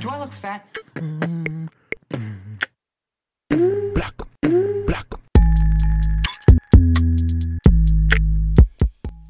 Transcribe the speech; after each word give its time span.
Do 0.00 0.08
I 0.08 0.18
look 0.18 0.32
fat? 0.32 0.64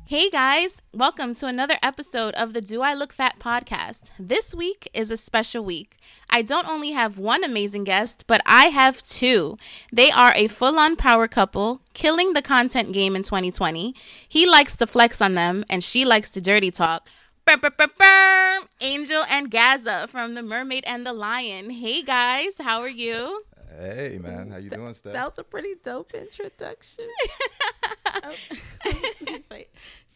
Hey 0.07 0.31
guys, 0.31 0.81
welcome 0.93 1.35
to 1.35 1.47
another 1.47 1.77
episode 1.83 2.35
of 2.35 2.53
the 2.53 2.61
Do 2.61 2.83
I 2.83 2.95
Look 2.95 3.13
Fat 3.13 3.41
podcast. 3.41 4.11
This 4.17 4.55
week 4.55 4.89
is 4.95 5.11
a 5.11 5.17
special 5.17 5.65
week. 5.65 5.97
I 6.29 6.43
don't 6.43 6.69
only 6.69 6.93
have 6.93 7.19
one 7.19 7.43
amazing 7.43 7.83
guest, 7.83 8.25
but 8.29 8.41
I 8.47 8.67
have 8.67 9.03
two. 9.03 9.57
They 9.93 10.11
are 10.13 10.33
a 10.37 10.47
full 10.47 10.79
on 10.79 10.95
power 10.95 11.27
couple, 11.27 11.81
killing 11.95 12.33
the 12.33 12.43
content 12.43 12.93
game 12.93 13.17
in 13.17 13.23
2020. 13.23 13.93
He 14.29 14.49
likes 14.49 14.77
to 14.77 14.87
flex 14.87 15.21
on 15.21 15.35
them, 15.35 15.65
and 15.69 15.83
she 15.83 16.05
likes 16.05 16.31
to 16.31 16.41
dirty 16.41 16.71
talk. 16.71 17.09
Angel 18.81 19.25
and 19.29 19.51
Gazza 19.51 20.07
from 20.09 20.35
The 20.35 20.43
Mermaid 20.43 20.85
and 20.87 21.05
the 21.05 21.13
Lion. 21.13 21.71
Hey 21.71 22.01
guys, 22.03 22.59
how 22.59 22.81
are 22.81 22.89
you? 22.89 23.43
Hey 23.77 24.19
man, 24.23 24.51
how 24.51 24.59
you 24.59 24.71
doing, 24.71 24.95
Steph? 24.95 25.15
That 25.15 25.31
was 25.31 25.39
a 25.41 25.43
pretty 25.43 25.75
dope 25.83 26.15
introduction. 26.15 27.09
Oh, 28.23 28.33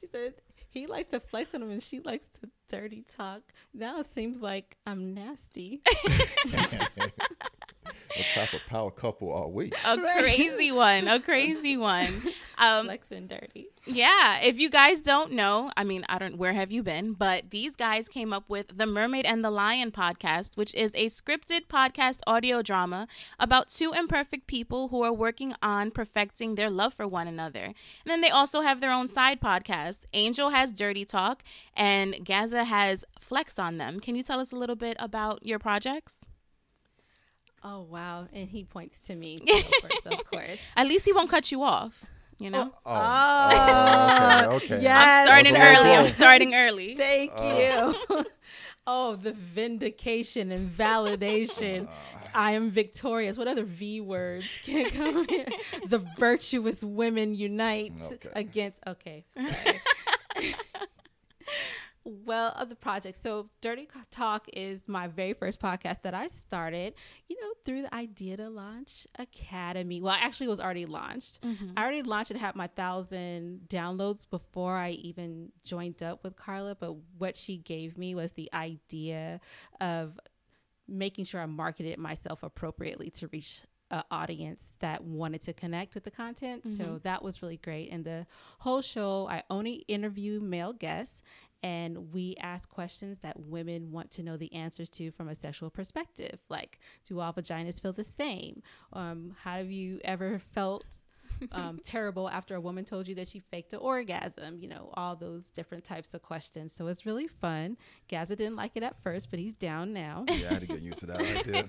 she 0.00 0.06
said 0.10 0.34
he 0.68 0.86
likes 0.86 1.10
to 1.10 1.20
flex 1.20 1.54
on 1.54 1.62
him 1.62 1.70
and 1.70 1.82
she 1.82 2.00
likes 2.00 2.26
to 2.40 2.48
dirty 2.74 3.04
talk. 3.16 3.42
Now 3.72 4.00
it 4.00 4.06
seems 4.06 4.40
like 4.40 4.76
I'm 4.86 5.14
nasty. 5.14 5.80
what 8.16 8.26
type 8.34 8.52
of 8.52 8.60
power 8.68 8.90
couple 8.90 9.32
are 9.32 9.48
we? 9.48 9.72
A 9.84 9.96
crazy 9.96 10.72
one, 10.72 11.06
a 11.06 11.20
crazy 11.20 11.76
one. 11.94 12.12
Um, 12.58 12.86
Flexing 12.86 13.26
dirty. 13.26 13.68
Yeah, 13.86 14.40
if 14.40 14.58
you 14.58 14.70
guys 14.70 15.02
don't 15.02 15.32
know, 15.32 15.70
I 15.76 15.84
mean, 15.84 16.06
I 16.08 16.18
don't 16.18 16.38
where 16.38 16.54
have 16.54 16.72
you 16.72 16.82
been, 16.82 17.12
but 17.12 17.50
these 17.50 17.76
guys 17.76 18.08
came 18.08 18.32
up 18.32 18.48
with 18.48 18.78
the 18.78 18.86
Mermaid 18.86 19.26
and 19.26 19.44
the 19.44 19.50
Lion 19.50 19.90
podcast, 19.90 20.56
which 20.56 20.72
is 20.74 20.92
a 20.94 21.06
scripted 21.06 21.66
podcast 21.66 22.20
audio 22.26 22.62
drama 22.62 23.06
about 23.38 23.68
two 23.68 23.92
imperfect 23.92 24.46
people 24.46 24.88
who 24.88 25.02
are 25.02 25.12
working 25.12 25.54
on 25.62 25.90
perfecting 25.90 26.54
their 26.54 26.70
love 26.70 26.94
for 26.94 27.06
one 27.06 27.28
another. 27.28 27.64
And 27.64 27.74
then 28.06 28.20
they 28.22 28.30
also 28.30 28.62
have 28.62 28.80
their 28.80 28.92
own 28.92 29.06
side 29.06 29.40
podcast. 29.40 30.06
Angel 30.14 30.50
has 30.50 30.72
DurtyTalk 30.72 31.40
and 31.76 32.24
Gazza 32.24 32.63
has 32.64 33.04
Flex 33.20 33.58
on 33.58 33.78
them. 33.78 34.00
Can 34.00 34.14
you 34.16 34.22
tell 34.22 34.40
us 34.40 34.52
a 34.52 34.56
little 34.56 34.76
bit 34.76 34.96
about 35.00 35.44
your 35.44 35.58
projects? 35.58 36.24
Oh 37.62 37.80
wow. 37.82 38.26
And 38.32 38.48
he 38.48 38.64
points 38.64 39.00
to 39.02 39.14
me 39.14 39.38
to 39.38 39.44
go 39.46 39.60
first, 39.88 40.06
of 40.06 40.24
course. 40.30 40.58
At 40.76 40.86
least 40.86 41.06
he 41.06 41.12
won't 41.12 41.30
cut 41.30 41.50
you 41.50 41.62
off, 41.62 42.04
you 42.38 42.50
know? 42.50 42.72
Oh, 42.84 42.92
oh, 42.92 43.48
oh. 44.50 44.56
okay, 44.56 44.64
okay. 44.74 44.82
yes. 44.82 45.08
I'm 45.08 45.26
starting 45.26 45.54
That 45.54 45.70
was 45.70 45.80
early. 45.80 45.96
I'm 45.96 46.08
starting 46.08 46.54
early. 46.54 46.94
Thank 46.98 47.32
you. 47.40 48.24
oh, 48.86 49.16
the 49.16 49.32
vindication 49.32 50.52
and 50.52 50.70
validation. 50.70 51.88
I 52.34 52.50
am 52.52 52.70
victorious. 52.70 53.38
What 53.38 53.46
other 53.46 53.62
V 53.64 54.00
words 54.00 54.46
can 54.64 54.90
come 54.90 55.26
here? 55.28 55.46
The 55.86 55.98
virtuous 56.18 56.82
women 56.82 57.34
unite 57.34 57.92
Okay. 58.12 58.28
against. 58.34 58.80
Okay. 58.86 59.24
Well, 62.04 62.52
of 62.56 62.68
the 62.68 62.76
project. 62.76 63.22
So, 63.22 63.48
Dirty 63.62 63.88
Talk 64.10 64.46
is 64.52 64.86
my 64.86 65.08
very 65.08 65.32
first 65.32 65.60
podcast 65.60 66.02
that 66.02 66.12
I 66.12 66.26
started, 66.26 66.94
you 67.28 67.36
know, 67.40 67.48
through 67.64 67.82
the 67.82 67.94
Idea 67.94 68.36
to 68.36 68.50
Launch 68.50 69.06
Academy. 69.18 70.02
Well, 70.02 70.16
actually, 70.18 70.46
it 70.46 70.50
was 70.50 70.60
already 70.60 70.84
launched. 70.84 71.40
Mm-hmm. 71.40 71.70
I 71.76 71.82
already 71.82 72.02
launched 72.02 72.30
and 72.30 72.38
had 72.38 72.56
my 72.56 72.66
thousand 72.66 73.62
downloads 73.68 74.26
before 74.28 74.76
I 74.76 74.90
even 74.90 75.50
joined 75.64 76.02
up 76.02 76.22
with 76.22 76.36
Carla. 76.36 76.74
But 76.74 76.94
what 77.16 77.36
she 77.36 77.56
gave 77.56 77.96
me 77.96 78.14
was 78.14 78.32
the 78.32 78.50
idea 78.52 79.40
of 79.80 80.20
making 80.86 81.24
sure 81.24 81.40
I 81.40 81.46
marketed 81.46 81.98
myself 81.98 82.42
appropriately 82.42 83.08
to 83.10 83.28
reach 83.28 83.62
an 83.90 84.02
audience 84.10 84.74
that 84.80 85.04
wanted 85.04 85.42
to 85.42 85.52
connect 85.52 85.94
with 85.94 86.04
the 86.04 86.10
content. 86.10 86.68
So 86.68 86.84
mm-hmm. 86.84 86.96
that 87.04 87.22
was 87.22 87.42
really 87.42 87.58
great. 87.58 87.90
And 87.90 88.04
the 88.04 88.26
whole 88.58 88.82
show, 88.82 89.28
I 89.30 89.42
only 89.50 89.84
interview 89.88 90.40
male 90.40 90.72
guests 90.72 91.22
and 91.64 92.12
we 92.12 92.36
ask 92.40 92.68
questions 92.68 93.20
that 93.20 93.40
women 93.40 93.90
want 93.90 94.10
to 94.10 94.22
know 94.22 94.36
the 94.36 94.52
answers 94.52 94.90
to 94.90 95.10
from 95.10 95.30
a 95.30 95.34
sexual 95.34 95.70
perspective. 95.70 96.38
Like, 96.50 96.78
do 97.08 97.20
all 97.20 97.32
vaginas 97.32 97.80
feel 97.80 97.94
the 97.94 98.04
same? 98.04 98.62
Um, 98.92 99.34
how 99.44 99.56
have 99.56 99.70
you 99.70 99.98
ever 100.04 100.42
felt 100.52 100.84
um, 101.52 101.80
terrible 101.84 102.28
after 102.28 102.54
a 102.54 102.60
woman 102.60 102.84
told 102.84 103.08
you 103.08 103.14
that 103.16 103.28
she 103.28 103.38
faked 103.40 103.72
an 103.72 103.80
orgasm, 103.80 104.58
you 104.58 104.68
know, 104.68 104.90
all 104.94 105.16
those 105.16 105.50
different 105.50 105.84
types 105.84 106.14
of 106.14 106.22
questions. 106.22 106.72
So 106.72 106.86
it's 106.88 107.04
really 107.06 107.26
fun. 107.26 107.76
Gazza 108.08 108.36
didn't 108.36 108.56
like 108.56 108.72
it 108.74 108.82
at 108.82 109.02
first, 109.02 109.30
but 109.30 109.38
he's 109.38 109.54
down 109.54 109.92
now. 109.92 110.24
Yeah, 110.28 110.50
I 110.50 110.52
had 110.54 110.60
to 110.62 110.66
get 110.66 110.80
used 110.82 111.00
to 111.00 111.06
that. 111.06 111.20
I. 111.20 111.64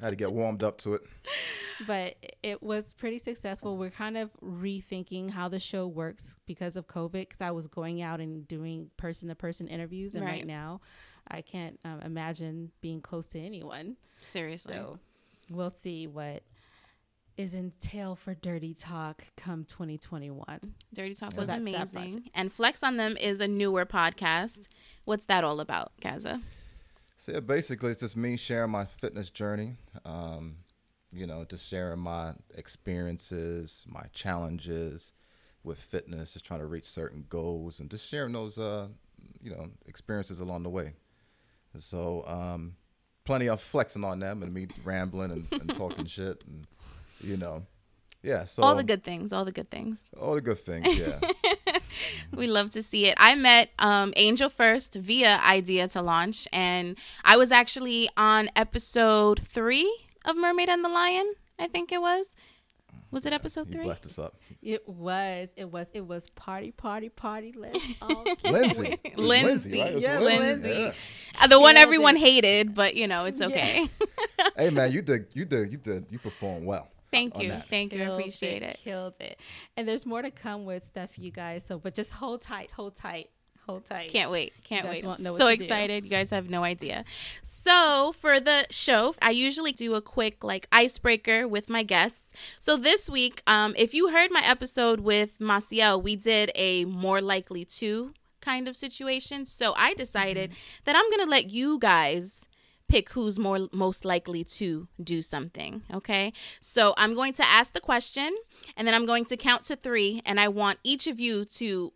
I 0.00 0.04
had 0.04 0.10
to 0.10 0.16
get 0.16 0.32
warmed 0.32 0.62
up 0.62 0.78
to 0.78 0.94
it. 0.94 1.02
but 1.86 2.14
it 2.42 2.62
was 2.62 2.92
pretty 2.92 3.18
successful. 3.18 3.76
We're 3.76 3.90
kind 3.90 4.16
of 4.16 4.30
rethinking 4.42 5.30
how 5.30 5.48
the 5.48 5.60
show 5.60 5.86
works 5.86 6.36
because 6.46 6.76
of 6.76 6.86
COVID. 6.86 7.12
Because 7.12 7.40
I 7.40 7.50
was 7.50 7.66
going 7.66 8.02
out 8.02 8.20
and 8.20 8.46
doing 8.48 8.90
person 8.96 9.28
to 9.28 9.34
person 9.34 9.68
interviews, 9.68 10.14
and 10.14 10.24
right, 10.24 10.32
Right. 10.36 10.46
now 10.46 10.80
I 11.28 11.40
can't 11.42 11.78
um, 11.84 12.00
imagine 12.02 12.70
being 12.80 13.00
close 13.00 13.26
to 13.28 13.40
anyone. 13.40 13.96
Seriously. 14.20 14.74
So 14.74 14.98
we'll 15.50 15.70
see 15.70 16.06
what 16.06 16.42
is 17.36 17.54
entail 17.54 18.16
for 18.16 18.34
DurtyTalk 18.34 19.20
come 19.36 19.64
2021. 19.64 20.74
DurtyTalk 20.94 21.32
So 21.32 21.38
was 21.38 21.46
that 21.46 21.60
amazing. 21.60 21.88
project. 21.88 22.28
And 22.34 22.52
Flex 22.52 22.82
on 22.82 22.96
Them 22.96 23.16
is 23.16 23.40
a 23.40 23.48
newer 23.48 23.84
podcast. 23.84 24.68
What's 25.04 25.26
that 25.26 25.44
all 25.44 25.60
about, 25.60 25.92
Gazza? 26.00 26.40
So 27.18 27.32
yeah, 27.32 27.40
basically, 27.40 27.90
it's 27.90 28.00
just 28.00 28.16
me 28.16 28.36
sharing 28.36 28.70
my 28.70 28.84
fitness 28.84 29.30
journey. 29.30 29.76
Um, 30.04 30.56
you 31.12 31.26
know, 31.26 31.44
just 31.44 31.66
sharing 31.66 32.00
my 32.00 32.32
experiences, 32.54 33.84
my 33.86 34.04
challenges 34.12 35.12
with 35.62 35.78
fitness, 35.78 36.34
just 36.34 36.44
trying 36.44 36.60
to 36.60 36.66
reach 36.66 36.84
certain 36.84 37.24
goals, 37.28 37.80
and 37.80 37.90
just 37.90 38.06
sharing 38.08 38.32
those, 38.32 38.58
uh, 38.58 38.88
you 39.42 39.50
know, 39.50 39.68
experiences 39.86 40.40
along 40.40 40.62
the 40.62 40.70
way. 40.70 40.92
So, 41.74 42.24
um, 42.26 42.76
plenty 43.24 43.48
of 43.48 43.60
flexing 43.60 44.04
on 44.04 44.20
them 44.20 44.42
and 44.42 44.54
me 44.54 44.68
rambling 44.84 45.30
and, 45.30 45.48
and 45.52 45.74
talking 45.74 46.06
shit, 46.06 46.42
and 46.46 46.66
you 47.26 47.36
know, 47.36 47.62
yeah. 48.22 48.44
So 48.44 48.62
all 48.62 48.74
the 48.74 48.84
good 48.84 49.04
things, 49.04 49.32
all 49.32 49.44
the 49.44 49.52
good 49.52 49.70
things. 49.70 50.08
all 50.20 50.34
the 50.34 50.40
good 50.40 50.58
things, 50.58 50.98
yeah. 50.98 51.20
We 52.32 52.46
love 52.46 52.70
to 52.72 52.82
see 52.82 53.06
it. 53.06 53.14
I 53.16 53.34
met 53.34 53.70
um, 53.78 54.12
Angel 54.16 54.48
first 54.48 54.94
via 54.94 55.40
Idea 55.42 55.88
to 55.88 56.02
Launch, 56.02 56.46
and 56.52 56.98
I 57.24 57.36
was 57.36 57.50
actually 57.52 58.08
on 58.16 58.50
episode 58.54 59.40
three 59.40 59.90
of 60.24 60.36
Mermaid 60.36 60.68
and 60.68 60.84
the 60.84 60.88
Lion. 60.88 61.34
I 61.58 61.68
think 61.68 61.92
it 61.92 62.00
was. 62.00 62.36
Was 63.10 63.24
it 63.24 63.32
episode 63.32 63.68
you 63.68 63.72
three? 63.72 63.84
blessed 63.84 64.06
us 64.06 64.18
up. 64.18 64.36
It 64.60 64.86
was, 64.86 65.48
it 65.56 65.70
was, 65.70 65.86
it 65.94 66.06
was 66.06 66.28
party, 66.30 66.72
party, 66.72 67.08
party. 67.08 67.54
Let's 67.56 67.78
all 68.02 68.24
get 68.24 68.52
Lindsay. 68.52 68.98
Lindsay, 69.16 69.80
right? 69.80 69.98
Yeah, 69.98 70.18
Lindsay. 70.18 70.68
Yeah. 70.68 70.92
Uh, 71.40 71.46
the 71.46 71.60
one 71.60 71.76
everyone 71.76 72.16
hated, 72.16 72.74
but 72.74 72.94
you 72.94 73.06
know 73.06 73.24
it's 73.24 73.40
okay. 73.40 73.88
Hey 74.56 74.70
man, 74.70 74.92
you 74.92 75.02
did, 75.02 75.26
you 75.34 75.44
did, 75.44 75.70
you 75.72 75.76
did, 75.76 76.06
you 76.10 76.18
performed 76.18 76.66
well. 76.66 76.88
Thank 77.10 77.38
you, 77.40 77.50
that. 77.50 77.68
thank 77.68 77.92
you. 77.92 78.02
I 78.02 78.06
appreciate 78.06 78.62
it. 78.62 78.78
Killed 78.82 79.14
it. 79.20 79.40
And 79.76 79.86
there's 79.88 80.04
more 80.06 80.22
to 80.22 80.30
come 80.30 80.64
with 80.64 80.84
stuff, 80.84 81.10
you 81.16 81.30
guys. 81.30 81.64
So, 81.66 81.78
but 81.78 81.94
just 81.94 82.12
hold 82.12 82.42
tight, 82.42 82.70
hold 82.72 82.94
tight, 82.96 83.30
hold 83.66 83.84
tight. 83.86 84.10
Can't 84.10 84.30
wait. 84.30 84.52
Can't 84.64 84.84
You 84.84 84.90
guys 84.90 84.94
wait. 84.96 85.02
I'm 85.02 85.08
won't 85.08 85.20
know 85.20 85.32
what 85.32 85.38
so 85.40 85.48
to 85.50 85.56
do. 85.56 85.62
excited. 85.62 86.04
You 86.04 86.10
guys 86.10 86.30
have 86.30 86.48
no 86.50 86.64
idea. 86.64 87.04
So, 87.42 88.12
for 88.18 88.40
the 88.40 88.66
show, 88.70 89.14
I 89.22 89.30
usually 89.30 89.72
do 89.72 89.94
a 89.94 90.02
quick 90.02 90.42
like 90.44 90.66
icebreaker 90.72 91.46
with 91.48 91.68
my 91.68 91.82
guests. 91.82 92.32
So, 92.60 92.76
this 92.76 93.08
week, 93.08 93.42
um, 93.46 93.74
if 93.76 93.94
you 93.94 94.10
heard 94.10 94.30
my 94.30 94.42
episode 94.44 95.00
with 95.00 95.38
Maciel, 95.38 96.02
we 96.02 96.16
did 96.16 96.50
a 96.54 96.84
more 96.86 97.20
likely 97.20 97.64
to 97.64 98.12
kind 98.40 98.68
of 98.68 98.76
situation. 98.76 99.46
So, 99.46 99.74
I 99.76 99.94
decided 99.94 100.52
that 100.84 100.94
I'm 100.96 101.08
going 101.10 101.24
to 101.24 101.30
let 101.30 101.50
you 101.50 101.78
guys 101.78 102.48
pick 102.88 103.10
who's 103.10 103.38
more 103.38 103.68
most 103.72 104.04
likely 104.04 104.44
to 104.44 104.86
do 105.02 105.20
something 105.22 105.82
okay 105.92 106.32
so 106.60 106.94
i'm 106.96 107.14
going 107.14 107.32
to 107.32 107.44
ask 107.44 107.72
the 107.72 107.80
question 107.80 108.34
and 108.76 108.86
then 108.86 108.94
i'm 108.94 109.06
going 109.06 109.24
to 109.24 109.36
count 109.36 109.64
to 109.64 109.74
three 109.76 110.22
and 110.24 110.38
i 110.38 110.46
want 110.48 110.78
each 110.84 111.06
of 111.06 111.18
you 111.18 111.44
to 111.44 111.92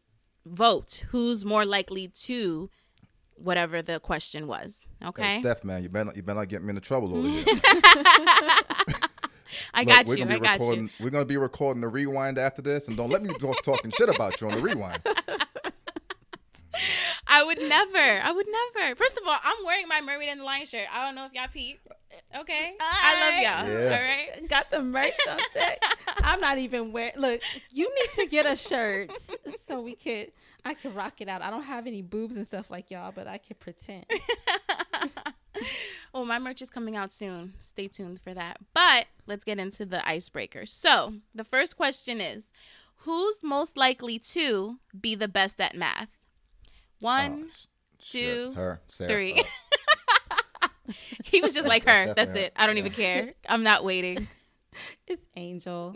vote 0.47 1.05
who's 1.11 1.45
more 1.45 1.65
likely 1.65 2.09
to 2.09 2.69
whatever 3.37 3.81
the 3.83 4.01
question 4.01 4.47
was 4.47 4.87
okay 5.05 5.23
Hey, 5.35 5.41
Steph, 5.41 5.65
man, 5.65 5.83
you 5.83 5.89
better 5.89 6.13
you 6.15 6.23
better 6.23 6.41
not 6.41 6.49
get 6.49 6.63
me 6.63 6.71
into 6.71 6.81
trouble 6.81 7.17
over 7.17 7.29
here. 7.29 7.45
i 9.75 9.81
Look, 9.81 9.89
got 9.89 10.07
we're 10.07 10.17
you 10.17 10.25
gonna 10.25 10.37
i 10.37 10.39
got 10.39 10.53
recording, 10.59 10.85
you 10.85 10.91
We're 11.05 11.11
gonna 11.11 11.25
be 11.25 11.37
recording 11.37 11.81
the 11.81 11.89
rewind 11.89 12.39
after 12.39 12.63
this, 12.63 12.89
and 12.89 12.97
don't 12.97 13.11
let 13.11 13.23
me 13.23 13.33
talk 13.35 13.63
talking 13.63 13.91
shit 13.93 14.09
about 14.09 14.41
you 14.41 14.49
on 14.49 14.57
the 14.57 14.63
rewind. 14.63 15.01
i 17.31 17.43
would 17.45 17.59
never 17.59 18.21
i 18.23 18.31
would 18.31 18.47
never 18.75 18.95
first 18.95 19.17
of 19.17 19.23
all 19.27 19.37
i'm 19.43 19.65
wearing 19.65 19.89
my 19.89 20.01
mermaid 20.01 20.29
and 20.29 20.41
the 20.41 20.45
lion 20.45 20.67
shirt 20.67 20.87
i 20.93 21.05
don't 21.05 21.15
know 21.15 21.27
if 21.27 21.33
y'all 21.33 21.47
peep 21.53 21.81
okay 22.39 22.75
i 22.81 23.21
love 23.21 23.67
y'all 23.67 23.73
Yeah. 23.73 23.85
all 23.85 23.91
right 24.03 24.49
Got 24.49 24.71
the 24.73 24.83
merch 24.83 25.13
on 25.29 25.39
deck. 25.55 25.81
I'm 26.23 26.41
not 26.41 26.59
even 26.59 26.91
wearing. 26.91 27.13
Look, 27.17 27.41
you 27.71 27.89
need 27.95 28.11
to 28.25 28.29
get 28.29 28.47
a 28.47 28.57
shirt 28.57 29.13
so 29.69 29.81
we 29.81 29.95
could. 29.95 30.33
I 30.65 30.75
can 30.75 30.93
rock 30.93 31.21
it 31.21 31.29
out. 31.29 31.41
I 31.41 31.51
don't 31.51 31.63
have 31.63 31.87
any 31.87 32.03
boobs 32.03 32.37
and 32.37 32.45
stuff 32.45 32.69
like 32.69 32.91
y'all, 32.91 33.13
but 33.15 33.29
I 33.29 33.39
can 33.39 33.55
pretend. 33.61 34.07
well, 36.13 36.25
my 36.25 36.39
merch 36.41 36.63
is 36.63 36.71
coming 36.71 36.97
out 36.97 37.13
soon. 37.13 37.55
Stay 37.63 37.87
tuned 37.87 38.21
for 38.21 38.35
that. 38.35 38.57
But 38.75 39.07
let's 39.27 39.45
get 39.45 39.59
into 39.59 39.85
the 39.87 40.07
icebreaker. 40.09 40.67
So, 40.67 41.15
the 41.35 41.45
first 41.45 41.77
question 41.77 42.21
is 42.21 42.51
Who's 43.05 43.41
most 43.43 43.77
likely 43.77 44.19
to 44.19 44.77
be 44.99 45.15
the 45.15 45.29
best 45.29 45.61
at 45.61 45.77
math? 45.77 46.17
One, 47.01 47.45
Oh, 47.47 47.51
sh- 48.03 48.11
two, 48.13 48.53
her, 48.57 48.81
Sarah. 48.89 49.09
three. 49.11 49.43
Oh, 50.89 50.93
he 51.25 51.41
was 51.41 51.55
just 51.55 51.69
like 51.69 51.85
her. 51.87 52.13
That's 52.17 52.33
her. 52.35 52.39
it. 52.41 52.53
I 52.57 52.67
don't 52.67 52.77
Yeah. 52.77 52.81
even 52.81 52.93
care. 52.93 53.35
I'm 53.49 53.63
not 53.63 53.85
waiting. 53.85 54.29
It's 55.07 55.27
Angel. 55.37 55.93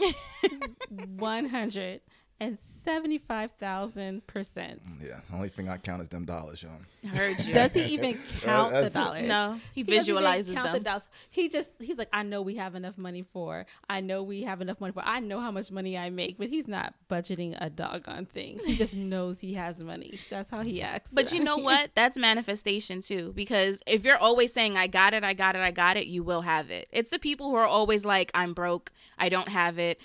One 1.16 1.46
hundred 1.48 2.00
and 2.44 2.58
seventy-five 2.84 3.50
thousand 3.52 4.26
percent. 4.26 4.82
yeah, 5.02 5.20
only 5.32 5.48
thing 5.48 5.68
I 5.68 5.78
count 5.78 6.02
is 6.02 6.08
them 6.08 6.24
dollars, 6.24 6.62
y'all. 6.62 7.10
Heard 7.14 7.38
you. 7.44 7.54
Does 7.54 7.72
he 7.72 7.82
even 7.84 8.18
count 8.42 8.72
the 8.72 8.82
that's 8.82 8.94
it. 8.94 8.98
dollars? 8.98 9.22
no, 9.22 9.60
he, 9.74 9.80
He 9.80 9.82
doesn't 9.82 9.92
even 9.94 9.98
visualizes 10.00 10.54
count 10.56 10.66
them. 10.66 10.74
The 10.74 10.80
dollars. 10.80 11.08
He 11.30 11.48
just 11.48 11.68
he's 11.80 11.98
like, 11.98 12.08
I 12.12 12.22
know 12.22 12.42
we 12.42 12.56
have 12.56 12.74
enough 12.74 12.98
money 12.98 13.22
for. 13.32 13.66
I 13.88 14.00
know 14.00 14.22
we 14.22 14.42
have 14.42 14.60
enough 14.60 14.80
money 14.80 14.92
for. 14.92 15.02
I 15.04 15.20
know 15.20 15.40
how 15.40 15.50
much 15.50 15.70
money 15.70 15.96
I 15.96 16.10
make, 16.10 16.38
but 16.38 16.48
he's 16.48 16.68
not 16.68 16.94
budgeting 17.10 17.56
a 17.60 17.70
doggone 17.70 18.26
thing. 18.26 18.60
He 18.64 18.76
just 18.76 18.94
knows 18.96 19.40
he 19.40 19.54
has 19.54 19.80
money. 19.80 20.18
That's 20.30 20.50
how 20.50 20.60
he 20.60 20.82
acts. 20.82 21.10
But 21.12 21.32
you 21.32 21.40
know 21.42 21.56
what? 21.56 21.90
That's 21.94 22.16
manifestation 22.16 23.00
too. 23.00 23.32
Because 23.34 23.80
if 23.86 24.04
you're 24.04 24.18
always 24.18 24.52
saying, 24.52 24.76
I 24.76 24.86
got 24.86 25.14
it, 25.14 25.24
I 25.24 25.32
got 25.34 25.56
it, 25.56 25.62
I 25.62 25.70
got 25.70 25.96
it, 25.96 26.06
you 26.06 26.22
will 26.22 26.42
have 26.42 26.70
it. 26.70 26.88
It's 26.92 27.10
the 27.10 27.18
people 27.18 27.50
who 27.50 27.56
are 27.56 27.66
always 27.66 28.04
like, 28.04 28.30
I'm 28.34 28.52
broke, 28.54 28.92
I 29.18 29.28
don't 29.28 29.48
have 29.48 29.78
it, 29.78 30.00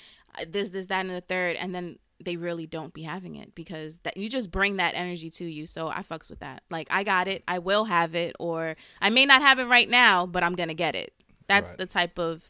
this, 0.47 0.69
this, 0.69 0.87
that, 0.87 1.01
and 1.01 1.09
the 1.09 1.21
third. 1.21 1.55
And 1.55 1.73
then 1.75 1.97
they 2.23 2.35
really 2.35 2.65
don't 2.67 2.93
be 2.93 3.03
having 3.03 3.35
it 3.35 3.55
because 3.55 3.99
that 3.99 4.17
you 4.17 4.27
just 4.29 4.51
bring 4.51 4.77
that 4.77 4.93
energy 4.95 5.29
to 5.31 5.45
you. 5.45 5.65
So 5.65 5.87
I 5.89 6.01
fucks 6.01 6.29
with 6.29 6.39
that. 6.39 6.63
Like, 6.69 6.87
I 6.91 7.03
got 7.03 7.27
it, 7.27 7.43
I 7.47 7.59
will 7.59 7.85
have 7.85 8.15
it, 8.15 8.35
or 8.39 8.75
I 9.01 9.09
may 9.09 9.25
not 9.25 9.41
have 9.41 9.59
it 9.59 9.65
right 9.65 9.89
now, 9.89 10.25
but 10.25 10.43
I'm 10.43 10.55
going 10.55 10.69
to 10.69 10.75
get 10.75 10.95
it. 10.95 11.13
That's 11.47 11.71
Right. 11.71 11.77
the 11.79 11.85
type 11.85 12.19
of 12.19 12.49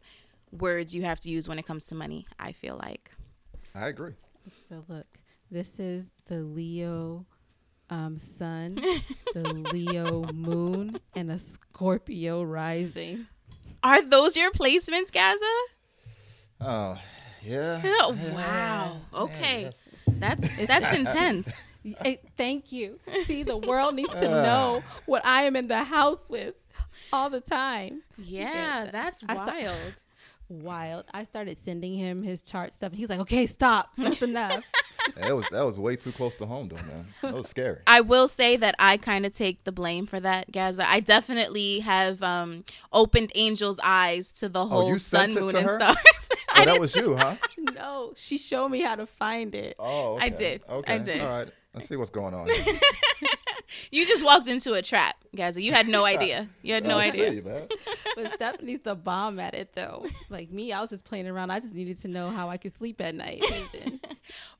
words 0.52 0.96
you 0.96 1.04
have 1.04 1.20
to 1.22 1.30
use 1.30 1.48
when 1.48 1.60
it 1.60 1.66
comes 1.66 1.86
to 1.86 1.96
money, 1.96 2.26
I 2.40 2.52
feel 2.52 2.78
like. 2.82 3.12
I 3.76 3.88
agree. 3.88 4.14
So 4.68 4.84
look, 4.88 5.06
this 5.52 5.80
is 5.80 6.08
the 6.28 6.40
Leo 6.40 7.26
um, 7.92 8.18
sun, 8.18 8.76
the 9.34 9.44
Leo 9.54 10.24
moon, 10.34 10.98
and 11.16 11.32
a 11.32 11.38
Scorpio 11.38 12.42
rising. 12.44 13.28
Are 13.84 14.02
those 14.02 14.36
your 14.36 14.52
placements, 14.52 15.12
Gazza? 15.12 15.46
Oh, 16.62 16.98
yeah. 17.44 17.82
Oh, 17.86 18.14
Yeah. 18.22 18.34
wow. 18.34 18.92
Man, 19.12 19.22
Okay. 19.24 19.64
that's- 19.64 19.80
That's 20.20 20.58
that's 20.68 20.94
intense. 20.94 21.66
Eh, 22.04 22.18
thank 22.36 22.72
you. 22.74 23.00
See, 23.26 23.44
the 23.44 23.56
world 23.58 23.96
needs 23.96 24.10
to 24.12 24.28
Ah. 24.28 24.44
know 24.44 24.84
what 25.06 25.26
I 25.26 25.44
am 25.44 25.56
in 25.56 25.68
the 25.70 25.84
house 25.84 26.28
with 26.30 26.56
all 27.14 27.30
the 27.30 27.40
time. 27.42 28.02
Yeah, 28.18 28.52
Yeah. 28.86 28.92
that's 28.92 29.24
I 29.30 29.36
sta- 29.36 29.46
wild. 29.46 29.94
Wild. 30.50 31.06
I 31.14 31.24
started 31.26 31.58
sending 31.64 31.94
him 31.94 32.24
his 32.24 32.42
chart 32.42 32.74
stuff. 32.74 32.92
He's 32.94 33.10
like, 33.10 33.20
okay, 33.20 33.46
stop. 33.46 33.92
That's 33.98 34.22
enough. 34.22 34.64
That 35.16 35.36
was 35.36 35.48
that 35.50 35.66
was 35.66 35.80
way 35.80 35.96
too 35.96 36.12
close 36.12 36.36
to 36.36 36.46
home, 36.46 36.68
though, 36.70 36.76
man. 36.76 37.08
That 37.24 37.34
was 37.34 37.48
scary. 37.50 37.80
I 37.88 38.02
will 38.02 38.28
say 38.28 38.58
that 38.58 38.76
I 38.78 38.98
kind 38.98 39.26
of 39.26 39.34
take 39.34 39.64
the 39.64 39.72
blame 39.72 40.06
for 40.06 40.20
that, 40.20 40.52
Gazza. 40.52 40.88
I 40.88 41.00
definitely 41.00 41.80
have 41.80 42.22
um, 42.22 42.64
opened 42.94 43.32
Angel's 43.36 43.80
eyes 43.82 44.32
to 44.34 44.50
the 44.50 44.68
whole 44.68 44.92
Oh, 44.92 44.98
sun, 44.98 45.34
moon, 45.34 45.56
and 45.56 45.70
stars. 45.70 46.30
Oh, 46.62 46.66
that 46.66 46.80
was 46.80 46.96
you, 46.96 47.16
huh? 47.16 47.36
no, 47.76 48.14
she 48.16 48.38
showed 48.38 48.70
me 48.70 48.82
how 48.82 48.96
to 48.96 49.06
find 49.06 49.54
it. 49.56 49.76
Oh, 49.80 50.16
okay. 50.16 50.26
I 50.26 50.30
did. 50.30 50.64
I 50.68 50.72
Okay. 50.74 51.00
did. 51.00 51.22
All 51.22 51.28
right. 51.30 51.48
Let's 51.74 51.88
see 51.88 51.96
what's 51.96 52.10
going 52.10 52.34
on. 52.34 52.48
you 53.92 54.06
just 54.06 54.26
walked 54.26 54.48
into 54.48 54.74
a 54.74 54.82
trap, 54.82 55.16
Gazza. 55.36 55.62
You 55.62 55.72
had 55.72 55.88
no 55.88 56.04
idea. 56.16 56.50
You 56.64 56.74
had 56.74 56.84
no 56.84 56.98
I 56.98 57.06
idea. 57.08 57.30
see 57.30 57.36
you, 57.38 57.44
man. 57.44 57.68
But 58.16 58.34
Stephanie's 58.34 58.82
the 58.82 58.96
bomb 58.96 59.40
at 59.40 59.54
it, 59.54 59.74
though. 59.74 60.06
Like 60.30 60.50
me, 60.52 60.74
I 60.74 60.82
was 60.82 60.90
just 60.90 61.06
playing 61.06 61.28
around. 61.28 61.52
I 61.52 61.60
just 61.60 61.76
needed 61.76 62.02
to 62.02 62.08
know 62.08 62.30
how 62.30 62.50
I 62.50 62.58
could 62.58 62.74
sleep 62.74 63.00
at 63.02 63.14
night. 63.14 63.44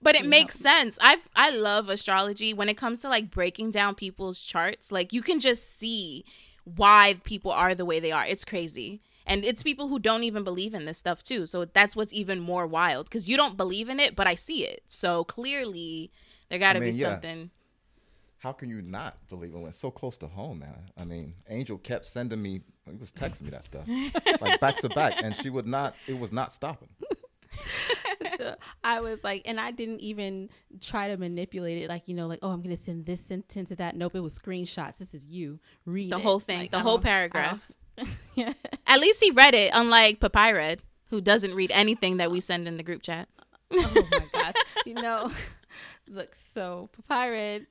But 0.02 0.16
it 0.16 0.26
makes 0.26 0.56
sense. 0.56 0.98
I've 1.02 1.28
I 1.36 1.50
love 1.50 1.90
astrology 1.90 2.54
when 2.54 2.70
it 2.70 2.78
comes 2.78 3.02
to 3.02 3.10
like 3.10 3.32
breaking 3.32 3.72
down 3.72 3.96
people's 3.96 4.40
charts. 4.44 4.92
Like 4.92 5.12
you 5.12 5.22
can 5.24 5.40
just 5.40 5.78
see 5.80 6.26
why 6.64 7.20
people 7.24 7.52
are 7.52 7.74
the 7.74 7.86
way 7.86 8.00
they 8.00 8.12
are. 8.12 8.26
It's 8.26 8.46
crazy. 8.46 9.02
And 9.30 9.46
it's 9.46 9.64
people 9.64 9.88
who 9.88 10.00
don't 10.00 10.24
even 10.24 10.44
believe 10.44 10.74
in 10.74 10.86
this 10.86 10.98
stuff 10.98 11.24
too. 11.24 11.46
So 11.46 11.64
that's 11.66 11.96
what's 11.96 12.12
even 12.14 12.40
more 12.40 12.68
wild 12.68 13.10
cuz 13.10 13.30
you 13.30 13.38
don't 13.38 13.56
believe 13.56 13.88
in 13.88 14.00
it, 14.00 14.16
but 14.16 14.28
I 14.28 14.36
see 14.36 14.66
it. 14.66 14.82
So 14.88 15.24
clearly 15.24 16.12
there 16.50 16.60
got 16.60 16.74
to 16.74 16.78
I 16.78 16.82
mean, 16.82 16.92
be 16.92 16.98
yeah. 16.98 17.12
something. 17.12 17.52
How 18.40 18.54
can 18.54 18.70
you 18.70 18.82
not 18.82 19.18
believe 19.30 19.54
it 19.54 19.58
when 19.58 19.68
it's 19.68 19.78
so 19.78 19.92
close 19.92 20.18
to 20.20 20.28
home, 20.28 20.60
man? 20.60 20.90
I 20.98 21.04
mean, 21.06 21.34
Angel 21.50 21.78
kept 21.78 22.06
sending 22.06 22.42
me, 22.42 22.62
he 22.90 22.96
was 22.96 23.12
texting 23.12 23.42
me 23.42 23.50
that 23.52 23.66
stuff, 23.66 23.86
like 24.42 24.60
back 24.62 24.78
to 24.78 24.90
back, 24.90 25.22
and 25.22 25.36
she 25.36 25.50
would 25.50 25.68
not, 25.68 25.94
it 26.08 26.18
was 26.18 26.32
not 26.32 26.54
stopping. 26.54 26.88
so 28.38 28.56
I 28.84 29.02
was 29.02 29.24
like, 29.24 29.42
and 29.46 29.60
I 29.60 29.72
didn't 29.72 30.00
even 30.00 30.50
try 30.82 31.08
to 31.10 31.18
manipulate 31.18 31.82
it. 31.84 31.90
Like, 31.90 32.04
you 32.08 32.16
know, 32.16 32.28
like, 32.28 32.40
oh, 32.42 32.52
I'm 32.52 32.62
going 32.62 32.76
to 32.76 32.82
send 32.82 33.06
this 33.06 33.22
sentence 33.22 33.70
to 33.70 33.76
that. 33.78 33.96
Nope, 33.96 34.16
it 34.16 34.22
was 34.22 34.38
screenshots. 34.38 34.98
This 34.98 35.14
is 35.14 35.26
you. 35.26 35.60
Read 35.86 36.12
The 36.12 36.18
it. 36.18 36.22
whole 36.24 36.40
thing, 36.40 36.60
Like, 36.60 36.72
the 36.72 36.78
I 36.78 36.82
whole 36.82 37.00
paragraph. 37.00 37.72
Don't- 38.00 38.10
yeah. 38.36 38.54
At 38.88 39.00
least 39.00 39.22
he 39.24 39.32
read 39.32 39.54
it 39.54 39.72
unlike 39.74 40.20
Papyred 40.20 40.82
who 41.10 41.22
doesn't 41.22 41.56
read 41.56 41.72
anything 41.72 42.18
that 42.18 42.32
we 42.32 42.40
send 42.40 42.68
in 42.68 42.78
the 42.78 42.84
group 42.84 43.02
chat. 43.02 43.28
oh 43.72 44.08
my 44.12 44.26
gosh. 44.34 44.54
You 44.86 44.96
know, 44.96 45.32
look, 46.08 46.36
so 46.54 46.90
Papyrus, 46.96 47.64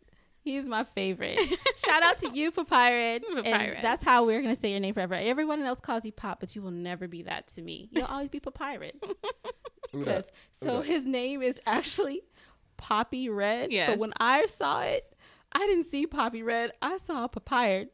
he's 0.42 0.64
my 0.64 0.84
favorite. 0.84 1.38
Shout 1.84 2.02
out 2.02 2.18
to 2.18 2.30
you, 2.30 2.50
Papyrus. 2.50 3.22
Papyrus. 3.34 3.78
That's 3.82 4.02
how 4.02 4.24
we're 4.26 4.40
going 4.42 4.54
to 4.54 4.60
say 4.60 4.70
your 4.70 4.80
name 4.80 4.94
forever. 4.94 5.14
Everyone 5.14 5.62
else 5.62 5.80
calls 5.80 6.04
you 6.04 6.12
Pop, 6.12 6.40
but 6.40 6.54
you 6.56 6.62
will 6.62 6.70
never 6.70 7.06
be 7.08 7.22
that 7.22 7.48
to 7.48 7.62
me. 7.62 7.88
You'll 7.92 8.06
always 8.06 8.28
be 8.28 8.40
Papyrus. 8.40 8.92
Who 9.92 9.98
Because 10.00 10.24
that? 10.26 10.32
so 10.64 10.76
that? 10.78 10.86
his 10.86 11.04
name 11.04 11.42
is 11.42 11.58
actually 11.66 12.22
Poppy 12.76 13.28
Red. 13.28 13.72
Yes. 13.72 13.90
But 13.90 13.98
when 13.98 14.12
I 14.20 14.46
saw 14.46 14.82
it, 14.82 15.14
I 15.52 15.60
didn't 15.66 15.86
see 15.90 16.06
Poppy 16.06 16.42
Red. 16.42 16.72
I 16.82 16.96
saw 16.98 17.26
Papyrus. 17.26 17.88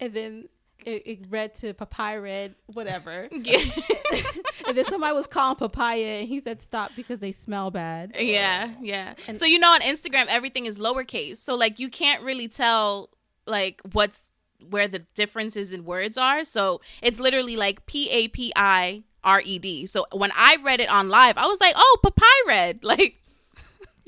And 0.00 0.12
then 0.14 0.48
it, 0.86 1.06
it 1.06 1.18
read 1.30 1.54
to 1.56 1.74
Papyrus 1.74 2.22
Red, 2.22 2.54
whatever. 2.66 3.28
Yeah. 3.44 3.58
and 4.68 4.76
then 4.76 4.84
somebody 4.86 5.14
was 5.14 5.26
calling 5.26 5.56
papaya 5.56 6.20
and 6.20 6.28
he 6.28 6.40
said 6.40 6.62
stop 6.62 6.92
because 6.94 7.20
they 7.20 7.32
smell 7.32 7.70
bad. 7.70 8.14
Yeah, 8.18 8.70
yeah. 8.80 9.14
And- 9.26 9.36
so 9.36 9.44
you 9.46 9.58
know 9.58 9.72
on 9.72 9.80
Instagram 9.80 10.26
everything 10.28 10.66
is 10.66 10.78
lowercase. 10.78 11.38
So 11.38 11.54
like 11.54 11.78
you 11.78 11.88
can't 11.88 12.22
really 12.22 12.48
tell 12.48 13.10
like 13.46 13.80
what's 13.92 14.30
where 14.70 14.86
the 14.86 15.00
differences 15.14 15.74
in 15.74 15.84
words 15.84 16.16
are. 16.16 16.44
So 16.44 16.80
it's 17.02 17.18
literally 17.18 17.56
like 17.56 17.84
P 17.86 18.08
A 18.10 18.28
P 18.28 18.52
I 18.54 19.02
R 19.24 19.40
E 19.44 19.58
D. 19.58 19.86
So 19.86 20.04
when 20.12 20.30
I 20.36 20.56
read 20.62 20.80
it 20.80 20.88
on 20.88 21.08
live, 21.08 21.36
I 21.36 21.46
was 21.46 21.60
like, 21.60 21.74
"Oh, 21.76 21.98
papyrus." 22.02 22.76
Like 22.82 23.16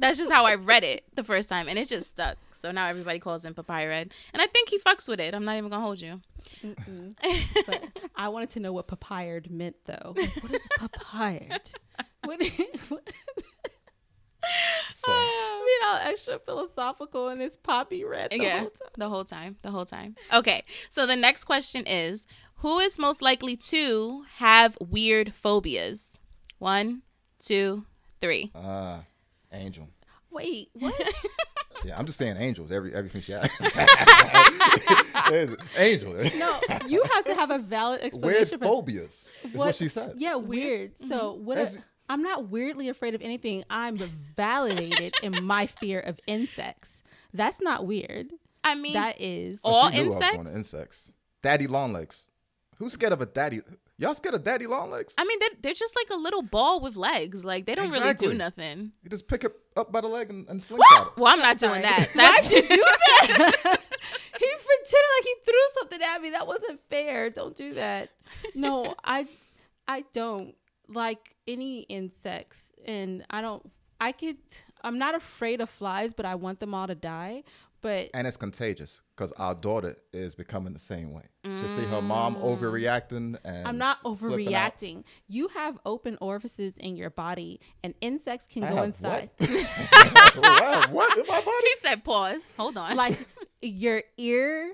that's 0.04 0.18
just 0.18 0.30
how 0.30 0.44
I 0.44 0.54
read 0.56 0.84
it 0.84 1.04
the 1.14 1.24
first 1.24 1.48
time 1.48 1.66
and 1.68 1.78
it 1.78 1.88
just 1.88 2.10
stuck. 2.10 2.36
So 2.52 2.70
now 2.70 2.86
everybody 2.86 3.18
calls 3.18 3.44
him 3.44 3.54
papyrus. 3.54 4.08
And 4.32 4.42
I 4.42 4.46
think 4.46 4.68
he 4.68 4.78
fucks 4.78 5.08
with 5.08 5.18
it. 5.20 5.34
I'm 5.34 5.44
not 5.44 5.56
even 5.56 5.70
going 5.70 5.80
to 5.80 5.84
hold 5.84 6.00
you. 6.00 6.20
But 7.66 7.80
I 8.14 8.28
wanted 8.28 8.50
to 8.50 8.60
know 8.60 8.72
what 8.72 8.86
papyred 8.86 9.50
meant 9.50 9.76
though. 9.86 10.14
Like, 10.16 10.42
what 10.42 10.52
is 10.54 10.68
papyred? 10.78 11.72
What, 12.24 12.40
what 12.88 13.10
So, 14.94 15.10
I 15.10 15.64
mean, 15.66 15.88
all 15.88 16.12
extra 16.12 16.38
philosophical 16.38 17.28
and 17.28 17.40
it's 17.40 17.56
poppy 17.56 18.04
red. 18.04 18.30
The 18.30 18.36
yeah, 18.42 18.58
whole 18.60 18.70
time. 18.70 18.88
the 18.98 19.08
whole 19.08 19.24
time, 19.24 19.56
the 19.62 19.70
whole 19.70 19.86
time. 19.86 20.16
Okay, 20.32 20.62
so 20.90 21.06
the 21.06 21.16
next 21.16 21.44
question 21.44 21.86
is 21.86 22.26
who 22.56 22.78
is 22.78 22.98
most 22.98 23.22
likely 23.22 23.56
to 23.56 24.24
have 24.36 24.76
weird 24.80 25.32
phobias? 25.34 26.18
One, 26.58 27.02
two, 27.38 27.84
three. 28.20 28.52
uh, 28.54 28.98
Angel. 29.52 29.88
Wait, 30.34 30.68
what? 30.74 31.14
Yeah, 31.84 31.98
I'm 31.98 32.06
just 32.06 32.18
saying 32.18 32.36
angels. 32.36 32.70
Every 32.72 32.94
everything 32.94 33.20
she 33.22 33.32
has. 33.32 33.50
Angel. 35.78 36.12
no, 36.38 36.60
you 36.86 37.02
have 37.14 37.24
to 37.24 37.34
have 37.34 37.50
a 37.50 37.58
valid 37.58 38.00
Weird 38.00 38.06
explanation 38.06 38.58
for 38.58 38.66
phobias. 38.66 39.28
Is 39.42 39.52
what, 39.52 39.66
What- 39.66 39.74
she 39.76 39.88
said. 39.88 40.14
Yeah, 40.16 40.36
weird. 40.36 40.96
So 40.98 41.06
mm-hmm. 41.34 41.44
what? 41.44 41.54
That's- 41.56 41.78
I'm 42.08 42.22
not 42.22 42.50
weirdly 42.50 42.90
afraid 42.90 43.14
of 43.14 43.22
anything. 43.22 43.64
I'm 43.70 43.96
validated 44.36 45.14
in 45.22 45.42
my 45.42 45.66
fear 45.66 46.00
of 46.00 46.20
insects. 46.26 47.02
That's 47.32 47.62
not 47.62 47.86
weird. 47.86 48.30
I 48.62 48.74
mean, 48.74 48.92
That 48.92 49.18
is. 49.20 49.58
All 49.64 49.90
she 49.90 50.02
knew 50.02 50.04
I 50.04 50.08
was 50.08 50.18
going 50.18 50.32
to 50.32 50.38
insects? 50.40 50.56
insects. 50.56 51.12
Daddy 51.42 51.66
long 51.66 51.94
legs. 51.94 52.26
Who's 52.76 52.92
scared 52.92 53.14
of 53.14 53.22
a 53.22 53.26
daddy? 53.26 53.62
Y'all 53.96 54.12
scared 54.14 54.34
of 54.34 54.42
daddy 54.42 54.66
long 54.66 54.90
legs? 54.90 55.14
I 55.16 55.24
mean, 55.24 55.38
they're, 55.38 55.48
they're 55.62 55.72
just 55.72 55.94
like 55.94 56.10
a 56.10 56.20
little 56.20 56.42
ball 56.42 56.80
with 56.80 56.96
legs. 56.96 57.44
Like 57.44 57.64
they 57.66 57.74
don't 57.76 57.90
really 57.90 58.14
do 58.14 58.34
nothing. 58.34 58.90
You 59.04 59.10
just 59.10 59.28
pick 59.28 59.44
it 59.44 59.52
up 59.76 59.92
by 59.92 60.00
the 60.00 60.08
leg 60.08 60.30
and, 60.30 60.48
and 60.48 60.60
slingshot 60.60 61.08
it. 61.08 61.16
Well, 61.16 61.32
I'm 61.32 61.38
not 61.38 61.58
doing 61.58 61.82
Sorry. 61.82 61.82
that. 61.82 62.10
Why'd 62.14 62.50
you 62.50 62.62
do 62.62 62.76
that? 62.76 63.80
he 64.38 64.46
pretended 64.46 65.10
like 65.16 65.24
he 65.24 65.34
threw 65.44 65.60
something 65.78 66.00
at 66.02 66.20
me. 66.22 66.30
That 66.30 66.46
wasn't 66.46 66.80
fair. 66.90 67.30
Don't 67.30 67.54
do 67.54 67.74
that. 67.74 68.10
No, 68.54 68.94
I, 69.04 69.28
I 69.86 70.04
don't 70.12 70.56
like 70.88 71.36
any 71.46 71.80
insects, 71.82 72.60
and 72.84 73.24
I 73.30 73.42
don't. 73.42 73.70
I 74.00 74.10
could. 74.10 74.38
I'm 74.82 74.98
not 74.98 75.14
afraid 75.14 75.60
of 75.60 75.70
flies, 75.70 76.12
but 76.12 76.26
I 76.26 76.34
want 76.34 76.58
them 76.60 76.74
all 76.74 76.86
to 76.88 76.94
die. 76.96 77.44
But 77.84 78.08
and 78.14 78.26
it's 78.26 78.38
contagious 78.38 79.02
because 79.14 79.30
our 79.32 79.54
daughter 79.54 79.96
is 80.10 80.34
becoming 80.34 80.72
the 80.72 80.78
same 80.78 81.12
way. 81.12 81.24
She 81.60 81.68
see 81.68 81.84
her 81.84 82.00
mom 82.00 82.34
overreacting, 82.36 83.36
and 83.44 83.68
I'm 83.68 83.76
not 83.76 84.02
overreacting. 84.04 85.04
You 85.28 85.48
have 85.48 85.78
open 85.84 86.16
orifices 86.22 86.78
in 86.78 86.96
your 86.96 87.10
body, 87.10 87.60
and 87.82 87.92
insects 88.00 88.46
can 88.50 88.64
I 88.64 88.70
go 88.70 88.82
inside. 88.84 89.28
What? 89.38 90.34
wow, 90.36 90.82
what 90.90 91.18
in 91.18 91.26
my 91.28 91.40
body? 91.42 91.50
He 91.60 91.74
said, 91.82 92.02
"Pause. 92.04 92.54
Hold 92.56 92.78
on." 92.78 92.96
like 92.96 93.18
your 93.60 94.02
ear, 94.16 94.72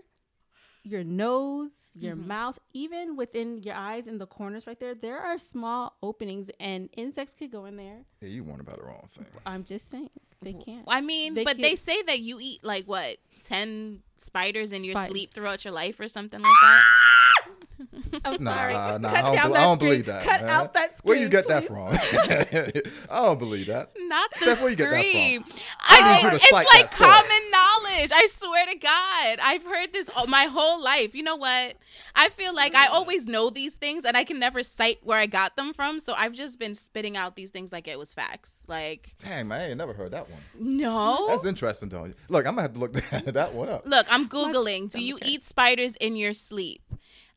your 0.85 1.03
nose, 1.03 1.73
your 1.99 2.15
Mm-hmm. 2.15 2.29
mouth, 2.29 2.59
even 2.73 3.17
within 3.17 3.61
your 3.65 3.75
eyes 3.75 4.07
in 4.07 4.19
the 4.19 4.27
corners 4.27 4.69
right 4.69 4.79
there, 4.79 4.95
there 4.95 5.19
are 5.19 5.37
small 5.37 5.97
openings 6.01 6.49
and 6.61 6.89
insects 6.97 7.35
could 7.37 7.51
go 7.51 7.65
in 7.65 7.77
there. 7.77 8.03
Yeah, 8.21 8.29
you 8.29 8.45
warned 8.45 8.61
about 8.61 8.79
the 8.79 8.85
wrong 8.85 9.09
thing. 9.13 9.27
I'm 9.45 9.65
just 9.65 9.91
saying 9.91 10.11
they 10.43 10.53
can't. 10.55 10.85
I 10.89 11.01
mean, 11.01 11.35
They 11.35 11.45
but 11.45 11.57
they 11.57 11.63
can't- 11.71 11.79
say 11.79 12.03
that 12.03 12.21
you 12.21 12.39
eat 12.41 12.65
like 12.65 12.87
what 12.87 13.19
ten 13.43 14.03
spiders 14.17 14.73
in 14.73 14.85
your 14.85 14.97
sleep 15.07 15.33
throughout 15.33 15.65
your 15.65 15.73
life 15.73 15.99
or 16.01 16.09
something 16.09 16.41
like 16.41 16.53
that. 16.63 16.83
I'm 18.25 18.45
Nah, 18.45 18.55
sorry. 18.57 18.75
nah, 18.75 18.99
Cut 18.99 19.15
I 19.15 19.23
don't, 19.23 19.35
down 19.35 19.35
bel- 19.35 19.53
that 19.53 19.61
I 19.61 19.65
don't 19.65 19.81
believe 19.81 20.05
that. 20.07 20.23
Cut 20.23 20.41
man. 20.43 20.51
out 20.51 20.75
that 20.75 20.95
Where 21.03 21.17
you 21.17 21.27
screen, 21.27 21.31
get 21.31 21.49
that 21.49 21.65
from? 21.65 21.89
I 23.11 23.25
don't 23.25 23.39
believe 23.39 23.67
that. 23.69 23.91
Not 23.97 24.31
the 24.33 24.39
Steph, 24.41 24.61
where 24.61 24.71
you 24.71 24.77
get 24.77 24.91
that 24.91 25.01
from? 25.03 25.11
scream. 25.11 25.45
I 25.81 26.01
I 26.01 26.15
need 26.17 26.23
you 26.25 26.29
to 26.31 26.37
it's 26.37 26.53
like 26.53 26.67
that 26.69 26.91
source. 26.91 27.11
common 27.11 27.51
knowledge. 27.51 28.11
I 28.13 28.27
swear 28.31 28.67
to 28.67 28.75
God, 28.75 29.39
I've 29.43 29.63
heard 29.65 29.95
this 29.95 30.11
all, 30.15 30.27
my 30.27 30.45
whole 30.45 30.83
life. 30.83 31.15
You 31.15 31.23
know 31.23 31.37
what? 31.37 31.77
I 32.15 32.29
feel 32.29 32.55
like 32.55 32.75
I 32.75 32.89
mm. 32.89 32.93
always 32.93 33.27
know 33.27 33.49
these 33.49 33.77
things, 33.77 34.05
and 34.05 34.15
I 34.15 34.25
can 34.25 34.39
never 34.39 34.63
cite 34.63 34.99
where 35.03 35.19
I 35.19 35.25
got 35.25 35.57
them 35.57 35.73
from. 35.73 36.01
So 36.01 36.13
I've 36.13 36.33
just 36.33 36.59
been 36.59 36.75
spitting 36.75 37.17
out 37.17 37.35
these 37.35 37.51
things 37.51 37.73
like 37.73 37.89
it 37.89 37.99
was 37.99 38.13
facts. 38.13 38.63
Like 38.69 39.15
Dang, 39.21 39.49
man, 39.49 39.61
I 39.63 39.69
ain't 39.71 39.79
never 39.79 39.95
heard 39.95 40.11
that 40.11 40.29
one. 40.31 40.77
no. 40.79 41.27
That's 41.29 41.45
interesting, 41.45 41.89
though. 41.89 42.13
Look, 42.29 42.47
I'm 42.47 42.55
gonna 42.55 42.63
have 42.63 42.75
to 42.75 42.79
look 42.79 42.93
that, 43.11 43.35
that 43.35 43.55
one 43.55 43.69
up. 43.69 43.87
Look, 43.87 44.07
I'm 44.11 44.29
googling. 44.29 44.91
Do 44.91 45.01
you 45.01 45.19
eat 45.25 45.45
spiders 45.45 45.97
in 45.97 46.17
your 46.17 46.33
sleep? 46.33 46.83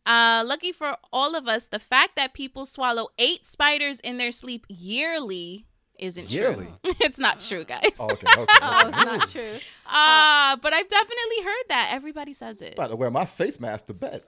Uh, 0.06 0.44
lucky 0.46 0.72
for 0.72 0.98
all 1.14 1.36
of 1.36 1.48
us, 1.48 1.68
the 1.68 1.80
fact 1.80 2.16
that 2.18 2.34
people 2.34 2.66
swallow 2.66 3.08
eight 3.18 3.46
spiders 3.46 4.00
in 4.02 4.18
their 4.18 4.32
sleep 4.32 4.66
yearly 4.68 5.66
isn't 6.00 6.30
Yearly? 6.32 6.66
true. 6.84 6.94
it's 7.00 7.18
not 7.20 7.40
true, 7.40 7.64
guys. 7.64 7.92
Oh, 8.00 8.12
okay, 8.12 8.28
okay. 8.38 8.54
Oh, 8.62 8.88
it's 8.88 9.06
not 9.06 9.30
true. 9.30 9.58
Uh, 9.86 10.58
but 10.58 10.74
I've 10.74 10.90
definitely 10.90 11.44
heard 11.44 11.64
that. 11.70 11.92
Everybody 11.94 12.34
says 12.34 12.62
it. 12.62 12.74
about 12.74 12.90
to 12.90 12.96
wear 12.96 13.10
my 13.12 13.26
face 13.26 13.60
mask 13.60 13.86
to 13.88 13.94
bed. 13.94 14.24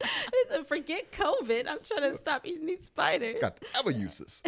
Listen, 0.00 0.64
forget 0.66 1.12
COVID. 1.12 1.66
I'm 1.68 1.78
trying 1.86 2.10
to 2.10 2.16
stop 2.16 2.46
eating 2.46 2.66
these 2.66 2.84
spiders. 2.84 3.36
Got 3.40 3.60
the 3.60 3.66
other 3.74 3.90
uses. 3.90 4.42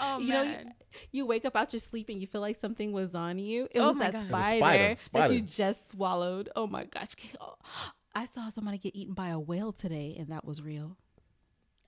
Oh 0.00 0.18
you 0.18 0.28
know, 0.28 0.54
you, 0.92 0.98
you 1.12 1.26
wake 1.26 1.44
up 1.44 1.56
out 1.56 1.72
your 1.72 1.80
sleep 1.80 2.08
and 2.08 2.20
you 2.20 2.26
feel 2.26 2.40
like 2.40 2.58
something 2.60 2.92
was 2.92 3.14
on 3.14 3.38
you. 3.38 3.68
It 3.70 3.80
Oh 3.80 3.88
was 3.88 3.98
that 3.98 4.12
God. 4.12 4.18
It 4.24 4.30
was 4.30 4.46
spider, 4.46 4.96
spider, 4.98 5.28
that 5.28 5.34
you 5.34 5.40
just 5.42 5.90
swallowed. 5.90 6.48
Oh 6.56 6.66
my 6.66 6.84
gosh. 6.84 7.08
Oh, 7.40 7.54
I 8.14 8.26
saw 8.26 8.50
somebody 8.50 8.78
get 8.78 8.94
eaten 8.94 9.14
by 9.14 9.28
a 9.28 9.38
whale 9.40 9.72
today, 9.72 10.16
and 10.18 10.28
that 10.28 10.44
was 10.44 10.60
real. 10.62 10.96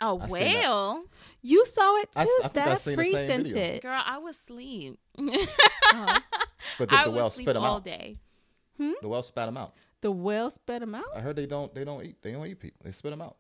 a 0.01 0.07
I 0.07 0.13
whale, 0.13 1.05
You 1.43 1.65
saw 1.67 1.97
it 1.99 2.13
too, 2.13 2.21
I 2.21 2.23
s- 2.23 2.29
I 2.45 2.49
think 2.49 2.67
I 2.67 2.71
Steph. 2.75 2.81
seen 2.83 2.97
Free 2.97 3.13
sent 3.13 3.47
it. 3.49 3.83
girl. 3.83 4.03
I 4.05 4.19
was 4.19 4.37
asleep. 4.37 4.99
Uh-huh. 5.19 6.21
But 6.79 6.89
did 6.89 6.99
I 6.99 7.05
the 7.05 7.11
whale 7.11 7.25
was 7.25 7.33
asleep 7.33 7.45
spit 7.45 7.55
them 7.55 7.63
all 7.65 7.77
out? 7.77 7.85
day. 7.85 8.19
The 8.79 9.09
whale 9.09 9.23
spat 9.23 9.47
them 9.47 9.57
out. 9.57 9.75
The 10.01 10.11
whale 10.11 10.51
spit 10.51 10.83
him 10.83 10.95
out. 10.95 11.05
I 11.15 11.21
heard 11.21 11.37
they 11.37 11.47
don't. 11.47 11.73
They 11.75 11.85
don't 11.85 12.03
eat. 12.05 12.17
They 12.23 12.33
don't 12.33 12.45
eat 12.47 12.59
people. 12.59 12.81
They 12.85 12.91
spit 12.93 13.11
them 13.13 13.21
out. 13.23 13.37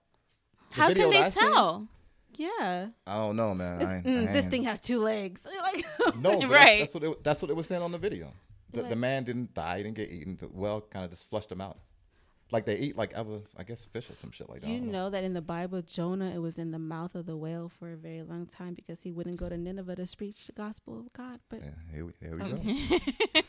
The 0.71 0.75
How 0.77 0.87
can 0.89 1.11
they 1.11 1.17
that 1.19 1.23
I 1.25 1.29
seen- 1.31 1.43
tell? 1.53 1.89
Yeah. 2.39 2.89
I 3.07 3.17
don't 3.17 3.37
know, 3.37 3.55
man. 3.55 3.85
I 3.85 3.97
ain't, 3.97 4.07
Mm, 4.07 4.29
I 4.29 4.33
this 4.33 4.47
thing 4.47 4.65
has 4.65 4.81
two 4.81 5.01
legs. 5.01 5.43
Like, 5.63 6.17
No, 6.17 6.31
Right. 6.49 6.81
That's, 6.81 6.93
that's 6.93 6.95
what 6.95 7.05
it, 7.05 7.25
that's 7.25 7.43
what 7.43 7.51
it 7.51 7.55
was 7.55 7.67
saying 7.67 7.83
on 7.83 7.93
the 7.93 7.99
video. 7.99 8.33
The, 8.73 8.83
the 8.83 8.97
man 8.97 9.23
didn't 9.25 9.55
die. 9.55 9.79
He 9.79 9.83
didn't 9.85 9.97
get 9.97 10.11
eaten. 10.11 10.37
The 10.41 10.47
whale 10.49 10.81
kind 10.81 11.05
of 11.05 11.11
just 11.11 11.29
flushed 11.31 11.51
him 11.53 11.61
out. 11.61 11.79
Like 12.51 12.67
they 12.67 12.77
eat 12.77 12.97
like 12.97 13.13
other, 13.17 13.41
I 13.57 13.63
guess, 13.63 13.85
fish 13.85 14.11
or 14.11 14.15
some 14.15 14.31
shit 14.31 14.49
like 14.49 14.61
that. 14.61 14.67
I 14.67 14.71
you 14.73 14.79
don't 14.81 14.93
know 14.93 15.11
that 15.11 15.25
in 15.25 15.33
the 15.33 15.41
Bible, 15.41 15.81
Jonah 15.83 16.31
it 16.35 16.39
was 16.39 16.59
in 16.59 16.73
the 16.73 16.79
mouth 16.79 17.15
of 17.15 17.27
the 17.27 17.37
whale 17.37 17.71
for 17.79 17.93
a 17.93 17.97
very 17.97 18.23
long 18.23 18.47
time 18.47 18.75
because 18.75 19.01
he 19.01 19.11
wouldn't 19.13 19.37
go 19.37 19.49
to 19.49 19.57
Nineveh 19.57 19.97
to 19.97 20.17
preach 20.17 20.47
the 20.47 20.53
gospel 20.53 20.99
of 21.01 21.13
God, 21.13 21.41
but 21.49 21.61
Yeah, 21.63 21.71
here 21.93 22.05
we, 22.05 22.13
here 22.21 22.33
we 22.33 22.39
go. 22.39 23.41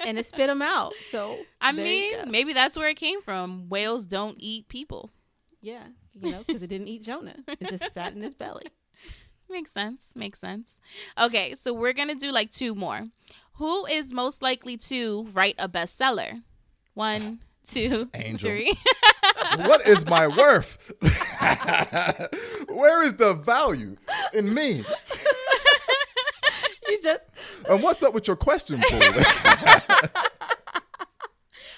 and 0.00 0.18
it 0.18 0.26
spit 0.26 0.48
him 0.48 0.62
out. 0.62 0.92
So 1.10 1.38
I 1.60 1.72
there 1.72 1.86
you 1.86 2.16
go. 2.16 2.22
mean, 2.22 2.30
maybe 2.32 2.52
that's 2.52 2.76
where 2.76 2.88
it 2.88 2.96
came 2.96 3.20
from. 3.20 3.68
Whales 3.68 4.06
don't 4.06 4.36
eat 4.40 4.68
people. 4.68 5.10
Yeah, 5.62 5.84
you 6.12 6.30
know, 6.32 6.42
because 6.46 6.62
it 6.62 6.66
didn't 6.66 6.88
eat 6.88 7.02
Jonah. 7.02 7.36
It 7.48 7.68
just 7.70 7.92
sat 7.94 8.12
in 8.14 8.20
his 8.22 8.34
belly. 8.34 8.66
Makes 9.50 9.72
sense. 9.72 10.14
Makes 10.16 10.38
sense. 10.40 10.80
Okay, 11.18 11.54
so 11.54 11.72
we're 11.72 11.92
gonna 11.92 12.14
do 12.14 12.30
like 12.32 12.50
two 12.50 12.74
more. 12.74 13.04
Who 13.54 13.86
is 13.86 14.12
most 14.12 14.42
likely 14.42 14.76
to 14.78 15.26
write 15.32 15.54
a 15.58 15.68
bestseller? 15.68 16.42
One, 16.94 17.40
two, 17.66 18.08
Angel. 18.14 18.48
three. 18.48 18.78
what 19.56 19.86
is 19.86 20.04
my 20.06 20.26
worth? 20.26 20.78
Where 22.68 23.02
is 23.04 23.16
the 23.16 23.34
value 23.34 23.96
in 24.32 24.52
me? 24.54 24.84
You 26.88 27.00
just 27.02 27.24
And 27.68 27.82
what's 27.82 28.02
up 28.02 28.12
with 28.14 28.26
your 28.26 28.36
question 28.36 28.80
pool? 28.82 29.00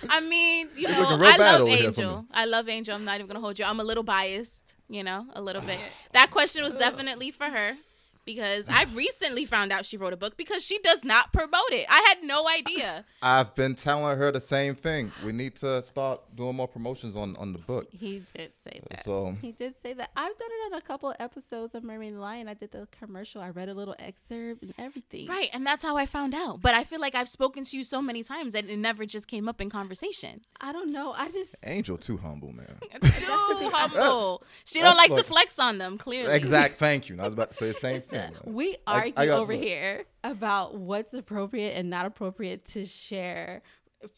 I 0.09 0.21
mean, 0.21 0.69
you 0.77 0.89
It's 0.89 0.97
know, 0.97 1.01
looking 1.09 1.25
I 1.25 1.37
love 1.37 1.61
over 1.63 1.71
here 1.71 1.79
for 1.79 1.87
Angel. 1.89 2.27
I 2.33 2.45
love 2.45 2.69
Angel. 2.69 2.95
I'm 2.95 3.05
not 3.05 3.17
even 3.17 3.27
gonna 3.27 3.41
hold 3.41 3.59
you. 3.59 3.65
I'm 3.65 3.81
a 3.81 3.85
little 3.85 4.03
biased, 4.03 4.75
you 4.89 5.03
know, 5.03 5.27
a 5.35 5.43
little 5.43 5.63
bit. 5.63 5.79
That 6.13 6.31
question 6.31 6.63
was 6.65 6.75
definitely 6.75 7.31
for 7.31 7.47
her 7.47 7.77
because 8.25 8.69
I've 8.69 8.97
recently 8.97 9.45
found 9.45 9.73
out 9.73 9.85
she 9.85 9.97
wrote 9.97 10.13
a 10.13 10.17
book 10.17 10.37
because 10.37 10.65
she 10.65 10.79
does 10.79 11.05
not 11.05 11.33
promote 11.33 11.71
it. 11.71 11.87
I 11.89 12.05
had 12.09 12.27
no 12.27 12.49
idea. 12.49 13.05
I've 13.23 13.55
been 13.55 13.75
telling 13.75 14.17
her 14.19 14.31
the 14.33 14.41
same 14.41 14.75
thing. 14.75 15.13
We 15.25 15.33
need 15.33 15.57
to 15.57 15.83
start 15.83 16.21
doing 16.35 16.57
more 16.57 16.69
promotions 16.69 17.17
on 17.17 17.37
on 17.37 17.53
the 17.53 17.59
book. 17.59 17.89
he 17.91 18.23
did 18.35 18.53
say 18.63 18.81
that. 18.91 19.05
So 19.05 19.37
He 19.41 19.53
did 19.53 19.75
say 19.83 19.93
that. 19.95 20.11
I've 20.17 20.37
done 20.39 20.49
it 20.51 20.73
on 20.73 20.79
a 20.79 20.83
couple 20.83 21.11
of 21.11 21.17
episodes 21.19 21.75
of 21.75 21.85
Mermaid 21.85 22.15
the 22.15 22.19
Lion. 22.21 22.49
I 22.49 22.55
did 22.55 22.73
the 22.73 22.89
commercial. 22.99 23.41
I 23.41 23.51
read 23.51 23.69
a 23.69 23.75
little 23.75 23.95
excerpt 23.99 24.63
and 24.63 24.75
everything. 24.79 25.27
Right, 25.27 25.51
and 25.53 25.67
that's 25.67 25.83
how 25.83 25.97
I 25.97 26.07
found 26.07 26.35
out. 26.35 26.61
But 26.61 26.75
I 26.75 26.85
feel 26.85 27.01
like 27.01 27.15
I've 27.15 27.29
spoken 27.29 27.65
to 27.65 27.77
you 27.77 27.85
so 27.85 28.01
many 28.01 28.23
times 28.23 28.53
that 28.53 28.67
it 28.69 28.79
never 28.79 29.07
just 29.07 29.29
came 29.29 29.49
up 29.49 29.61
in 29.61 29.71
conversation. 29.71 30.43
I 30.61 30.73
don't 30.73 30.91
know. 30.93 31.13
I 31.17 31.31
just 31.31 31.55
Angel 31.65 31.97
too 31.97 32.17
humble, 32.17 32.53
man. 32.53 32.79
Too 33.03 33.27
humble. 33.73 34.43
She 34.65 34.81
don't 34.81 34.97
That's 34.97 35.09
like 35.11 35.19
to 35.19 35.25
flex 35.25 35.59
on 35.59 35.79
them. 35.79 35.99
Clearly, 35.99 36.35
Exact. 36.35 36.79
Thank 36.79 37.09
you. 37.09 37.17
I 37.21 37.25
was 37.25 37.33
about 37.33 37.51
to 37.51 37.57
say 37.57 37.69
the 37.69 37.75
same 37.75 38.01
man. 38.15 38.33
we 38.45 38.77
argue 38.87 39.13
I 39.17 39.27
got- 39.27 39.39
over 39.41 39.53
here 39.53 40.05
about 40.23 40.75
what's 40.77 41.13
appropriate 41.15 41.73
and 41.73 41.91
not 41.91 42.07
appropriate 42.07 42.65
to 42.67 42.85
share 42.85 43.63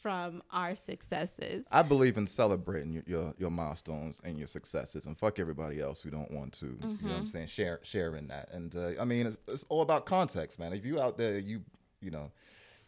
from 0.03 0.43
our 0.51 0.75
successes. 0.75 1.65
I 1.71 1.83
believe 1.83 2.17
in 2.17 2.27
celebrating 2.27 2.91
your, 2.93 3.05
your 3.07 3.35
your 3.39 3.51
milestones 3.51 4.21
and 4.25 4.37
your 4.37 4.49
successes, 4.49 5.07
and 5.07 5.17
fuck 5.17 5.39
everybody 5.39 5.81
else 5.81 6.01
who 6.03 6.11
don't 6.11 6.31
want 6.31 6.53
to. 6.55 6.67
You 6.67 6.99
know 7.03 7.13
what 7.13 7.19
I'm 7.21 7.27
saying? 7.27 7.49
Share 7.49 8.17
in 8.17 8.27
that. 8.29 8.49
And 8.53 8.75
uh, 8.75 9.01
I 9.01 9.05
mean, 9.05 9.27
it's, 9.29 9.37
it's 9.47 9.65
all 9.69 9.83
about 9.83 10.05
context, 10.07 10.59
man. 10.59 10.73
If 10.73 10.85
you 10.85 11.01
out 11.01 11.17
there, 11.17 11.39
you 11.39 11.63
you 12.01 12.11
know, 12.11 12.33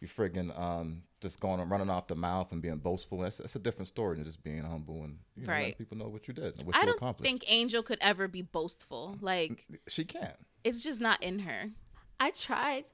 you 0.01 0.07
friggin' 0.09 0.57
um 0.59 1.03
just 1.21 1.39
going 1.41 1.59
and 1.59 1.69
running 1.71 1.89
off 1.89 2.07
the 2.07 2.15
mouth 2.15 2.51
and 2.51 2.61
being 2.61 2.77
boastful. 2.77 3.19
That's 3.19 3.37
that's 3.37 3.55
a 3.55 3.59
different 3.59 3.87
story 3.87 4.17
than 4.17 4.25
just 4.25 4.43
being 4.43 4.63
humble 4.63 5.03
and 5.03 5.19
you 5.37 5.45
know, 5.45 5.53
letting 5.53 5.65
Right. 5.67 5.77
people 5.77 5.97
know 5.97 6.09
what 6.09 6.27
you 6.27 6.33
did 6.33 6.57
and 6.57 6.67
what 6.67 6.75
I 6.75 6.81
you 6.85 6.95
don't 6.99 7.17
think 7.17 7.49
Angel 7.49 7.81
could 7.81 7.99
ever 8.01 8.27
be 8.27 8.41
boastful. 8.41 9.17
Like 9.21 9.65
she 9.87 10.03
can. 10.03 10.33
It's 10.63 10.83
just 10.83 10.99
not 10.99 11.21
in 11.23 11.39
her. 11.39 11.71
I 12.19 12.31
tried. 12.31 12.85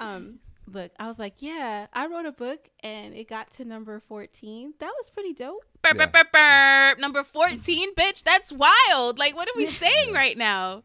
Um, 0.00 0.38
look, 0.66 0.92
I 0.98 1.08
was 1.08 1.18
like, 1.18 1.34
yeah, 1.38 1.86
I 1.92 2.06
wrote 2.06 2.26
a 2.26 2.32
book 2.32 2.70
and 2.80 3.14
it 3.14 3.28
got 3.28 3.50
to 3.52 3.64
number 3.64 4.00
14. 4.00 4.74
That 4.80 4.92
was 4.98 5.10
pretty 5.10 5.32
dope. 5.32 5.64
Burp, 5.82 5.94
Yeah. 5.96 6.06
burp, 6.06 6.12
burp, 6.12 6.32
burp. 6.32 6.98
Number 6.98 7.22
14, 7.22 7.94
bitch. 7.94 8.22
That's 8.24 8.52
wild. 8.52 9.18
Like, 9.18 9.36
what 9.36 9.48
are 9.48 9.56
we 9.56 9.66
saying 9.66 10.12
right 10.12 10.36
now? 10.36 10.82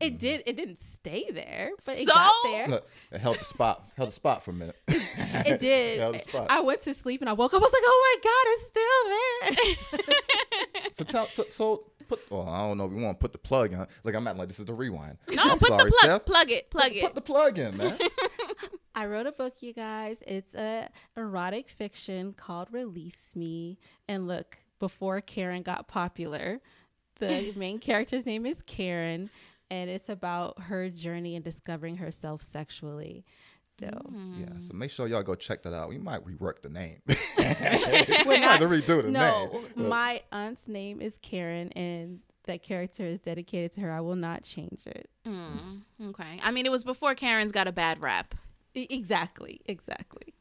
It 0.00 0.18
did. 0.18 0.42
It 0.46 0.56
didn't 0.56 0.78
stay 0.78 1.30
there, 1.30 1.70
but 1.86 1.96
it 1.96 2.06
So? 2.06 2.12
got 2.12 2.32
there. 2.44 2.68
Look, 2.68 2.88
it 3.12 3.20
held 3.20 3.38
the 3.38 3.44
spot. 3.44 3.84
held 3.96 4.08
the 4.08 4.12
spot 4.12 4.44
for 4.44 4.50
a 4.50 4.54
minute. 4.54 4.76
It 4.88 5.60
did. 5.60 5.98
held 6.00 6.14
the 6.16 6.18
spot. 6.20 6.46
I 6.50 6.60
went 6.60 6.80
to 6.82 6.94
sleep 6.94 7.20
and 7.20 7.30
I 7.30 7.32
woke 7.32 7.54
up. 7.54 7.62
I 7.62 7.64
was 7.64 7.72
like, 7.72 7.82
"Oh 7.84 8.18
my 8.22 8.30
god, 8.30 8.44
it's 9.52 9.58
still 9.78 10.00
there." 10.04 10.90
So 10.94 11.04
tell 11.04 11.26
so, 11.26 11.44
so 11.50 11.84
put 12.08 12.20
well, 12.30 12.48
I 12.48 12.62
don't 12.62 12.78
know 12.78 12.84
if 12.86 12.92
we 12.92 13.02
want 13.02 13.18
to 13.18 13.22
put 13.22 13.32
the 13.32 13.38
plug 13.38 13.72
in. 13.72 13.86
Like 14.04 14.14
I'm 14.14 14.26
at 14.26 14.36
like 14.36 14.48
this 14.48 14.58
is 14.60 14.66
the 14.66 14.74
rewind. 14.74 15.18
No, 15.30 15.42
I'm 15.42 15.58
put 15.58 15.68
sorry, 15.68 15.84
the 15.84 15.90
plug. 15.90 16.02
Steph. 16.02 16.24
Plug 16.24 16.50
it. 16.50 16.70
Plug 16.70 16.84
Put 16.88 16.96
it. 16.96 17.02
Put 17.02 17.14
the 17.14 17.20
plug 17.20 17.58
in, 17.58 17.76
man. 17.76 17.98
I 18.94 19.06
wrote 19.06 19.26
a 19.26 19.32
book, 19.32 19.54
you 19.60 19.72
guys. 19.72 20.22
It's 20.26 20.54
a 20.54 20.88
erotic 21.16 21.68
fiction 21.70 22.32
called 22.32 22.68
Release 22.70 23.30
Me. 23.34 23.78
And 24.08 24.28
look, 24.28 24.58
before 24.78 25.20
Karen 25.20 25.62
got 25.62 25.88
popular, 25.88 26.60
the 27.18 27.52
main 27.56 27.78
character's 27.80 28.24
name 28.24 28.46
is 28.46 28.62
Karen, 28.62 29.30
and 29.70 29.88
it's 29.90 30.08
about 30.08 30.60
her 30.64 30.88
journey 30.90 31.34
in 31.34 31.42
discovering 31.42 31.96
herself 31.96 32.42
sexually. 32.42 33.24
So 33.80 33.88
yeah, 34.38 34.46
so 34.60 34.72
make 34.74 34.90
sure 34.90 35.08
y'all 35.08 35.22
go 35.24 35.34
check 35.34 35.62
that 35.64 35.74
out. 35.74 35.88
We 35.88 35.98
might 35.98 36.24
rework 36.24 36.62
the 36.62 36.68
name. 36.68 37.00
We're 37.08 37.16
we 37.38 38.38
might 38.38 38.42
have 38.42 38.60
to 38.60 38.68
not- 38.68 38.72
redo 38.74 39.02
the 39.02 39.10
no, 39.10 39.48
name. 39.52 39.62
But 39.76 39.88
my 39.88 40.22
aunt's 40.30 40.68
name 40.68 41.00
is 41.00 41.18
Karen, 41.18 41.70
and 41.72 42.20
that 42.44 42.62
character 42.62 43.04
is 43.04 43.20
dedicated 43.20 43.72
to 43.72 43.80
her. 43.80 43.90
I 43.90 44.00
will 44.00 44.14
not 44.16 44.44
change 44.44 44.82
it. 44.86 45.08
Mm, 45.26 45.80
okay. 46.10 46.38
I 46.42 46.50
mean, 46.52 46.66
it 46.66 46.72
was 46.72 46.84
before 46.84 47.14
Karen's 47.16 47.50
got 47.52 47.66
a 47.66 47.72
bad 47.72 48.00
rap. 48.00 48.34
Exactly, 48.76 49.60
exactly. 49.66 50.34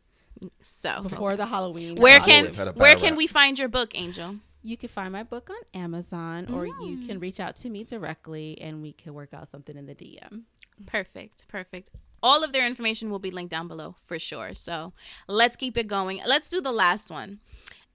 So 0.62 1.02
Before 1.04 1.38
the 1.38 1.46
Halloween. 1.46 1.96
where 1.96 2.20
I 2.20 2.24
can 2.24 2.40
always 2.42 2.56
had 2.56 2.68
a 2.68 2.74
bad 2.74 2.80
where 2.82 2.96
can 2.96 3.12
rap. 3.12 3.18
we 3.18 3.28
find 3.28 3.58
your 3.58 3.70
book, 3.70 3.98
Angel? 3.98 4.36
You 4.64 4.78
can 4.78 4.90
find 4.90 5.12
my 5.12 5.24
book 5.24 5.50
on 5.50 5.80
Amazon, 5.80 6.46
or 6.54 6.66
Mm. 6.66 6.90
you 7.02 7.08
can 7.08 7.20
reach 7.20 7.40
out 7.40 7.56
to 7.58 7.70
me 7.70 7.84
directly, 7.84 8.60
and 8.62 8.82
we 8.82 8.94
can 8.94 9.14
work 9.14 9.34
out 9.34 9.50
something 9.50 9.76
in 9.78 9.86
the 9.86 9.94
DM. 9.96 10.44
Perfect, 10.88 11.48
perfect. 11.48 11.90
All 12.24 12.44
of 12.44 12.54
their 12.54 12.66
information 12.66 13.10
will 13.12 13.20
be 13.20 13.30
linked 13.32 13.52
down 13.52 13.68
below 13.68 13.96
for 14.06 14.18
sure. 14.18 14.54
So 14.54 14.94
let's 15.28 15.56
keep 15.58 15.78
it 15.78 15.88
going. 15.88 16.22
Let's 16.26 16.50
do 16.50 16.62
the 16.62 16.72
last 16.72 17.12
one. 17.12 17.42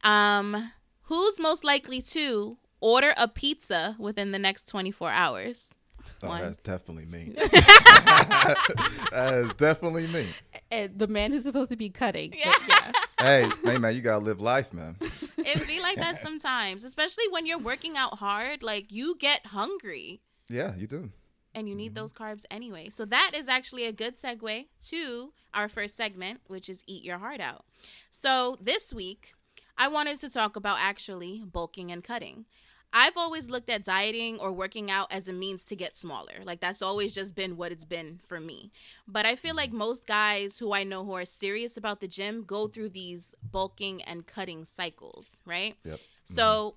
Um, 0.04 0.72
who's 1.04 1.40
most 1.40 1.64
likely 1.64 2.00
to 2.02 2.58
order 2.80 3.14
a 3.16 3.26
pizza 3.26 3.96
within 3.98 4.30
the 4.32 4.38
next 4.38 4.68
24 4.68 5.10
hours? 5.10 5.74
Oh, 6.22 6.28
One. 6.28 6.42
that's 6.42 6.56
definitely 6.58 7.06
me. 7.06 7.32
that 7.36 9.44
is 9.44 9.52
definitely 9.54 10.06
me. 10.08 10.26
And 10.70 10.98
the 10.98 11.06
man 11.06 11.32
who's 11.32 11.44
supposed 11.44 11.70
to 11.70 11.76
be 11.76 11.90
cutting. 11.90 12.34
Yeah. 12.36 12.52
yeah. 12.68 12.92
Hey, 13.20 13.50
hey, 13.64 13.78
man, 13.78 13.96
you 13.96 14.00
gotta 14.00 14.22
live 14.22 14.40
life, 14.40 14.72
man. 14.72 14.94
It 15.38 15.66
be 15.66 15.80
like 15.80 15.96
that 15.96 16.18
sometimes, 16.18 16.84
especially 16.84 17.24
when 17.30 17.46
you're 17.46 17.58
working 17.58 17.96
out 17.96 18.20
hard. 18.20 18.62
Like 18.62 18.92
you 18.92 19.16
get 19.16 19.46
hungry 19.46 20.20
Yeah, 20.48 20.76
you 20.76 20.86
do. 20.86 21.10
and 21.52 21.68
you 21.68 21.74
need 21.74 21.88
mm-hmm. 21.88 21.94
those 21.96 22.12
carbs 22.12 22.44
anyway. 22.48 22.90
So 22.90 23.04
that 23.06 23.32
is 23.34 23.48
actually 23.48 23.86
a 23.86 23.92
good 23.92 24.14
segue 24.14 24.66
to 24.90 25.32
our 25.52 25.68
first 25.68 25.96
segment, 25.96 26.42
which 26.46 26.68
is 26.68 26.84
Eat 26.86 27.02
Your 27.02 27.18
Heart 27.18 27.40
Out. 27.40 27.64
So 28.08 28.56
this 28.60 28.94
week, 28.94 29.32
I 29.76 29.88
wanted 29.88 30.18
to 30.18 30.30
talk 30.30 30.54
about 30.54 30.78
actually 30.80 31.42
bulking 31.44 31.90
and 31.90 32.04
cutting. 32.04 32.44
I've 32.92 33.16
always 33.16 33.50
looked 33.50 33.68
at 33.68 33.84
dieting 33.84 34.38
or 34.38 34.50
working 34.50 34.90
out 34.90 35.12
as 35.12 35.28
a 35.28 35.32
means 35.32 35.64
to 35.66 35.76
get 35.76 35.94
smaller. 35.94 36.34
Like 36.44 36.60
that's 36.60 36.80
always 36.80 37.14
just 37.14 37.34
been 37.34 37.56
what 37.56 37.70
it's 37.70 37.84
been 37.84 38.20
for 38.26 38.40
me. 38.40 38.72
But 39.06 39.26
I 39.26 39.34
feel 39.34 39.54
like 39.54 39.72
most 39.72 40.06
guys 40.06 40.58
who 40.58 40.72
I 40.72 40.84
know 40.84 41.04
who 41.04 41.12
are 41.12 41.26
serious 41.26 41.76
about 41.76 42.00
the 42.00 42.08
gym 42.08 42.44
go 42.44 42.66
through 42.66 42.90
these 42.90 43.34
bulking 43.50 44.02
and 44.02 44.26
cutting 44.26 44.64
cycles, 44.64 45.40
right? 45.44 45.76
Yep. 45.84 45.96
Mm-hmm. 45.96 46.34
So 46.34 46.76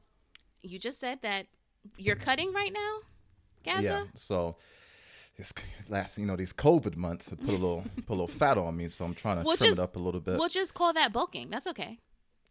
you 0.62 0.80
just 0.80 1.00
said 1.00 1.20
that 1.22 1.48
you're 1.98 2.18
cutting 2.18 2.54
right 2.54 2.74
now, 2.74 2.98
Gazza? 3.64 3.84
Yeah. 3.84 4.04
So 4.16 4.58
it's 5.38 5.54
last, 5.88 6.18
you 6.18 6.26
know, 6.26 6.36
these 6.36 6.54
COVID 6.54 6.98
months 6.98 7.30
have 7.30 7.40
put 7.40 7.50
a 7.50 7.54
little 7.54 7.86
put 8.06 8.10
a 8.10 8.18
little 8.20 8.28
fat 8.28 8.58
on 8.58 8.76
me, 8.76 8.90
so 8.90 9.06
I'm 9.06 9.14
trying 9.16 9.38
to 9.38 9.44
Well, 9.44 9.56
trim 9.56 9.70
just- 9.70 9.80
it 9.80 9.84
up 9.84 9.96
a 9.96 10.00
little 10.00 10.20
bit. 10.22 10.38
We'll 10.38 10.50
just 10.50 10.74
call 10.74 10.92
that 10.94 11.14
bulking. 11.14 11.50
That's 11.50 11.68
okay. 11.68 12.00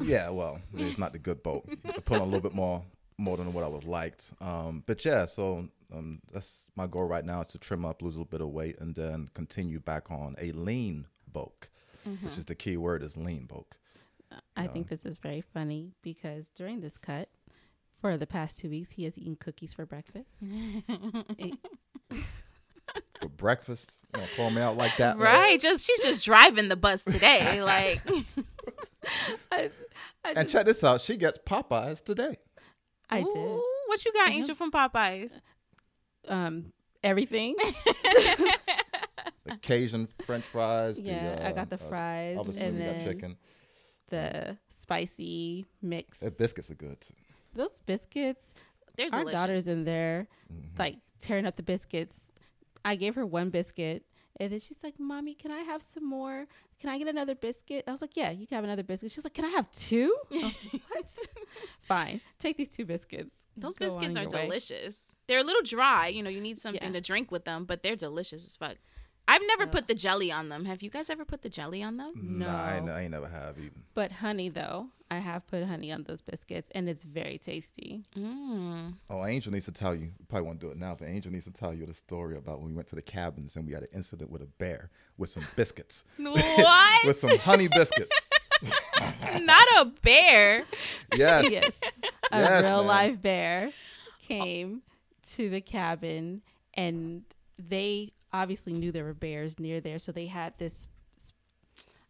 yeah, 0.03 0.31
well, 0.31 0.61
it's 0.75 0.97
not 0.99 1.13
the 1.13 1.19
good 1.19 1.43
boat. 1.43 1.69
I 1.85 1.99
put 2.01 2.17
on 2.17 2.23
a 2.23 2.25
little 2.25 2.41
bit 2.41 2.55
more 2.55 2.83
more 3.21 3.37
than 3.37 3.53
what 3.53 3.63
I 3.65 3.69
would 3.69 3.83
have 3.83 3.89
liked. 3.91 4.33
Um, 4.41 4.83
but 4.87 5.05
yeah, 5.05 5.27
so 5.27 5.69
um, 5.95 6.21
that's 6.33 6.65
my 6.77 6.87
goal 6.87 7.05
right 7.05 7.25
now 7.25 7.41
is 7.43 7.49
to 7.49 7.59
trim 7.59 7.85
up, 7.85 8.03
lose 8.03 8.15
a 8.15 8.19
little 8.19 8.31
bit 8.31 8.41
of 8.41 8.49
weight, 8.49 8.79
and 8.81 8.95
then 8.95 9.29
continue 9.35 9.79
back 9.81 10.11
on 10.11 10.35
a 10.41 10.53
lean 10.53 11.07
bulk, 11.33 11.69
Mm-hmm. 12.09 12.27
which 12.27 12.39
is 12.39 12.47
the 12.47 12.55
key 12.55 12.79
word 12.79 13.03
is 13.03 13.17
lean 13.19 13.45
bulk. 13.45 13.77
I 14.57 14.67
think 14.69 14.89
this 14.89 15.05
is 15.05 15.19
very 15.19 15.43
funny 15.43 15.93
because 16.03 16.49
during 16.57 16.81
this 16.81 16.97
cut, 16.97 17.29
for 18.01 18.17
the 18.17 18.27
past 18.27 18.59
two 18.59 18.71
weeks, 18.71 18.93
he 18.93 19.05
has 19.05 19.19
eaten 19.19 19.37
cookies 19.37 19.75
for 19.75 19.85
breakfast. 19.85 20.29
For 23.21 23.29
breakfast, 23.29 23.99
you 24.15 24.21
know, 24.23 24.27
call 24.37 24.51
me 24.51 24.63
out 24.63 24.77
like 24.77 24.97
that. 24.97 25.19
Right. 25.19 25.61
Just 25.61 25.87
she's 25.87 26.03
just 26.03 26.25
driving 26.25 26.69
the 26.69 26.77
bus 26.77 27.05
today. 27.05 27.61
Like 27.63 28.01
I, 29.53 29.71
I, 30.25 30.31
And 30.31 30.37
just- 30.37 30.49
check 30.51 30.65
this 30.67 30.83
out. 30.83 31.01
She 31.03 31.17
gets 31.17 31.37
Popeyes 31.39 32.03
today. 32.03 32.39
I 33.11 33.21
Ooh, 33.21 33.25
did 33.35 33.61
What 33.87 34.05
you 34.05 34.13
got, 34.13 34.31
Angel 34.31 34.55
from 34.55 34.71
Popeyes? 34.71 35.41
um, 36.29 36.73
everything. 37.03 37.57
The 39.45 39.57
Cajun 39.63 40.07
French 40.27 40.45
fries. 40.45 40.97
the, 40.97 41.03
yeah, 41.03 41.43
I 41.45 41.53
got 41.53 41.71
the 41.71 41.77
uh, 41.83 41.89
fries 41.89 42.37
Obviously, 42.39 42.63
and 42.63 42.79
we 42.79 42.85
got 42.85 43.05
chicken. 43.05 43.37
the 44.09 44.59
spicy 44.79 45.65
mix. 45.83 46.19
The 46.19 46.31
biscuits 46.31 46.71
are 46.71 46.75
good 46.75 47.01
too. 47.01 47.15
Those 47.55 47.71
biscuits, 47.87 48.53
There's 48.97 49.13
our 49.13 49.21
delicious. 49.21 49.41
daughter's 49.41 49.67
in 49.67 49.85
there, 49.85 50.29
Mhm. 50.53 50.79
like 50.79 50.99
tearing 51.21 51.47
up 51.47 51.57
the 51.57 51.63
biscuits. 51.63 52.17
I 52.85 52.97
gave 52.97 53.15
her 53.15 53.25
one 53.27 53.49
biscuit, 53.51 54.05
and 54.41 54.51
then 54.53 54.59
she's 54.59 54.79
like, 54.83 54.99
"Mommy, 54.99 55.35
can 55.35 55.51
I 55.53 55.61
have 55.61 55.83
some 55.83 56.05
more? 56.09 56.47
Can 56.81 56.91
I 56.91 56.99
get 56.99 57.07
another 57.07 57.35
biscuit?" 57.35 57.85
I 57.87 57.93
was 57.93 58.01
like, 58.01 58.17
"Yeah, 58.17 58.31
you 58.31 58.47
can 58.47 58.57
have 58.57 58.65
another 58.65 58.83
biscuit." 58.83 59.13
She's 59.13 59.23
like, 59.25 59.35
"Can 59.35 59.45
I 59.45 59.51
have 59.51 59.71
two? 59.71 60.17
I 60.33 60.35
was 60.37 60.43
like, 60.73 60.83
what? 60.89 61.07
Fine, 61.83 62.21
take 62.39 62.57
these 62.57 62.71
two 62.71 62.85
biscuits. 62.85 63.33
Those 63.57 63.77
Go 63.77 63.87
biscuits 63.87 64.17
are 64.17 64.23
your 64.23 64.31
way." 64.31 64.43
delicious. 64.47 65.17
They're 65.29 65.41
a 65.41 65.45
little 65.45 65.63
dry. 65.63 66.09
You 66.09 66.23
know, 66.23 66.31
you 66.31 66.41
need 66.41 66.59
something 66.59 66.83
Yeah. 66.83 66.93
to 66.93 67.01
drink 67.01 67.31
with 67.31 67.45
them, 67.45 67.65
but 67.67 67.83
they're 67.83 67.97
delicious 67.97 68.47
as 68.47 68.57
fuck. 68.57 68.77
I've 69.29 69.43
never 69.47 69.65
So- 69.65 69.71
put 69.71 69.87
the 69.89 69.95
jelly 69.95 70.31
on 70.33 70.49
them. 70.49 70.65
Have 70.65 70.83
you 70.83 70.91
guys 70.91 71.09
ever 71.11 71.25
put 71.25 71.43
the 71.43 71.49
jelly 71.49 71.83
on 71.83 71.97
them? 71.99 72.13
Nah, 72.17 72.63
I, 72.65 72.81
No. 72.81 72.93
I 72.93 73.03
ain't 73.03 73.13
never 73.13 73.29
have 73.29 73.59
even. 73.59 73.85
But 73.95 74.11
honey, 74.13 74.49
though, 74.49 74.89
I 75.11 75.19
have 75.19 75.47
put 75.47 75.65
honey 75.65 75.93
on 75.93 76.03
those 76.05 76.21
biscuits, 76.21 76.69
and 76.75 76.89
it's 76.89 77.05
very 77.05 77.39
tasty. 77.39 78.03
Mm. 78.17 78.95
Oh, 79.09 79.25
Angel 79.27 79.53
needs 79.53 79.67
to 79.67 79.73
tell 79.73 79.95
you. 79.95 80.07
you 80.07 80.13
Probably 80.29 80.47
won't 80.47 80.59
do 80.61 80.71
it 80.71 80.79
now, 80.79 80.97
but 80.99 81.09
Angel 81.09 81.31
needs 81.33 81.45
to 81.45 81.53
tell 81.53 81.73
you 81.75 81.87
the 81.87 81.95
story 81.95 82.37
about 82.37 82.59
when 82.61 82.69
we 82.71 82.75
went 82.75 82.89
to 82.89 82.97
the 82.97 83.03
cabins 83.03 83.55
and 83.57 83.67
we 83.67 83.73
had 83.73 83.83
an 83.83 83.89
incident 83.95 84.31
with 84.31 84.43
a 84.43 84.47
bear 84.47 84.91
with 85.17 85.31
some 85.31 85.47
biscuits, 85.57 86.05
What? 86.17 87.01
with 87.07 87.17
some 87.19 87.39
honey 87.39 87.69
biscuits. 87.69 88.17
Not 89.43 89.67
a 89.81 89.93
bear. 90.03 90.65
Yes. 91.15 91.51
yes, 91.51 91.71
a 92.33 92.39
Yes, 92.41 92.63
real 92.65 92.79
man. 92.79 92.87
live 92.87 93.23
bear 93.23 93.71
came 94.27 94.83
to 95.35 95.49
the 95.51 95.61
cabin, 95.61 96.43
and 96.75 97.23
they 97.59 98.13
obviously 98.33 98.73
knew 98.73 98.93
there 98.93 99.05
were 99.05 99.15
bears 99.15 99.59
near 99.59 99.81
there, 99.81 99.99
so 99.99 100.13
they 100.13 100.27
had 100.27 100.55
this. 100.59 100.87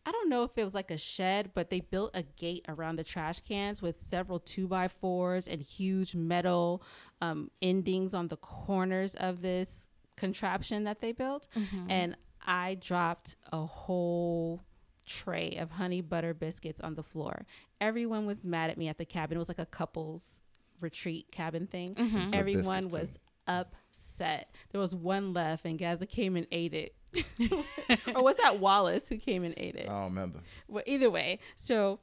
I 0.07 0.13
don't 0.13 0.31
know 0.31 0.45
if 0.45 0.57
it 0.57 0.65
was 0.65 0.75
like 0.75 0.91
a 0.91 0.97
shed, 0.97 1.51
but 1.55 1.69
they 1.69 1.81
built 1.81 2.13
a 2.15 2.23
gate 2.23 2.65
around 2.69 2.97
the 2.97 3.05
trash 3.05 3.41
cans 3.41 3.83
with 3.83 4.01
several 4.03 4.39
two 4.41 4.67
by 4.67 4.89
fours 4.89 5.47
and 5.47 5.61
huge 5.61 6.15
metal 6.15 6.83
um, 7.21 7.51
endings 7.61 8.15
on 8.15 8.29
the 8.29 8.39
corners 8.39 9.15
of 9.15 9.43
this 9.43 9.89
contraption 10.17 10.85
that 10.85 11.01
they 11.01 11.13
built. 11.13 11.49
And 11.91 12.17
I 12.45 12.77
dropped 12.81 13.37
a 13.53 13.65
whole 13.67 14.63
tray 15.07 15.57
of 15.59 15.73
honey 15.73 16.01
butter 16.01 16.33
biscuits 16.33 16.81
on 16.81 16.95
the 16.95 17.03
floor. 17.03 17.45
Everyone 17.81 18.25
was 18.27 18.43
mad 18.43 18.71
at 18.71 18.79
me 18.79 18.89
at 18.89 18.97
the 18.97 19.05
cabin. 19.05 19.37
It 19.37 19.39
was 19.39 19.49
like 19.49 19.59
a 19.59 19.67
couples 19.67 20.43
retreat 20.81 21.31
cabin 21.31 21.67
thing. 21.67 21.93
Good 21.95 22.35
Everyone 22.35 22.89
was 22.89 23.11
too. 23.11 23.19
Upset. 23.51 24.55
There 24.71 24.81
was 24.81 24.95
one 24.95 25.33
left, 25.33 25.65
and 25.65 25.79
Gazza 25.79 26.07
came 26.07 26.37
and 26.37 26.47
ate 26.53 26.75
it. 26.75 26.95
or 28.15 28.23
was 28.23 28.37
that 28.37 28.61
Wallace 28.61 29.09
who 29.09 29.17
came 29.17 29.43
and 29.43 29.55
ate 29.57 29.77
it? 29.77 29.89
I 29.89 29.93
don't 29.93 30.05
remember. 30.05 30.41
Well, 30.69 30.85
either 30.87 31.11
way, 31.11 31.41
so 31.57 31.99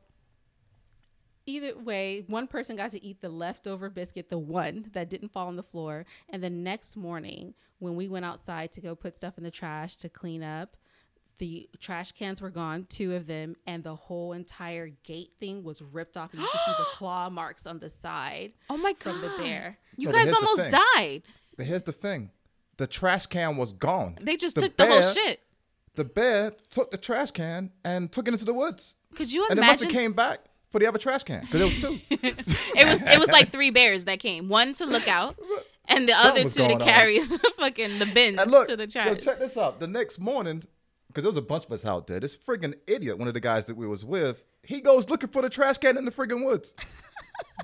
either 1.46 1.78
way, 1.78 2.26
one 2.28 2.48
person 2.48 2.76
got 2.76 2.92
to 2.92 3.04
eat 3.04 3.22
the 3.22 3.30
leftover 3.30 3.90
biscuit, 3.90 4.30
the 4.30 4.38
one 4.38 4.90
that 4.94 5.10
didn't 5.10 5.30
fall 5.30 5.48
on 5.48 5.56
the 5.56 5.64
floor. 5.64 6.06
And 6.30 6.44
the 6.44 6.50
next 6.50 6.96
morning, 6.96 7.54
when 7.80 7.96
we 7.96 8.08
went 8.08 8.26
outside 8.26 8.72
to 8.74 8.82
go 8.82 8.96
put 8.96 9.16
stuff 9.16 9.38
in 9.38 9.44
the 9.44 9.52
trash 9.52 9.96
to 9.98 10.10
clean 10.10 10.44
up, 10.44 10.78
the 11.40 11.70
trash 11.80 12.12
cans 12.14 12.42
were 12.42 12.50
gone, 12.50 12.86
two 12.90 13.16
of 13.16 13.28
them, 13.28 13.56
and 13.66 13.84
the 13.84 13.96
whole 13.96 14.34
entire 14.34 14.90
gate 15.04 15.32
thing 15.40 15.64
was 15.64 15.82
ripped 15.82 16.18
off. 16.18 16.34
And 16.34 16.42
you 16.42 16.48
could 16.52 16.60
see 16.66 16.72
the 16.80 16.86
claw 16.96 17.30
marks 17.30 17.68
on 17.68 17.80
the 17.80 17.90
side 17.90 18.54
Oh 18.70 18.78
my 18.78 18.94
god. 18.94 19.00
from 19.00 19.22
the 19.22 19.30
bear. 19.38 19.78
You 19.98 20.08
No, 20.10 20.14
guys 20.14 20.32
almost 20.34 20.70
died. 20.72 21.24
But 21.56 21.66
here's 21.66 21.84
the 21.84 21.92
thing: 21.92 22.32
the 22.78 22.88
trash 22.88 23.26
can 23.28 23.58
was 23.58 23.74
gone. 23.74 24.18
They 24.22 24.36
just 24.36 24.56
The 24.56 24.62
took 24.64 24.78
the 24.78 24.86
whole 24.88 25.02
shit. 25.02 25.40
The 25.96 26.04
bear 26.04 26.52
took 26.70 26.92
the 26.92 26.98
trash 26.98 27.32
can 27.32 27.72
and 27.84 28.12
took 28.12 28.28
it 28.28 28.32
into 28.34 28.46
the 28.46 28.54
woods, 28.54 28.98
Could 29.16 29.32
you 29.32 29.42
imagine? 29.48 29.58
and 29.58 29.66
it 29.66 29.72
must 29.72 29.84
have 29.84 29.92
came 29.92 30.14
back 30.14 30.40
for 30.70 30.78
the 30.80 30.86
other 30.86 31.00
trash 31.00 31.24
can 31.24 31.42
because 31.42 31.60
there 31.60 31.68
was 31.68 31.82
two. 31.82 32.00
It 32.78 32.88
was 32.88 33.02
it 33.02 33.20
was 33.20 33.30
like 33.30 33.50
three 33.50 33.72
bears 33.72 34.06
that 34.06 34.20
came. 34.20 34.48
One 34.48 34.74
to 34.74 34.86
look 34.86 35.08
out, 35.08 35.40
and 35.88 36.08
the 36.08 36.14
Something 36.14 36.30
other 36.46 36.50
two 36.50 36.50
to 36.50 36.68
going 36.68 36.82
on. 36.84 36.88
carry 36.88 37.20
the 37.26 37.52
fucking 37.58 37.98
the 37.98 38.06
bins 38.06 38.38
And 38.40 38.52
look, 38.52 38.68
to 38.70 38.76
the 38.78 38.86
trash. 38.86 39.08
yo, 39.08 39.14
trash. 39.16 39.24
check 39.26 39.40
this 39.40 39.58
out. 39.58 39.80
The 39.80 39.88
next 39.88 40.20
morning, 40.20 40.62
because 41.18 41.24
there 41.24 41.30
was 41.30 41.38
a 41.38 41.42
bunch 41.42 41.66
of 41.66 41.72
us 41.72 41.84
out 41.84 42.06
there, 42.06 42.20
this 42.20 42.38
friggin' 42.38 42.76
idiot, 42.86 43.18
one 43.18 43.28
of 43.28 43.34
the 43.34 43.40
guys 43.40 43.66
that 43.66 43.76
we 43.76 43.88
was 43.88 44.06
with, 44.06 44.46
he 44.62 44.80
goes 44.80 45.10
looking 45.10 45.30
for 45.30 45.42
the 45.42 45.50
trash 45.50 45.80
can 45.80 45.98
in 45.98 46.06
the 46.06 46.12
friggin' 46.12 46.46
woods. 46.46 46.76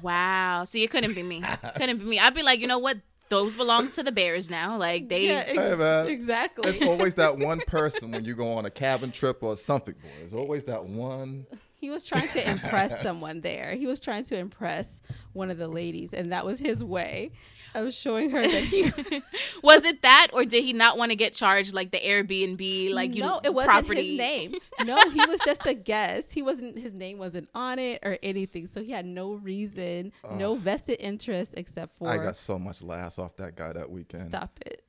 Wow. 0.02 0.66
See, 0.66 0.84
it 0.84 0.90
couldn't 0.92 1.14
be 1.14 1.24
me. 1.24 1.44
Couldn't 1.76 1.98
be 2.00 2.06
me. 2.06 2.20
I'd 2.20 2.34
be 2.36 2.44
like, 2.44 2.60
you 2.60 2.68
know 2.68 2.78
what? 2.78 2.98
Those 3.30 3.56
belong 3.56 3.90
to 3.92 4.04
the 4.04 4.12
bears 4.12 4.50
now. 4.50 4.78
Like 4.78 5.08
they. 5.08 5.28
Yeah, 5.28 5.44
ex- 5.48 5.58
Hey, 5.58 6.12
exactly. 6.12 6.70
It's 6.70 6.84
always 6.84 7.16
that 7.16 7.38
one 7.38 7.60
person 7.68 8.12
when 8.12 8.26
you 8.26 8.36
go 8.36 8.54
on 8.54 8.66
a 8.66 8.70
cabin 8.70 9.12
trip 9.12 9.42
or 9.42 9.56
something. 9.56 9.96
Boy, 9.96 10.10
it's 10.26 10.34
always 10.34 10.66
that 10.66 10.86
one. 10.86 11.46
He 11.76 11.90
was 11.90 12.04
trying 12.04 12.28
to 12.30 12.50
impress 12.50 13.02
someone 13.02 13.42
there. 13.42 13.74
He 13.76 13.88
was 13.88 14.00
trying 14.00 14.26
to 14.26 14.38
impress 14.38 15.00
one 15.32 15.50
of 15.50 15.58
the 15.58 15.68
ladies, 15.68 16.14
and 16.14 16.32
that 16.32 16.46
was 16.46 16.60
his 16.60 16.84
way 16.84 17.32
of 17.76 17.94
showing 17.94 18.32
her 18.32 18.42
that 18.42 18.64
he. 18.64 18.84
Was 19.64 19.86
it 19.86 20.02
that, 20.02 20.28
or 20.34 20.46
did 20.46 20.64
he 20.64 20.74
not 20.74 20.98
want 20.98 21.12
to 21.12 21.16
get 21.16 21.34
charged 21.34 21.74
like 21.74 21.92
the 21.92 22.00
Airbnb, 22.00 22.94
like 22.94 23.16
you 23.16 23.22
know 23.22 23.40
it 23.44 23.54
wasn't 23.54 23.72
property? 23.72 24.10
his 24.12 24.18
name. 24.18 24.56
No, 24.86 25.00
he 25.12 25.26
was 25.26 25.40
just 25.46 25.66
a 25.66 25.74
guest. 25.74 26.34
He 26.34 26.42
wasn't. 26.42 26.78
His 26.78 26.94
name 26.94 27.18
wasn't 27.18 27.48
on 27.56 27.80
it 27.80 28.02
or 28.04 28.18
anything. 28.22 28.68
So 28.68 28.84
he 28.84 28.92
had 28.92 29.06
no 29.06 29.34
reason, 29.34 30.12
no 30.36 30.56
vested 30.56 31.00
interest 31.00 31.54
except 31.56 31.98
for 31.98 32.10
I 32.10 32.18
got 32.18 32.36
so 32.36 32.60
much 32.60 32.82
laughs 32.82 33.18
off 33.18 33.36
that 33.38 33.56
guy 33.56 33.72
that 33.72 33.90
weekend. 33.90 34.28
stop 34.30 34.60
it. 34.66 34.84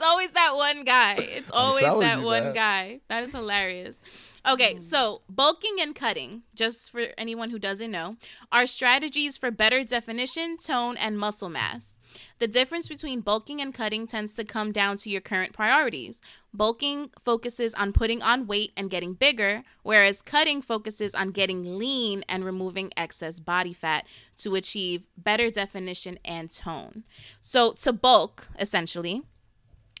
It's 0.00 0.08
always 0.08 0.32
that 0.32 0.56
one 0.56 0.84
guy. 0.84 1.16
It's 1.18 1.50
always 1.50 1.84
that 1.84 2.20
you, 2.20 2.24
one 2.24 2.44
man. 2.44 2.54
guy. 2.54 3.00
That 3.08 3.22
is 3.22 3.32
hilarious. 3.32 4.00
Okay, 4.48 4.76
hmm. 4.76 4.80
so 4.80 5.20
bulking 5.28 5.76
and 5.78 5.94
cutting, 5.94 6.44
just 6.54 6.90
for 6.90 7.08
anyone 7.18 7.50
who 7.50 7.58
doesn't 7.58 7.90
know, 7.90 8.16
are 8.50 8.66
strategies 8.66 9.36
for 9.36 9.50
better 9.50 9.84
definition, 9.84 10.56
tone, 10.56 10.96
and 10.96 11.18
muscle 11.18 11.50
mass. 11.50 11.98
The 12.38 12.48
difference 12.48 12.88
between 12.88 13.20
bulking 13.20 13.60
and 13.60 13.74
cutting 13.74 14.06
tends 14.06 14.34
to 14.36 14.44
come 14.44 14.72
down 14.72 14.96
to 14.98 15.10
your 15.10 15.20
current 15.20 15.52
priorities. 15.52 16.22
Bulking 16.54 17.10
focuses 17.20 17.74
on 17.74 17.92
putting 17.92 18.22
on 18.22 18.46
weight 18.46 18.72
and 18.78 18.90
getting 18.90 19.12
bigger, 19.12 19.62
whereas 19.82 20.22
cutting 20.22 20.62
focuses 20.62 21.14
on 21.14 21.30
getting 21.30 21.76
lean 21.76 22.24
and 22.26 22.44
removing 22.44 22.90
excess 22.96 23.38
body 23.38 23.74
fat 23.74 24.06
to 24.38 24.54
achieve 24.54 25.02
better 25.18 25.50
definition 25.50 26.18
and 26.24 26.50
tone. 26.50 27.04
So, 27.42 27.72
to 27.74 27.92
bulk, 27.92 28.48
essentially, 28.58 29.22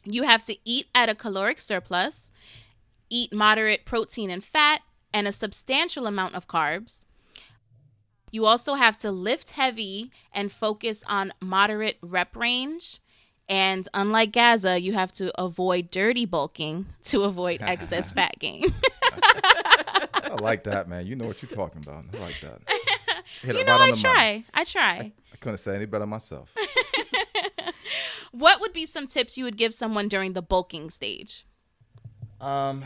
you 0.04 0.22
have 0.24 0.42
to 0.44 0.56
eat 0.64 0.86
at 0.94 1.08
a 1.08 1.14
caloric 1.14 1.60
surplus, 1.60 2.32
eat 3.08 3.32
moderate 3.32 3.84
protein 3.84 4.30
and 4.30 4.42
fat, 4.42 4.80
and 5.12 5.26
a 5.26 5.32
substantial 5.32 6.06
amount 6.06 6.34
of 6.34 6.46
carbs. 6.48 7.04
You 8.30 8.46
also 8.46 8.74
have 8.74 8.96
to 8.98 9.10
lift 9.10 9.52
heavy 9.52 10.12
and 10.32 10.52
focus 10.52 11.02
on 11.08 11.32
moderate 11.40 11.98
rep 12.00 12.36
range. 12.36 13.00
And 13.48 13.88
unlike 13.92 14.30
Gazza, 14.30 14.80
you 14.80 14.92
have 14.92 15.10
to 15.14 15.32
avoid 15.40 15.90
dirty 15.90 16.24
bulking 16.26 16.86
to 17.04 17.24
avoid 17.24 17.60
excess 17.62 18.12
fat 18.12 18.36
gain. 18.38 18.72
I 19.02 20.36
like 20.40 20.62
that, 20.64 20.88
man. 20.88 21.06
You 21.06 21.16
know 21.16 21.24
what 21.26 21.42
you're 21.42 21.50
talking 21.50 21.82
about. 21.82 22.04
I 22.14 22.18
like 22.18 22.40
that. 22.42 22.60
Hit 23.42 23.56
you 23.56 23.64
know, 23.64 23.72
right 23.78 23.80
I 23.80 23.90
the 23.92 24.02
money. 24.02 24.14
try. 24.14 24.44
I 24.54 24.64
try. 24.64 25.12
I 25.32 25.36
couldn't 25.40 25.58
say 25.58 25.74
any 25.74 25.86
better 25.86 26.06
myself. 26.06 26.54
What 28.32 28.60
would 28.60 28.72
be 28.72 28.86
some 28.86 29.06
tips 29.06 29.36
you 29.36 29.44
would 29.44 29.56
give 29.56 29.74
someone 29.74 30.08
during 30.08 30.32
the 30.32 30.42
bulking 30.42 30.90
stage? 30.90 31.46
Um, 32.40 32.84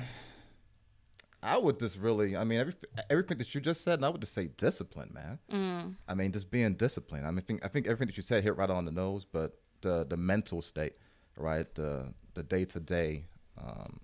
I 1.42 1.58
would 1.58 1.78
just 1.78 1.98
really, 1.98 2.36
I 2.36 2.44
mean, 2.44 2.58
every, 2.58 2.74
everything 3.10 3.38
that 3.38 3.54
you 3.54 3.60
just 3.60 3.82
said, 3.82 3.98
and 3.98 4.06
I 4.06 4.08
would 4.08 4.20
just 4.20 4.32
say 4.32 4.48
discipline, 4.56 5.12
man. 5.12 5.38
Mm. 5.52 5.96
I 6.08 6.14
mean, 6.14 6.32
just 6.32 6.50
being 6.50 6.74
disciplined. 6.74 7.26
I 7.26 7.30
mean, 7.30 7.38
I 7.38 7.42
think, 7.42 7.64
I 7.64 7.68
think 7.68 7.86
everything 7.86 8.08
that 8.08 8.16
you 8.16 8.22
said 8.22 8.42
hit 8.42 8.56
right 8.56 8.70
on 8.70 8.84
the 8.84 8.90
nose, 8.90 9.24
but 9.24 9.58
the 9.82 10.04
the 10.08 10.16
mental 10.16 10.62
state, 10.62 10.94
right? 11.36 11.72
The 11.74 12.12
the 12.32 12.42
day 12.42 12.64
to 12.64 12.80
day, 12.80 13.26
um, 13.62 14.00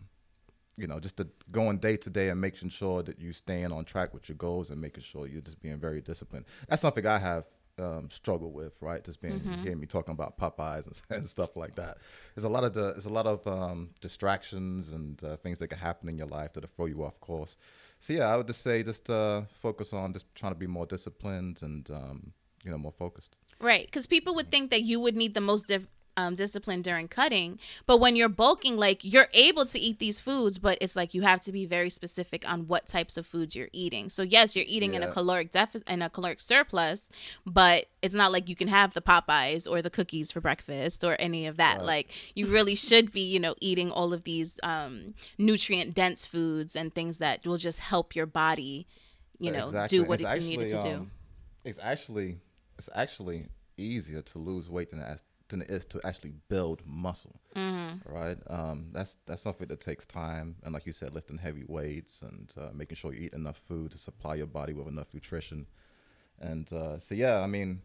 you 0.76 0.86
know, 0.86 1.00
just 1.00 1.16
the 1.16 1.28
going 1.50 1.78
day 1.78 1.96
to 1.96 2.10
day 2.10 2.28
and 2.28 2.40
making 2.40 2.68
sure 2.68 3.02
that 3.02 3.18
you 3.18 3.32
staying 3.32 3.72
on 3.72 3.84
track 3.84 4.14
with 4.14 4.28
your 4.28 4.36
goals 4.36 4.70
and 4.70 4.80
making 4.80 5.02
sure 5.02 5.26
you're 5.26 5.40
just 5.40 5.60
being 5.60 5.78
very 5.78 6.00
disciplined. 6.00 6.44
That's 6.68 6.82
something 6.82 7.06
I 7.06 7.18
have 7.18 7.44
um, 7.80 8.10
struggled 8.10 8.54
with, 8.54 8.74
right? 8.80 9.02
Just 9.02 9.20
being 9.20 9.40
hearing 9.62 9.80
me 9.80 9.86
talking 9.86 10.12
about 10.12 10.38
Popeyes 10.38 10.86
and, 10.86 11.00
and 11.18 11.28
stuff 11.28 11.56
like 11.56 11.74
that. 11.76 11.98
There's 12.34 12.44
a 12.44 12.48
lot 12.48 12.64
of 12.64 12.74
the, 12.74 12.92
there's 12.92 13.06
a 13.06 13.10
lot 13.10 13.26
of 13.26 13.46
um, 13.46 13.90
distractions 14.00 14.90
and 14.90 15.22
uh, 15.24 15.36
things 15.36 15.58
that 15.58 15.68
can 15.68 15.78
happen 15.78 16.08
in 16.08 16.16
your 16.16 16.26
life 16.26 16.52
that'll 16.52 16.70
throw 16.70 16.86
you 16.86 17.02
off 17.04 17.18
course. 17.20 17.56
So 17.98 18.12
yeah, 18.12 18.26
I 18.26 18.36
would 18.36 18.46
just 18.46 18.62
say 18.62 18.82
just 18.82 19.10
uh, 19.10 19.42
focus 19.60 19.92
on 19.92 20.12
just 20.12 20.26
trying 20.34 20.52
to 20.52 20.58
be 20.58 20.66
more 20.66 20.86
disciplined 20.86 21.60
and 21.62 21.90
um, 21.90 22.32
you 22.64 22.70
know 22.70 22.78
more 22.78 22.92
focused. 22.92 23.36
Right, 23.60 23.84
because 23.84 24.06
people 24.06 24.34
would 24.36 24.50
think 24.50 24.70
that 24.70 24.82
you 24.82 25.00
would 25.00 25.16
need 25.16 25.34
the 25.34 25.40
most 25.40 25.68
dif- 25.68 25.86
um, 26.16 26.34
discipline 26.34 26.82
during 26.82 27.08
cutting, 27.08 27.58
but 27.86 27.98
when 27.98 28.16
you're 28.16 28.28
bulking, 28.28 28.76
like 28.76 29.04
you're 29.04 29.28
able 29.32 29.64
to 29.66 29.78
eat 29.78 29.98
these 29.98 30.20
foods, 30.20 30.58
but 30.58 30.76
it's 30.80 30.96
like 30.96 31.14
you 31.14 31.22
have 31.22 31.40
to 31.42 31.52
be 31.52 31.66
very 31.66 31.90
specific 31.90 32.48
on 32.50 32.66
what 32.68 32.86
types 32.86 33.16
of 33.16 33.26
foods 33.26 33.54
you're 33.56 33.68
eating. 33.72 34.08
So 34.08 34.22
yes, 34.22 34.54
you're 34.54 34.64
eating 34.68 34.94
in 34.94 35.02
a 35.02 35.10
caloric 35.12 35.50
deficit 35.50 35.86
and 35.86 36.02
a 36.02 36.10
caloric 36.10 36.40
surplus, 36.40 37.10
but 37.46 37.86
it's 38.02 38.14
not 38.14 38.32
like 38.32 38.48
you 38.48 38.56
can 38.56 38.68
have 38.68 38.94
the 38.94 39.02
Popeyes 39.02 39.70
or 39.70 39.82
the 39.82 39.90
cookies 39.90 40.32
for 40.32 40.40
breakfast 40.40 41.04
or 41.04 41.16
any 41.18 41.46
of 41.46 41.56
that. 41.56 41.78
Right. 41.78 41.86
Like 41.86 42.32
you 42.34 42.46
really 42.46 42.74
should 42.74 43.12
be, 43.12 43.22
you 43.22 43.38
know, 43.40 43.54
eating 43.60 43.90
all 43.90 44.12
of 44.12 44.24
these 44.24 44.58
um, 44.62 45.14
nutrient 45.38 45.94
dense 45.94 46.26
foods 46.26 46.74
and 46.76 46.94
things 46.94 47.18
that 47.18 47.46
will 47.46 47.58
just 47.58 47.78
help 47.80 48.14
your 48.16 48.26
body, 48.26 48.86
you 49.38 49.50
know, 49.50 49.66
Exactly. 49.66 49.98
do 49.98 50.04
what 50.04 50.20
It's 50.20 50.30
it 50.30 50.42
needed 50.42 50.68
to 50.70 50.76
actually, 50.76 50.90
do. 50.90 50.96
um, 50.96 51.10
It's 51.64 51.78
actually 51.82 52.38
it's 52.78 52.88
actually 52.94 53.46
easier 53.76 54.22
to 54.22 54.38
lose 54.38 54.68
weight 54.70 54.90
than 54.90 55.00
it, 55.00 55.22
than 55.50 55.62
it 55.62 55.70
is 55.70 55.84
to 55.86 56.00
actually 56.04 56.32
build 56.48 56.82
muscle. 56.86 57.40
Mm-hmm. 57.54 57.96
Right. 58.10 58.38
Um, 58.48 58.88
that's 58.92 59.16
that's 59.26 59.42
something 59.42 59.68
that 59.68 59.80
takes 59.80 60.06
time, 60.06 60.56
and 60.64 60.72
like 60.72 60.86
you 60.86 60.92
said, 60.92 61.14
lifting 61.14 61.38
heavy 61.38 61.64
weights 61.68 62.22
and 62.22 62.52
uh, 62.58 62.70
making 62.72 62.96
sure 62.96 63.12
you 63.12 63.26
eat 63.26 63.34
enough 63.34 63.58
food 63.68 63.90
to 63.92 63.98
supply 63.98 64.36
your 64.36 64.46
body 64.46 64.72
with 64.72 64.88
enough 64.88 65.08
nutrition. 65.12 65.66
And 66.40 66.72
uh, 66.72 66.98
so 66.98 67.14
yeah, 67.14 67.40
I 67.40 67.46
mean, 67.46 67.82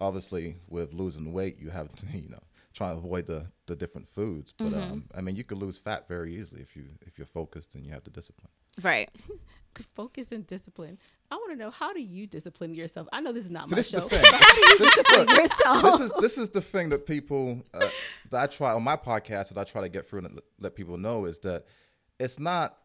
obviously 0.00 0.56
with 0.68 0.92
losing 0.94 1.32
weight, 1.32 1.58
you 1.60 1.70
have 1.70 1.94
to 1.96 2.06
you 2.12 2.30
know 2.30 2.42
try 2.72 2.90
to 2.90 2.96
avoid 2.98 3.26
the 3.26 3.46
the 3.66 3.76
different 3.76 4.08
foods. 4.08 4.52
But 4.56 4.72
Mm-hmm. 4.72 4.92
um, 4.92 5.04
I 5.14 5.20
mean, 5.20 5.36
you 5.36 5.44
could 5.44 5.58
lose 5.58 5.76
fat 5.76 6.08
very 6.08 6.34
easily 6.36 6.62
if 6.62 6.74
you 6.74 6.84
if 7.06 7.18
you're 7.18 7.26
focused 7.26 7.74
and 7.74 7.84
you 7.84 7.92
have 7.92 8.04
the 8.04 8.10
discipline. 8.10 8.50
Right. 8.82 9.10
Focus 9.94 10.30
and 10.32 10.46
discipline. 10.46 10.98
I 11.30 11.36
want 11.36 11.50
to 11.52 11.56
know 11.56 11.70
how 11.70 11.92
do 11.92 12.00
you 12.00 12.26
discipline 12.26 12.74
yourself? 12.74 13.08
I 13.12 13.20
know 13.20 13.32
this 13.32 13.44
is 13.44 13.50
not 13.50 13.68
So 13.68 13.72
my 13.72 13.76
this 13.76 13.86
is 13.86 13.92
show. 13.92 14.00
the 14.00 14.08
thing. 14.08 14.22
but 14.22 14.40
how 14.40 14.54
do 14.54 14.60
you 14.60 14.78
This- 14.78 14.94
discipline 14.94 15.26
look, 15.26 15.36
yourself? 15.38 15.82
this 15.82 16.00
is 16.00 16.12
this 16.20 16.38
is 16.38 16.50
the 16.50 16.60
thing 16.60 16.88
that 16.90 17.06
people 17.06 17.62
uh, 17.74 17.88
that 18.30 18.42
I 18.42 18.46
try 18.46 18.72
on 18.72 18.82
my 18.82 18.96
podcast 18.96 19.48
that 19.48 19.58
I 19.58 19.64
try 19.64 19.80
to 19.82 19.88
get 19.88 20.06
through 20.08 20.20
and 20.20 20.40
let, 20.60 20.74
people 20.74 20.96
know 20.96 21.24
is 21.24 21.38
that 21.40 21.64
it's 22.20 22.38
not 22.38 22.78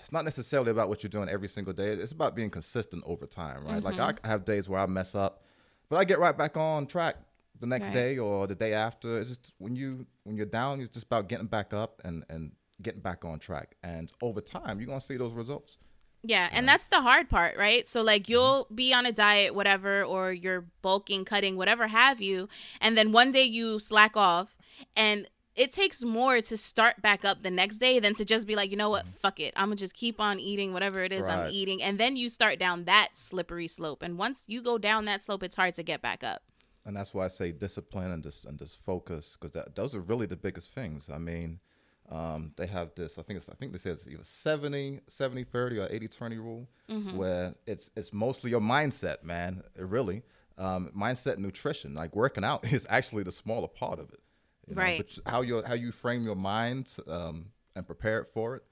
it's 0.00 0.12
not 0.12 0.24
necessarily 0.24 0.70
about 0.70 0.88
what 0.88 1.02
you're 1.02 1.10
doing 1.10 1.28
every 1.28 1.48
single 1.48 1.72
day. 1.72 1.88
It's 1.92 2.12
about 2.12 2.34
being 2.34 2.50
consistent 2.50 3.02
over 3.06 3.26
time, 3.26 3.64
right? 3.64 3.82
Like 3.82 3.98
I 3.98 4.14
have 4.28 4.44
days 4.44 4.68
where 4.68 4.80
I 4.80 4.86
mess 4.86 5.14
up, 5.14 5.42
but 5.88 5.96
I 5.96 6.04
get 6.04 6.18
right 6.18 6.36
back 6.36 6.56
on 6.56 6.86
track 6.86 7.16
the 7.60 7.66
next 7.66 7.86
Right. 7.88 7.94
day 7.94 8.18
or 8.18 8.46
the 8.46 8.54
day 8.54 8.72
after. 8.72 9.18
It's 9.20 9.30
just 9.30 9.52
when 9.58 9.76
you 9.76 10.06
when 10.24 10.36
you're 10.36 10.46
down, 10.46 10.80
it's 10.80 10.92
just 10.92 11.06
about 11.06 11.28
getting 11.28 11.46
back 11.46 11.72
up 11.72 12.00
and 12.04 12.24
and 12.28 12.52
getting 12.82 13.00
back 13.00 13.24
on 13.24 13.38
track. 13.38 13.76
And 13.82 14.10
over 14.22 14.40
time, 14.40 14.80
you're 14.80 14.86
gonna 14.88 15.00
see 15.00 15.16
those 15.16 15.32
results. 15.32 15.76
Yeah, 16.22 16.48
and 16.52 16.68
that's 16.68 16.88
the 16.88 17.00
hard 17.00 17.30
part, 17.30 17.56
right? 17.56 17.88
So 17.88 18.02
like 18.02 18.28
Mm-hmm. 18.32 18.32
you'll 18.32 18.68
be 18.74 18.92
on 18.92 19.06
a 19.06 19.12
diet, 19.12 19.54
whatever, 19.54 20.02
or 20.02 20.32
you're 20.32 20.66
bulking, 20.82 21.24
cutting, 21.24 21.56
whatever 21.56 21.88
have 21.88 22.20
you, 22.20 22.48
and 22.80 22.96
then 22.96 23.10
one 23.12 23.30
day 23.32 23.44
you 23.44 23.78
slack 23.80 24.16
off, 24.16 24.56
and 24.94 25.28
it 25.56 25.72
takes 25.72 26.04
more 26.04 26.40
to 26.42 26.56
start 26.56 27.00
back 27.02 27.24
up 27.24 27.42
the 27.42 27.50
next 27.50 27.78
day 27.78 27.98
than 28.00 28.14
to 28.14 28.24
just 28.24 28.46
be 28.46 28.54
like, 28.54 28.70
you 28.70 28.76
know 28.76 28.90
what, 28.90 29.06
fuck 29.06 29.40
it, 29.40 29.52
I'm 29.56 29.66
gonna 29.68 29.76
just 29.76 29.94
keep 29.94 30.20
on 30.20 30.38
eating 30.38 30.72
whatever 30.74 31.02
it 31.02 31.12
is 31.12 31.28
I'm 31.28 31.40
Mm-hmm. 31.40 31.50
Eating, 31.50 31.82
and 31.82 31.98
then 31.98 32.16
you 32.16 32.28
start 32.28 32.58
down 32.58 32.84
that 32.84 33.10
slippery 33.14 33.66
slope, 33.66 34.02
and 34.02 34.18
once 34.18 34.44
you 34.46 34.62
go 34.62 34.76
down 34.78 35.06
that 35.06 35.22
slope, 35.22 35.42
it's 35.42 35.56
hard 35.56 35.74
to 35.74 35.82
get 35.82 36.02
back 36.02 36.22
up. 36.22 36.42
and 36.84 36.94
that's 36.96 37.12
why 37.14 37.24
I 37.24 37.28
say 37.28 37.50
discipline 37.52 38.10
and 38.10 38.22
just 38.22 38.44
and 38.46 38.58
just 38.58 38.78
focus 38.84 39.36
because 39.40 39.56
those 39.74 39.94
are 39.94 40.00
really 40.00 40.26
the 40.26 40.36
biggest 40.36 40.70
things. 40.74 41.08
I 41.12 41.18
mean, 41.18 41.60
um, 42.10 42.52
they 42.56 42.66
have 42.66 42.94
this. 42.96 43.18
I 43.18 43.22
think 43.22 43.36
it's 43.38 43.48
I 43.48 43.54
think 43.54 43.72
this 43.72 43.86
is 43.86 44.06
either 44.08 44.24
70, 44.24 45.00
70, 45.08 45.44
30 45.44 45.78
or 45.78 45.88
80, 45.90 46.08
20 46.08 46.38
rule 46.38 46.68
where 47.14 47.54
it's 47.66 47.90
it's 47.96 48.12
mostly 48.12 48.50
your 48.50 48.60
mindset, 48.60 49.22
man. 49.22 49.62
It 49.76 49.84
really, 49.84 50.22
um, 50.58 50.90
mindset, 50.96 51.34
and 51.34 51.42
nutrition. 51.42 51.94
Like 51.94 52.16
working 52.16 52.44
out 52.44 52.64
is 52.72 52.86
actually 52.90 53.22
the 53.22 53.32
smaller 53.32 53.68
part 53.68 53.98
of 54.00 54.10
it. 54.12 54.20
you 54.66 54.74
know, 54.74 54.82
Right. 54.82 55.06
But 55.24 55.30
how 55.32 55.42
you 55.42 55.62
how 55.64 55.74
you 55.74 55.92
frame 55.92 56.24
your 56.24 56.36
mind 56.36 56.94
um, 57.06 57.46
and 57.76 57.86
prepare 57.86 58.18
it 58.20 58.26
for 58.34 58.56
it, 58.56 58.64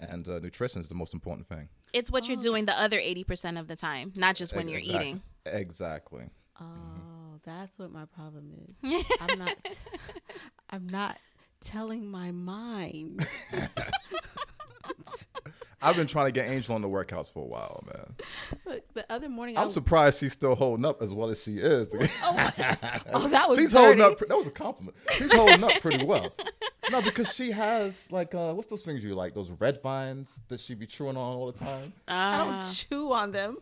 and 0.00 0.26
uh, 0.26 0.38
nutrition 0.38 0.80
is 0.80 0.88
the 0.88 0.94
most 0.94 1.12
important 1.12 1.46
thing. 1.46 1.68
It's 1.92 2.10
what 2.10 2.28
you're 2.28 2.36
doing 2.38 2.64
the 2.66 2.80
other 2.80 2.98
eighty 2.98 3.24
percent 3.24 3.58
of 3.58 3.68
the 3.68 3.76
time, 3.76 4.12
not 4.16 4.36
just 4.36 4.54
when 4.56 4.68
you're 4.68 4.80
eating. 4.80 5.22
Exactly. 5.44 6.30
Oh, 6.60 7.40
that's 7.44 7.78
what 7.78 7.90
my 7.90 8.04
problem 8.06 8.52
is. 8.68 9.04
I'm 9.20 9.38
not. 9.38 9.56
I'm 10.70 10.88
not 10.88 11.18
telling 11.60 12.10
my 12.10 12.30
mind. 12.30 13.26
I've 15.82 15.96
been 15.96 16.06
trying 16.06 16.26
to 16.26 16.32
get 16.32 16.50
Angel 16.50 16.74
on 16.74 16.82
the 16.82 16.88
workouts 16.88 17.32
for 17.32 17.42
a 17.42 17.46
while, 17.46 17.82
man. 17.86 18.14
Look, 18.66 18.82
the 18.92 19.10
other 19.10 19.30
morning, 19.30 19.56
I 19.56 19.62
I'm 19.62 19.70
surprised 19.70 20.20
she's 20.20 20.34
still 20.34 20.54
holding 20.54 20.84
up 20.84 21.00
as 21.00 21.12
well 21.12 21.30
as 21.30 21.42
she 21.42 21.56
is. 21.56 21.88
Oh, 22.22 22.50
oh, 23.14 23.28
that 23.28 23.48
was 23.48 23.58
she's 23.58 23.72
dirty. 23.72 23.98
holding 23.98 24.02
up. 24.02 24.18
That 24.18 24.36
was 24.36 24.46
a 24.46 24.50
compliment. 24.50 24.96
She's 25.12 25.32
holding 25.32 25.64
up 25.64 25.80
pretty 25.80 26.04
well. 26.04 26.34
No, 26.90 27.00
because 27.02 27.32
she 27.34 27.50
has 27.52 28.06
like 28.10 28.34
uh, 28.34 28.52
what's 28.52 28.68
those 28.68 28.82
things 28.82 29.02
you 29.04 29.14
like? 29.14 29.34
Those 29.34 29.50
red 29.50 29.80
vines 29.82 30.28
that 30.48 30.60
she 30.60 30.74
be 30.74 30.86
chewing 30.86 31.16
on 31.16 31.36
all 31.36 31.50
the 31.52 31.58
time. 31.58 31.92
I 32.08 32.32
Uh, 32.40 32.44
don't 32.52 32.62
chew 32.74 33.12
on 33.12 33.32
them. 33.32 33.58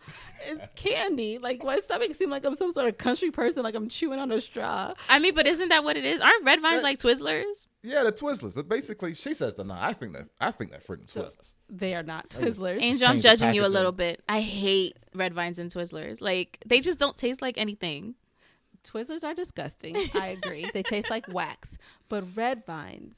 It's 0.47 0.67
candy. 0.75 1.39
Like 1.39 1.63
my 1.65 1.79
stomach 1.79 2.15
seems 2.17 2.31
like 2.31 2.45
I'm 2.45 2.57
some 2.57 2.73
sort 2.73 2.89
of 2.89 2.97
country 2.99 3.31
person. 3.31 3.63
Like 3.63 3.75
I'm 3.75 3.89
chewing 3.89 4.19
on 4.19 4.31
a 4.33 4.41
straw. 4.41 4.95
I 5.09 5.19
mean, 5.19 5.35
but 5.35 5.47
isn't 5.47 5.69
that 5.69 5.85
what 5.85 5.97
it 5.97 6.05
is? 6.05 6.21
Aren't 6.21 6.45
red 6.45 6.61
vines 6.63 6.77
Yeah. 6.77 6.83
like 6.83 6.99
Twizzlers? 6.99 7.69
Yeah, 7.83 8.03
the 8.05 8.13
Twizzlers. 8.13 8.55
They're 8.55 8.63
basically, 8.65 9.15
she 9.15 9.35
says 9.35 9.55
they're 9.55 9.65
not. 9.65 9.81
I 9.83 9.93
think 9.93 10.13
that 10.15 10.29
I 10.41 10.51
think 10.51 10.71
they're 10.71 10.81
freaking 10.81 11.09
So- 11.09 11.23
Twizzlers. 11.23 11.53
They 11.71 11.95
are 11.95 12.03
not 12.03 12.31
Twizzlers. 12.31 12.81
Angel, 12.81 13.07
I'm 13.09 13.21
judging 13.21 13.53
you 13.55 13.63
a 13.63 13.69
little 13.69 13.93
bit. 13.93 14.23
I 14.27 14.41
hate 14.41 14.97
red 15.15 15.35
vines 15.35 15.59
and 15.59 15.71
Twizzlers. 15.71 16.23
Like 16.23 16.59
they 16.65 16.81
just 16.81 16.99
don't 16.99 17.15
taste 17.15 17.43
like 17.43 17.59
anything. 17.59 18.15
Twizzlers 18.91 19.25
are 19.25 19.35
disgusting. 19.35 19.97
I 20.15 20.29
agree. 20.29 20.71
they 20.73 20.83
taste 20.83 21.11
like 21.11 21.27
wax. 21.29 21.77
But 22.09 22.25
red 22.37 22.65
vines, 22.67 23.17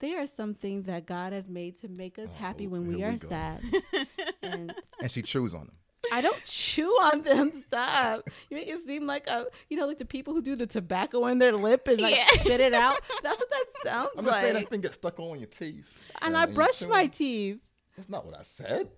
they 0.00 0.14
are 0.14 0.26
something 0.26 0.82
that 0.84 1.06
God 1.06 1.32
has 1.32 1.48
made 1.48 1.78
to 1.80 1.88
make 1.88 2.18
us 2.18 2.30
happy 2.36 2.66
when 2.66 2.86
we 2.86 3.02
are 3.02 3.12
we 3.12 3.18
sad. 3.18 3.60
and 4.42 4.74
And 5.00 5.10
she 5.10 5.22
chews 5.22 5.54
on 5.54 5.66
them. 5.66 5.74
I 6.12 6.20
don't 6.20 6.42
chew 6.44 6.88
on 7.02 7.22
them. 7.22 7.52
Stop. 7.66 8.30
You 8.48 8.56
make 8.56 8.68
it 8.68 8.86
seem 8.86 9.06
like 9.06 9.26
a, 9.26 9.46
you 9.68 9.76
know, 9.76 9.86
like 9.86 9.98
the 9.98 10.04
people 10.04 10.32
who 10.32 10.40
do 10.40 10.56
the 10.56 10.66
tobacco 10.66 11.26
in 11.26 11.38
their 11.38 11.52
lip 11.52 11.86
and 11.88 12.00
like 12.00 12.16
Yeah. 12.16 12.24
spit 12.40 12.60
it 12.60 12.72
out. 12.72 12.98
That's 13.22 13.38
what 13.38 13.50
that 13.50 13.64
sounds 13.82 14.08
like. 14.14 14.18
I'm 14.18 14.24
just 14.24 14.40
saying 14.40 14.52
that 14.54 14.58
like. 14.60 14.70
thing 14.70 14.80
gets 14.80 14.94
stuck 14.94 15.18
on 15.20 15.38
your 15.38 15.48
teeth. 15.48 15.86
And 16.22 16.34
uh, 16.34 16.40
I 16.40 16.46
brush 16.46 16.80
my 16.82 17.08
teeth. 17.08 17.58
That's 17.96 18.08
not 18.08 18.24
what 18.24 18.38
I 18.38 18.42
said. 18.42 18.88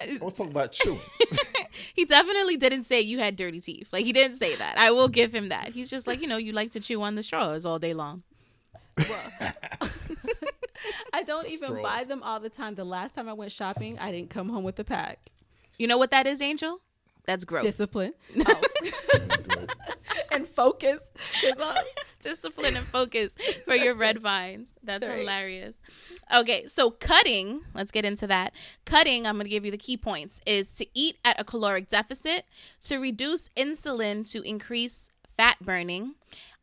I 0.00 0.18
was 0.20 0.34
talking 0.34 0.52
about 0.52 0.72
chewing. 0.72 1.00
He 1.94 2.04
definitely 2.04 2.56
didn't 2.56 2.84
say 2.84 3.00
you 3.00 3.18
had 3.18 3.36
dirty 3.36 3.60
teeth. 3.60 3.92
Like 3.92 4.04
he 4.04 4.12
didn't 4.12 4.36
say 4.36 4.54
that. 4.56 4.78
I 4.78 4.90
will 4.90 5.08
give 5.08 5.34
him 5.34 5.48
that. 5.48 5.70
He's 5.70 5.90
just 5.90 6.06
like, 6.06 6.20
you 6.20 6.26
know, 6.26 6.36
you 6.36 6.52
like 6.52 6.70
to 6.72 6.80
chew 6.80 7.02
on 7.02 7.14
the 7.14 7.22
straws 7.22 7.66
all 7.66 7.78
day 7.78 7.94
long. 7.94 8.22
Well, 8.96 9.32
I 11.12 11.22
don't 11.22 11.48
even 11.48 11.82
buy 11.82 12.04
them 12.04 12.22
all 12.22 12.40
the 12.40 12.50
time. 12.50 12.74
The 12.74 12.84
last 12.84 13.14
time 13.14 13.28
I 13.28 13.32
went 13.32 13.52
shopping, 13.52 13.98
I 13.98 14.12
didn't 14.12 14.30
come 14.30 14.48
home 14.48 14.64
with 14.64 14.78
a 14.78 14.84
pack. 14.84 15.30
You 15.78 15.86
know 15.86 15.98
what 15.98 16.10
that 16.12 16.26
is, 16.26 16.40
Angel? 16.40 16.80
That's 17.26 17.44
growth. 17.44 17.62
Discipline. 17.62 18.14
Oh. 18.46 18.60
and 20.34 20.48
focus. 20.48 21.02
Discipline 22.20 22.76
and 22.76 22.86
focus 22.86 23.36
for 23.66 23.74
your 23.74 23.94
red 23.94 24.18
vines. 24.18 24.74
That's 24.82 25.06
Right. 25.06 25.18
hilarious. 25.18 25.80
Okay, 26.34 26.66
so 26.66 26.90
cutting, 26.90 27.60
let's 27.74 27.90
get 27.90 28.04
into 28.04 28.26
that. 28.28 28.54
Cutting, 28.86 29.26
I'm 29.26 29.34
going 29.36 29.44
to 29.44 29.50
give 29.50 29.64
you 29.64 29.70
the 29.70 29.76
key 29.78 29.96
points, 29.98 30.40
is 30.46 30.72
to 30.74 30.86
eat 30.94 31.18
at 31.24 31.38
a 31.38 31.44
caloric 31.44 31.88
deficit, 31.88 32.44
to 32.84 32.96
reduce 32.98 33.50
insulin 33.50 34.30
to 34.32 34.40
increase 34.42 35.10
fat 35.36 35.56
burning. 35.60 36.14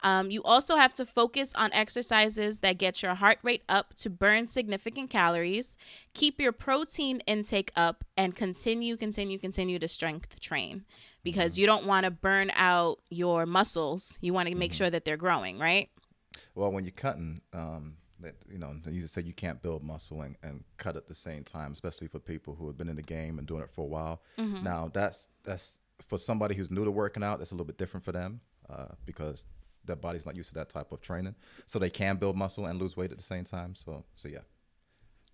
Um, 0.03 0.31
you 0.31 0.41
also 0.43 0.75
have 0.77 0.93
to 0.95 1.05
focus 1.05 1.53
on 1.55 1.71
exercises 1.73 2.59
that 2.59 2.77
get 2.77 3.03
your 3.03 3.13
heart 3.13 3.37
rate 3.43 3.63
up 3.69 3.93
to 3.95 4.09
burn 4.09 4.47
significant 4.47 5.09
calories, 5.09 5.77
keep 6.13 6.39
your 6.39 6.51
protein 6.51 7.21
intake 7.27 7.71
up, 7.75 8.03
and 8.17 8.35
continue, 8.35 8.97
continue, 8.97 9.37
continue 9.37 9.77
to 9.77 9.87
strength 9.87 10.39
train 10.39 10.85
because 11.23 11.59
you 11.59 11.67
don't 11.67 11.85
want 11.85 12.05
to 12.05 12.11
burn 12.11 12.51
out 12.55 12.99
your 13.09 13.45
muscles. 13.45 14.17
You 14.21 14.33
want 14.33 14.49
to 14.49 14.55
make 14.55 14.73
sure 14.73 14.89
that 14.89 15.05
they're 15.05 15.17
growing, 15.17 15.59
right? 15.59 15.89
Well, 16.55 16.71
when 16.71 16.83
you're 16.83 16.91
cutting, 16.91 17.41
um, 17.53 17.97
you 18.49 18.57
know, 18.57 18.75
you 18.89 19.05
say 19.05 19.21
you 19.21 19.33
can't 19.33 19.61
build 19.61 19.83
muscle 19.83 20.21
and, 20.21 20.35
and 20.41 20.63
cut 20.77 20.95
at 20.95 21.07
the 21.07 21.15
same 21.15 21.43
time, 21.43 21.73
especially 21.73 22.07
for 22.07 22.19
people 22.19 22.55
who 22.55 22.65
have 22.67 22.77
been 22.77 22.89
in 22.89 22.95
the 22.95 23.01
game 23.03 23.37
and 23.37 23.47
doing 23.47 23.61
it 23.61 23.69
for 23.69 23.81
a 23.81 23.87
while. 23.87 24.21
Mm-hmm. 24.39 24.63
Now, 24.63 24.89
that's 24.91 25.27
that's 25.43 25.77
for 26.07 26.17
somebody 26.17 26.55
who's 26.55 26.71
new 26.71 26.85
to 26.85 26.91
working 26.91 27.23
out. 27.23 27.37
That's 27.37 27.51
a 27.51 27.53
little 27.53 27.65
bit 27.65 27.77
different 27.77 28.03
for 28.03 28.11
them 28.11 28.41
uh, 28.69 28.87
because 29.05 29.45
their 29.85 29.95
body's 29.95 30.25
not 30.25 30.35
used 30.35 30.49
to 30.49 30.55
that 30.55 30.69
type 30.69 30.91
of 30.91 31.01
training, 31.01 31.35
so 31.65 31.79
they 31.79 31.89
can 31.89 32.17
build 32.17 32.35
muscle 32.35 32.65
and 32.65 32.79
lose 32.79 32.95
weight 32.95 33.11
at 33.11 33.17
the 33.17 33.23
same 33.23 33.43
time. 33.43 33.75
So, 33.75 34.03
so 34.15 34.27
yeah, 34.29 34.39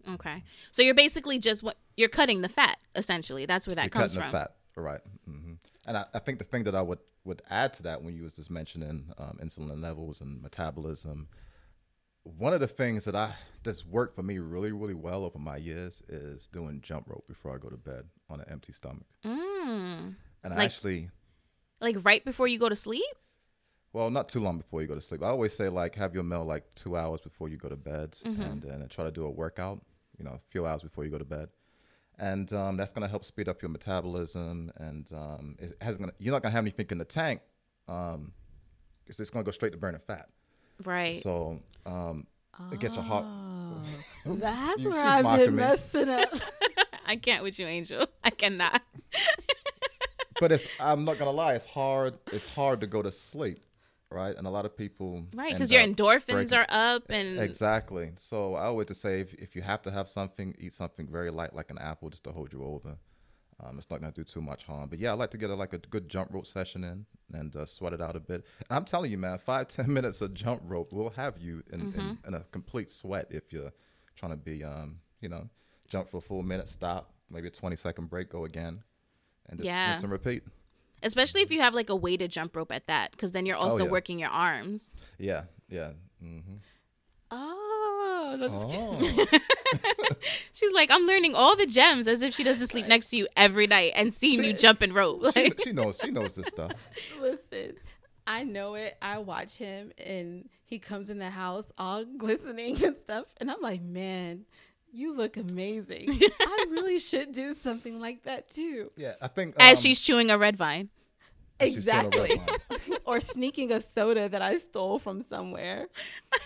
Okay. 0.09 0.43
So 0.71 0.81
you're 0.81 0.93
basically 0.95 1.39
just 1.39 1.63
what 1.63 1.77
you're 1.95 2.09
cutting 2.09 2.41
the 2.41 2.49
fat, 2.49 2.77
essentially. 2.95 3.45
That's 3.45 3.67
where 3.67 3.75
that 3.75 3.83
you're 3.83 3.89
comes 3.89 4.13
cutting 4.15 4.31
from. 4.31 4.39
the 4.39 4.45
fat, 4.45 4.55
right? 4.75 5.01
hmm 5.25 5.53
And 5.85 5.97
I, 5.97 6.05
I 6.13 6.19
think 6.19 6.39
the 6.39 6.45
thing 6.45 6.63
that 6.63 6.75
I 6.75 6.81
would 6.81 6.99
would 7.25 7.41
add 7.49 7.73
to 7.73 7.83
that 7.83 8.01
when 8.03 8.15
you 8.15 8.23
was 8.23 8.35
just 8.35 8.49
mentioning 8.49 9.11
um, 9.17 9.37
insulin 9.43 9.81
levels 9.81 10.21
and 10.21 10.41
metabolism, 10.41 11.27
one 12.23 12.53
of 12.53 12.61
the 12.61 12.67
things 12.67 13.03
that 13.05 13.15
I 13.15 13.33
that's 13.63 13.85
worked 13.85 14.15
for 14.15 14.23
me 14.23 14.39
really 14.39 14.71
really 14.71 14.93
well 14.93 15.25
over 15.25 15.39
my 15.39 15.57
years 15.57 16.01
is 16.07 16.47
doing 16.47 16.79
jump 16.81 17.09
rope 17.09 17.25
before 17.27 17.53
I 17.53 17.57
go 17.57 17.69
to 17.69 17.77
bed 17.77 18.05
on 18.29 18.39
an 18.39 18.47
empty 18.49 18.71
stomach. 18.71 19.07
Mm. 19.25 20.15
And 20.43 20.53
I 20.53 20.63
actually, 20.63 21.09
Like 21.79 21.97
right 22.03 22.23
before 22.25 22.47
you 22.47 22.59
go 22.59 22.69
to 22.69 22.75
sleep? 22.75 23.03
well, 23.93 24.09
not 24.11 24.29
too 24.29 24.39
long 24.39 24.57
before 24.57 24.81
you 24.81 24.87
go 24.87 24.93
to 24.95 25.01
sleep. 25.01 25.23
I 25.23 25.27
always 25.27 25.53
say 25.53 25.69
like 25.69 25.95
have 25.95 26.13
your 26.13 26.23
meal 26.23 26.43
like 26.45 26.63
two 26.75 26.95
hours 26.95 27.19
before 27.21 27.49
you 27.49 27.57
go 27.57 27.69
to 27.69 27.75
bed, 27.75 28.17
and 28.25 28.61
then 28.61 28.85
try 28.89 29.03
to 29.05 29.11
do 29.11 29.25
a 29.25 29.29
workout. 29.31 29.81
You 30.19 30.25
know, 30.25 30.31
a 30.31 30.39
few 30.49 30.65
hours 30.65 30.81
before 30.83 31.03
you 31.05 31.11
go 31.11 31.17
to 31.19 31.25
bed. 31.25 31.49
And 32.19 32.51
um, 32.53 32.77
that's 32.77 32.91
gonna 32.91 33.07
help 33.07 33.23
speed 33.25 33.47
up 33.47 33.61
your 33.61 33.69
metabolism, 33.69 34.71
and 34.77 35.09
um, 35.13 35.55
it 35.59 35.77
has 35.81 35.97
gonna. 35.97 36.11
You're 36.19 36.31
not 36.33 36.41
gonna 36.43 36.51
have 36.53 36.63
anything 36.63 36.87
in 36.89 36.97
the 36.97 37.05
tank. 37.05 37.41
Um, 37.87 38.33
it's 39.07 39.17
just 39.17 39.31
gonna 39.31 39.43
go 39.45 39.51
straight 39.51 39.71
to 39.71 39.77
burning 39.77 40.01
fat. 40.01 40.27
Right. 40.83 41.21
So 41.21 41.59
um, 41.85 42.25
it 42.71 42.79
gets 42.79 42.95
your 42.95 43.03
heart. 43.03 43.25
Oh, 43.27 43.81
that's 44.35 44.81
You- 44.81 44.89
where 44.91 45.03
I've 45.05 45.23
mocking 45.23 45.45
been 45.47 45.55
me. 45.55 45.61
messing 45.63 46.09
up. 46.09 46.29
I 47.05 47.15
can't 47.15 47.41
with 47.43 47.57
you, 47.59 47.65
Angel. 47.67 48.07
I 48.23 48.31
cannot. 48.31 48.81
But 50.39 50.51
it's. 50.51 50.67
I'm 50.79 51.05
not 51.05 51.17
gonna 51.17 51.31
lie. 51.31 51.53
It's 51.55 51.65
hard. 51.65 52.17
It's 52.31 52.53
hard 52.53 52.81
to 52.81 52.87
go 52.87 53.01
to 53.01 53.11
sleep, 53.11 53.59
right? 54.11 54.35
And 54.35 54.45
a 54.45 54.49
lot 54.49 54.65
of 54.65 54.75
people. 54.77 55.25
Right, 55.33 55.53
because 55.53 55.71
your 55.71 55.81
endorphins 55.81 56.25
breaking- 56.27 56.53
are 56.57 56.65
up 56.69 57.03
and 57.09 57.39
Exactly. 57.39 58.11
So 58.17 58.55
I 58.55 58.65
always 58.65 58.87
just 58.87 59.01
say 59.01 59.21
if, 59.21 59.33
if 59.35 59.55
you 59.55 59.61
have 59.61 59.81
to 59.83 59.91
have 59.91 60.07
something, 60.07 60.55
eat 60.59 60.73
something 60.73 61.07
very 61.07 61.31
light 61.31 61.55
like 61.55 61.71
an 61.71 61.77
apple 61.79 62.09
just 62.09 62.23
to 62.25 62.31
hold 62.31 62.53
you 62.53 62.63
over. 62.63 62.97
Um, 63.59 63.79
it's 63.79 63.89
not 63.89 63.99
going 64.01 64.13
to 64.13 64.15
do 64.15 64.23
too 64.23 64.39
much 64.39 64.65
harm. 64.65 64.87
But 64.87 64.99
yeah, 64.99 65.09
I 65.09 65.13
like 65.13 65.31
to 65.31 65.37
get 65.39 65.49
a, 65.49 65.55
like 65.55 65.73
a 65.73 65.79
good 65.79 66.07
jump 66.09 66.31
rope 66.31 66.45
session 66.45 66.83
in 66.83 67.07
and 67.33 67.55
uh, 67.55 67.65
sweat 67.65 67.91
it 67.91 67.99
out 67.99 68.15
a 68.15 68.19
bit. 68.19 68.45
And 68.69 68.77
I'm 68.77 68.85
telling 68.85 69.09
you, 69.09 69.17
man, 69.17 69.39
five 69.39 69.67
ten 69.77 69.91
minutes 69.91 70.21
of 70.21 70.35
jump 70.35 70.61
rope 70.63 70.93
will 70.93 71.09
have 71.11 71.39
you 71.39 71.63
in, 71.73 71.79
Mm-hmm. 71.81 71.99
in, 71.99 72.17
in 72.27 72.33
a 72.35 72.43
complete 72.51 72.87
sweat 72.91 73.25
if 73.31 73.51
you're 73.51 73.71
trying 74.15 74.31
to 74.31 74.37
be, 74.37 74.63
um, 74.63 74.99
you 75.21 75.29
know, 75.29 75.49
jump 75.89 76.07
for 76.07 76.17
a 76.17 76.21
full 76.21 76.43
minute, 76.43 76.67
stop, 76.67 77.13
maybe 77.31 77.47
a 77.47 77.51
20 77.51 77.75
second 77.75 78.11
break, 78.11 78.29
go 78.29 78.45
again, 78.45 78.83
and 79.49 79.57
just 79.59 79.65
Yeah. 79.65 79.91
rinse 79.91 80.03
and 80.03 80.11
repeat. 80.11 80.43
especially 81.03 81.41
if 81.41 81.51
you 81.51 81.61
have 81.61 81.73
like 81.73 81.89
a 81.89 81.95
weighted 81.95 82.31
jump 82.31 82.55
rope 82.55 82.71
at 82.71 82.87
that, 82.87 83.11
because 83.11 83.31
then 83.31 83.45
you're 83.45 83.55
also 83.57 83.83
Oh, 83.83 83.85
yeah. 83.85 83.91
working 83.91 84.19
your 84.19 84.29
arms. 84.29 84.93
Yeah, 85.17 85.43
yeah. 85.69 85.91
Mm-hmm. 86.23 86.55
Oh, 87.31 88.35
no, 88.39 88.47
just. 88.47 88.67
Oh. 88.67 89.25
She's 90.53 90.71
like, 90.73 90.89
I'm 90.91 91.05
learning 91.05 91.35
all 91.35 91.55
the 91.55 91.65
gems 91.65 92.07
as 92.07 92.21
if 92.21 92.33
she 92.33 92.43
doesn't 92.43 92.67
sleep 92.67 92.87
next 92.87 93.09
to 93.09 93.17
you 93.17 93.27
every 93.35 93.67
night 93.67 93.93
and 93.95 94.13
seeing 94.13 94.43
you 94.43 94.51
She- 94.51 94.61
jump 94.61 94.81
and 94.81 94.93
rope. 94.95 95.25
she, 95.33 95.51
she 95.63 95.71
knows. 95.71 95.99
She 96.01 96.09
knows 96.11 96.35
this 96.35 96.47
stuff. 96.47 96.71
listen. 97.19 97.73
I 98.25 98.43
know 98.43 98.75
it. 98.75 98.97
I 99.01 99.19
watch 99.19 99.55
him 99.57 99.91
and 99.97 100.49
he 100.65 100.79
comes 100.79 101.09
in 101.09 101.17
the 101.19 101.29
house 101.29 101.71
all 101.77 102.03
glistening 102.17 102.83
and 102.83 102.95
stuff. 102.97 103.25
And 103.37 103.49
I'm 103.51 103.61
like, 103.61 103.81
man, 103.81 104.45
you 104.91 105.15
look 105.15 105.37
amazing. 105.37 106.09
I 106.39 106.65
really 106.69 106.99
should 106.99 107.31
do 107.33 107.53
something 107.53 107.99
like 107.99 108.23
that 108.23 108.49
too. 108.49 108.91
Yeah, 108.95 109.13
I 109.21 109.27
think 109.27 109.55
as 109.59 109.77
um, 109.77 109.81
she's 109.83 109.99
chewing 110.01 110.29
a 110.31 110.37
red 110.37 110.55
vine. 110.55 110.89
she's 111.61 111.85
red 111.87 112.05
Exactly. 112.05 112.41
or 113.05 113.19
sneaking 113.19 113.71
a 113.71 113.79
soda 113.81 114.29
that 114.29 114.41
I 114.41 114.57
stole 114.57 114.99
from 114.99 115.23
somewhere. 115.23 115.87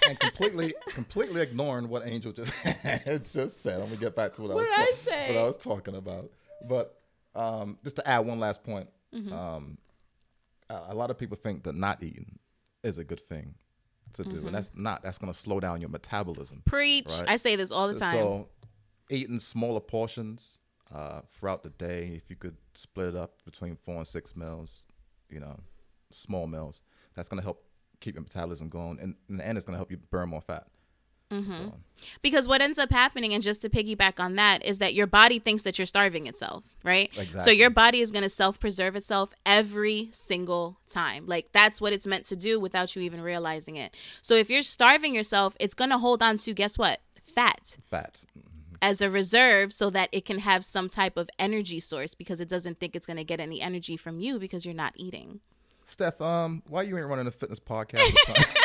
and 0.08 0.20
completely 0.20 0.74
completely 0.90 1.42
ignoring 1.42 1.88
what 1.90 2.06
Angel 2.08 2.32
just 2.32 2.54
just 3.34 3.62
said. 3.62 3.80
I'm 3.82 3.88
gonna 3.88 3.98
get 3.98 4.16
back 4.16 4.34
to 4.36 4.42
what, 4.44 4.56
What 4.56 4.68
I 4.68 4.86
was 4.86 5.00
did 5.00 5.14
I 5.14 5.16
talk- 5.16 5.28
say? 5.28 5.36
what 5.36 5.42
I 5.42 5.48
was 5.48 5.58
talking 5.58 5.96
about. 5.96 6.32
But 6.68 6.98
um, 7.36 7.78
just 7.84 7.96
to 7.98 8.08
add 8.08 8.20
one 8.26 8.40
last 8.40 8.64
point, 8.64 8.88
Mm-hmm. 9.14 9.34
um, 9.34 9.78
a 10.70 10.74
a 10.90 10.96
lot 10.96 11.10
of 11.12 11.18
people 11.18 11.36
think 11.36 11.64
that 11.64 11.76
not 11.76 12.02
eating 12.02 12.40
is 12.82 12.98
a 12.98 13.04
good 13.04 13.20
thing 13.20 13.56
to 14.13 14.24
do, 14.24 14.30
Mm-hmm. 14.38 14.47
and 14.47 14.56
that's 14.56 14.71
not. 14.76 15.04
That's 15.04 15.17
gonna 15.17 15.34
slow 15.34 15.60
down 15.60 15.82
your 15.82 15.89
metabolism. 15.89 16.62
Preach. 16.65 17.08
Right. 17.10 17.30
I 17.30 17.36
say 17.38 17.56
this 17.56 17.71
all 17.71 17.88
the 17.88 18.00
time. 18.00 18.15
So, 18.15 18.47
eating 19.10 19.39
smaller 19.39 19.80
portions 19.80 20.58
uh, 20.93 21.21
throughout 21.34 21.63
the 21.63 21.69
day, 21.71 22.13
if 22.15 22.30
you 22.30 22.36
could 22.36 22.58
split 22.74 23.08
it 23.08 23.15
up 23.15 23.43
between 23.45 23.76
four 23.76 23.95
and 23.97 24.08
six 24.08 24.36
meals, 24.36 24.86
you 25.30 25.39
know, 25.39 25.60
small 26.12 26.47
meals, 26.47 26.82
that's 27.15 27.30
going 27.30 27.39
to 27.39 27.43
help 27.43 27.63
keep 28.00 28.15
your 28.15 28.24
metabolism 28.24 28.69
going. 28.69 29.00
And 29.00 29.15
in 29.30 29.38
the 29.38 29.47
end, 29.47 29.58
it's 29.58 29.65
going 29.65 29.74
to 29.74 29.78
help 29.78 29.91
you 29.91 29.97
burn 29.97 30.30
more 30.30 30.41
fat. 30.41 30.67
Mm-hmm. 31.32 31.52
So, 31.52 31.74
Because 32.22 32.48
what 32.48 32.62
ends 32.62 32.78
up 32.78 32.91
happening, 32.91 33.34
and 33.34 33.41
just 33.44 33.62
to 33.62 33.70
piggyback 33.70 34.20
on 34.20 34.36
that, 34.36 34.65
is 34.65 34.80
that 34.80 34.94
your 34.94 35.08
body 35.08 35.39
thinks 35.39 35.63
that 35.63 35.78
you're 35.80 35.86
starving 35.86 36.28
itself, 36.28 36.63
right? 36.84 37.10
Exactly. 37.15 37.39
So 37.41 37.52
your 37.52 37.70
body 37.70 38.02
is 38.02 38.12
going 38.12 38.24
to 38.24 38.30
self 38.30 38.60
preserve 38.60 38.96
itself 38.96 39.34
every 39.46 40.10
single 40.12 40.78
time. 40.88 41.26
Like 41.28 41.52
that's 41.52 41.80
what 41.80 41.94
it's 41.94 42.08
meant 42.08 42.26
to 42.26 42.36
do 42.36 42.60
without 42.60 42.96
you 42.96 43.02
even 43.04 43.22
realizing 43.22 43.76
it. 43.76 43.96
So 44.22 44.36
if 44.36 44.50
you're 44.50 44.62
starving 44.63 45.15
yourself, 45.15 45.56
it's 45.60 45.74
going 45.74 45.91
to 45.91 45.98
hold 45.98 46.22
on 46.22 46.38
to, 46.38 46.54
guess 46.54 46.78
what? 46.78 47.02
Fat 47.22 47.78
Fat. 47.89 48.26
as 48.82 49.02
a 49.02 49.10
reserve 49.10 49.72
so 49.72 49.89
that 49.91 50.10
it 50.12 50.26
can 50.26 50.39
have 50.39 50.65
some 50.65 50.89
type 50.89 51.15
of 51.17 51.30
energy 51.39 51.80
source 51.80 52.13
because 52.15 52.41
it 52.41 52.50
doesn't 52.50 52.80
think 52.80 52.96
it's 52.96 53.08
going 53.08 53.17
to 53.17 53.24
get 53.24 53.39
any 53.39 53.62
energy 53.62 53.96
from 53.96 54.20
you 54.20 54.39
because 54.39 54.65
you're 54.65 54.76
not 54.76 54.94
eating. 54.98 55.39
Steph, 55.92 56.22
um, 56.22 56.64
why 56.68 56.84
you 56.84 56.98
ain't 56.98 57.08
running 57.08 57.28
a 57.28 57.32
fitness 57.32 57.60
podcast? 57.60 58.00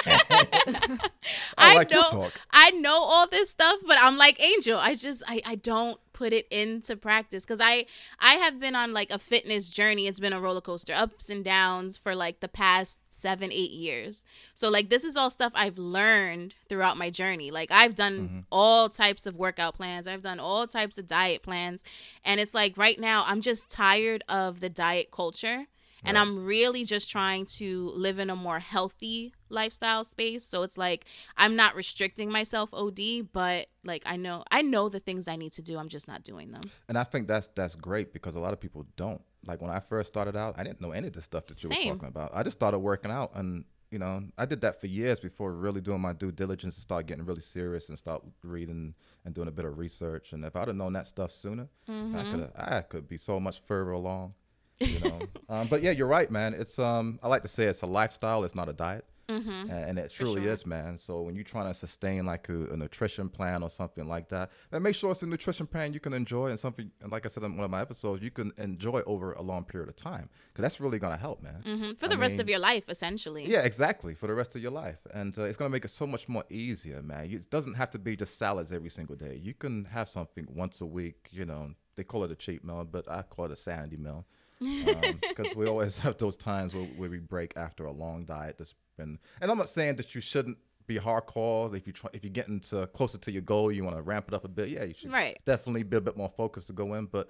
I, 0.06 0.98
I, 1.58 1.74
like 1.74 1.90
know 1.90 1.96
your 2.00 2.08
talk. 2.10 2.32
I 2.52 2.70
know 2.70 3.02
all 3.02 3.26
this 3.28 3.50
stuff, 3.50 3.80
but 3.86 3.98
I'm 4.00 4.16
like 4.16 4.40
Angel. 4.42 4.78
I 4.78 4.94
just 4.94 5.22
I, 5.26 5.42
I 5.44 5.54
don't 5.56 5.98
put 6.12 6.32
it 6.32 6.46
into 6.50 6.96
practice 6.96 7.44
because 7.44 7.60
I 7.60 7.86
I 8.20 8.34
have 8.34 8.58
been 8.60 8.74
on 8.76 8.92
like 8.92 9.10
a 9.10 9.18
fitness 9.18 9.68
journey. 9.70 10.06
It's 10.06 10.20
been 10.20 10.32
a 10.32 10.40
roller 10.40 10.60
coaster, 10.60 10.94
ups 10.94 11.28
and 11.28 11.44
downs 11.44 11.96
for 11.96 12.14
like 12.14 12.40
the 12.40 12.48
past 12.48 13.12
seven 13.12 13.50
eight 13.50 13.72
years. 13.72 14.24
So 14.54 14.68
like 14.70 14.88
this 14.88 15.04
is 15.04 15.16
all 15.16 15.28
stuff 15.28 15.52
I've 15.56 15.78
learned 15.78 16.54
throughout 16.68 16.96
my 16.96 17.10
journey. 17.10 17.50
Like 17.50 17.70
I've 17.70 17.94
done 17.94 18.06
Mm-hmm. 18.16 18.38
all 18.52 18.88
types 18.88 19.26
of 19.26 19.34
workout 19.34 19.74
plans. 19.74 20.06
I've 20.06 20.22
done 20.22 20.38
all 20.38 20.66
types 20.68 20.96
of 20.96 21.06
diet 21.08 21.42
plans, 21.42 21.82
and 22.24 22.40
it's 22.40 22.54
like 22.54 22.78
right 22.78 22.98
now 23.00 23.24
I'm 23.26 23.40
just 23.40 23.68
tired 23.68 24.22
of 24.28 24.60
the 24.60 24.68
diet 24.70 25.10
culture 25.10 25.66
and 26.06 26.18
I'm 26.18 26.44
really 26.44 26.84
just 26.84 27.10
trying 27.10 27.46
to 27.58 27.90
live 27.94 28.18
in 28.18 28.30
a 28.30 28.36
more 28.36 28.58
healthy 28.58 29.34
lifestyle 29.48 30.04
space. 30.04 30.44
So 30.44 30.62
it's 30.62 30.78
like 30.78 31.04
I'm 31.36 31.56
not 31.56 31.74
restricting 31.74 32.30
myself 32.30 32.72
OD, 32.72 33.32
but 33.32 33.66
like 33.84 34.02
I 34.06 34.16
know 34.16 34.44
I 34.50 34.62
know 34.62 34.88
the 34.88 35.00
things 35.00 35.28
I 35.28 35.36
need 35.36 35.52
to 35.52 35.62
do. 35.62 35.78
I'm 35.78 35.88
just 35.88 36.08
not 36.08 36.22
doing 36.24 36.52
them. 36.52 36.62
And 36.88 36.96
I 36.96 37.04
think 37.04 37.28
that's 37.28 37.48
that's 37.54 37.74
great 37.74 38.12
because 38.12 38.34
a 38.34 38.40
lot 38.40 38.52
of 38.52 38.60
people 38.60 38.86
don't. 38.96 39.20
Like 39.46 39.60
when 39.62 39.70
I 39.70 39.80
first 39.80 40.08
started 40.08 40.36
out, 40.36 40.54
I 40.58 40.64
didn't 40.64 40.80
know 40.80 40.92
any 40.92 41.06
of 41.08 41.12
the 41.12 41.22
stuff 41.22 41.46
that 41.46 41.62
you 41.62 41.68
Same. 41.68 41.88
were 41.88 41.94
talking 41.94 42.08
about. 42.08 42.32
I 42.34 42.42
just 42.42 42.58
started 42.58 42.80
working 42.80 43.10
out 43.10 43.32
and 43.34 43.64
you 43.90 44.00
know, 44.00 44.20
I 44.36 44.46
did 44.46 44.60
that 44.62 44.80
for 44.80 44.88
years 44.88 45.20
before 45.20 45.52
really 45.52 45.80
doing 45.80 46.00
my 46.00 46.12
due 46.12 46.32
diligence 46.32 46.76
and 46.76 46.82
start 46.82 47.06
getting 47.06 47.24
really 47.24 47.40
serious 47.40 47.88
and 47.88 47.96
start 47.96 48.20
reading 48.42 48.94
and 49.24 49.32
doing 49.32 49.46
a 49.46 49.52
bit 49.52 49.64
of 49.64 49.78
research. 49.78 50.32
And 50.32 50.44
if 50.44 50.56
I'd 50.56 50.66
have 50.66 50.76
known 50.76 50.92
that 50.94 51.06
stuff 51.06 51.30
sooner, 51.30 51.68
Mm-hmm. 51.88 52.16
I 52.16 52.22
could 52.24 52.50
I 52.56 52.80
could 52.80 53.08
be 53.08 53.16
so 53.16 53.38
much 53.38 53.60
further 53.60 53.92
along. 53.92 54.34
You 54.80 55.00
know, 55.00 55.20
um, 55.48 55.68
but 55.68 55.82
yeah, 55.82 55.90
you're 55.90 56.06
right, 56.06 56.30
man. 56.30 56.54
It's 56.54 56.78
um, 56.78 57.18
I 57.22 57.28
like 57.28 57.42
to 57.42 57.48
say 57.48 57.64
it's 57.64 57.82
a 57.82 57.86
lifestyle. 57.86 58.44
It's 58.44 58.54
not 58.54 58.68
a 58.68 58.72
diet. 58.72 59.04
Mm-hmm. 59.28 59.70
and, 59.70 59.70
and 59.70 59.98
it 59.98 60.10
truly 60.12 60.42
sure. 60.42 60.52
is, 60.52 60.64
man. 60.66 60.96
So 60.98 61.22
when 61.22 61.34
you're 61.34 61.44
trying 61.44 61.66
to 61.66 61.74
sustain 61.74 62.26
like 62.26 62.48
a, 62.48 62.66
a 62.66 62.76
nutrition 62.76 63.28
plan 63.28 63.62
or 63.62 63.68
something 63.68 64.06
like 64.06 64.28
that, 64.28 64.50
then 64.70 64.82
make 64.82 64.94
sure 64.94 65.10
it's 65.10 65.22
a 65.22 65.26
nutrition 65.26 65.66
plan 65.66 65.92
you 65.92 65.98
can 65.98 66.12
enjoy 66.12 66.48
and 66.48 66.58
something. 66.58 66.90
And 67.02 67.10
like 67.10 67.26
I 67.26 67.28
said 67.28 67.42
in 67.42 67.56
one 67.56 67.64
of 67.64 67.70
my 67.70 67.80
episodes, 67.80 68.22
you 68.22 68.30
can 68.30 68.52
enjoy 68.56 69.02
over 69.04 69.32
a 69.32 69.42
long 69.42 69.64
period 69.64 69.88
of 69.88 69.96
time 69.96 70.28
because 70.52 70.62
that's 70.62 70.80
really 70.80 71.00
gonna 71.00 71.16
help, 71.16 71.42
man. 71.42 71.62
hmm 71.64 71.92
For 71.94 72.06
I 72.06 72.10
the 72.10 72.18
rest 72.18 72.38
of 72.38 72.48
your 72.48 72.60
life, 72.60 72.84
essentially. 72.88 73.50
Yeah, 73.50 73.62
exactly. 73.62 74.14
For 74.14 74.28
the 74.28 74.34
rest 74.34 74.54
of 74.54 74.62
your 74.62 74.70
life, 74.70 74.98
and 75.12 75.36
uh, 75.36 75.42
it's 75.42 75.56
gonna 75.56 75.70
make 75.70 75.84
it 75.84 75.90
so 75.90 76.06
much 76.06 76.28
more 76.28 76.44
easier, 76.48 77.02
man. 77.02 77.28
It 77.30 77.50
doesn't 77.50 77.74
have 77.74 77.90
to 77.90 77.98
be 77.98 78.16
just 78.16 78.38
salads 78.38 78.72
every 78.72 78.90
single 78.90 79.16
day. 79.16 79.40
You 79.42 79.54
can 79.54 79.86
have 79.86 80.08
something 80.08 80.46
once 80.54 80.80
a 80.80 80.86
week. 80.86 81.30
You 81.32 81.46
know, 81.46 81.72
they 81.96 82.04
call 82.04 82.22
it 82.22 82.30
a 82.30 82.36
cheat 82.36 82.62
meal, 82.64 82.86
but 82.88 83.10
I 83.10 83.22
call 83.22 83.46
it 83.46 83.50
a 83.50 83.56
sanity 83.56 83.96
meal 83.96 84.24
Um, 84.60 85.20
because 85.28 85.54
we 85.54 85.66
always 85.66 85.98
have 86.04 86.16
those 86.18 86.36
times 86.36 86.72
where, 86.74 86.84
where 86.84 87.10
we 87.10 87.18
break 87.18 87.52
after 87.56 87.84
a 87.86 87.92
long 87.92 88.24
diet. 88.24 88.56
That's 88.58 88.74
been, 88.96 89.18
and 89.40 89.50
I'm 89.50 89.58
not 89.58 89.68
saying 89.68 89.96
that 89.96 90.14
you 90.14 90.20
shouldn't 90.20 90.58
be 90.86 90.96
hardcore. 90.98 91.74
If 91.76 91.86
you 91.86 91.92
try, 91.92 92.10
if 92.12 92.24
you're 92.24 92.32
getting 92.32 92.60
to 92.60 92.86
closer 92.88 93.18
to 93.18 93.32
your 93.32 93.42
goal, 93.42 93.70
you 93.72 93.84
want 93.84 93.96
to 93.96 94.02
ramp 94.02 94.26
it 94.28 94.34
up 94.34 94.44
a 94.44 94.48
bit. 94.48 94.68
Yeah, 94.70 94.84
you 94.84 94.94
should 94.94 95.12
Right. 95.12 95.38
definitely 95.44 95.82
be 95.82 95.96
a 95.96 96.00
bit 96.00 96.16
more 96.16 96.28
focused 96.30 96.68
to 96.68 96.72
go 96.72 96.94
in. 96.94 97.06
But 97.06 97.28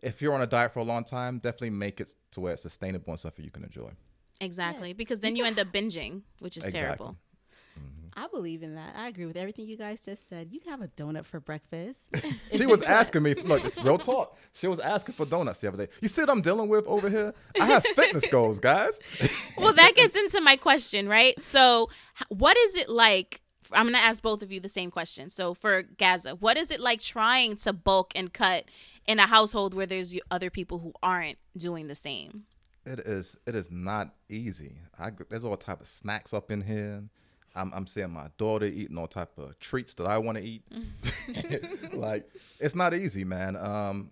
if 0.00 0.20
you're 0.22 0.34
on 0.34 0.42
a 0.42 0.46
diet 0.46 0.72
for 0.72 0.80
a 0.80 0.84
long 0.84 1.04
time, 1.04 1.38
definitely 1.38 1.70
make 1.70 2.00
it 2.00 2.14
to 2.32 2.40
where 2.40 2.52
it's 2.54 2.62
sustainable 2.62 3.10
and 3.10 3.20
something 3.20 3.44
you 3.44 3.50
can 3.50 3.64
enjoy. 3.64 3.90
Exactly. 4.40 4.92
Because 4.92 5.20
then 5.20 5.36
you 5.36 5.44
end 5.44 5.58
up 5.58 5.68
binging, 5.72 6.22
which 6.38 6.56
is 6.56 6.64
Exactly. 6.64 6.80
terrible. 6.86 7.16
I 8.18 8.26
believe 8.26 8.64
in 8.64 8.74
that. 8.74 8.96
I 8.96 9.06
agree 9.06 9.26
with 9.26 9.36
everything 9.36 9.68
you 9.68 9.76
guys 9.76 10.00
just 10.00 10.28
said. 10.28 10.48
You 10.50 10.58
can 10.58 10.72
have 10.72 10.80
a 10.80 10.88
donut 10.88 11.24
for 11.24 11.38
breakfast. 11.38 12.00
She 12.52 12.66
was 12.66 12.82
asking 12.98 13.22
me, 13.22 13.34
look, 13.34 13.64
it's 13.64 13.76
real 13.78 13.98
talk. 13.98 14.36
She 14.54 14.66
was 14.66 14.80
asking 14.80 15.14
for 15.14 15.24
donuts 15.24 15.60
the 15.60 15.68
other 15.68 15.86
day. 15.86 15.92
You 16.00 16.08
see 16.08 16.22
what 16.22 16.30
I'm 16.30 16.40
dealing 16.40 16.68
with 16.68 16.86
over 16.86 17.08
here? 17.08 17.32
I 17.60 17.66
have 17.66 17.84
fitness 17.94 18.26
goals, 18.26 18.58
guys. 18.58 18.98
well, 19.56 19.72
that 19.72 19.92
gets 19.94 20.16
into 20.16 20.40
my 20.40 20.56
question, 20.56 21.08
right? 21.08 21.40
So, 21.42 21.90
what 22.30 22.56
is 22.56 22.74
it 22.74 22.88
like? 22.88 23.42
I'm 23.70 23.84
going 23.84 23.94
to 23.94 24.00
ask 24.00 24.22
both 24.22 24.42
of 24.42 24.50
you 24.50 24.60
the 24.60 24.68
same 24.68 24.90
question. 24.90 25.30
So, 25.30 25.54
for 25.54 25.82
Gazza, 25.82 26.34
what 26.36 26.56
is 26.56 26.70
it 26.72 26.80
like 26.80 27.00
trying 27.00 27.56
to 27.58 27.72
bulk 27.72 28.12
and 28.16 28.32
cut 28.32 28.64
in 29.06 29.20
a 29.20 29.26
household 29.26 29.74
where 29.74 29.86
there's 29.86 30.16
other 30.30 30.50
people 30.50 30.78
who 30.78 30.92
aren't 31.02 31.38
doing 31.56 31.86
the 31.86 31.94
same? 31.94 32.44
It 32.84 33.00
is. 33.00 33.36
It 33.46 33.54
is 33.54 33.70
not 33.70 34.14
easy. 34.28 34.78
I, 34.98 35.12
there's 35.28 35.44
all 35.44 35.56
type 35.56 35.80
of 35.80 35.86
snacks 35.86 36.32
up 36.32 36.50
in 36.50 36.62
here. 36.62 37.04
I'm, 37.58 37.72
I'm 37.74 37.86
seeing 37.86 38.10
my 38.12 38.28
daughter 38.38 38.66
eating 38.66 38.96
all 38.98 39.06
type 39.08 39.36
of 39.38 39.58
treats 39.58 39.94
that 39.94 40.06
I 40.06 40.18
want 40.18 40.38
to 40.38 40.44
eat. 40.44 40.62
like 41.92 42.30
it's 42.60 42.74
not 42.74 42.94
easy, 42.94 43.24
man. 43.24 43.56
Um, 43.56 44.10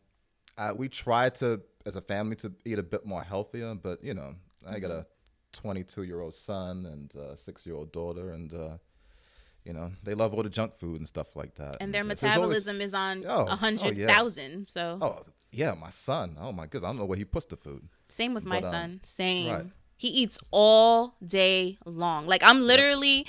I, 0.58 0.72
we 0.72 0.88
try 0.88 1.28
to, 1.30 1.60
as 1.84 1.96
a 1.96 2.00
family, 2.00 2.36
to 2.36 2.52
eat 2.64 2.78
a 2.78 2.82
bit 2.82 3.04
more 3.06 3.22
healthier, 3.22 3.74
but 3.74 4.02
you 4.02 4.14
know, 4.14 4.34
I 4.66 4.78
got 4.78 4.90
a 4.90 5.06
22 5.52 6.02
year 6.02 6.20
old 6.20 6.34
son 6.34 6.86
and 6.86 7.14
a 7.14 7.36
six 7.36 7.64
year 7.66 7.74
old 7.76 7.92
daughter, 7.92 8.30
and 8.30 8.52
uh, 8.52 8.76
you 9.64 9.72
know, 9.72 9.90
they 10.02 10.14
love 10.14 10.34
all 10.34 10.42
the 10.42 10.50
junk 10.50 10.74
food 10.74 10.98
and 10.98 11.08
stuff 11.08 11.34
like 11.36 11.54
that. 11.56 11.76
And 11.80 11.92
their 11.92 12.02
uh, 12.02 12.06
there's 12.06 12.22
always- 12.22 12.66
metabolism 12.66 12.80
is 12.80 12.94
on 12.94 13.24
Oh, 13.26 13.42
a 13.42 13.52
oh, 13.52 13.56
hundred 13.56 13.96
yeah. 13.98 14.26
So, 14.64 14.98
Oh 15.00 15.24
yeah, 15.52 15.74
my 15.74 15.90
son. 15.90 16.36
Oh 16.40 16.52
my 16.52 16.64
goodness, 16.64 16.84
I 16.84 16.88
don't 16.88 16.98
know 16.98 17.04
where 17.04 17.18
he 17.18 17.24
puts 17.24 17.46
the 17.46 17.56
food. 17.56 17.88
same 18.08 18.34
with 18.34 18.44
my 18.44 18.60
but, 18.60 18.66
um, 18.66 18.72
son. 18.72 19.00
Same. 19.02 19.52
right. 19.52 19.66
He 19.96 20.08
eats 20.08 20.38
all 20.50 21.16
day 21.24 21.78
long. 21.84 22.26
Like 22.26 22.42
I'm 22.42 22.60
literally 22.60 23.26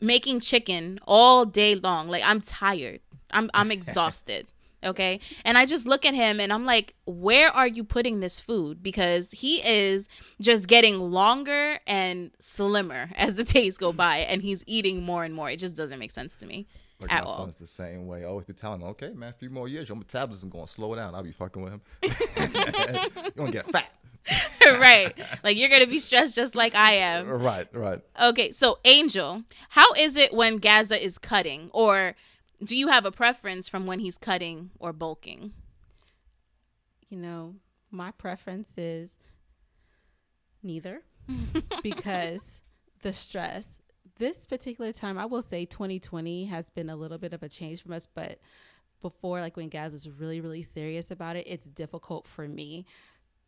making 0.00 0.40
chicken 0.40 0.98
all 1.06 1.44
day 1.44 1.74
long. 1.74 2.08
Like 2.08 2.22
I'm 2.24 2.40
tired. 2.40 3.00
I'm 3.30 3.50
I'm 3.54 3.70
exhausted. 3.78 4.46
Okay. 4.84 5.18
And 5.44 5.58
I 5.58 5.66
just 5.66 5.88
look 5.88 6.06
at 6.06 6.14
him 6.14 6.38
and 6.38 6.52
I'm 6.52 6.64
like, 6.64 6.94
where 7.04 7.50
are 7.50 7.66
you 7.66 7.82
putting 7.82 8.20
this 8.20 8.38
food? 8.38 8.80
Because 8.80 9.32
he 9.32 9.56
is 9.56 10.08
just 10.40 10.68
getting 10.68 11.00
longer 11.00 11.80
and 11.84 12.30
slimmer 12.38 13.10
as 13.16 13.34
the 13.34 13.42
days 13.42 13.76
go 13.76 13.92
by 13.92 14.18
and 14.18 14.40
he's 14.40 14.62
eating 14.68 15.02
more 15.02 15.24
and 15.24 15.34
more. 15.34 15.50
It 15.50 15.56
just 15.56 15.76
doesn't 15.76 15.98
make 15.98 16.12
sense 16.12 16.36
to 16.36 16.46
me 16.46 16.68
Like 17.00 17.12
at 17.12 17.24
my 17.24 17.30
all. 17.30 17.38
son's 17.38 17.56
the 17.56 17.66
same 17.66 18.06
way. 18.06 18.22
I 18.22 18.28
always 18.28 18.46
be 18.46 18.52
telling 18.52 18.80
him, 18.80 18.86
okay, 18.90 19.10
man, 19.14 19.30
a 19.30 19.32
few 19.32 19.50
more 19.50 19.66
years, 19.66 19.88
your 19.88 19.96
metabolism 19.96 20.48
gonna 20.48 20.68
slow 20.68 20.94
down. 20.94 21.12
I'll 21.12 21.24
be 21.24 21.32
fucking 21.32 21.60
with 21.60 21.72
him. 21.72 21.80
You're 22.38 23.30
gonna 23.36 23.50
get 23.50 23.68
fat. 23.72 23.90
right. 24.66 25.12
Like 25.42 25.56
you're 25.56 25.68
going 25.68 25.82
to 25.82 25.88
be 25.88 25.98
stressed 25.98 26.34
just 26.34 26.54
like 26.54 26.74
I 26.74 26.92
am. 26.92 27.28
Right, 27.28 27.66
right. 27.72 28.00
Okay, 28.20 28.50
so 28.50 28.78
Angel, 28.84 29.44
how 29.70 29.92
is 29.94 30.16
it 30.16 30.32
when 30.32 30.58
Gazza 30.58 31.02
is 31.02 31.18
cutting, 31.18 31.70
or 31.72 32.14
do 32.62 32.76
you 32.76 32.88
have 32.88 33.06
a 33.06 33.12
preference 33.12 33.68
from 33.68 33.86
when 33.86 34.00
he's 34.00 34.18
cutting 34.18 34.70
or 34.78 34.92
bulking? 34.92 35.52
you 37.08 37.18
know, 37.18 37.54
my 37.90 38.10
preference 38.12 38.76
is 38.76 39.18
neither 40.62 41.02
because 41.82 42.60
the 43.02 43.12
stress. 43.12 43.80
This 44.18 44.46
particular 44.46 44.92
time, 44.92 45.16
I 45.16 45.26
will 45.26 45.42
say 45.42 45.64
2020 45.64 46.46
has 46.46 46.70
been 46.70 46.90
a 46.90 46.96
little 46.96 47.18
bit 47.18 47.32
of 47.32 47.42
a 47.42 47.48
change 47.48 47.82
from 47.82 47.92
us, 47.92 48.06
but 48.06 48.40
before, 49.00 49.40
like 49.40 49.56
when 49.56 49.68
Gaz 49.68 49.94
is 49.94 50.08
really, 50.08 50.40
really 50.40 50.62
serious 50.62 51.10
about 51.12 51.36
it, 51.36 51.46
it's 51.46 51.66
difficult 51.66 52.26
for 52.26 52.48
me 52.48 52.84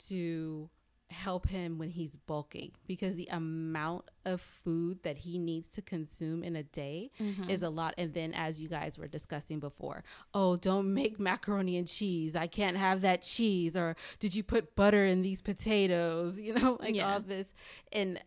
to 0.08 0.70
help 1.10 1.48
him 1.48 1.76
when 1.76 1.90
he's 1.90 2.16
bulking 2.16 2.70
because 2.86 3.16
the 3.16 3.28
amount 3.32 4.04
of 4.24 4.40
food 4.40 5.02
that 5.02 5.18
he 5.18 5.38
needs 5.38 5.68
to 5.68 5.82
consume 5.82 6.44
in 6.44 6.54
a 6.54 6.62
day 6.62 7.10
mm-hmm. 7.20 7.50
is 7.50 7.62
a 7.62 7.68
lot. 7.68 7.94
And 7.98 8.14
then, 8.14 8.32
as 8.32 8.60
you 8.60 8.68
guys 8.68 8.96
were 8.96 9.08
discussing 9.08 9.58
before, 9.58 10.04
oh, 10.34 10.56
don't 10.56 10.94
make 10.94 11.18
macaroni 11.18 11.76
and 11.76 11.88
cheese. 11.88 12.36
I 12.36 12.46
can't 12.46 12.76
have 12.76 13.00
that 13.00 13.22
cheese. 13.22 13.76
Or 13.76 13.96
did 14.18 14.34
you 14.34 14.42
put 14.42 14.76
butter 14.76 15.04
in 15.04 15.22
these 15.22 15.42
potatoes? 15.42 16.38
You 16.50 16.54
know, 16.54 16.78
like 16.80 16.96
Yeah. 16.96 17.12
all 17.12 17.20
this. 17.20 17.52
And 17.92 18.20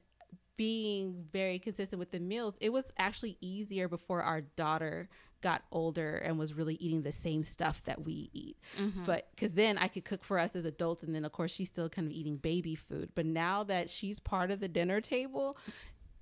being 0.55 1.25
very 1.31 1.59
consistent 1.59 1.99
with 1.99 2.11
the 2.11 2.19
meals, 2.19 2.57
it 2.61 2.69
was 2.69 2.91
actually 2.97 3.37
easier 3.41 3.87
before 3.89 4.21
our 4.21 4.41
daughter 4.41 5.09
got 5.43 5.61
older 5.71 6.15
and 6.15 6.39
was 6.39 6.53
really 6.55 6.75
eating 6.75 7.03
the 7.03 7.11
same 7.11 7.43
stuff 7.43 7.83
that 7.83 8.03
we 8.03 8.31
eat. 8.33 8.57
Mm-hmm. 8.79 9.03
But 9.05 9.27
because 9.35 9.53
then 9.53 9.77
I 9.77 9.87
could 9.87 10.05
cook 10.05 10.23
for 10.23 10.39
us 10.39 10.55
as 10.55 10.65
adults, 10.65 11.03
and 11.03 11.13
then 11.13 11.25
of 11.25 11.31
course 11.31 11.51
she's 11.51 11.67
still 11.67 11.89
kind 11.89 12.07
of 12.07 12.11
eating 12.11 12.37
baby 12.37 12.73
food. 12.73 13.09
But 13.13 13.27
now 13.27 13.63
that 13.65 13.89
she's 13.89 14.19
part 14.19 14.49
of 14.49 14.59
the 14.59 14.67
dinner 14.67 15.01
table, 15.01 15.57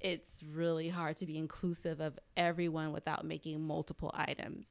it's 0.02 0.44
really 0.52 0.90
hard 0.90 1.16
to 1.18 1.26
be 1.26 1.38
inclusive 1.38 2.02
of 2.02 2.20
everyone 2.36 2.92
without 2.92 3.24
making 3.24 3.62
multiple 3.62 4.12
items. 4.14 4.68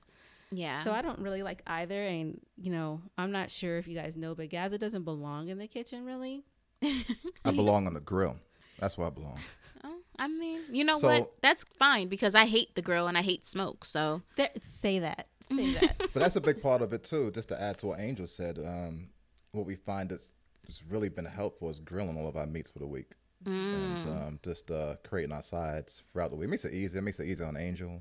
Yeah. 0.51 0.83
So 0.83 0.91
I 0.91 1.01
don't 1.01 1.21
really 1.21 1.45
like 1.45 1.63
either. 1.67 2.03
And, 2.03 2.41
you 2.57 2.73
know, 2.73 3.01
I'm 3.17 3.31
not 3.31 3.51
sure 3.51 3.79
if 3.79 3.87
you 3.87 3.97
guys 3.97 4.17
know, 4.17 4.35
but 4.35 4.51
Gazza 4.51 4.79
doesn't 4.79 5.05
belong 5.05 5.49
in 5.49 5.59
the 5.59 5.69
kitchen 5.69 6.05
really. 6.05 6.43
I 6.83 7.53
belong 7.53 7.87
on 7.87 7.95
the 7.95 8.01
grill. 8.01 8.37
That's 8.81 8.99
where 8.99 9.07
I 9.07 9.11
belong. 9.11 9.39
Oh, 9.85 10.00
I 10.21 10.29
mean, 10.29 10.61
you 10.71 10.85
know 10.85 10.99
So- 10.99 11.09
what? 11.09 11.33
That's 11.43 11.65
fine 11.79 12.09
because 12.09 12.35
I 12.35 12.45
hate 12.47 12.75
the 12.77 12.83
grill 12.83 13.09
and 13.09 13.17
I 13.19 13.23
hate 13.23 13.45
smoke. 13.47 13.85
So 13.85 14.23
There, 14.37 14.51
say 14.63 14.99
that. 15.01 15.27
Say 15.49 15.73
that. 15.81 15.97
But 15.99 16.15
that's 16.15 16.37
a 16.37 16.41
big 16.41 16.63
part 16.63 16.83
of 16.83 16.93
it 16.93 17.03
too. 17.05 17.31
Just 17.33 17.49
to 17.49 17.61
add 17.61 17.79
to 17.79 17.87
what 17.87 18.01
Angel 18.01 18.27
said, 18.27 18.59
um, 18.59 19.09
what 19.53 19.67
we 19.67 19.75
find 19.75 20.11
that's 20.11 20.31
has 20.67 20.83
really 20.89 21.09
been 21.09 21.25
helpful 21.25 21.69
is 21.71 21.81
grilling 21.81 22.17
all 22.17 22.29
of 22.29 22.37
our 22.37 22.47
meats 22.47 22.71
for 22.71 22.79
the 22.79 22.87
week, 22.87 23.13
and 23.47 23.99
um, 24.09 24.39
just 24.45 24.71
uh, 24.71 24.95
creating 25.03 25.33
our 25.33 25.43
sides 25.43 26.03
throughout 26.13 26.31
the 26.31 26.37
week. 26.37 26.47
It 26.47 26.51
makes 26.51 26.65
it 26.65 26.75
easy. 26.75 26.99
It 26.99 27.03
makes 27.03 27.19
it 27.19 27.27
easy 27.27 27.43
on 27.43 27.57
Angel. 27.57 28.01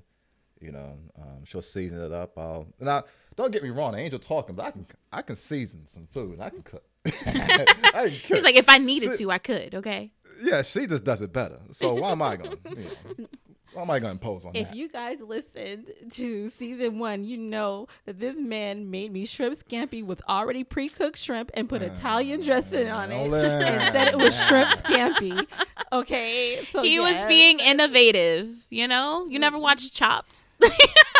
You 0.60 0.74
know, 0.74 0.98
um, 1.18 1.46
she'll 1.46 1.62
season 1.62 2.02
it 2.02 2.12
up. 2.12 2.38
I'll 2.38 2.68
now. 2.80 3.06
Don't 3.38 3.52
get 3.52 3.64
me 3.64 3.70
wrong, 3.70 3.96
Angel 3.96 4.20
talking, 4.20 4.56
but 4.56 4.66
I 4.66 4.72
can 4.72 4.86
I 5.12 5.22
can 5.22 5.36
season 5.38 5.88
some 5.88 6.04
food. 6.04 6.40
I 6.42 6.50
can 6.50 6.62
cook. 6.62 6.84
He's 7.06 8.44
like, 8.44 8.56
if 8.56 8.70
I 8.70 8.78
needed 8.78 9.14
to, 9.14 9.32
I 9.32 9.38
could. 9.38 9.76
Okay. 9.76 10.12
yeah, 10.42 10.62
she 10.62 10.88
just 10.88 11.04
does 11.04 11.22
it 11.22 11.32
better. 11.34 11.60
So 11.72 11.94
why 11.94 12.12
am 12.12 12.22
I 12.22 12.36
gonna? 12.38 12.56
You 12.70 12.76
know, 12.76 13.26
why 13.80 13.84
am 13.84 13.92
I 13.92 14.00
gonna 14.00 14.12
impose 14.12 14.46
on 14.46 14.56
If 14.56 14.68
that? 14.68 14.76
you 14.76 14.90
guys 14.90 15.20
listened 15.22 15.92
to 16.14 16.50
season 16.50 17.00
one, 17.00 17.24
you 17.24 17.38
know 17.38 17.88
that 18.06 18.20
this 18.20 18.36
man 18.38 18.90
made 18.92 19.12
me 19.12 19.26
shrimp 19.26 19.56
scampi 19.56 20.06
with 20.06 20.22
already 20.28 20.64
pre-cooked 20.64 21.18
shrimp 21.18 21.52
and 21.54 21.68
put 21.70 21.82
Italian 21.82 22.42
dressing 22.42 22.90
on 22.90 23.12
it 23.12 23.30
Don't 23.30 23.34
and 23.34 23.82
said 23.94 24.08
it 24.10 24.18
was 24.18 24.38
shrimp 24.48 24.68
scampi. 24.70 25.48
Okay, 25.92 26.60
so 26.72 26.84
He 26.84 27.00
was 27.00 27.24
being 27.26 27.60
innovative. 27.60 28.50
You 28.70 28.88
know, 28.88 29.26
you 29.28 29.40
never 29.40 29.58
watched 29.58 29.94
Chopped. 29.94 30.46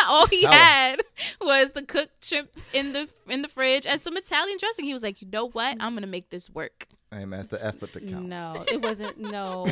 All 0.08 0.26
he 0.26 0.42
Tell 0.42 0.52
him. 0.52 0.58
had 0.58 1.00
was 1.40 1.72
the 1.72 1.82
cooked 1.82 2.24
shrimp 2.24 2.50
in 2.72 2.92
the 2.92 3.08
in 3.28 3.42
the 3.42 3.48
fridge 3.48 3.86
and 3.86 4.00
some 4.00 4.16
Italian 4.16 4.58
dressing. 4.58 4.84
He 4.84 4.92
was 4.92 5.02
like, 5.02 5.22
you 5.22 5.28
know 5.30 5.48
what? 5.48 5.76
I'm 5.80 5.94
gonna 5.94 6.06
make 6.06 6.30
this 6.30 6.50
work. 6.50 6.86
Hey 7.12 7.24
man, 7.24 7.40
it's 7.40 7.48
the 7.48 7.64
effort 7.64 7.92
that 7.94 8.06
counts. 8.06 8.28
No, 8.28 8.64
it 8.70 8.80
wasn't. 8.82 9.18
No, 9.18 9.66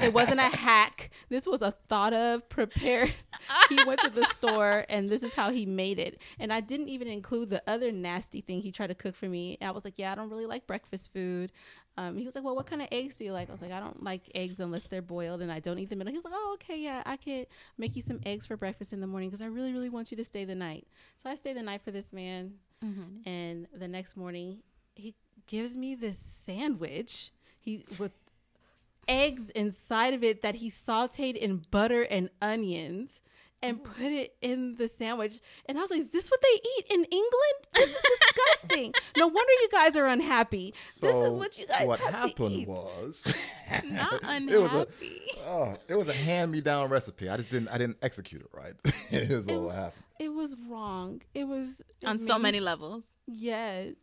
it 0.00 0.12
wasn't 0.12 0.38
a 0.38 0.44
hack. 0.44 1.10
This 1.28 1.44
was 1.44 1.60
a 1.60 1.72
thought 1.88 2.12
of, 2.12 2.48
prepared. 2.48 3.12
he 3.68 3.82
went 3.84 3.98
to 4.02 4.10
the 4.10 4.24
store, 4.26 4.84
and 4.88 5.08
this 5.08 5.24
is 5.24 5.34
how 5.34 5.50
he 5.50 5.66
made 5.66 5.98
it. 5.98 6.20
And 6.38 6.52
I 6.52 6.60
didn't 6.60 6.88
even 6.88 7.08
include 7.08 7.50
the 7.50 7.62
other 7.66 7.90
nasty 7.90 8.42
thing 8.42 8.60
he 8.60 8.70
tried 8.70 8.86
to 8.88 8.94
cook 8.94 9.16
for 9.16 9.28
me. 9.28 9.58
I 9.60 9.72
was 9.72 9.84
like, 9.84 9.98
"Yeah, 9.98 10.12
I 10.12 10.14
don't 10.14 10.30
really 10.30 10.46
like 10.46 10.68
breakfast 10.68 11.12
food." 11.12 11.50
Um, 11.96 12.16
he 12.16 12.24
was 12.24 12.36
like, 12.36 12.44
"Well, 12.44 12.54
what 12.54 12.66
kind 12.66 12.80
of 12.80 12.86
eggs 12.92 13.16
do 13.18 13.24
you 13.24 13.32
like?" 13.32 13.48
I 13.48 13.52
was 13.52 13.62
like, 13.62 13.72
"I 13.72 13.80
don't 13.80 14.02
like 14.04 14.30
eggs 14.32 14.60
unless 14.60 14.84
they're 14.84 15.02
boiled, 15.02 15.42
and 15.42 15.50
I 15.50 15.58
don't 15.58 15.80
eat 15.80 15.90
them." 15.90 16.00
And 16.00 16.08
he 16.10 16.14
was 16.14 16.24
like, 16.24 16.34
"Oh, 16.36 16.52
okay, 16.62 16.78
yeah, 16.78 17.02
I 17.06 17.16
could 17.16 17.48
make 17.76 17.96
you 17.96 18.02
some 18.02 18.20
eggs 18.24 18.46
for 18.46 18.56
breakfast 18.56 18.92
in 18.92 19.00
the 19.00 19.08
morning 19.08 19.30
because 19.30 19.42
I 19.42 19.46
really, 19.46 19.72
really 19.72 19.90
want 19.90 20.12
you 20.12 20.16
to 20.18 20.24
stay 20.24 20.44
the 20.44 20.54
night." 20.54 20.86
So 21.16 21.28
I 21.28 21.34
stayed 21.34 21.56
the 21.56 21.62
night 21.62 21.82
for 21.82 21.90
this 21.90 22.12
man, 22.12 22.54
Mm-hmm. 22.84 23.28
and 23.28 23.66
the 23.76 23.88
next 23.88 24.16
morning 24.16 24.58
he 24.94 25.14
gives 25.46 25.76
me 25.76 25.94
this 25.94 26.18
sandwich. 26.18 27.30
He 27.60 27.84
with 27.98 28.12
eggs 29.08 29.50
inside 29.50 30.14
of 30.14 30.24
it 30.24 30.42
that 30.42 30.54
he 30.56 30.70
sauteed 30.70 31.36
in 31.36 31.62
butter 31.70 32.02
and 32.02 32.30
onions 32.40 33.20
and 33.62 33.82
put 33.82 34.06
it 34.12 34.34
in 34.42 34.76
the 34.76 34.88
sandwich. 34.88 35.40
And 35.66 35.78
I 35.78 35.80
was 35.82 35.90
like, 35.90 36.00
is 36.00 36.10
this 36.10 36.30
what 36.30 36.40
they 36.42 36.60
eat 36.78 36.86
in 36.90 37.04
England? 37.04 37.54
This 37.74 37.88
is 37.88 38.02
disgusting. 38.20 38.94
no 39.16 39.26
wonder 39.26 39.52
you 39.62 39.68
guys 39.72 39.96
are 39.96 40.06
unhappy. 40.06 40.70
this 40.72 41.02
is 41.02 41.36
what 41.36 41.58
you 41.58 41.66
guys 41.66 41.86
what 41.86 41.98
have 42.00 42.12
to 42.12 42.16
happened 42.28 42.50
eat. 42.52 42.68
was 42.68 43.24
Not 43.84 44.14
it 44.22 44.60
was 44.60 44.72
a 44.72 44.76
unhappy. 44.80 45.20
oh, 45.46 45.74
it 45.88 45.96
was 45.96 46.08
a 46.08 46.12
hand 46.14 46.52
me 46.52 46.60
down 46.60 46.88
recipe. 46.90 47.28
I 47.30 47.36
just 47.38 47.48
didn't 47.50 47.68
I 47.68 47.78
didn't 47.78 47.96
execute 48.02 48.42
it 48.42 48.48
right. 48.52 48.74
it 49.10 49.30
is 49.30 49.46
It- 49.46 49.56
what 49.56 49.74
happened. 49.74 50.04
It 50.20 50.28
was 50.32 50.54
wrong. 50.68 51.22
It 51.34 51.44
was 51.48 51.80
it 52.00 52.06
On 52.06 52.18
so 52.18 52.38
many 52.38 52.58
s- 52.58 52.64
levels. 52.64 53.08
Yes. 53.26 53.94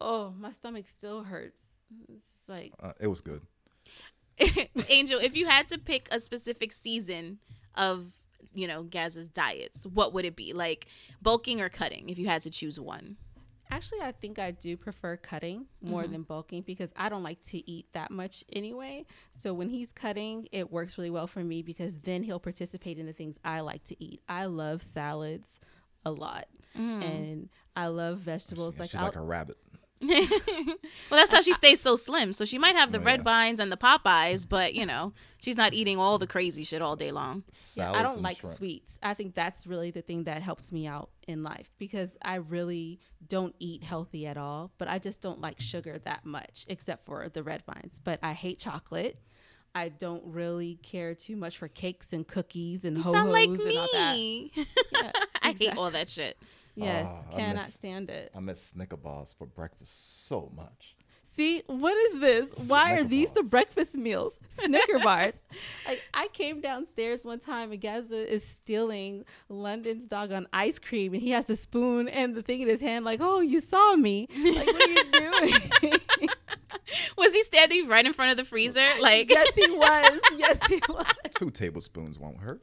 Oh, 0.00 0.34
my 0.38 0.50
stomach 0.50 0.88
still 0.88 1.24
hurts. 1.24 1.62
It's 2.08 2.48
like 2.48 2.72
Uh, 2.82 2.92
it 3.00 3.06
was 3.08 3.20
good. 3.20 3.42
Angel, 4.88 5.20
if 5.20 5.36
you 5.36 5.46
had 5.46 5.66
to 5.68 5.78
pick 5.78 6.08
a 6.10 6.18
specific 6.18 6.72
season 6.72 7.38
of, 7.74 8.06
you 8.54 8.66
know, 8.66 8.82
Gaz's 8.82 9.28
diets, 9.28 9.84
what 9.86 10.14
would 10.14 10.24
it 10.24 10.36
be? 10.36 10.52
Like 10.52 10.86
bulking 11.20 11.60
or 11.60 11.68
cutting, 11.68 12.08
if 12.08 12.18
you 12.18 12.26
had 12.26 12.42
to 12.42 12.50
choose 12.50 12.80
one. 12.80 13.16
Actually, 13.72 14.00
I 14.00 14.10
think 14.10 14.40
I 14.40 14.50
do 14.50 14.76
prefer 14.76 15.16
cutting 15.16 15.66
more 15.80 16.04
than 16.08 16.22
bulking 16.22 16.62
because 16.62 16.92
I 16.96 17.08
don't 17.08 17.22
like 17.22 17.40
to 17.46 17.70
eat 17.70 17.86
that 17.92 18.10
much 18.10 18.42
anyway. 18.52 19.06
So 19.38 19.54
when 19.54 19.68
he's 19.68 19.92
cutting, 19.92 20.48
it 20.50 20.72
works 20.72 20.98
really 20.98 21.10
well 21.10 21.28
for 21.28 21.44
me 21.44 21.62
because 21.62 22.00
then 22.00 22.24
he'll 22.24 22.40
participate 22.40 22.98
in 22.98 23.06
the 23.06 23.12
things 23.12 23.38
I 23.44 23.60
like 23.60 23.84
to 23.84 24.02
eat. 24.02 24.22
I 24.28 24.46
love 24.46 24.82
salads 24.82 25.60
a 26.04 26.10
lot, 26.10 26.46
and 26.74 27.48
I 27.76 27.86
love 27.86 28.18
vegetables. 28.18 28.74
Yeah, 28.74 28.80
like, 28.80 28.90
she's 28.90 28.98
I'll, 28.98 29.06
like 29.06 29.16
a 29.16 29.20
rabbit. 29.20 29.56
well, 30.02 30.76
that's 31.10 31.32
how 31.32 31.42
she 31.42 31.52
stays 31.52 31.80
so 31.80 31.96
slim. 31.96 32.32
So 32.32 32.44
she 32.44 32.58
might 32.58 32.74
have 32.76 32.90
the 32.92 32.98
Oh, 33.00 33.04
red 33.04 33.20
yeah. 33.20 33.24
vines 33.24 33.60
and 33.60 33.70
the 33.70 33.76
Popeyes, 33.76 34.48
but 34.48 34.74
you 34.74 34.86
know, 34.86 35.12
she's 35.38 35.56
not 35.56 35.74
eating 35.74 35.98
all 35.98 36.18
the 36.18 36.26
crazy 36.26 36.64
shit 36.64 36.80
all 36.82 36.96
day 36.96 37.12
long. 37.12 37.44
Yeah, 37.74 37.92
I 37.92 38.02
don't 38.02 38.22
like 38.22 38.40
shrimp. 38.40 38.56
sweets. 38.56 38.98
I 39.02 39.14
think 39.14 39.34
that's 39.34 39.66
really 39.66 39.90
the 39.90 40.02
thing 40.02 40.24
that 40.24 40.42
helps 40.42 40.72
me 40.72 40.86
out 40.86 41.10
in 41.28 41.42
life 41.42 41.70
because 41.78 42.16
I 42.22 42.36
really 42.36 42.98
don't 43.28 43.54
eat 43.58 43.82
healthy 43.84 44.26
at 44.26 44.36
all, 44.36 44.70
but 44.78 44.88
I 44.88 44.98
just 44.98 45.20
don't 45.20 45.40
like 45.40 45.60
sugar 45.60 45.98
that 46.04 46.24
much 46.24 46.64
except 46.68 47.04
for 47.06 47.28
the 47.28 47.42
red 47.42 47.62
vines. 47.66 48.00
But 48.02 48.20
I 48.22 48.32
hate 48.32 48.58
chocolate. 48.58 49.18
I 49.74 49.88
don't 49.88 50.22
really 50.24 50.80
care 50.82 51.14
too 51.14 51.36
much 51.36 51.58
for 51.58 51.68
cakes 51.68 52.12
and 52.12 52.26
cookies 52.26 52.84
and 52.84 52.96
You 52.96 53.02
ho-hos 53.04 53.14
sound 53.20 53.30
like 53.32 53.48
and 53.48 53.76
all 53.78 53.88
that. 53.92 54.16
me. 54.16 54.52
Yeah, 54.92 55.12
I 55.42 55.52
hate 55.52 55.76
all 55.76 55.90
that 55.92 56.08
shit. 56.08 56.36
Yes, 56.84 57.08
Oh, 57.10 57.36
cannot 57.36 57.54
miss- 57.64 57.74
stand 57.74 58.10
it. 58.10 58.30
I 58.34 58.40
miss 58.40 58.62
Snicker 58.62 58.96
bars 58.96 59.34
for 59.36 59.46
breakfast 59.46 60.26
so 60.26 60.50
much. 60.56 60.96
See, 61.36 61.62
what 61.68 61.96
is 61.96 62.20
this? 62.20 62.50
Why 62.66 62.92
are 62.94 62.98
Snicker 62.98 63.08
these 63.08 63.30
the 63.32 63.44
breakfast 63.44 63.94
meals? 63.94 64.32
Snicker 64.48 64.98
bars. 65.04 65.40
Like 65.86 66.02
I 66.12 66.26
came 66.28 66.60
downstairs 66.60 67.24
one 67.24 67.38
time 67.38 67.70
and 67.70 67.80
Gazza 67.80 68.30
is 68.32 68.44
stealing 68.44 69.24
London's 69.48 70.06
dog 70.06 70.32
on 70.32 70.48
ice 70.52 70.80
cream 70.80 71.14
and 71.14 71.22
he 71.22 71.30
has 71.30 71.44
the 71.44 71.54
spoon 71.54 72.08
and 72.08 72.34
the 72.34 72.42
thing 72.42 72.60
in 72.62 72.68
his 72.68 72.80
hand, 72.80 73.04
like, 73.04 73.20
oh, 73.22 73.38
you 73.40 73.60
saw 73.60 73.94
me. 73.94 74.26
Like, 74.36 74.66
what 74.66 74.82
are 74.82 74.90
you 74.90 75.04
doing? 75.82 76.28
Was 77.16 77.32
he 77.32 77.42
standing 77.44 77.86
right 77.86 78.04
in 78.04 78.12
front 78.12 78.32
of 78.32 78.36
the 78.36 78.44
freezer? 78.44 78.84
Like, 79.00 79.30
yes, 79.30 79.54
he 79.54 79.70
was. 79.70 80.20
Yes, 80.36 80.58
he 80.66 80.80
was. 80.88 81.06
Two 81.36 81.50
tablespoons 81.50 82.18
won't 82.18 82.38
hurt. 82.38 82.60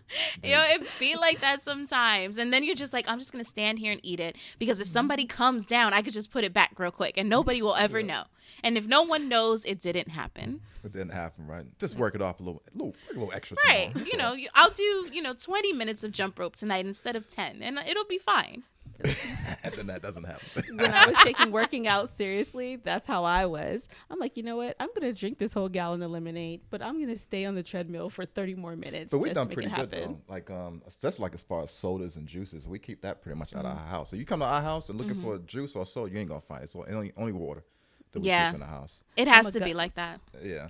Yo, 0.42 0.60
it 0.62 0.86
feel 0.86 1.20
like 1.20 1.40
that 1.40 1.60
sometimes. 1.60 2.38
And 2.38 2.52
then 2.52 2.64
you're 2.64 2.74
just 2.74 2.92
like, 2.92 3.08
I'm 3.08 3.18
just 3.18 3.32
gonna 3.32 3.44
stand 3.44 3.78
here 3.78 3.92
and 3.92 4.00
eat 4.02 4.20
it 4.20 4.36
because 4.58 4.80
if 4.80 4.86
mm-hmm. 4.86 4.92
somebody 4.92 5.24
comes 5.26 5.66
down, 5.66 5.94
I 5.94 6.02
could 6.02 6.12
just 6.12 6.30
put 6.30 6.44
it 6.44 6.52
back 6.52 6.78
real 6.78 6.90
quick 6.90 7.14
and 7.16 7.28
nobody 7.28 7.62
will 7.62 7.76
ever 7.76 8.02
know. 8.02 8.24
And 8.62 8.76
if 8.76 8.86
no 8.86 9.02
one 9.02 9.28
knows, 9.28 9.64
it 9.64 9.80
didn't 9.80 10.10
happen. 10.10 10.60
It 10.84 10.92
didn't 10.92 11.12
happen, 11.12 11.46
right? 11.46 11.64
Just 11.78 11.96
work 11.96 12.14
it 12.14 12.22
off 12.22 12.40
a 12.40 12.42
little, 12.42 12.62
a 12.74 12.76
little, 12.76 12.94
a 13.10 13.12
little 13.12 13.32
extra. 13.32 13.56
Right. 13.66 13.92
tomorrow. 13.92 14.08
You 14.10 14.16
know, 14.16 14.36
I'll 14.54 14.70
do, 14.70 15.08
you 15.12 15.22
know, 15.22 15.34
20 15.34 15.72
minutes 15.72 16.04
of 16.04 16.12
jump 16.12 16.38
rope 16.38 16.56
tonight 16.56 16.86
instead 16.86 17.16
of 17.16 17.28
10 17.28 17.62
and 17.62 17.78
it'll 17.78 18.04
be 18.04 18.18
fine. 18.18 18.64
and 19.64 19.74
then 19.74 19.86
that 19.88 20.02
doesn't 20.02 20.24
happen. 20.24 20.62
When 20.76 20.92
I 20.94 21.06
was 21.06 21.16
taking 21.24 21.50
working 21.50 21.86
out 21.86 22.10
seriously, 22.16 22.76
that's 22.76 23.06
how 23.06 23.24
I 23.24 23.46
was. 23.46 23.88
I'm 24.10 24.18
like, 24.18 24.36
you 24.36 24.42
know 24.42 24.56
what? 24.56 24.76
I'm 24.80 24.88
gonna 24.94 25.12
drink 25.12 25.38
this 25.38 25.52
whole 25.52 25.68
gallon 25.68 26.02
of 26.02 26.10
lemonade, 26.10 26.60
but 26.70 26.82
I'm 26.82 27.00
gonna 27.00 27.16
stay 27.16 27.44
on 27.44 27.54
the 27.54 27.62
treadmill 27.62 28.10
for 28.10 28.24
30 28.24 28.54
more 28.54 28.76
minutes. 28.76 29.10
But 29.10 29.18
we've 29.18 29.28
just 29.30 29.34
done 29.36 29.48
make 29.48 29.54
pretty 29.54 29.68
it 29.68 29.76
good 29.76 29.94
happen. 29.94 30.20
though. 30.28 30.32
Like 30.32 30.50
um, 30.50 30.82
just 31.00 31.18
like 31.20 31.34
as 31.34 31.42
far 31.42 31.62
as 31.62 31.70
sodas 31.70 32.16
and 32.16 32.26
juices, 32.26 32.66
we 32.68 32.78
keep 32.78 33.02
that 33.02 33.22
pretty 33.22 33.38
much 33.38 33.54
out 33.54 33.64
Mm-hmm. 33.64 33.72
of 33.72 33.78
our 33.78 33.86
house. 33.86 34.10
So 34.10 34.16
you 34.16 34.24
come 34.24 34.40
to 34.40 34.46
our 34.46 34.62
house 34.62 34.88
and 34.88 34.98
looking 34.98 35.20
for 35.20 35.34
a 35.34 35.38
juice 35.38 35.74
or 35.76 35.82
a 35.82 35.86
soda, 35.86 36.12
you 36.12 36.18
ain't 36.18 36.28
gonna 36.28 36.40
find 36.40 36.62
it. 36.64 36.70
So 36.70 36.84
only 36.88 37.12
only 37.16 37.32
water 37.32 37.64
that 38.12 38.20
we 38.20 38.28
Yeah. 38.28 38.46
keep 38.50 38.54
in 38.54 38.60
the 38.60 38.66
house. 38.66 39.02
It 39.16 39.26
has 39.28 39.46
a 39.48 39.52
to 39.58 39.64
be 39.64 39.74
like 39.74 39.94
that. 39.94 40.20
Yeah. 40.42 40.68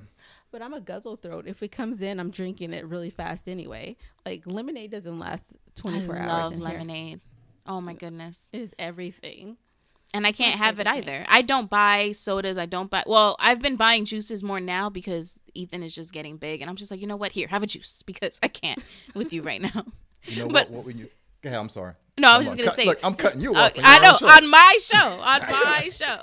But 0.51 0.61
I'm 0.63 0.75
a 0.75 0.81
guzzle 0.81 1.17
throat. 1.17 1.47
If 1.47 1.63
it 1.63 1.73
comes 1.73 2.03
in, 2.03 2.21
I'm 2.21 2.31
drinking 2.31 2.75
it 2.75 2.85
really 2.87 3.09
fast 3.11 3.49
anyway. 3.49 3.97
Like 4.27 4.43
lemonade 4.47 4.91
doesn't 4.91 5.19
last 5.19 5.45
24 5.77 6.15
I 6.15 6.19
hours. 6.19 6.29
love 6.29 6.53
in 6.53 6.89
here. 6.89 7.21
Lemonade. 7.67 7.79
Oh 7.79 7.81
my 7.81 7.95
goodness. 7.95 8.49
It 8.53 8.61
is 8.61 8.75
everything. 8.79 9.57
And 10.15 10.27
I 10.27 10.33
can't 10.33 10.59
my 10.59 10.67
have 10.67 10.79
it 10.79 10.87
either. 10.87 11.25
I 11.27 11.41
don't 11.41 11.71
buy 11.71 12.13
sodas. 12.13 12.59
I 12.59 12.67
don't 12.67 12.91
buy. 12.91 13.03
Well, 13.07 13.35
I've 13.41 13.63
been 13.63 13.77
buying 13.77 14.05
juices 14.05 14.45
more 14.45 14.61
now 14.61 14.91
because 14.91 15.41
Ethan 15.55 15.83
is 15.83 15.95
just 15.95 16.13
getting 16.13 16.37
big, 16.37 16.61
and 16.61 16.69
I'm 16.69 16.77
just 16.77 16.91
like, 16.91 17.01
you 17.01 17.07
know 17.07 17.17
what? 17.17 17.33
Here, 17.33 17.49
have 17.49 17.63
a 17.63 17.67
juice 17.67 18.03
because 18.07 18.39
I 18.43 18.49
can't 18.49 18.79
with 19.15 19.33
you 19.33 19.43
right 19.43 19.61
now. 19.63 19.85
You 20.25 20.37
know 20.45 20.49
But- 20.49 20.71
what? 20.71 20.71
What 20.71 20.85
we 20.85 20.95
you? 20.95 21.09
Go. 21.43 21.51
I'm 21.51 21.69
sorry. 21.69 21.95
No, 22.17 22.31
I 22.31 22.39
was 22.39 22.47
just 22.47 22.57
gonna 22.57 22.67
gonna 22.67 22.77
cut- 22.77 22.83
say. 22.83 22.87
Look, 22.87 22.99
I'm 23.03 23.15
cutting 23.15 23.41
you 23.41 23.55
Uh, 23.57 23.63
off. 23.63 23.73
I 23.83 23.99
know 23.99 24.13
on 24.29 24.49
my 24.49 24.77
show, 24.81 24.97
on 25.05 25.41
my 25.51 25.89
show. 25.91 26.17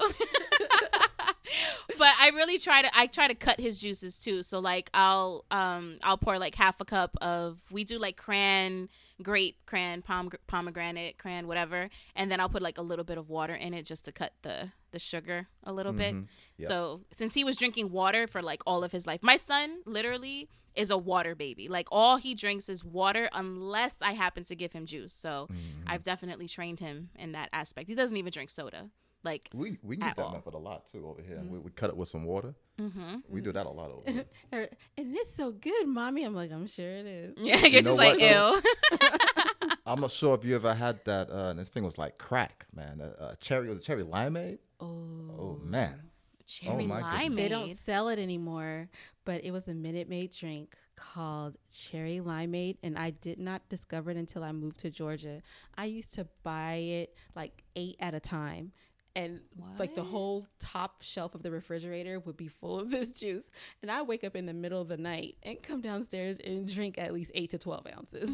but 1.98 2.14
I 2.20 2.32
really 2.36 2.58
try 2.58 2.82
to 2.84 2.90
I 2.98 3.08
try 3.08 3.28
to 3.28 3.36
cut 3.36 3.60
his 3.60 3.82
juices 3.82 4.20
too. 4.20 4.44
So 4.44 4.60
like 4.60 4.90
I'll 4.94 5.44
um 5.52 5.98
I'll 6.04 6.18
pour 6.18 6.38
like 6.40 6.56
half 6.56 6.80
a 6.80 6.86
cup 6.86 7.18
of 7.22 7.60
we 7.72 7.84
do 7.84 7.98
like 7.98 8.16
cran, 8.18 8.88
grape, 9.22 9.58
cran, 9.66 10.02
pom- 10.02 10.32
pomegranate, 10.48 11.18
cran, 11.18 11.48
whatever, 11.48 11.90
and 12.16 12.32
then 12.32 12.40
I'll 12.40 12.50
put 12.50 12.62
like 12.62 12.78
a 12.78 12.82
little 12.82 13.06
bit 13.06 13.18
of 13.18 13.30
water 13.30 13.54
in 13.56 13.74
it 13.74 13.84
just 13.84 14.06
to 14.06 14.12
cut 14.12 14.34
the 14.42 14.72
the 14.92 15.00
sugar 15.00 15.48
a 15.64 15.72
little 15.72 15.94
bit. 15.94 16.16
Mhm. 16.16 16.28
Yep. 16.58 16.68
So 16.68 17.02
since 17.16 17.34
he 17.36 17.44
was 17.44 17.58
drinking 17.58 17.92
water 17.92 18.26
for 18.28 18.42
like 18.42 18.62
all 18.66 18.84
of 18.84 18.92
his 18.92 19.06
life, 19.06 19.22
my 19.22 19.36
son 19.36 19.82
literally 19.86 20.50
is 20.76 20.90
a 20.90 20.98
water 20.98 21.36
baby. 21.36 21.68
Like 21.68 21.88
all 21.92 22.18
he 22.18 22.34
drinks 22.34 22.70
is 22.70 22.84
water 22.84 23.30
unless 23.34 24.02
I 24.02 24.14
happen 24.14 24.46
to 24.46 24.56
give 24.56 24.72
him 24.74 24.86
juice. 24.86 25.14
So 25.14 25.48
Mm-hmm. 25.52 25.84
I've 25.88 26.04
definitely 26.04 26.48
trained 26.48 26.80
him 26.80 27.10
in 27.18 27.34
that 27.34 27.50
aspect. 27.54 27.88
He 27.90 27.96
doesn't 27.96 28.18
even 28.18 28.32
drink 28.32 28.50
soda. 28.50 28.90
Like 29.24 29.50
We 29.54 29.78
we 29.84 29.98
use 29.98 30.06
that 30.16 30.20
all. 30.20 30.32
method 30.32 30.54
a 30.54 30.58
lot 30.58 30.86
too 30.88 31.06
over 31.08 31.22
here. 31.22 31.42
We, 31.46 31.60
we 31.60 31.72
cut 31.72 31.90
it 31.90 31.98
with 31.98 32.08
some 32.08 32.24
water. 32.24 32.54
mm-hmm. 32.80 33.16
We 33.28 33.42
do 33.42 33.52
that 33.52 33.66
a 33.66 33.70
lot 33.70 33.92
over 33.92 34.10
here. 34.10 34.26
Er, 34.54 34.68
And 34.98 35.16
it's 35.16 35.36
so 35.36 35.52
good, 35.52 35.88
mommy. 35.88 36.24
I'm 36.24 36.34
like, 36.34 36.52
I'm 36.52 36.68
sure 36.68 36.90
it 36.90 37.06
is. 37.06 37.34
Yeah, 37.38 37.58
you're 37.66 37.82
know 37.82 37.96
just 37.96 37.98
like 37.98 38.20
what, 38.20 38.62
ew. 38.94 39.70
I'm 39.86 40.00
not 40.02 40.12
sure 40.12 40.36
if 40.36 40.46
you 40.46 40.56
ever 40.56 40.74
had 40.74 41.04
that. 41.06 41.30
Uh, 41.30 41.54
this 41.54 41.70
thing 41.70 41.84
was 41.84 41.98
like 41.98 42.18
crack, 42.18 42.66
man. 42.74 43.02
Uh, 43.02 43.24
uh, 43.24 43.36
cherry 43.42 43.68
was 43.70 43.80
it 43.80 43.84
cherry 43.84 44.04
limeade. 44.04 44.60
Oh, 44.80 45.36
Oh 45.38 45.60
man. 45.64 46.02
Cherry 46.46 46.86
my 46.88 47.02
goodness. 47.02 47.14
limeade. 47.14 47.36
They 47.36 47.48
don't 47.50 47.78
sell 47.86 48.08
it 48.10 48.20
anymore, 48.20 48.90
but 49.26 49.44
it 49.44 49.52
was 49.52 49.68
a 49.68 49.74
Minute 49.74 50.10
Maid 50.10 50.32
drink 50.32 50.76
called 50.96 51.56
Cherry 51.72 52.20
Limeade, 52.20 52.78
and 52.84 52.98
I 52.98 53.12
did 53.12 53.40
not 53.40 53.68
discover 53.70 54.10
it 54.12 54.18
until 54.18 54.44
I 54.44 54.52
moved 54.52 54.80
to 54.80 54.90
Georgia. 54.90 55.42
I 55.78 55.86
used 55.86 56.14
to 56.16 56.28
buy 56.44 56.76
it 56.76 57.16
like 57.36 57.64
eight 57.76 57.98
at 58.00 58.14
a 58.16 58.20
time. 58.20 58.72
And 59.16 59.42
like 59.78 59.96
the 59.96 60.04
whole 60.04 60.46
top 60.60 61.02
shelf 61.02 61.36
of 61.36 61.44
the 61.44 61.52
refrigerator 61.52 62.20
would 62.20 62.38
be 62.38 62.48
full 62.48 62.80
of 62.80 62.92
this 62.92 63.12
juice. 63.12 63.50
And 63.82 63.92
I 63.92 64.02
wake 64.04 64.24
up 64.24 64.36
in 64.36 64.46
the 64.46 64.54
middle 64.54 64.82
of 64.82 64.88
the 64.88 64.98
night 64.98 65.38
and 65.44 65.62
come 65.62 65.82
downstairs 65.82 66.38
and 66.44 66.68
drink 66.68 66.98
at 66.98 67.14
least 67.14 67.32
eight 67.34 67.50
to 67.52 67.58
12 67.58 67.88
ounces. 67.98 68.30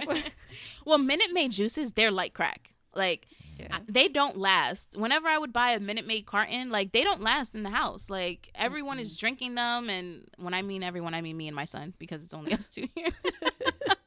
well, 0.84 0.98
Minute 0.98 1.32
Maid 1.32 1.52
juices, 1.52 1.92
they're 1.92 2.10
like 2.10 2.34
crack. 2.34 2.74
Like 2.94 3.26
Yeah. 3.58 3.78
They 3.86 4.08
don't 4.08 4.36
last. 4.36 4.96
Whenever 4.98 5.28
I 5.28 5.38
would 5.38 5.52
buy 5.52 5.72
a 5.72 5.80
Minute 5.80 6.06
Maid 6.06 6.26
carton, 6.26 6.70
like 6.70 6.92
they 6.92 7.04
don't 7.04 7.20
last 7.20 7.54
in 7.54 7.62
the 7.62 7.70
house. 7.70 8.10
Like 8.10 8.50
everyone 8.54 8.98
is 8.98 9.16
drinking 9.16 9.54
them, 9.54 9.90
and 9.90 10.28
when 10.38 10.54
I 10.54 10.62
mean 10.62 10.82
everyone, 10.82 11.14
I 11.14 11.20
mean 11.20 11.36
me 11.36 11.46
and 11.46 11.54
my 11.54 11.66
son 11.66 11.94
because 11.98 12.24
it's 12.24 12.34
only 12.34 12.52
us 12.52 12.66
two 12.68 12.88
here. 12.94 13.10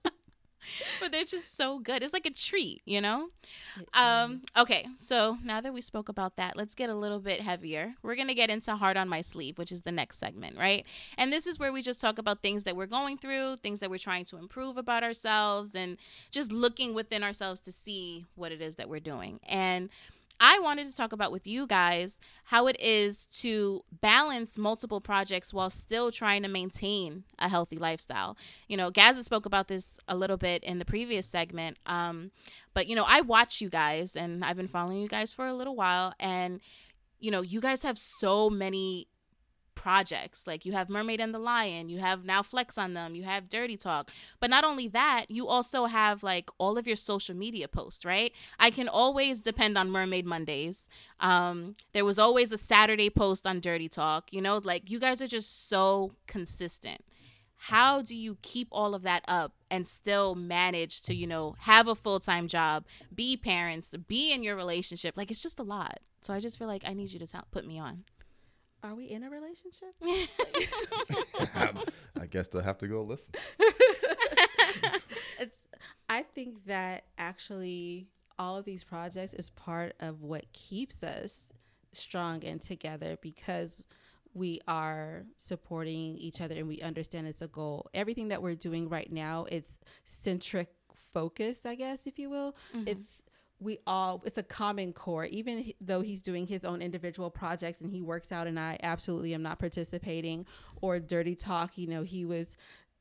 but 0.99 1.11
they're 1.11 1.23
just 1.23 1.55
so 1.55 1.79
good. 1.79 2.03
It's 2.03 2.13
like 2.13 2.25
a 2.25 2.31
treat, 2.31 2.81
you 2.85 3.01
know? 3.01 3.29
Um, 3.93 4.41
okay, 4.57 4.87
so 4.97 5.37
now 5.43 5.61
that 5.61 5.73
we 5.73 5.81
spoke 5.81 6.09
about 6.09 6.35
that, 6.37 6.55
let's 6.55 6.75
get 6.75 6.89
a 6.89 6.95
little 6.95 7.19
bit 7.19 7.41
heavier. 7.41 7.93
We're 8.01 8.15
going 8.15 8.27
to 8.27 8.33
get 8.33 8.49
into 8.49 8.75
Heart 8.75 8.97
on 8.97 9.09
My 9.09 9.21
Sleeve, 9.21 9.57
which 9.57 9.71
is 9.71 9.81
the 9.81 9.91
next 9.91 10.17
segment, 10.17 10.57
right? 10.57 10.85
And 11.17 11.31
this 11.31 11.47
is 11.47 11.59
where 11.59 11.71
we 11.71 11.81
just 11.81 12.01
talk 12.01 12.17
about 12.17 12.41
things 12.41 12.63
that 12.63 12.75
we're 12.75 12.85
going 12.85 13.17
through, 13.17 13.57
things 13.57 13.79
that 13.79 13.89
we're 13.89 13.97
trying 13.97 14.25
to 14.25 14.37
improve 14.37 14.77
about 14.77 15.03
ourselves, 15.03 15.75
and 15.75 15.97
just 16.31 16.51
looking 16.51 16.93
within 16.93 17.23
ourselves 17.23 17.61
to 17.61 17.71
see 17.71 18.25
what 18.35 18.51
it 18.51 18.61
is 18.61 18.75
that 18.75 18.89
we're 18.89 18.99
doing. 18.99 19.39
And 19.43 19.89
I 20.45 20.59
wanted 20.59 20.89
to 20.89 20.95
talk 20.95 21.13
about 21.13 21.31
with 21.31 21.47
you 21.47 21.65
guys 21.65 22.19
how 22.43 22.67
it 22.67 22.77
is 22.77 23.25
to 23.27 23.85
balance 24.01 24.57
multiple 24.57 24.99
projects 24.99 25.53
while 25.53 25.69
still 25.69 26.11
trying 26.11 26.43
to 26.43 26.49
maintain 26.49 27.23
a 27.39 27.47
healthy 27.47 27.77
lifestyle. 27.77 28.35
You 28.67 28.75
know, 28.75 28.91
Gazza 28.91 29.23
spoke 29.23 29.45
about 29.45 29.69
this 29.69 30.01
a 30.05 30.17
little 30.17 30.35
bit 30.35 30.61
in 30.61 30.79
the 30.79 30.85
previous 30.85 31.25
segment. 31.27 31.77
Um, 31.85 32.31
but, 32.73 32.87
you 32.87 32.95
know, 32.95 33.05
I 33.07 33.21
watch 33.21 33.61
you 33.61 33.69
guys 33.69 34.17
and 34.17 34.43
I've 34.43 34.57
been 34.57 34.67
following 34.67 34.97
you 34.97 35.07
guys 35.07 35.31
for 35.31 35.47
a 35.47 35.53
little 35.53 35.77
while. 35.77 36.13
And, 36.19 36.59
you 37.21 37.31
know, 37.31 37.41
you 37.41 37.61
guys 37.61 37.83
have 37.83 37.97
so 37.97 38.49
many 38.49 39.07
projects. 39.75 40.47
Like 40.47 40.65
you 40.65 40.73
have 40.73 40.89
Mermaid 40.89 41.19
and 41.19 41.33
the 41.33 41.39
Lion, 41.39 41.89
you 41.89 41.99
have 41.99 42.25
now 42.25 42.41
Flex 42.41 42.77
on 42.77 42.93
Dem, 42.93 43.15
you 43.15 43.23
have 43.23 43.49
DurtyTalk. 43.49 44.09
But 44.39 44.49
not 44.49 44.63
only 44.63 44.87
that, 44.89 45.25
you 45.29 45.47
also 45.47 45.85
have 45.85 46.23
like 46.23 46.49
all 46.57 46.77
of 46.77 46.87
your 46.87 46.95
social 46.95 47.35
media 47.35 47.67
posts, 47.67 48.05
right? 48.05 48.31
I 48.59 48.69
can 48.69 48.87
always 48.87 49.41
depend 49.41 49.77
on 49.77 49.91
Mermaid 49.91 50.25
Mondays. 50.25 50.89
Um, 51.19 51.75
there 51.93 52.05
was 52.05 52.19
always 52.19 52.51
a 52.51 52.57
Saturday 52.57 53.09
post 53.09 53.45
on 53.47 53.61
DurtyTalk. 53.61 54.23
You 54.31 54.41
know, 54.41 54.59
like 54.63 54.89
you 54.89 54.99
guys 54.99 55.21
are 55.21 55.27
just 55.27 55.69
so 55.69 56.13
consistent. 56.27 57.01
How 57.67 58.01
do 58.01 58.17
you 58.17 58.37
keep 58.41 58.67
all 58.73 58.93
of 58.93 59.03
that 59.03 59.23
up 59.25 59.53
and 59.71 59.87
still 59.87 60.35
manage 60.35 61.01
to, 61.03 61.15
you 61.15 61.25
know, 61.25 61.55
have 61.59 61.87
a 61.87 61.95
full 61.95 62.19
time 62.19 62.49
job, 62.49 62.83
be 63.15 63.37
parents, 63.37 63.95
be 64.07 64.33
in 64.33 64.43
your 64.43 64.57
relationship? 64.57 65.15
Like 65.15 65.31
it's 65.31 65.41
just 65.41 65.59
a 65.59 65.63
lot. 65.63 65.99
So 66.19 66.33
I 66.33 66.41
just 66.41 66.57
feel 66.57 66.67
like 66.67 66.83
I 66.85 66.93
need 66.93 67.11
you 67.11 67.19
to 67.19 67.27
tell, 67.27 67.45
put 67.51 67.65
me 67.65 67.79
on. 67.79 68.03
Are 68.83 68.95
we 68.95 69.05
in 69.05 69.23
a 69.23 69.29
relationship? 69.29 69.95
I 72.19 72.25
guess 72.29 72.49
they'll 72.49 72.61
have 72.61 72.77
to 72.79 72.87
go 72.87 73.01
listen. 73.01 73.33
it's 75.39 75.59
I 76.09 76.23
think 76.23 76.65
that 76.65 77.05
actually 77.17 78.09
all 78.37 78.57
of 78.57 78.65
these 78.65 78.83
projects 78.83 79.33
is 79.33 79.49
part 79.51 79.95
of 80.01 80.21
what 80.21 80.51
keeps 80.51 81.01
us 81.01 81.47
strong 81.93 82.43
and 82.43 82.61
together 82.61 83.17
because 83.21 83.87
we 84.33 84.59
are 84.67 85.23
supporting 85.37 86.17
each 86.17 86.41
other 86.41 86.55
and 86.55 86.67
we 86.67 86.81
understand 86.81 87.27
it's 87.27 87.41
a 87.41 87.47
goal. 87.47 87.89
Everything 87.93 88.29
that 88.29 88.41
we're 88.41 88.55
doing 88.55 88.89
right 88.89 89.11
now, 89.11 89.45
it's 89.49 89.79
centric 90.03 90.69
focus, 91.13 91.59
I 91.65 91.75
guess, 91.75 92.07
if 92.07 92.19
you 92.19 92.29
will. 92.29 92.55
Mm-hmm. 92.75 92.87
It's 92.87 93.21
we 93.63 93.79
all 93.87 94.21
it's 94.25 94.37
a 94.37 94.43
common 94.43 94.93
core. 94.93 95.25
Even 95.25 95.73
though 95.79 96.01
he's 96.01 96.21
doing 96.21 96.47
his 96.47 96.65
own 96.65 96.81
individual 96.81 97.29
projects 97.29 97.81
and 97.81 97.91
he 97.91 98.01
works 98.01 98.31
out 98.31 98.47
and 98.47 98.59
i 98.59 98.77
absolutely 98.83 99.33
am 99.33 99.41
not 99.41 99.59
participating 99.59 100.45
or 100.81 100.99
DurtyTalk 100.99 101.71
you 101.75 101.87
know 101.87 102.03
he 102.03 102.25
was 102.25 102.57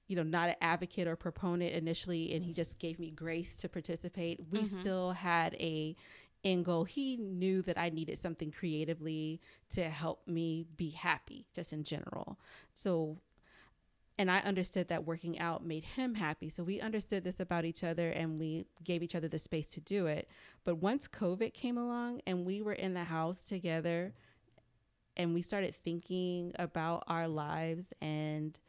you 0.09 0.17
know 0.17 0.23
not 0.23 0.49
an 0.49 0.57
advocate 0.61 1.09
or 1.09 1.17
proponent 1.17 1.73
initially 1.73 2.35
and 2.35 2.45
he 2.45 2.53
just 2.53 2.79
gave 2.79 2.99
me 2.99 3.11
grace 3.11 3.59
to 3.59 3.69
participate. 3.69 4.41
We 4.51 4.61
mm-hmm. 4.61 4.81
still 4.81 5.13
had 5.13 5.55
a 5.55 5.97
end 6.45 6.65
goal. 6.65 6.85
He 6.85 7.17
knew 7.17 7.63
that 7.63 7.79
i 7.79 7.89
needed 7.89 8.19
something 8.19 8.51
creatively 8.51 9.41
to 9.71 9.85
help 9.85 10.27
me 10.27 10.67
be 10.77 10.91
happy 10.91 11.47
just 11.55 11.73
in 11.73 11.85
general. 11.85 12.39
So 12.75 13.19
and 14.23 14.31
I 14.31 14.39
understood 14.39 14.87
that 14.87 15.05
working 15.05 15.41
out 15.41 15.67
made 15.67 15.85
him 15.85 16.15
happy. 16.15 16.49
So 16.49 16.63
we 16.63 16.81
understood 16.81 17.25
this 17.25 17.41
about 17.41 17.65
each 17.65 17.83
other 17.83 18.11
and 18.11 18.39
we 18.39 18.67
gave 18.85 19.03
each 19.03 19.17
other 19.17 19.27
the 19.27 19.37
space 19.37 19.67
to 19.73 19.81
do 19.81 20.07
it. 20.07 20.29
But 20.63 20.77
once 20.77 21.09
COVID 21.09 21.53
came 21.53 21.77
along 21.77 22.21
and 22.25 22.47
we 22.47 22.63
were 22.63 22.73
in 22.73 22.95
the 22.95 23.03
house 23.03 23.43
together 23.43 24.15
and 25.17 25.35
we 25.35 25.43
started 25.43 25.75
thinking 25.75 26.53
about 26.55 27.03
our 27.09 27.27
lives 27.27 27.93
and 28.01 28.61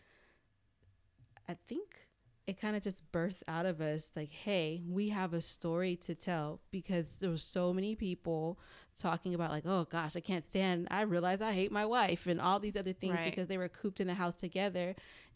I 1.47 1.55
think 1.67 2.07
it 2.47 2.59
kind 2.59 2.75
of 2.75 2.81
just 2.81 3.09
birthed 3.11 3.43
out 3.47 3.65
of 3.65 3.79
us 3.79 4.11
like 4.15 4.29
hey 4.29 4.81
we 4.89 5.09
have 5.09 5.33
a 5.33 5.39
story 5.39 5.95
to 5.95 6.13
tell 6.13 6.59
because 6.71 7.17
there 7.19 7.29
were 7.29 7.37
so 7.37 7.73
many 7.73 7.95
people 7.95 8.59
talking 8.97 9.33
about 9.33 9.49
like 9.49 9.65
oh 9.65 9.87
gosh 9.89 10.15
i 10.15 10.19
can't 10.19 10.45
stand 10.45 10.87
i 10.91 11.01
realize 11.01 11.41
i 11.41 11.53
hate 11.53 11.71
my 11.71 11.85
wife 11.85 12.27
and 12.27 12.41
all 12.41 12.59
these 12.59 12.75
other 12.75 12.91
things 12.91 13.15
right. 13.15 13.29
because 13.29 13.47
they 13.47 13.57
were 13.57 13.69
cooped 13.69 14.01
in 14.01 14.07
the 14.07 14.13
house 14.13 14.35
together 14.35 14.93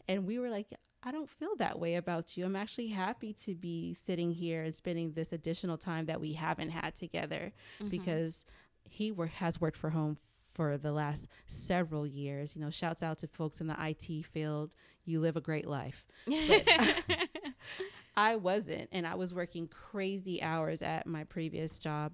and 0.08 0.26
we 0.26 0.38
were 0.38 0.50
like, 0.50 0.66
I 1.02 1.12
don't 1.12 1.30
feel 1.30 1.54
that 1.56 1.78
way 1.78 1.94
about 1.94 2.36
you. 2.36 2.44
I'm 2.44 2.56
actually 2.56 2.88
happy 2.88 3.32
to 3.44 3.54
be 3.54 3.94
sitting 3.94 4.32
here 4.32 4.64
and 4.64 4.74
spending 4.74 5.12
this 5.12 5.32
additional 5.32 5.78
time 5.78 6.06
that 6.06 6.20
we 6.20 6.32
haven't 6.32 6.70
had 6.70 6.96
together 6.96 7.52
mm-hmm. 7.78 7.88
because 7.88 8.44
he 8.88 9.12
work, 9.12 9.30
has 9.30 9.60
worked 9.60 9.76
for 9.76 9.90
home 9.90 10.18
for 10.54 10.76
the 10.76 10.90
last 10.90 11.28
several 11.46 12.06
years. 12.06 12.56
You 12.56 12.62
know, 12.62 12.70
shouts 12.70 13.02
out 13.02 13.18
to 13.18 13.28
folks 13.28 13.60
in 13.60 13.68
the 13.68 13.76
IT 13.78 14.26
field. 14.26 14.72
You 15.04 15.20
live 15.20 15.36
a 15.36 15.40
great 15.40 15.66
life. 15.66 16.04
I 18.16 18.34
wasn't, 18.34 18.88
and 18.90 19.06
I 19.06 19.14
was 19.14 19.32
working 19.32 19.68
crazy 19.68 20.42
hours 20.42 20.82
at 20.82 21.06
my 21.06 21.22
previous 21.22 21.78
job. 21.78 22.12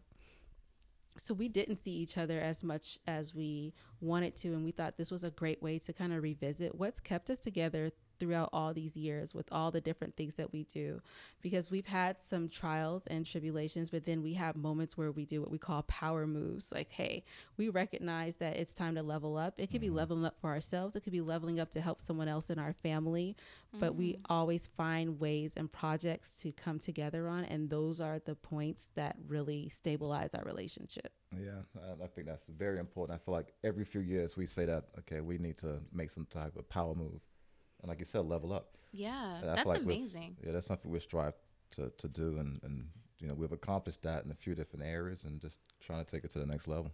So 1.17 1.33
we 1.33 1.49
didn't 1.49 1.77
see 1.77 1.93
each 1.93 2.19
other 2.19 2.41
as 2.41 2.65
much 2.65 2.99
as 3.07 3.35
we 3.35 3.73
wanted 4.01 4.37
to 4.37 4.49
and 4.49 4.65
we 4.65 4.73
thought 4.73 4.97
this 4.97 5.11
was 5.11 5.25
a 5.25 5.31
great 5.31 5.63
way 5.63 5.79
to 5.79 5.93
kind 5.93 6.13
of 6.13 6.23
revisit 6.23 6.75
what's 6.75 7.01
kept 7.01 7.31
us 7.31 7.39
together 7.39 7.93
throughout 8.25 8.49
all 8.55 8.73
these 8.73 8.97
years 8.97 9.35
with 9.35 9.47
all 9.53 9.71
the 9.71 9.83
different 9.83 10.17
things 10.17 10.37
that 10.37 10.51
we 10.51 10.63
do 10.65 10.99
because 11.43 11.71
we've 11.71 11.87
had 11.87 12.17
some 12.23 12.49
trials 12.49 13.07
and 13.09 13.27
tribulations 13.27 13.91
but 13.91 14.07
then 14.07 14.23
we 14.23 14.33
have 14.33 14.57
moments 14.57 14.97
where 14.97 15.13
we 15.13 15.27
do 15.27 15.43
what 15.43 15.51
we 15.51 15.59
call 15.59 15.83
power 15.83 16.27
moves 16.27 16.73
like 16.73 16.91
hey 16.91 17.23
we 17.59 17.69
recognize 17.69 18.37
that 18.37 18.57
it's 18.57 18.73
time 18.73 18.95
to 18.95 19.03
level 19.03 19.37
up 19.37 19.53
it 19.59 19.71
could 19.71 19.83
be 19.83 19.89
mm-hmm. 19.89 19.97
leveling 19.97 20.25
up 20.25 20.41
for 20.41 20.49
ourselves 20.49 20.97
it 20.97 21.03
could 21.03 21.13
be 21.13 21.21
leveling 21.21 21.61
up 21.61 21.71
to 21.71 21.83
help 21.83 22.01
someone 22.01 22.29
else 22.29 22.49
in 22.49 22.59
our 22.59 22.73
family 22.73 23.37
mm-hmm. 23.69 23.81
but 23.81 23.95
we 23.95 24.15
mm-hmm. 24.15 24.33
always 24.33 24.67
find 24.75 25.21
ways 25.21 25.53
and 25.55 25.71
projects 25.71 26.33
to 26.33 26.51
come 26.53 26.79
together 26.79 27.29
on 27.29 27.45
and 27.45 27.69
those 27.69 28.01
are 28.01 28.21
the 28.21 28.35
points 28.37 28.89
that 28.95 29.17
really 29.29 29.69
stabilize 29.69 30.35
our 30.35 30.45
relationship 30.45 31.13
yeah, 31.43 31.83
I 32.03 32.07
think 32.07 32.27
that's 32.27 32.49
very 32.49 32.79
important. 32.79 33.21
I 33.21 33.25
feel 33.25 33.35
like 33.35 33.55
every 33.65 33.85
few 33.85 34.01
years 34.01 34.37
we 34.37 34.47
say 34.47 34.65
that, 34.67 34.85
okay, 35.01 35.21
we 35.21 35.39
need 35.39 35.57
to 35.59 35.81
make 35.93 36.11
some 36.11 36.27
type 36.27 36.57
of 36.57 36.69
power 36.69 36.95
move. 36.95 37.21
And 37.85 37.91
like 37.91 37.99
you 37.99 38.07
said, 38.07 38.25
level 38.25 38.55
up. 38.55 38.79
Yeah, 38.93 39.41
that's 39.43 39.67
like 39.67 39.83
amazing. 39.83 40.39
Yeah, 40.43 40.53
that's 40.53 40.67
something 40.67 40.91
we 40.91 41.01
strive 41.01 41.35
to, 41.73 41.93
to 41.99 42.09
do. 42.09 42.39
And, 42.39 42.59
and, 42.63 42.89
you 43.19 43.29
know, 43.29 43.35
we've 43.35 43.53
accomplished 43.53 44.03
that 44.05 44.25
in 44.25 44.31
a 44.31 44.35
few 44.35 44.55
different 44.55 44.87
areas 44.87 45.25
and 45.25 45.39
just 45.39 45.61
trying 45.81 46.03
to 46.03 46.11
take 46.11 46.25
it 46.25 46.31
to 46.31 46.39
the 46.39 46.47
next 46.47 46.67
level. 46.67 46.93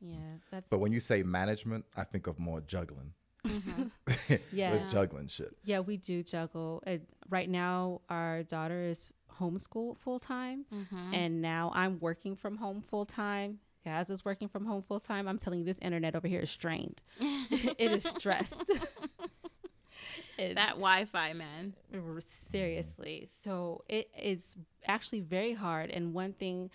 Yeah. 0.00 0.60
But 0.70 0.78
when 0.78 0.92
you 0.92 1.00
say 1.00 1.24
management, 1.24 1.86
I 1.96 2.04
think 2.04 2.28
of 2.28 2.38
more 2.38 2.60
juggling. 2.60 3.14
Mm-hmm. 3.44 4.34
yeah. 4.52 4.78
juggling 4.92 5.26
shit. 5.26 5.56
Yeah, 5.64 5.80
we 5.80 5.96
do 5.96 6.22
juggle. 6.22 6.84
right 7.28 7.50
now, 7.50 8.02
our 8.08 8.44
daughter 8.44 8.84
is 8.84 9.10
homeschool 9.40 9.98
full 9.98 10.20
time, 10.20 10.66
mm-hmm. 10.72 11.14
and 11.14 11.42
now 11.42 11.72
I'm 11.74 11.98
working 11.98 12.36
from 12.36 12.58
home 12.58 12.80
full 12.80 13.06
time. 13.06 13.58
Gaz 13.84 14.10
is 14.10 14.24
working 14.24 14.48
from 14.48 14.66
home 14.66 14.82
full 14.82 15.00
time. 15.00 15.28
I'm 15.28 15.38
telling 15.38 15.60
you, 15.60 15.64
this 15.64 15.78
internet 15.80 16.16
over 16.16 16.26
here 16.26 16.40
is 16.40 16.50
strained. 16.50 17.02
it 17.20 17.90
is 17.92 18.02
stressed. 18.02 18.70
that 20.36 20.70
Wi-Fi, 20.70 21.32
man. 21.34 21.74
Seriously, 22.50 23.28
so 23.44 23.84
it 23.88 24.10
is 24.18 24.56
actually 24.86 25.20
very 25.20 25.54
hard. 25.54 25.90
And 25.90 26.14
one 26.14 26.32
thing 26.32 26.70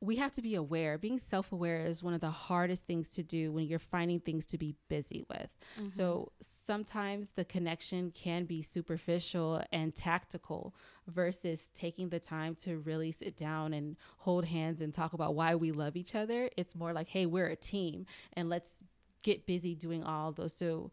we 0.00 0.16
have 0.16 0.32
to 0.32 0.42
be 0.42 0.54
aware. 0.54 0.98
Being 0.98 1.18
self 1.18 1.52
aware 1.52 1.84
is 1.84 2.02
one 2.02 2.14
of 2.14 2.20
the 2.20 2.30
hardest 2.30 2.86
things 2.86 3.08
to 3.08 3.22
do 3.22 3.50
when 3.50 3.66
you're 3.66 3.78
finding 3.78 4.20
things 4.20 4.44
to 4.46 4.58
be 4.58 4.74
busy 4.88 5.24
with. 5.28 5.48
Mm-hmm. 5.78 5.90
So 5.90 6.32
sometimes 6.66 7.30
the 7.34 7.44
connection 7.44 8.10
can 8.10 8.44
be 8.44 8.60
superficial 8.62 9.62
and 9.72 9.94
tactical 9.94 10.74
versus 11.06 11.70
taking 11.74 12.10
the 12.10 12.20
time 12.20 12.54
to 12.56 12.78
really 12.78 13.10
sit 13.10 13.36
down 13.36 13.72
and 13.72 13.96
hold 14.18 14.44
hands 14.44 14.82
and 14.82 14.92
talk 14.92 15.12
about 15.12 15.34
why 15.34 15.54
we 15.54 15.72
love 15.72 15.96
each 15.96 16.14
other. 16.14 16.50
It's 16.56 16.74
more 16.74 16.92
like, 16.92 17.08
hey, 17.08 17.26
we're 17.26 17.48
a 17.48 17.56
team 17.56 18.06
and 18.34 18.50
let's 18.50 18.72
get 19.22 19.46
busy 19.46 19.74
doing 19.74 20.04
all 20.04 20.32
those. 20.32 20.54
So 20.54 20.90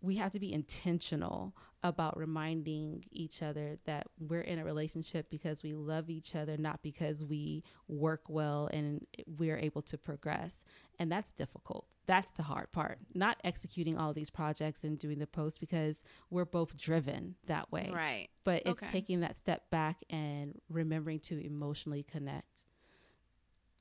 we 0.00 0.16
have 0.16 0.32
to 0.32 0.40
be 0.40 0.52
intentional 0.52 1.54
about 1.82 2.16
reminding 2.16 3.04
each 3.12 3.42
other 3.42 3.78
that 3.84 4.06
we're 4.18 4.40
in 4.40 4.58
a 4.58 4.64
relationship 4.64 5.30
because 5.30 5.62
we 5.62 5.74
love 5.74 6.10
each 6.10 6.34
other, 6.34 6.56
not 6.56 6.82
because 6.82 7.24
we 7.24 7.62
work 7.88 8.22
well 8.28 8.68
and 8.72 9.06
we're 9.26 9.58
able 9.58 9.82
to 9.82 9.96
progress. 9.96 10.64
And 10.98 11.10
that's 11.10 11.32
difficult. 11.32 11.86
That's 12.06 12.30
the 12.32 12.42
hard 12.42 12.70
part. 12.72 12.98
Not 13.14 13.38
executing 13.42 13.98
all 13.98 14.12
these 14.12 14.30
projects 14.30 14.84
and 14.84 14.98
doing 14.98 15.18
the 15.18 15.26
posts 15.26 15.58
because 15.58 16.02
we're 16.30 16.44
both 16.44 16.76
driven 16.76 17.34
that 17.46 17.70
way. 17.72 17.90
Right. 17.92 18.28
But 18.44 18.62
it's 18.64 18.82
okay. 18.82 18.92
taking 18.92 19.20
that 19.20 19.36
step 19.36 19.70
back 19.70 20.04
and 20.08 20.60
remembering 20.68 21.20
to 21.20 21.44
emotionally 21.44 22.04
connect. 22.04 22.64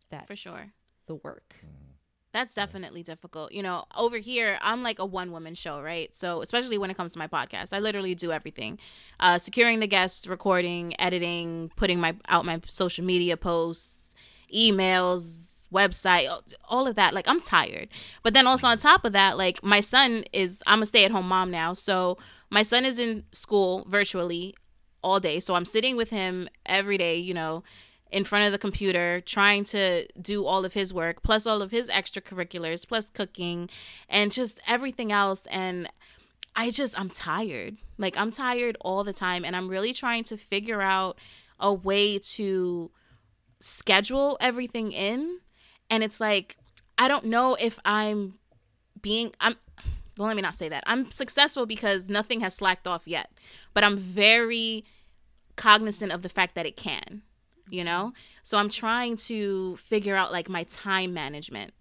That's 0.09 0.27
for 0.27 0.35
sure 0.35 0.73
the 1.07 1.15
work. 1.15 1.55
Mm. 1.65 1.94
That's 2.35 2.53
definitely 2.53 3.01
difficult. 3.01 3.53
You 3.53 3.63
know, 3.63 3.85
over 3.95 4.17
here, 4.17 4.59
I'm 4.61 4.83
like 4.83 4.99
a 4.99 5.05
one 5.05 5.31
woman 5.31 5.55
show, 5.55 5.81
right? 5.81 6.13
So, 6.13 6.41
especially 6.41 6.77
when 6.77 6.89
it 6.89 6.97
comes 6.97 7.13
to 7.13 7.17
my 7.17 7.27
podcast, 7.27 7.71
I 7.71 7.79
literally 7.79 8.13
do 8.13 8.33
everything 8.33 8.77
uh, 9.21 9.37
securing 9.37 9.79
the 9.79 9.87
guests, 9.87 10.27
recording, 10.27 10.99
editing, 10.99 11.71
putting 11.77 11.97
my 11.97 12.13
out 12.27 12.43
my 12.43 12.59
social 12.67 13.05
media 13.05 13.37
posts, 13.37 14.13
emails, 14.53 15.63
website, 15.73 16.27
all 16.67 16.87
of 16.87 16.95
that. 16.95 17.13
Like, 17.13 17.25
I'm 17.29 17.39
tired. 17.39 17.87
But 18.21 18.33
then 18.33 18.47
also 18.47 18.67
on 18.67 18.79
top 18.79 19.05
of 19.05 19.13
that, 19.13 19.37
like, 19.37 19.63
my 19.63 19.79
son 19.79 20.25
is, 20.33 20.61
I'm 20.67 20.81
a 20.81 20.85
stay 20.85 21.05
at 21.05 21.11
home 21.11 21.29
mom 21.29 21.51
now. 21.51 21.71
So, 21.71 22.17
my 22.49 22.63
son 22.63 22.83
is 22.83 22.99
in 22.99 23.23
school 23.31 23.85
virtually 23.87 24.55
all 25.01 25.21
day. 25.21 25.39
So, 25.39 25.55
I'm 25.55 25.63
sitting 25.63 25.95
with 25.95 26.09
him 26.09 26.49
every 26.65 26.97
day, 26.97 27.15
you 27.15 27.33
know 27.33 27.63
in 28.15 28.23
front 28.23 28.45
of 28.45 28.53
the 28.53 28.57
computer 28.57 29.19
trying 29.19 29.65
to 29.65 30.07
do 30.21 30.45
all 30.45 30.63
of 30.63 30.71
his 30.71 30.93
work 30.93 31.21
plus 31.21 31.45
all 31.45 31.61
of 31.61 31.71
his 31.71 31.89
extracurriculars 31.89 32.87
plus 32.87 33.09
cooking 33.09 33.69
and 34.07 34.31
just 34.31 34.61
everything 34.65 35.11
else 35.11 35.45
and 35.47 35.89
I 36.55 36.69
just 36.69 36.97
I'm 36.97 37.09
tired. 37.09 37.75
Like 37.97 38.15
I'm 38.17 38.31
tired 38.31 38.77
all 38.79 39.03
the 39.03 39.11
time 39.11 39.43
and 39.43 39.53
I'm 39.53 39.67
really 39.67 39.91
trying 39.91 40.23
to 40.25 40.37
figure 40.37 40.81
out 40.81 41.19
a 41.59 41.73
way 41.73 42.17
to 42.17 42.89
schedule 43.59 44.37
everything 44.39 44.93
in 44.93 45.39
and 45.89 46.01
it's 46.01 46.21
like 46.21 46.55
I 46.97 47.09
don't 47.09 47.25
know 47.25 47.55
if 47.55 47.77
I'm 47.83 48.35
being 49.01 49.33
I'm 49.41 49.57
well 50.17 50.27
let 50.27 50.37
me 50.37 50.41
not 50.41 50.55
say 50.55 50.69
that. 50.69 50.85
I'm 50.87 51.11
successful 51.11 51.65
because 51.65 52.07
nothing 52.07 52.39
has 52.39 52.55
slacked 52.55 52.87
off 52.87 53.09
yet. 53.09 53.29
But 53.73 53.83
I'm 53.83 53.97
very 53.97 54.85
cognizant 55.57 56.13
of 56.13 56.21
the 56.21 56.29
fact 56.29 56.55
that 56.55 56.65
it 56.65 56.77
can 56.77 57.23
you 57.75 57.83
know? 57.83 58.13
So 58.43 58.57
I'm 58.57 58.69
trying 58.69 59.17
to 59.17 59.75
figure 59.77 60.15
out 60.15 60.31
like 60.31 60.49
my 60.49 60.63
time 60.63 61.13
management. 61.13 61.73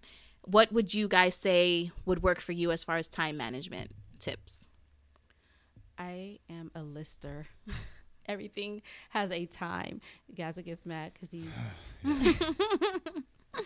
What 0.43 0.71
would 0.71 0.93
you 0.93 1.07
guys 1.07 1.35
say 1.35 1.91
would 2.05 2.21
work 2.21 2.39
for 2.39 2.51
you 2.51 2.71
as 2.71 2.83
far 2.83 2.97
as 2.97 3.07
time 3.07 3.37
management 3.37 3.91
tips? 4.19 4.67
I 5.97 6.39
am 6.49 6.71
a 6.75 6.83
lister. 6.83 7.47
Everything 8.27 8.81
has 9.09 9.31
a 9.31 9.45
time. 9.45 10.01
Gazza 10.33 10.61
gets 10.61 10.85
mad 10.85 11.13
because 11.13 11.31
he. 11.31 11.45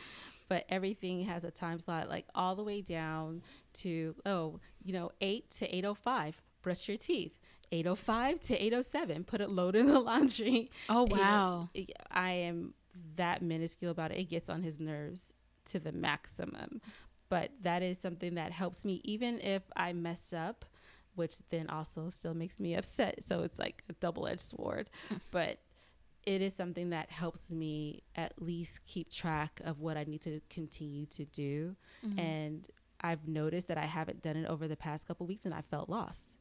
but 0.50 0.66
everything 0.68 1.24
has 1.24 1.44
a 1.44 1.52
time 1.52 1.80
slot, 1.80 2.10
like 2.10 2.26
all 2.36 2.56
the 2.56 2.64
way 2.64 2.82
down 2.82 3.42
to 3.76 4.16
oh, 4.26 4.60
you 4.84 4.92
know, 4.92 5.12
eight 5.22 5.50
to 5.52 5.76
eight 5.76 5.86
oh 5.86 5.94
five. 5.94 6.42
Brush 6.62 6.90
your 6.90 6.98
teeth. 6.98 7.40
805 7.72 8.40
to 8.42 8.56
807 8.56 9.24
put 9.24 9.42
it 9.42 9.50
load 9.50 9.76
in 9.76 9.88
the 9.88 10.00
laundry. 10.10 10.72
Oh 10.88 11.04
wow. 11.04 11.70
I 12.12 12.32
am 12.32 12.74
that 13.16 13.42
minuscule 13.42 13.92
about 13.92 14.12
it. 14.12 14.20
It 14.20 14.30
gets 14.30 14.50
on 14.50 14.64
his 14.64 14.80
nerves 14.80 15.34
to 15.66 15.80
the 15.80 15.92
maximum. 15.92 16.82
But 17.30 17.52
that 17.62 17.84
is 17.84 18.00
something 18.00 18.36
that 18.36 18.52
helps 18.52 18.86
me 18.86 19.02
even 19.04 19.40
if 19.40 19.62
i 19.76 19.94
mess 19.94 20.34
up 20.34 20.66
which 21.16 21.36
then 21.50 21.70
also 21.70 22.10
still 22.10 22.34
makes 22.34 22.60
me 22.60 22.76
upset. 22.76 23.24
So 23.26 23.42
it's 23.44 23.60
like 23.60 23.84
a 23.90 23.94
double-edged 23.94 24.42
sword. 24.42 24.90
But 25.32 25.60
it 26.26 26.42
is 26.42 26.54
something 26.54 26.90
that 26.92 27.10
helps 27.10 27.52
me 27.52 28.04
at 28.16 28.42
least 28.42 28.86
keep 28.86 29.10
track 29.12 29.62
of 29.64 29.80
what 29.80 29.98
i 29.98 30.04
need 30.04 30.22
to 30.22 30.42
continue 30.50 31.06
to 31.08 31.26
do. 31.26 31.76
Mm-hmm. 32.06 32.20
and 32.20 32.68
i've 33.02 33.28
noticed 33.28 33.68
that 33.68 33.78
i 33.78 33.86
haven't 33.86 34.22
done 34.22 34.36
it 34.36 34.46
over 34.46 34.68
the 34.68 34.76
past 34.76 35.08
couple 35.08 35.26
weeks 35.26 35.46
and 35.46 35.54
i 35.54 35.62
felt 35.62 35.90
lost 35.90 36.36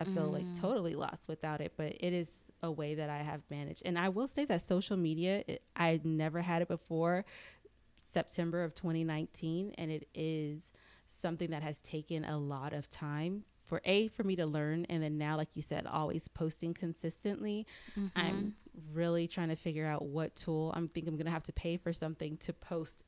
I 0.00 0.04
feel 0.04 0.28
mm. 0.28 0.32
like 0.32 0.60
totally 0.60 0.94
lost 0.94 1.28
without 1.28 1.60
it, 1.60 1.74
but 1.76 1.94
it 2.00 2.12
is 2.12 2.30
a 2.62 2.70
way 2.70 2.94
that 2.94 3.10
I 3.10 3.18
have 3.18 3.42
managed. 3.50 3.82
And 3.84 3.98
I 3.98 4.08
will 4.08 4.26
say 4.26 4.44
that 4.46 4.62
social 4.62 4.96
media, 4.96 5.44
it, 5.46 5.62
I 5.76 6.00
never 6.04 6.40
had 6.40 6.62
it 6.62 6.68
before 6.68 7.24
September 8.12 8.64
of 8.64 8.74
2019, 8.74 9.74
and 9.76 9.90
it 9.90 10.08
is 10.14 10.72
something 11.06 11.50
that 11.50 11.62
has 11.62 11.80
taken 11.80 12.24
a 12.24 12.38
lot 12.38 12.72
of 12.72 12.88
time 12.88 13.44
for 13.66 13.80
a 13.84 14.08
for 14.08 14.24
me 14.24 14.34
to 14.34 14.46
learn 14.46 14.84
and 14.88 15.00
then 15.00 15.16
now 15.16 15.36
like 15.36 15.54
you 15.54 15.62
said 15.62 15.86
always 15.86 16.26
posting 16.26 16.74
consistently 16.74 17.66
mm-hmm. 17.96 18.06
i'm 18.16 18.54
really 18.92 19.28
trying 19.28 19.48
to 19.48 19.54
figure 19.54 19.86
out 19.86 20.04
what 20.04 20.34
tool 20.34 20.72
i'm 20.74 20.88
think 20.88 21.06
i'm 21.06 21.16
gonna 21.16 21.30
have 21.30 21.42
to 21.42 21.52
pay 21.52 21.76
for 21.76 21.92
something 21.92 22.36
to 22.36 22.52
post 22.52 23.04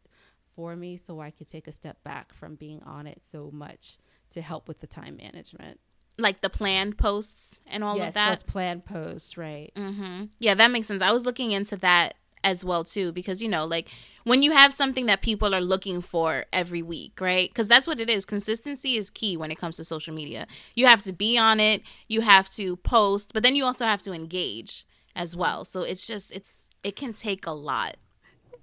for 0.54 0.76
me 0.76 0.96
so 0.96 1.20
i 1.20 1.30
could 1.30 1.48
take 1.48 1.66
a 1.66 1.72
step 1.72 2.02
back 2.04 2.32
from 2.32 2.54
being 2.54 2.80
on 2.84 3.08
it 3.08 3.20
so 3.28 3.50
much 3.52 3.98
to 4.30 4.40
help 4.40 4.68
with 4.68 4.78
the 4.78 4.86
time 4.86 5.16
management 5.16 5.80
like 6.18 6.40
the 6.40 6.50
planned 6.50 6.98
posts 6.98 7.60
and 7.66 7.82
all 7.82 7.96
yes, 7.96 8.08
of 8.08 8.14
that. 8.14 8.28
Yes, 8.30 8.42
planned 8.42 8.84
posts, 8.84 9.36
right? 9.36 9.72
Mm-hmm. 9.76 10.22
Yeah, 10.38 10.54
that 10.54 10.70
makes 10.70 10.86
sense. 10.86 11.02
I 11.02 11.12
was 11.12 11.24
looking 11.24 11.52
into 11.52 11.76
that 11.78 12.14
as 12.44 12.64
well 12.64 12.84
too 12.84 13.12
because 13.12 13.40
you 13.40 13.48
know 13.48 13.64
like 13.64 13.88
when 14.24 14.42
you 14.42 14.50
have 14.50 14.72
something 14.72 15.06
that 15.06 15.22
people 15.22 15.54
are 15.54 15.60
looking 15.60 16.00
for 16.00 16.44
every 16.52 16.82
week 16.82 17.20
right? 17.20 17.48
Because 17.48 17.68
that's 17.68 17.86
what 17.86 18.00
it 18.00 18.10
is. 18.10 18.24
Consistency 18.24 18.96
is 18.96 19.10
key 19.10 19.36
when 19.36 19.50
it 19.50 19.58
comes 19.58 19.76
to 19.76 19.84
social 19.84 20.14
media. 20.14 20.46
You 20.74 20.86
have 20.86 21.02
to 21.02 21.12
be 21.12 21.38
on 21.38 21.60
it. 21.60 21.82
You 22.08 22.20
have 22.22 22.48
to 22.50 22.76
post 22.78 23.32
but 23.32 23.42
then 23.42 23.54
you 23.54 23.64
also 23.64 23.84
have 23.84 24.02
to 24.02 24.12
engage 24.12 24.86
as 25.14 25.36
well. 25.36 25.64
So 25.64 25.82
it's 25.82 26.06
just 26.06 26.32
it's 26.32 26.68
it 26.82 26.96
can 26.96 27.12
take 27.12 27.46
a 27.46 27.52
lot. 27.52 27.96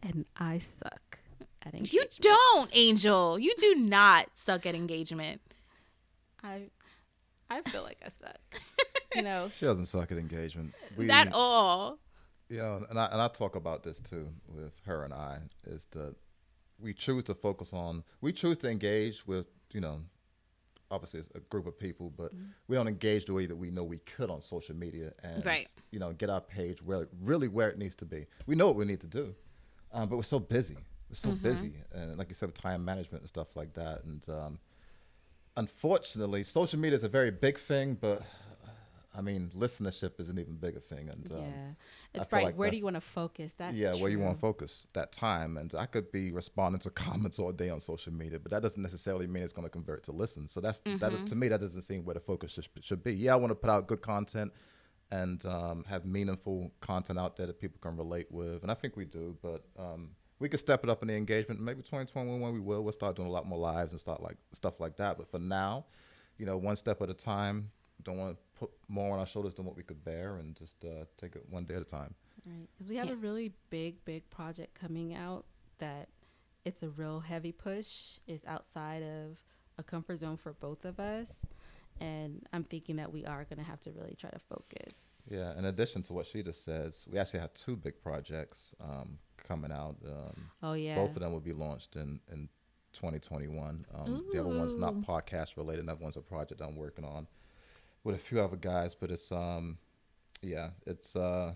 And 0.01 0.25
i 0.37 0.59
suck 0.59 1.19
at 1.65 1.73
engagement. 1.73 2.17
you 2.23 2.31
don't 2.31 2.69
angel. 2.73 3.39
You 3.39 3.53
do 3.57 3.75
not 3.75 4.27
suck 4.35 4.65
at 4.65 4.75
engagement. 4.75 5.41
I 6.43 6.69
I 7.49 7.61
feel 7.61 7.83
like 7.83 7.97
I 8.05 8.09
suck. 8.09 8.61
you 9.15 9.21
know, 9.21 9.49
she 9.57 9.65
doesn't 9.65 9.85
suck 9.85 10.11
at 10.11 10.17
engagement. 10.17 10.73
We, 10.95 11.09
at 11.09 11.33
all. 11.33 11.99
Yeah, 12.49 12.79
and 12.89 12.99
I 12.99 13.05
and 13.05 13.21
I 13.21 13.27
talk 13.27 13.55
about 13.55 13.83
this 13.83 13.99
too 13.99 14.27
with 14.47 14.73
her 14.85 15.03
and 15.03 15.13
I 15.13 15.39
is 15.65 15.85
that 15.91 16.15
we 16.79 16.93
choose 16.93 17.25
to 17.25 17.35
focus 17.35 17.73
on 17.73 18.03
we 18.21 18.33
choose 18.33 18.57
to 18.59 18.69
engage 18.69 19.27
with 19.27 19.45
you 19.71 19.81
know 19.81 20.01
obviously 20.91 21.19
it's 21.19 21.29
a 21.35 21.39
group 21.39 21.67
of 21.67 21.77
people, 21.77 22.11
but 22.17 22.33
mm-hmm. 22.33 22.45
we 22.67 22.75
don't 22.75 22.87
engage 22.87 23.25
the 23.25 23.33
way 23.33 23.45
that 23.45 23.55
we 23.55 23.69
know 23.69 23.83
we 23.83 23.99
could 23.99 24.29
on 24.29 24.41
social 24.41 24.75
media 24.75 25.13
and 25.23 25.45
right. 25.45 25.67
you 25.91 25.99
know 25.99 26.11
get 26.13 26.29
our 26.29 26.41
page 26.41 26.81
where 26.81 27.07
really 27.21 27.47
where 27.47 27.69
it 27.69 27.77
needs 27.77 27.95
to 27.95 28.05
be. 28.05 28.25
We 28.45 28.55
know 28.55 28.67
what 28.67 28.75
we 28.75 28.85
need 28.85 29.01
to 29.01 29.07
do, 29.07 29.33
um, 29.93 30.09
but 30.09 30.17
we're 30.17 30.23
so 30.23 30.39
busy. 30.39 30.77
We're 31.09 31.15
so 31.15 31.29
mm-hmm. 31.29 31.43
busy, 31.43 31.73
and 31.93 32.17
like 32.17 32.29
you 32.29 32.35
said, 32.35 32.53
time 32.53 32.85
management 32.85 33.21
and 33.21 33.29
stuff 33.29 33.55
like 33.55 33.73
that, 33.73 34.03
and 34.03 34.27
um, 34.29 34.59
unfortunately, 35.59 36.43
social 36.43 36.79
media 36.79 36.95
is 36.95 37.03
a 37.03 37.09
very 37.09 37.31
big 37.31 37.59
thing, 37.59 37.97
but 37.99 38.23
I 39.13 39.21
mean, 39.21 39.51
listenership 39.55 40.19
is 40.19 40.29
an 40.29 40.39
even 40.39 40.55
bigger 40.55 40.79
thing. 40.79 41.09
And 41.09 41.29
um, 41.31 41.41
yeah, 41.41 42.21
it's 42.21 42.31
right. 42.31 42.45
Like 42.45 42.55
where 42.55 42.71
do 42.71 42.77
you 42.77 42.85
want 42.85 42.95
to 42.95 43.01
focus? 43.01 43.53
That's 43.57 43.75
yeah, 43.75 43.91
true. 43.91 44.01
where 44.01 44.11
you 44.11 44.19
want 44.19 44.35
to 44.35 44.39
focus 44.39 44.87
that 44.93 45.11
time. 45.11 45.57
And 45.57 45.75
I 45.75 45.85
could 45.85 46.11
be 46.11 46.31
responding 46.31 46.79
to 46.81 46.89
comments 47.05 47.37
all 47.39 47.51
day 47.51 47.69
on 47.69 47.81
social 47.81 48.13
media, 48.13 48.39
but 48.39 48.51
that 48.51 48.61
doesn't 48.61 48.81
necessarily 48.81 49.27
mean 49.27 49.43
it's 49.43 49.53
going 49.53 49.67
to 49.67 49.71
convert 49.71 50.03
to 50.05 50.13
listen. 50.13 50.47
So 50.47 50.61
that's 50.61 50.79
mm-hmm. 50.81 50.97
that 50.99 51.27
to 51.27 51.35
me 51.35 51.49
that 51.49 51.59
doesn't 51.59 51.81
seem 51.81 52.05
where 52.05 52.13
the 52.13 52.21
focus 52.21 52.53
should, 52.53 52.67
should 52.81 53.03
be. 53.03 53.13
Yeah, 53.13 53.33
I 53.33 53.35
want 53.35 53.51
to 53.51 53.55
put 53.55 53.69
out 53.69 53.87
good 53.87 54.01
content 54.01 54.53
and 55.11 55.45
um, 55.45 55.83
have 55.89 56.05
meaningful 56.05 56.71
content 56.79 57.19
out 57.19 57.35
there 57.35 57.47
that 57.47 57.59
people 57.59 57.79
can 57.81 57.97
relate 57.97 58.27
with, 58.31 58.61
and 58.61 58.71
I 58.71 58.75
think 58.75 58.95
we 58.95 59.05
do. 59.05 59.35
But 59.41 59.65
um, 59.77 60.11
we 60.39 60.47
could 60.49 60.59
step 60.59 60.83
it 60.83 60.89
up 60.89 61.01
in 61.01 61.07
the 61.07 61.15
engagement. 61.15 61.59
Maybe 61.59 61.81
2021 61.81 62.53
we 62.53 62.59
will. 62.59 62.83
We'll 62.83 62.93
start 62.93 63.15
doing 63.15 63.27
a 63.27 63.31
lot 63.31 63.45
more 63.45 63.59
lives 63.59 63.91
and 63.91 63.99
start 63.99 64.23
like 64.23 64.37
stuff 64.53 64.79
like 64.79 64.97
that. 64.97 65.17
But 65.17 65.27
for 65.27 65.39
now, 65.39 65.85
you 66.37 66.45
know, 66.45 66.57
one 66.57 66.75
step 66.75 67.01
at 67.01 67.09
a 67.09 67.13
time. 67.13 67.71
Don't 68.01 68.17
want 68.17 68.37
to 68.37 68.37
put 68.57 68.71
more 68.87 69.13
on 69.13 69.19
our 69.19 69.25
shoulders 69.25 69.55
than 69.55 69.65
what 69.65 69.75
we 69.75 69.83
could 69.83 70.05
bear, 70.05 70.37
and 70.37 70.55
just 70.55 70.85
uh, 70.85 71.03
take 71.17 71.35
it 71.35 71.43
one 71.49 71.65
day 71.65 71.75
at 71.75 71.81
a 71.81 71.85
time. 71.85 72.15
Right, 72.45 72.69
because 72.73 72.89
we 72.89 72.95
have 72.95 73.07
yeah. 73.07 73.13
a 73.13 73.17
really 73.17 73.51
big, 73.69 74.05
big 74.05 74.29
project 74.29 74.73
coming 74.73 75.13
out 75.13 75.43
that 75.79 76.07
it's 76.63 76.81
a 76.81 76.87
real 76.87 77.19
heavy 77.19 77.51
push. 77.51 78.19
It's 78.25 78.45
outside 78.45 79.03
of 79.03 79.37
a 79.77 79.83
comfort 79.83 80.19
zone 80.19 80.37
for 80.37 80.53
both 80.53 80.85
of 80.85 80.97
us, 80.97 81.45
and 81.99 82.47
I'm 82.53 82.63
thinking 82.63 82.95
that 82.95 83.11
we 83.11 83.25
are 83.25 83.43
going 83.43 83.59
to 83.59 83.65
have 83.65 83.81
to 83.81 83.91
really 83.91 84.15
try 84.17 84.29
to 84.29 84.39
focus. 84.39 84.95
Yeah. 85.29 85.57
In 85.57 85.65
addition 85.65 86.01
to 86.03 86.13
what 86.13 86.25
she 86.25 86.41
just 86.41 86.63
says, 86.63 87.05
we 87.11 87.19
actually 87.19 87.41
have 87.41 87.53
two 87.53 87.75
big 87.75 88.01
projects. 88.01 88.73
Um, 88.81 89.17
coming 89.49 89.71
out. 89.71 89.95
Um, 90.05 90.49
oh 90.63 90.73
yeah. 90.73 90.95
Both 90.95 91.15
of 91.15 91.21
them 91.21 91.33
will 91.33 91.39
be 91.39 91.53
launched 91.53 91.95
in 91.95 92.19
in 92.31 92.47
2021. 92.93 93.85
Um, 93.93 94.25
the 94.31 94.39
other 94.39 94.49
one's 94.49 94.75
not 94.75 94.93
podcast 95.01 95.57
related. 95.57 95.87
That 95.87 95.99
one's 95.99 96.15
a 96.15 96.21
project 96.21 96.61
I'm 96.61 96.75
working 96.75 97.03
on 97.03 97.27
with 98.03 98.15
a 98.15 98.19
few 98.19 98.39
other 98.39 98.55
guys, 98.55 98.95
but 98.95 99.11
it's 99.11 99.31
um, 99.31 99.77
yeah, 100.41 100.69
it's 100.85 101.15
uh, 101.15 101.53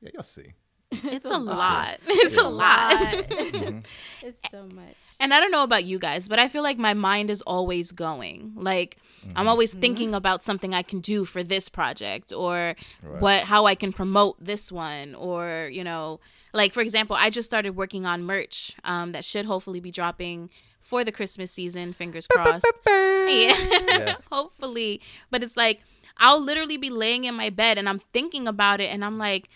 yeah, 0.00 0.10
you'll 0.12 0.22
see. 0.22 0.52
It's, 0.92 1.26
a, 1.26 1.38
lot. 1.38 2.00
It's 2.06 2.36
a 2.36 2.42
lot. 2.42 2.90
mm-hmm. 3.28 3.78
It's 4.22 4.50
so 4.50 4.66
much. 4.74 4.96
And 5.20 5.32
I 5.32 5.38
don't 5.38 5.52
know 5.52 5.62
about 5.62 5.84
you 5.84 6.00
guys, 6.00 6.28
but 6.28 6.40
I 6.40 6.48
feel 6.48 6.64
like 6.64 6.78
my 6.78 6.94
mind 6.94 7.30
is 7.30 7.42
always 7.42 7.92
going. 7.92 8.54
Like 8.56 8.96
mm-hmm. 9.24 9.32
I'm 9.36 9.46
always 9.46 9.72
mm-hmm. 9.72 9.82
thinking 9.82 10.14
about 10.16 10.42
something 10.42 10.74
I 10.74 10.82
can 10.82 11.00
do 11.00 11.24
for 11.24 11.44
this 11.44 11.68
project 11.68 12.32
or 12.32 12.74
right. 13.04 13.22
what 13.22 13.42
how 13.44 13.66
I 13.66 13.76
can 13.76 13.92
promote 13.92 14.42
this 14.44 14.72
one 14.72 15.14
or, 15.14 15.70
you 15.72 15.84
know, 15.84 16.18
like 16.52 16.72
for 16.72 16.80
example, 16.80 17.16
I 17.16 17.30
just 17.30 17.46
started 17.46 17.76
working 17.76 18.06
on 18.06 18.24
merch 18.24 18.76
um, 18.84 19.12
that 19.12 19.24
should 19.24 19.46
hopefully 19.46 19.80
be 19.80 19.90
dropping 19.90 20.50
for 20.80 21.04
the 21.04 21.12
Christmas 21.12 21.50
season. 21.50 21.92
Fingers 21.92 22.26
crossed. 22.26 22.66
yeah. 22.86 23.28
yeah. 23.28 24.16
hopefully. 24.32 25.00
But 25.30 25.42
it's 25.42 25.56
like 25.56 25.80
I'll 26.16 26.40
literally 26.40 26.76
be 26.76 26.90
laying 26.90 27.24
in 27.24 27.34
my 27.34 27.50
bed 27.50 27.78
and 27.78 27.88
I'm 27.88 28.00
thinking 28.12 28.46
about 28.46 28.80
it 28.80 28.92
and 28.92 29.04
I'm 29.04 29.18
like, 29.18 29.48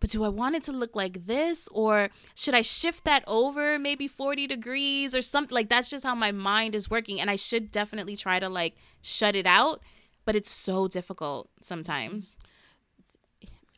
but 0.00 0.10
do 0.10 0.24
I 0.24 0.28
want 0.28 0.56
it 0.56 0.62
to 0.64 0.72
look 0.72 0.94
like 0.94 1.26
this 1.26 1.68
or 1.72 2.10
should 2.34 2.54
I 2.54 2.62
shift 2.62 3.04
that 3.04 3.24
over 3.26 3.78
maybe 3.78 4.06
40 4.06 4.46
degrees 4.46 5.14
or 5.14 5.22
something 5.22 5.54
like 5.54 5.68
that's 5.68 5.90
just 5.90 6.04
how 6.04 6.14
my 6.14 6.32
mind 6.32 6.74
is 6.74 6.90
working 6.90 7.20
and 7.20 7.30
I 7.30 7.36
should 7.36 7.70
definitely 7.70 8.16
try 8.16 8.38
to 8.38 8.48
like 8.48 8.76
shut 9.02 9.36
it 9.36 9.46
out, 9.46 9.80
but 10.24 10.36
it's 10.36 10.50
so 10.50 10.88
difficult 10.88 11.48
sometimes. 11.60 12.36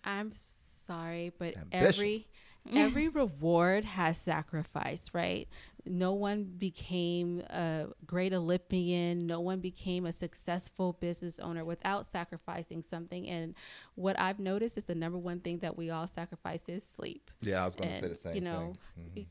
I'm 0.04 0.30
sorry, 0.32 1.32
but 1.38 1.56
Ambition. 1.56 1.86
every 1.86 2.26
every 2.72 3.08
reward 3.08 3.84
has 3.84 4.18
sacrifice, 4.18 5.10
right? 5.12 5.48
No 5.86 6.12
one 6.12 6.44
became 6.44 7.40
a 7.40 7.86
great 8.06 8.32
Olympian. 8.32 9.26
No 9.26 9.40
one 9.40 9.60
became 9.60 10.04
a 10.06 10.12
successful 10.12 10.94
business 11.00 11.38
owner 11.38 11.64
without 11.64 12.10
sacrificing 12.10 12.82
something. 12.82 13.26
And 13.28 13.54
what 13.94 14.18
I've 14.20 14.38
noticed 14.38 14.76
is 14.76 14.84
the 14.84 14.94
number 14.94 15.18
one 15.18 15.40
thing 15.40 15.58
that 15.58 15.76
we 15.78 15.90
all 15.90 16.06
sacrifice 16.06 16.68
is 16.68 16.84
sleep. 16.84 17.30
Yeah, 17.40 17.62
I 17.62 17.64
was 17.64 17.76
going 17.76 17.90
to 17.90 18.00
say 18.00 18.08
the 18.08 18.14
same 18.14 18.34
you 18.34 18.40
know, 18.42 18.74
thing. 18.94 19.14
Mhm. 19.14 19.26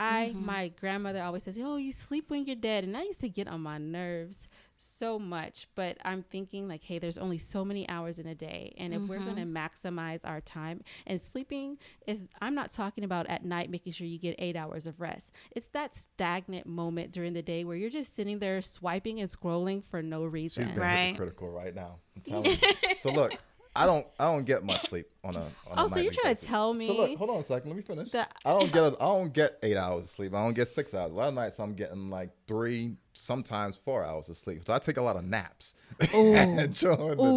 I 0.00 0.32
my 0.34 0.68
grandmother 0.68 1.22
always 1.22 1.42
says, 1.42 1.58
"Oh, 1.60 1.76
you 1.76 1.92
sleep 1.92 2.30
when 2.30 2.44
you're 2.46 2.56
dead," 2.56 2.84
and 2.84 2.96
I 2.96 3.02
used 3.02 3.20
to 3.20 3.28
get 3.28 3.48
on 3.48 3.60
my 3.60 3.78
nerves 3.78 4.48
so 4.78 5.18
much. 5.18 5.68
But 5.74 5.98
I'm 6.04 6.22
thinking 6.22 6.68
like, 6.68 6.82
hey, 6.82 6.98
there's 6.98 7.18
only 7.18 7.38
so 7.38 7.64
many 7.64 7.88
hours 7.88 8.18
in 8.18 8.26
a 8.26 8.34
day, 8.34 8.74
and 8.78 8.94
if 8.94 9.02
we're 9.02 9.18
going 9.18 9.36
to 9.36 9.42
mm-hmm. 9.42 9.56
maximize 9.56 10.20
our 10.24 10.40
time, 10.40 10.82
and 11.06 11.20
sleeping 11.20 11.78
is, 12.06 12.22
I'm 12.40 12.54
not 12.54 12.70
talking 12.70 13.04
about 13.04 13.26
at 13.28 13.44
night 13.44 13.70
making 13.70 13.92
sure 13.92 14.06
you 14.06 14.18
get 14.18 14.36
eight 14.38 14.56
hours 14.56 14.86
of 14.86 15.00
rest. 15.00 15.32
It's 15.50 15.68
that 15.68 15.94
stagnant 15.94 16.66
moment 16.66 17.12
during 17.12 17.32
the 17.34 17.42
day 17.42 17.64
where 17.64 17.76
you're 17.76 17.90
just 17.90 18.16
sitting 18.16 18.38
there 18.38 18.62
swiping 18.62 19.20
and 19.20 19.28
scrolling 19.28 19.82
for 19.84 20.02
no 20.02 20.24
She's 20.26 20.32
reason. 20.32 20.64
being 20.66 20.78
Right. 20.78 21.06
hypocritical 21.08 21.50
right 21.50 21.74
now. 21.74 21.98
I'm 22.16 22.22
telling 22.22 22.50
you. 22.50 22.56
so 23.00 23.10
look, 23.10 23.32
I 23.76 23.86
don't 23.86 24.06
I 24.18 24.24
don't 24.24 24.44
get 24.44 24.64
much 24.64 24.82
sleep 24.88 25.06
on 25.22 25.36
a 25.36 25.40
on 25.40 25.44
a 25.44 25.84
Oh, 25.84 25.88
so 25.88 25.96
you're 25.96 26.04
nightly 26.06 26.16
trying 26.16 26.34
to 26.34 26.40
basis. 26.40 26.48
tell 26.48 26.72
So 26.72 26.78
me 26.78 26.88
look, 26.88 27.18
hold 27.18 27.30
on 27.30 27.36
a 27.40 27.44
second. 27.44 27.70
Let 27.70 27.76
me 27.76 27.82
finish. 27.82 28.10
that- 28.10 28.32
I 28.44 28.50
don't 28.58 28.72
get 28.72 28.82
a, 28.82 28.86
I 29.00 29.06
don't 29.06 29.32
get 29.32 29.58
eight 29.62 29.76
hours 29.76 30.04
of 30.04 30.10
sleep. 30.10 30.34
I 30.34 30.42
don't 30.42 30.54
get 30.54 30.68
six 30.68 30.94
hours. 30.94 31.12
A 31.12 31.14
lot 31.14 31.28
of 31.28 31.34
nights 31.34 31.58
I'm 31.60 31.74
getting 31.74 32.10
like 32.10 32.30
three, 32.46 32.96
sometimes 33.18 33.76
four 33.76 34.04
hours 34.04 34.28
of 34.28 34.36
sleep. 34.36 34.62
So 34.66 34.72
I 34.72 34.78
take 34.78 34.96
a 34.96 35.02
lot 35.02 35.16
of 35.16 35.24
naps 35.24 35.74
during 36.10 36.56
the 36.66 36.70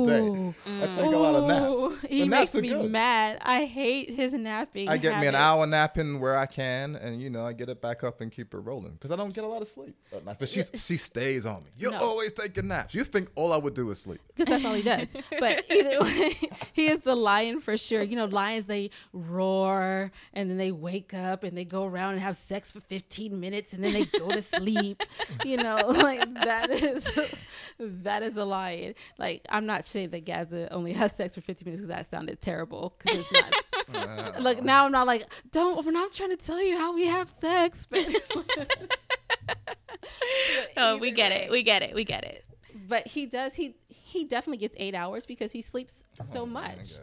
day. 0.07 0.53
I 0.83 0.87
take 0.87 1.05
a 1.13 1.17
lot 1.17 1.35
of 1.35 1.43
Ooh, 1.43 1.89
naps. 1.89 2.05
He 2.07 2.27
naps 2.27 2.53
makes 2.53 2.61
me 2.63 2.69
good. 2.69 2.91
mad. 2.91 3.39
I 3.41 3.65
hate 3.65 4.09
his 4.11 4.33
napping. 4.33 4.87
I 4.89 4.97
get 4.97 5.19
me 5.19 5.27
an 5.27 5.35
hour 5.35 5.65
napping 5.65 6.19
where 6.19 6.37
I 6.37 6.45
can, 6.45 6.95
and 6.95 7.21
you 7.21 7.29
know 7.29 7.45
I 7.45 7.53
get 7.53 7.69
it 7.69 7.81
back 7.81 8.03
up 8.03 8.21
and 8.21 8.31
keep 8.31 8.53
it 8.53 8.57
rolling 8.59 8.93
because 8.93 9.11
I 9.11 9.15
don't 9.15 9.33
get 9.33 9.43
a 9.43 9.47
lot 9.47 9.61
of 9.61 9.67
sleep 9.67 9.95
at 10.15 10.23
night. 10.25 10.37
But 10.39 10.49
she 10.49 10.63
she 10.63 10.97
stays 10.97 11.45
on 11.45 11.63
me. 11.63 11.71
You're 11.77 11.91
No. 11.91 11.99
always 11.99 12.33
taking 12.33 12.67
naps. 12.67 12.93
You 12.93 13.03
think 13.03 13.29
all 13.35 13.51
I 13.53 13.57
would 13.57 13.73
do 13.73 13.89
is 13.91 13.99
sleep? 14.01 14.21
because 14.27 14.47
that's 14.47 14.65
all 14.65 14.73
he 14.73 14.81
does. 14.81 15.15
But 15.39 15.65
either 15.71 15.99
way, 16.01 16.37
he 16.73 16.87
is 16.87 17.01
the 17.01 17.15
lion 17.15 17.59
for 17.59 17.77
sure. 17.77 18.01
You 18.03 18.15
know, 18.15 18.25
lions 18.25 18.65
they 18.65 18.89
roar 19.13 20.11
and 20.33 20.49
then 20.49 20.57
they 20.57 20.71
wake 20.71 21.13
up 21.13 21.43
and 21.43 21.57
they 21.57 21.65
go 21.65 21.85
around 21.85 22.13
and 22.13 22.21
have 22.21 22.37
sex 22.37 22.71
for 22.71 22.79
15 22.81 23.39
minutes 23.39 23.73
and 23.73 23.83
then 23.83 23.93
they 23.93 24.05
go 24.05 24.29
to 24.29 24.41
sleep. 24.41 25.03
You 25.45 25.57
know, 25.57 25.70
like 25.87 26.33
that 26.35 26.69
is 26.69 27.07
that 27.79 28.23
is 28.23 28.37
a 28.37 28.43
lie. 28.45 28.95
Like 29.17 29.41
I'm 29.49 29.65
not 29.65 29.85
saying 29.85 30.09
that 30.11 30.25
Gazza 30.25 30.71
only 30.71 30.93
has 30.93 31.11
sex 31.13 31.35
for 31.35 31.41
15 31.41 31.65
minutes 31.65 31.81
because 31.81 31.95
that 31.95 32.09
sounded 32.09 32.41
terrible. 32.41 32.95
Because 32.99 33.19
it's 33.19 33.31
not. 33.93 34.41
Look, 34.41 34.63
now 34.63 34.85
I'm 34.85 34.91
not 34.91 35.07
like 35.07 35.25
don't. 35.51 35.83
We're 35.85 35.91
not 35.91 36.11
trying 36.11 36.29
to 36.29 36.37
tell 36.37 36.61
you 36.61 36.77
how 36.77 36.93
we 36.93 37.05
have 37.07 37.33
sex, 37.41 37.85
but. 37.89 38.05
Oh, 40.77 40.97
we 40.97 41.11
get 41.11 41.31
way 41.31 41.43
it. 41.43 41.51
We 41.51 41.63
get 41.63 41.81
it. 41.83 41.93
We 41.95 42.03
get 42.03 42.23
it. 42.23 42.45
but 42.87 43.07
he 43.07 43.25
does 43.25 43.53
he 43.55 43.75
he 43.89 44.23
definitely 44.25 44.57
gets 44.57 44.75
eight 44.77 44.95
hours 44.95 45.25
because 45.25 45.51
he 45.51 45.61
sleeps 45.61 46.05
so 46.31 46.45
much 46.45 46.93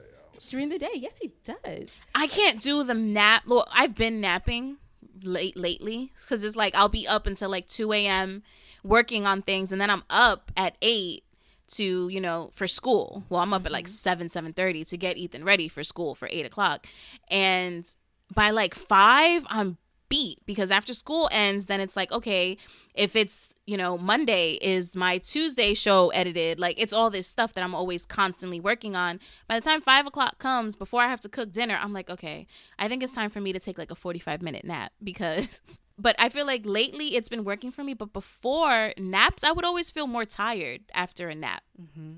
during 0.48 0.68
the 0.68 0.78
day 0.78 0.90
yes 0.94 1.14
he 1.20 1.32
does 1.44 1.94
I 2.14 2.26
can't 2.26 2.60
do 2.60 2.82
the 2.84 2.94
nap. 2.94 3.42
Well, 3.46 3.66
I've 3.72 3.94
been 3.94 4.20
napping 4.20 4.78
late 5.22 5.56
lately 5.56 6.12
because 6.20 6.44
it's 6.44 6.56
like 6.56 6.74
I'll 6.74 6.88
be 6.88 7.06
up 7.06 7.26
until 7.26 7.50
like 7.50 7.68
2 7.68 7.92
a.m. 7.92 8.42
working 8.82 9.26
on 9.26 9.42
things, 9.42 9.72
and 9.72 9.80
then 9.80 9.90
I'm 9.90 10.04
up 10.10 10.52
at 10.56 10.76
8 10.82 11.24
to 11.68 12.08
you 12.08 12.20
know 12.20 12.50
for 12.52 12.66
school. 12.66 13.24
Well, 13.28 13.40
I'm 13.40 13.52
up 13.52 13.66
at 13.66 13.72
like 13.72 13.86
mm-hmm. 13.86 14.26
7 14.26 14.28
7:30 14.28 14.88
to 14.88 14.96
get 14.96 15.16
Ethan 15.16 15.44
ready 15.44 15.68
for 15.68 15.82
school 15.82 16.14
for 16.14 16.28
8 16.30 16.46
o'clock, 16.46 16.86
and 17.28 17.86
by 18.34 18.50
like 18.50 18.74
five 18.74 19.46
I'm 19.48 19.78
beat 20.08 20.38
because 20.46 20.70
after 20.70 20.94
school 20.94 21.28
ends 21.32 21.66
then 21.66 21.80
it's 21.80 21.96
like 21.96 22.10
okay 22.12 22.56
if 22.94 23.14
it's 23.14 23.52
you 23.66 23.76
know 23.76 23.98
monday 23.98 24.52
is 24.62 24.96
my 24.96 25.18
tuesday 25.18 25.74
show 25.74 26.08
edited 26.10 26.58
like 26.58 26.80
it's 26.80 26.92
all 26.92 27.10
this 27.10 27.26
stuff 27.26 27.52
that 27.52 27.62
i'm 27.62 27.74
always 27.74 28.06
constantly 28.06 28.60
working 28.60 28.96
on 28.96 29.20
by 29.46 29.58
the 29.58 29.64
time 29.64 29.80
five 29.80 30.06
o'clock 30.06 30.38
comes 30.38 30.76
before 30.76 31.02
i 31.02 31.08
have 31.08 31.20
to 31.20 31.28
cook 31.28 31.52
dinner 31.52 31.78
i'm 31.82 31.92
like 31.92 32.08
okay 32.08 32.46
i 32.78 32.88
think 32.88 33.02
it's 33.02 33.12
time 33.14 33.30
for 33.30 33.40
me 33.40 33.52
to 33.52 33.58
take 33.60 33.76
like 33.78 33.90
a 33.90 33.94
45 33.94 34.40
minute 34.42 34.64
nap 34.64 34.92
because 35.02 35.78
but 35.98 36.16
i 36.18 36.28
feel 36.28 36.46
like 36.46 36.62
lately 36.64 37.16
it's 37.16 37.28
been 37.28 37.44
working 37.44 37.70
for 37.70 37.84
me 37.84 37.94
but 37.94 38.12
before 38.12 38.92
naps 38.98 39.44
i 39.44 39.52
would 39.52 39.64
always 39.64 39.90
feel 39.90 40.06
more 40.06 40.24
tired 40.24 40.80
after 40.94 41.28
a 41.28 41.34
nap 41.34 41.62
mm-hmm. 41.80 42.14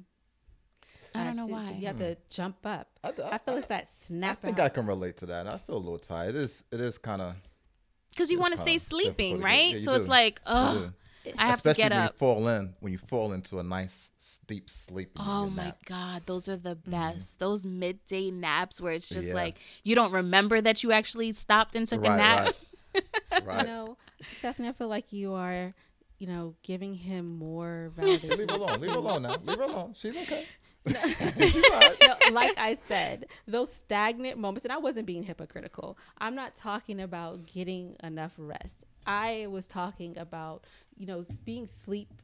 i 1.15 1.25
don't 1.25 1.35
know 1.37 1.49
That's 1.49 1.53
why 1.73 1.77
you 1.79 1.87
have 1.89 1.97
to 1.99 2.17
jump 2.29 2.65
up 2.65 2.89
I- 3.03 3.09
i, 3.09 3.35
I- 3.35 3.39
feel 3.39 3.57
it's 3.57 3.67
that 3.67 3.89
snapping. 3.93 4.51
I 4.51 4.53
think 4.53 4.59
out. 4.61 4.65
I 4.67 4.69
can 4.69 4.87
relate 4.87 5.17
to 5.19 5.27
that. 5.27 5.47
I 5.47 5.57
feel 5.59 5.77
a 5.77 5.79
little 5.79 5.99
tired. 5.99 6.35
It 6.35 6.43
is. 6.43 6.65
It 6.71 6.81
is 6.81 6.99
kind 6.99 7.23
of. 7.23 7.35
Because 8.11 8.31
you 8.31 8.39
want 8.39 8.53
to 8.53 8.61
stay 8.61 8.79
sleeping 8.79 9.37
difficult 9.37 9.37
to 9.37 9.37
get- 9.39 9.45
right 9.45 9.69
yeah, 9.69 9.75
you 9.75 9.81
so 9.81 9.95
it's 9.95 10.09
like 10.09 10.41
oh 10.47 10.93
do. 11.25 11.33
i 11.39 11.47
have 11.47 11.57
Especially 11.57 11.83
to 11.85 11.89
get 11.89 11.93
up. 11.93 12.21
when 12.21 12.29
you 12.29 12.35
fall 12.35 12.49
in 12.49 12.75
when 12.81 12.93
you 12.93 12.99
fall 12.99 13.33
into 13.33 13.59
a 13.59 13.63
nice 13.63 14.11
deep 14.51 14.69
sleep. 14.69 15.11
Oh 15.17 15.49
my 15.49 15.67
nap. 15.67 15.79
god, 15.87 16.23
those 16.27 16.49
are 16.49 16.57
the 16.57 16.75
mm-hmm. 16.75 16.91
best. 16.91 17.39
Those 17.39 17.65
midday 17.65 18.31
naps 18.33 18.81
where 18.81 18.93
it's 18.93 19.09
just 19.09 19.29
Yeah. 19.29 19.35
like 19.35 19.59
you 19.85 19.95
don't 19.95 20.13
remember 20.13 20.61
that 20.61 20.83
you 20.83 20.93
actually 20.93 21.33
stopped 21.33 21.77
and 21.77 21.87
took 21.87 22.05
a 22.05 22.17
nap. 22.17 22.55
right. 22.95 23.05
right. 23.47 23.61
you 23.61 23.67
know 23.73 23.97
stephanie 24.39 24.69
i 24.69 24.73
feel 24.73 24.89
like 24.89 25.13
you 25.13 25.33
are 25.33 25.73
you 26.19 26.27
know 26.27 26.55
giving 26.63 26.93
him 26.95 27.39
more 27.39 27.93
Leave 27.99 28.23
her 28.23 28.45
alone. 28.55 28.81
Leave 28.81 28.91
her 28.91 28.99
alone 28.99 29.23
now. 29.23 29.37
Leave 29.45 29.59
her 29.59 29.65
alone. 29.65 29.95
She's 29.97 30.17
okay. 30.17 30.45
no, 30.87 32.15
like 32.33 32.57
I 32.59 32.79
said, 32.89 33.27
those 33.47 33.73
stagnant 33.73 34.39
moments, 34.39 34.65
and 34.65 34.73
I 34.73 34.79
wasn't 34.79 35.07
being 35.07 35.23
hypocritical. 35.23 35.99
I'm 36.19 36.35
not 36.35 36.55
talking 36.55 37.01
about 37.01 37.47
getting 37.47 37.97
enough 38.03 38.33
rest. 38.39 38.87
I 39.07 39.47
was 39.51 39.67
talking 39.67 40.17
about, 40.19 40.65
you 40.97 41.07
know, 41.07 41.23
being 41.45 41.69
sleep 41.85 42.23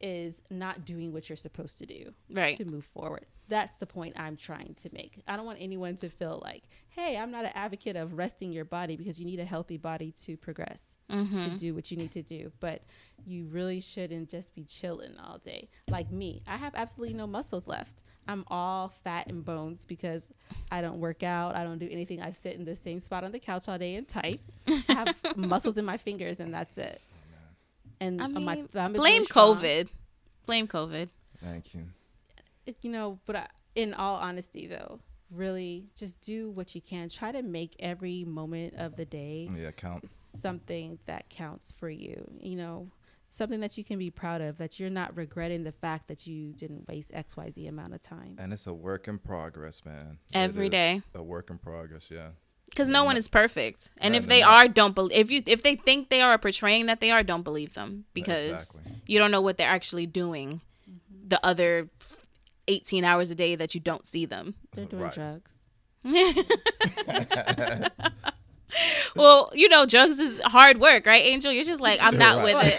is 0.00 0.40
not 0.50 0.84
doing 0.84 1.12
what 1.12 1.28
you're 1.28 1.36
supposed 1.36 1.78
to 1.78 1.86
do 1.86 2.12
Right. 2.30 2.56
to 2.56 2.64
move 2.64 2.84
forward. 2.84 3.26
That's 3.48 3.74
the 3.78 3.86
point 3.86 4.14
I'm 4.18 4.36
trying 4.36 4.74
to 4.82 4.90
make. 4.92 5.22
I 5.26 5.36
don't 5.36 5.46
want 5.46 5.58
anyone 5.60 5.96
to 5.98 6.08
feel 6.10 6.40
like, 6.44 6.64
hey, 6.90 7.16
I'm 7.16 7.30
not 7.30 7.44
an 7.44 7.52
advocate 7.54 7.96
of 7.96 8.12
resting 8.14 8.52
your 8.52 8.64
body 8.64 8.96
because 8.96 9.18
you 9.18 9.24
need 9.24 9.40
a 9.40 9.44
healthy 9.44 9.76
body 9.78 10.12
to 10.24 10.36
progress, 10.36 10.82
Mm-hmm. 11.10 11.40
to 11.40 11.50
do 11.56 11.74
what 11.74 11.90
you 11.90 11.96
need 11.96 12.12
to 12.12 12.22
do. 12.22 12.52
But 12.60 12.82
you 13.24 13.46
really 13.46 13.80
shouldn't 13.80 14.28
just 14.28 14.54
be 14.54 14.64
chilling 14.64 15.16
all 15.18 15.38
day. 15.38 15.68
Like 15.88 16.10
me, 16.12 16.42
I 16.46 16.56
have 16.58 16.74
absolutely 16.74 17.14
no 17.16 17.26
muscles 17.26 17.66
left. 17.66 18.02
I'm 18.26 18.44
all 18.48 18.92
fat 19.04 19.28
and 19.28 19.42
bones 19.42 19.86
because 19.86 20.30
I 20.70 20.82
don't 20.82 20.98
work 21.00 21.22
out. 21.22 21.56
I 21.56 21.64
don't 21.64 21.78
do 21.78 21.88
anything. 21.90 22.20
I 22.20 22.30
sit 22.32 22.56
in 22.56 22.66
the 22.66 22.76
same 22.76 23.00
spot 23.00 23.24
on 23.24 23.32
the 23.32 23.38
couch 23.38 23.68
all 23.68 23.78
day 23.78 23.94
and 23.94 24.06
type. 24.06 24.40
I 24.66 24.82
have 24.88 25.14
muscles 25.36 25.78
in 25.78 25.86
my 25.86 25.96
fingers, 25.96 26.38
and 26.40 26.52
that's 26.52 26.76
it. 26.76 27.00
And 28.00 28.20
I 28.20 28.26
uh, 28.26 28.28
my 28.28 28.62
thumb 28.70 28.94
is 28.94 29.00
blame 29.00 29.22
really 29.22 29.26
COVID. 29.28 29.88
Blame 30.44 30.68
COVID. 30.68 31.08
Thank 31.42 31.72
you. 31.74 31.86
It- 32.68 32.76
you 32.82 32.90
know, 32.90 33.18
but 33.26 33.36
I, 33.36 33.48
in 33.74 33.94
all 33.94 34.16
honesty, 34.16 34.66
though, 34.66 35.00
really 35.30 35.86
just 35.96 36.20
do 36.20 36.50
what 36.50 36.74
you 36.74 36.80
can. 36.80 37.08
Try 37.08 37.32
to 37.32 37.42
make 37.42 37.76
every 37.80 38.24
moment 38.24 38.74
of 38.76 38.96
the 38.96 39.04
day 39.04 39.48
Yeah, 39.54 39.70
count. 39.72 40.04
something 40.40 40.98
that 41.06 41.28
counts 41.28 41.72
for 41.72 41.90
you. 41.90 42.26
You 42.40 42.56
know, 42.56 42.90
something 43.28 43.60
that 43.60 43.76
you 43.76 43.84
can 43.84 43.98
be 43.98 44.10
proud 44.10 44.40
of, 44.40 44.56
that 44.58 44.80
you're 44.80 44.88
not 44.90 45.14
regretting 45.16 45.64
the 45.64 45.72
fact 45.72 46.08
that 46.08 46.26
you 46.26 46.52
didn't 46.54 46.88
waste 46.88 47.10
X, 47.12 47.36
Y, 47.36 47.50
Z 47.50 47.66
amount 47.66 47.94
of 47.94 48.00
time. 48.02 48.36
And 48.38 48.52
it's 48.52 48.66
a 48.66 48.72
work 48.72 49.06
in 49.06 49.18
progress, 49.18 49.84
man. 49.84 50.18
Every 50.32 50.48
Every 50.66 50.68
day. 50.70 50.94
day. 50.98 51.02
A 51.20 51.22
work 51.22 51.50
in 51.50 51.58
progress. 51.58 52.06
Yeah. 52.10 52.30
Because 52.70 52.88
no 52.90 53.02
one 53.02 53.16
is 53.16 53.28
perfect, 53.28 53.90
and 53.96 54.12
Right, 54.12 54.22
if 54.22 54.28
they 54.28 54.40
no. 54.42 54.48
are, 54.48 54.68
don't 54.68 54.94
believe. 54.94 55.18
If 55.18 55.30
you 55.30 55.42
if 55.46 55.62
they 55.62 55.74
think 55.74 56.10
they 56.10 56.20
are 56.20 56.36
portraying 56.36 56.84
that 56.86 57.00
they 57.00 57.10
are, 57.10 57.22
don't 57.22 57.42
believe 57.42 57.72
them 57.72 58.04
because 58.12 58.50
exactly. 58.70 59.02
you 59.06 59.18
don't 59.18 59.30
know 59.30 59.40
what 59.40 59.56
they're 59.56 59.70
actually 59.70 60.04
doing. 60.06 60.60
Mm-hmm. 60.88 61.28
The 61.28 61.44
other 61.44 61.88
eighteen 62.68 63.02
hours 63.04 63.30
a 63.30 63.34
day 63.34 63.56
that 63.56 63.74
you 63.74 63.80
don't 63.80 64.06
see 64.06 64.24
them. 64.26 64.54
They're 64.74 64.84
doing 64.84 65.02
Right. 65.02 65.12
drugs. 65.12 65.50
Well, 69.16 69.50
you 69.54 69.68
know, 69.70 69.86
drugs 69.86 70.18
is 70.20 70.40
hard 70.44 70.78
work, 70.78 71.06
right, 71.06 71.24
Angel? 71.24 71.50
You're 71.50 71.64
just 71.64 71.80
like, 71.80 72.00
I'm 72.02 72.18
not 72.18 72.36
Right. 72.44 72.54
with 72.54 72.72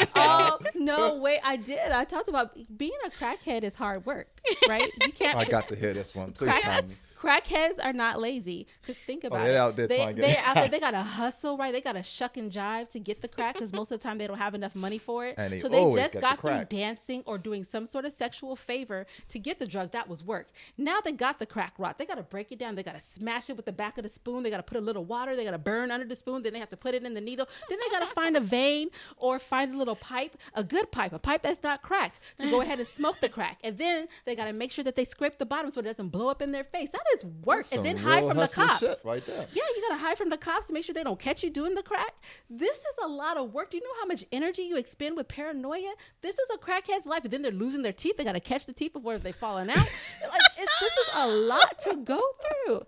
it. 0.00 0.08
oh 0.16 0.58
no, 0.74 1.16
wait, 1.16 1.38
I 1.44 1.56
did. 1.56 1.92
I 1.92 2.04
talked 2.04 2.28
about 2.28 2.56
being 2.76 2.96
a 3.06 3.10
crackhead 3.10 3.62
is 3.62 3.74
hard 3.76 4.06
work, 4.06 4.33
right? 4.68 4.90
You 5.02 5.12
can't. 5.18 5.36
I 5.38 5.44
got 5.44 5.68
to 5.68 5.76
hear 5.76 5.94
this 5.94 6.14
one. 6.14 6.32
Please 6.32 6.50
tell 6.60 6.82
me. 6.82 6.88
Crackheads, 6.88 7.04
crackheads 7.20 7.84
are 7.84 7.92
not 7.92 8.20
lazy. 8.20 8.66
Cause 8.86 8.96
think 9.06 9.22
oh, 9.24 9.28
about 9.28 9.40
Oh, 9.40 9.44
they're 9.44 9.54
it. 9.54 9.58
out 9.58 9.76
there 9.76 9.86
they, 9.86 9.96
trying 9.96 10.16
to 10.16 10.20
get 10.22 10.28
they're 10.28 10.38
it. 10.38 10.48
out 10.48 10.54
there. 10.54 10.68
They 10.74 10.80
gotta 10.80 11.02
hustle, 11.02 11.56
right? 11.56 11.72
They 11.72 11.80
gotta 11.80 12.02
shuck 12.02 12.36
and 12.36 12.50
jive 12.50 12.90
to 12.90 12.98
get 12.98 13.22
the 13.22 13.28
crack. 13.28 13.58
Cause 13.58 13.72
most 13.72 13.92
of 13.92 14.00
the 14.00 14.02
time 14.02 14.18
they 14.18 14.26
don't 14.26 14.38
have 14.38 14.54
enough 14.54 14.74
money 14.74 14.98
for 14.98 15.26
it. 15.26 15.34
And 15.38 15.52
they 15.52 15.58
so 15.58 15.68
they 15.68 15.78
always 15.78 16.02
just 16.02 16.12
get 16.14 16.18
the 16.18 16.22
got 16.22 16.40
through 16.40 16.64
dancing 16.76 17.22
or 17.26 17.38
doing 17.38 17.64
some 17.64 17.86
sort 17.86 18.04
of 18.04 18.12
sexual 18.12 18.56
favor 18.56 19.06
to 19.28 19.38
get 19.38 19.58
the 19.58 19.66
drug. 19.66 19.92
That 19.92 20.08
was 20.08 20.24
work. 20.24 20.48
Now 20.76 21.00
they 21.00 21.12
got 21.12 21.38
the 21.38 21.46
crack 21.46 21.74
rock. 21.78 21.98
They 21.98 22.06
gotta 22.06 22.22
break 22.22 22.50
it 22.52 22.58
down. 22.58 22.74
They 22.74 22.82
gotta 22.82 23.00
smash 23.00 23.48
it 23.50 23.56
with 23.56 23.66
the 23.66 23.72
back 23.72 23.96
of 23.98 24.02
the 24.04 24.10
spoon. 24.10 24.42
They 24.42 24.50
gotta 24.50 24.62
put 24.62 24.76
a 24.78 24.80
little 24.80 25.04
water. 25.04 25.36
They 25.36 25.44
gotta 25.44 25.58
burn 25.58 25.90
under 25.90 26.06
the 26.06 26.16
spoon. 26.16 26.42
Then 26.42 26.52
they 26.52 26.58
have 26.58 26.68
to 26.70 26.76
put 26.76 26.94
it 26.94 27.04
in 27.04 27.14
the 27.14 27.20
needle. 27.20 27.46
Then 27.68 27.78
they 27.78 27.90
gotta 27.90 28.12
find 28.12 28.36
a 28.36 28.40
vein 28.58 28.90
or 29.16 29.38
find 29.38 29.74
a 29.74 29.78
little 29.78 29.96
pipe, 29.96 30.36
a 30.54 30.64
good 30.64 30.90
pipe, 30.90 31.12
a 31.12 31.18
pipe 31.18 31.42
that's 31.42 31.62
not 31.62 31.82
cracked, 31.82 32.20
to 32.38 32.50
go 32.50 32.60
ahead 32.60 32.78
and 32.80 32.88
smoke 32.88 33.20
the 33.20 33.28
crack. 33.28 33.58
And 33.62 33.78
then 33.78 34.08
they 34.24 34.33
gotta 34.36 34.52
make 34.52 34.70
sure 34.70 34.84
that 34.84 34.96
they 34.96 35.04
scrape 35.04 35.38
the 35.38 35.46
bottom 35.46 35.70
so 35.70 35.80
it 35.80 35.84
doesn't 35.84 36.08
blow 36.08 36.28
up 36.28 36.42
in 36.42 36.52
their 36.52 36.64
face. 36.64 36.90
That 36.90 37.04
is 37.14 37.24
work. 37.24 37.66
And 37.72 37.84
then 37.84 37.96
hide 37.96 38.26
from 38.26 38.36
the 38.36 38.48
cops. 38.48 38.82
right 39.04 39.24
there. 39.26 39.46
Yeah, 39.52 39.62
you 39.76 39.82
gotta 39.88 40.00
hide 40.00 40.18
from 40.18 40.30
the 40.30 40.36
cops 40.36 40.66
to 40.68 40.72
make 40.72 40.84
sure 40.84 40.94
they 40.94 41.04
don't 41.04 41.18
catch 41.18 41.42
you 41.42 41.50
doing 41.50 41.74
the 41.74 41.82
crack. 41.82 42.14
This 42.50 42.76
is 42.76 42.96
a 43.02 43.08
lot 43.08 43.36
of 43.36 43.52
work. 43.52 43.70
Do 43.70 43.76
you 43.76 43.82
know 43.82 43.94
how 44.00 44.06
much 44.06 44.24
energy 44.32 44.62
you 44.62 44.76
expend 44.76 45.16
with 45.16 45.28
paranoia? 45.28 45.92
This 46.22 46.36
is 46.36 46.48
a 46.54 46.58
crackhead's 46.58 47.06
life. 47.06 47.24
And 47.24 47.32
then 47.32 47.42
they're 47.42 47.52
losing 47.52 47.82
their 47.82 47.92
teeth. 47.92 48.16
They 48.16 48.24
gotta 48.24 48.40
catch 48.40 48.66
the 48.66 48.72
teeth 48.72 48.92
before 48.92 49.18
they 49.18 49.32
falling 49.32 49.70
out. 49.70 49.76
like, 49.76 50.40
it's, 50.58 50.80
this 50.80 50.92
is 50.92 51.14
a 51.16 51.26
lot 51.28 51.78
to 51.80 51.96
go 51.96 52.20
through. 52.66 52.86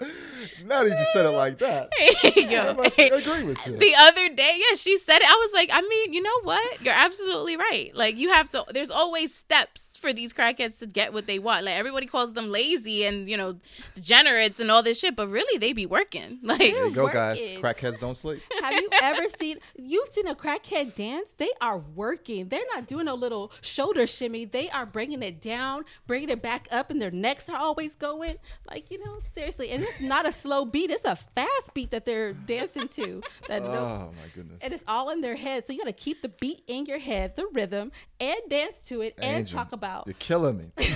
Now 0.00 0.84
that 0.84 0.90
you 0.90 1.04
said 1.12 1.26
it 1.26 1.30
like 1.30 1.58
that, 1.58 1.88
Yo, 2.36 2.68
I 2.68 2.72
must 2.72 2.98
agree 2.98 3.42
with 3.42 3.66
you. 3.66 3.76
the 3.76 3.94
other 3.98 4.28
day, 4.28 4.56
yeah, 4.58 4.76
she 4.76 4.96
said 4.96 5.16
it. 5.18 5.28
I 5.28 5.34
was 5.34 5.52
like, 5.52 5.70
I 5.72 5.80
mean, 5.80 6.12
you 6.12 6.22
know 6.22 6.40
what? 6.42 6.80
You're 6.82 6.94
absolutely 6.94 7.56
right. 7.56 7.90
Like, 7.94 8.16
you 8.16 8.32
have 8.32 8.48
to. 8.50 8.64
There's 8.70 8.92
always 8.92 9.34
steps 9.34 9.96
for 9.96 10.12
these 10.12 10.32
crackheads 10.32 10.78
to 10.78 10.86
get 10.86 11.12
what 11.12 11.26
they 11.26 11.40
want. 11.40 11.64
Like, 11.64 11.74
everybody 11.74 12.06
calls 12.06 12.34
them 12.34 12.50
lazy 12.50 13.04
and 13.04 13.28
you 13.28 13.36
know 13.36 13.56
degenerates 13.94 14.60
and 14.60 14.70
all 14.70 14.82
this 14.84 15.00
shit, 15.00 15.16
but 15.16 15.28
really, 15.28 15.58
they 15.58 15.72
be 15.72 15.86
working. 15.86 16.38
Like, 16.48 16.58
there 16.58 16.86
you 16.86 16.94
go, 16.94 17.08
guys. 17.08 17.38
Crackheads 17.60 18.00
don't 18.00 18.16
sleep. 18.16 18.40
Have 18.62 18.72
you 18.72 18.88
ever 19.02 19.28
seen 19.38 19.58
you've 19.76 20.08
seen 20.08 20.26
a 20.26 20.34
crackhead 20.34 20.94
dance? 20.94 21.34
They 21.36 21.50
are 21.60 21.78
working. 21.78 22.48
They're 22.48 22.62
not 22.74 22.86
doing 22.86 23.06
a 23.08 23.14
little 23.14 23.52
shoulder 23.60 24.06
shimmy. 24.06 24.44
They 24.44 24.70
are 24.70 24.86
bringing 24.86 25.22
it 25.22 25.42
down, 25.42 25.84
bringing 26.06 26.30
it 26.30 26.40
back 26.40 26.68
up, 26.70 26.90
and 26.90 27.02
their 27.02 27.10
necks 27.10 27.48
are 27.50 27.56
always 27.58 27.94
going. 27.94 28.36
Like 28.70 28.90
you 28.90 29.04
know, 29.04 29.18
seriously. 29.34 29.70
And 29.70 29.87
it's 29.88 30.00
not 30.00 30.26
a 30.26 30.32
slow 30.32 30.64
beat; 30.64 30.90
it's 30.90 31.04
a 31.04 31.16
fast 31.16 31.74
beat 31.74 31.90
that 31.90 32.04
they're 32.04 32.32
dancing 32.32 32.88
to. 32.88 33.22
That 33.48 33.62
no- 33.62 33.68
Oh 34.08 34.12
my 34.12 34.28
goodness. 34.34 34.58
and 34.60 34.72
it's 34.72 34.84
all 34.86 35.10
in 35.10 35.20
their 35.20 35.36
head. 35.36 35.66
So 35.66 35.72
you 35.72 35.78
got 35.78 35.86
to 35.86 35.92
keep 35.92 36.22
the 36.22 36.28
beat 36.28 36.62
in 36.66 36.86
your 36.86 36.98
head, 36.98 37.36
the 37.36 37.46
rhythm, 37.52 37.92
and 38.20 38.38
dance 38.48 38.76
to 38.86 39.00
it, 39.02 39.14
and 39.18 39.46
talk 39.48 39.72
about 39.72 40.06
You're 40.06 40.14
killing 40.18 40.58
me. 40.76 40.88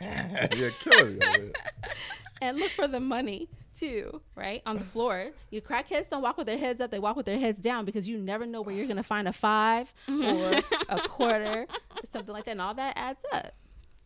you're 0.56 0.70
killing 0.70 1.18
me. 1.18 1.52
and 2.40 2.58
look 2.58 2.70
for 2.70 2.88
the 2.88 3.00
money 3.00 3.48
too, 3.78 4.20
right? 4.34 4.62
On 4.66 4.78
the 4.78 4.84
floor. 4.84 5.30
You 5.50 5.60
crackheads 5.60 6.08
don't 6.08 6.22
walk 6.22 6.38
with 6.38 6.46
their 6.46 6.58
heads 6.58 6.80
up, 6.80 6.90
they 6.90 6.98
walk 6.98 7.16
with 7.16 7.26
their 7.26 7.38
heads 7.38 7.60
down 7.60 7.84
because 7.84 8.08
you 8.08 8.18
never 8.18 8.46
know 8.46 8.62
where 8.62 8.74
you're 8.74 8.86
gonna 8.86 9.02
find 9.02 9.28
a 9.28 9.32
5 9.32 9.92
mm-hmm. 10.08 10.24
or 10.24 10.96
a 10.96 11.00
quarter 11.08 11.66
or 11.68 12.06
something 12.10 12.32
like 12.32 12.44
that. 12.46 12.52
And 12.52 12.60
all 12.60 12.74
that 12.74 12.94
adds 12.96 13.22
up. 13.32 13.52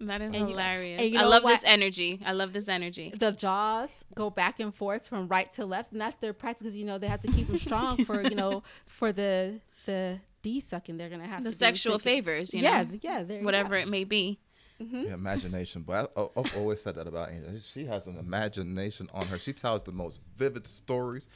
That 0.00 0.20
is 0.22 0.34
And 0.34 0.48
hilarious. 0.48 1.00
and 1.00 1.10
you 1.10 1.18
I 1.18 1.24
love 1.24 1.44
what? 1.44 1.50
this 1.52 1.64
energy. 1.64 2.20
I 2.24 2.32
love 2.32 2.52
this 2.52 2.68
energy. 2.68 3.12
The 3.16 3.32
jaws 3.32 4.04
go 4.14 4.30
back 4.30 4.58
and 4.60 4.74
forth 4.74 5.06
from 5.08 5.28
right 5.28 5.50
to 5.54 5.64
left, 5.66 5.92
and 5.92 6.00
that's 6.00 6.16
their 6.16 6.32
practice 6.32 6.62
because 6.62 6.76
you 6.76 6.84
know 6.84 6.98
they 6.98 7.08
have 7.08 7.20
to 7.22 7.28
keep 7.28 7.46
them 7.48 7.58
strong 7.58 8.04
for 8.04 8.22
you 8.22 8.34
know 8.34 8.62
for 8.86 9.12
the 9.12 9.60
the 9.86 10.18
D 10.42 10.60
sucking 10.60 10.96
they're 10.96 11.08
gonna 11.10 11.26
have 11.26 11.44
The 11.44 11.50
to 11.50 11.56
sexual 11.56 11.94
So- 11.94 11.98
favors, 11.98 12.54
you 12.54 12.62
yeah, 12.62 12.82
know, 12.84 12.98
yeah, 13.02 13.22
there 13.22 13.42
whatever 13.42 13.70
go. 13.70 13.82
it 13.82 13.88
may 13.88 14.04
be. 14.04 14.38
Mm-hmm. 14.80 15.02
The 15.02 15.12
imagination, 15.12 15.82
but 15.82 16.10
I, 16.16 16.20
oh, 16.20 16.32
I've 16.36 16.56
always 16.56 16.80
said 16.80 16.94
that 16.94 17.06
about 17.06 17.30
Angel. 17.30 17.52
She 17.62 17.84
has 17.84 18.06
an 18.06 18.16
imagination 18.16 19.10
on 19.12 19.26
her. 19.26 19.38
She 19.38 19.52
tells 19.52 19.82
the 19.82 19.92
most 19.92 20.20
vivid 20.38 20.66
stories. 20.66 21.28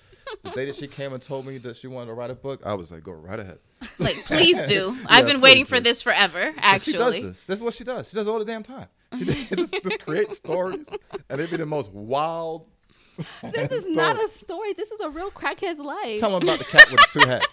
The 0.42 0.50
day 0.50 0.64
that 0.64 0.76
she 0.76 0.86
came 0.86 1.12
and 1.12 1.22
told 1.22 1.46
me 1.46 1.58
that 1.58 1.76
she 1.76 1.86
wanted 1.86 2.06
to 2.06 2.14
write 2.14 2.30
a 2.30 2.34
book, 2.34 2.62
I 2.64 2.72
was 2.72 2.90
like, 2.90 3.02
"Go 3.02 3.12
right 3.12 3.38
ahead." 3.38 3.58
Like, 3.98 4.24
please 4.24 4.66
do. 4.66 4.96
I've 5.06 5.26
been 5.26 5.42
waiting 5.42 5.66
for 5.66 5.78
this 5.78 6.00
forever. 6.00 6.52
But 6.54 6.64
Actually, 6.64 6.92
she 6.92 6.98
does 6.98 7.14
this. 7.22 7.46
This 7.46 7.56
is 7.58 7.62
what 7.62 7.74
she 7.74 7.84
does. 7.84 8.08
She 8.08 8.16
does 8.16 8.26
it 8.26 8.30
all 8.30 8.38
the 8.38 8.46
damn 8.46 8.62
time. 8.62 8.86
She 9.18 9.24
just, 9.54 9.74
just 9.82 10.00
creates 10.00 10.38
stories, 10.38 10.88
and 11.28 11.38
they 11.38 11.46
be 11.46 11.58
the 11.58 11.66
most 11.66 11.90
wild. 11.92 12.68
This 13.52 13.70
is 13.70 13.86
not 13.86 14.20
a 14.20 14.26
story. 14.28 14.72
This 14.72 14.90
is 14.90 14.98
a 15.00 15.08
real 15.08 15.30
crackhead's 15.30 15.78
life. 15.78 16.18
Tell 16.18 16.32
them 16.32 16.42
about 16.42 16.58
the 16.58 16.64
cat 16.64 16.90
with 16.90 17.00
the 17.00 17.20
two 17.20 17.28
heads. 17.28 17.46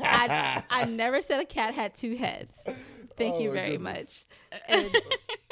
I, 0.00 0.62
I 0.70 0.84
never 0.86 1.20
said 1.20 1.40
a 1.40 1.44
cat 1.44 1.74
had 1.74 1.94
two 1.94 2.16
heads. 2.16 2.56
Thank 3.22 3.34
Oh 3.36 3.40
you 3.40 3.50
very 3.52 3.72
goodness. 3.76 4.26
much. 4.50 4.60
And, 4.68 4.96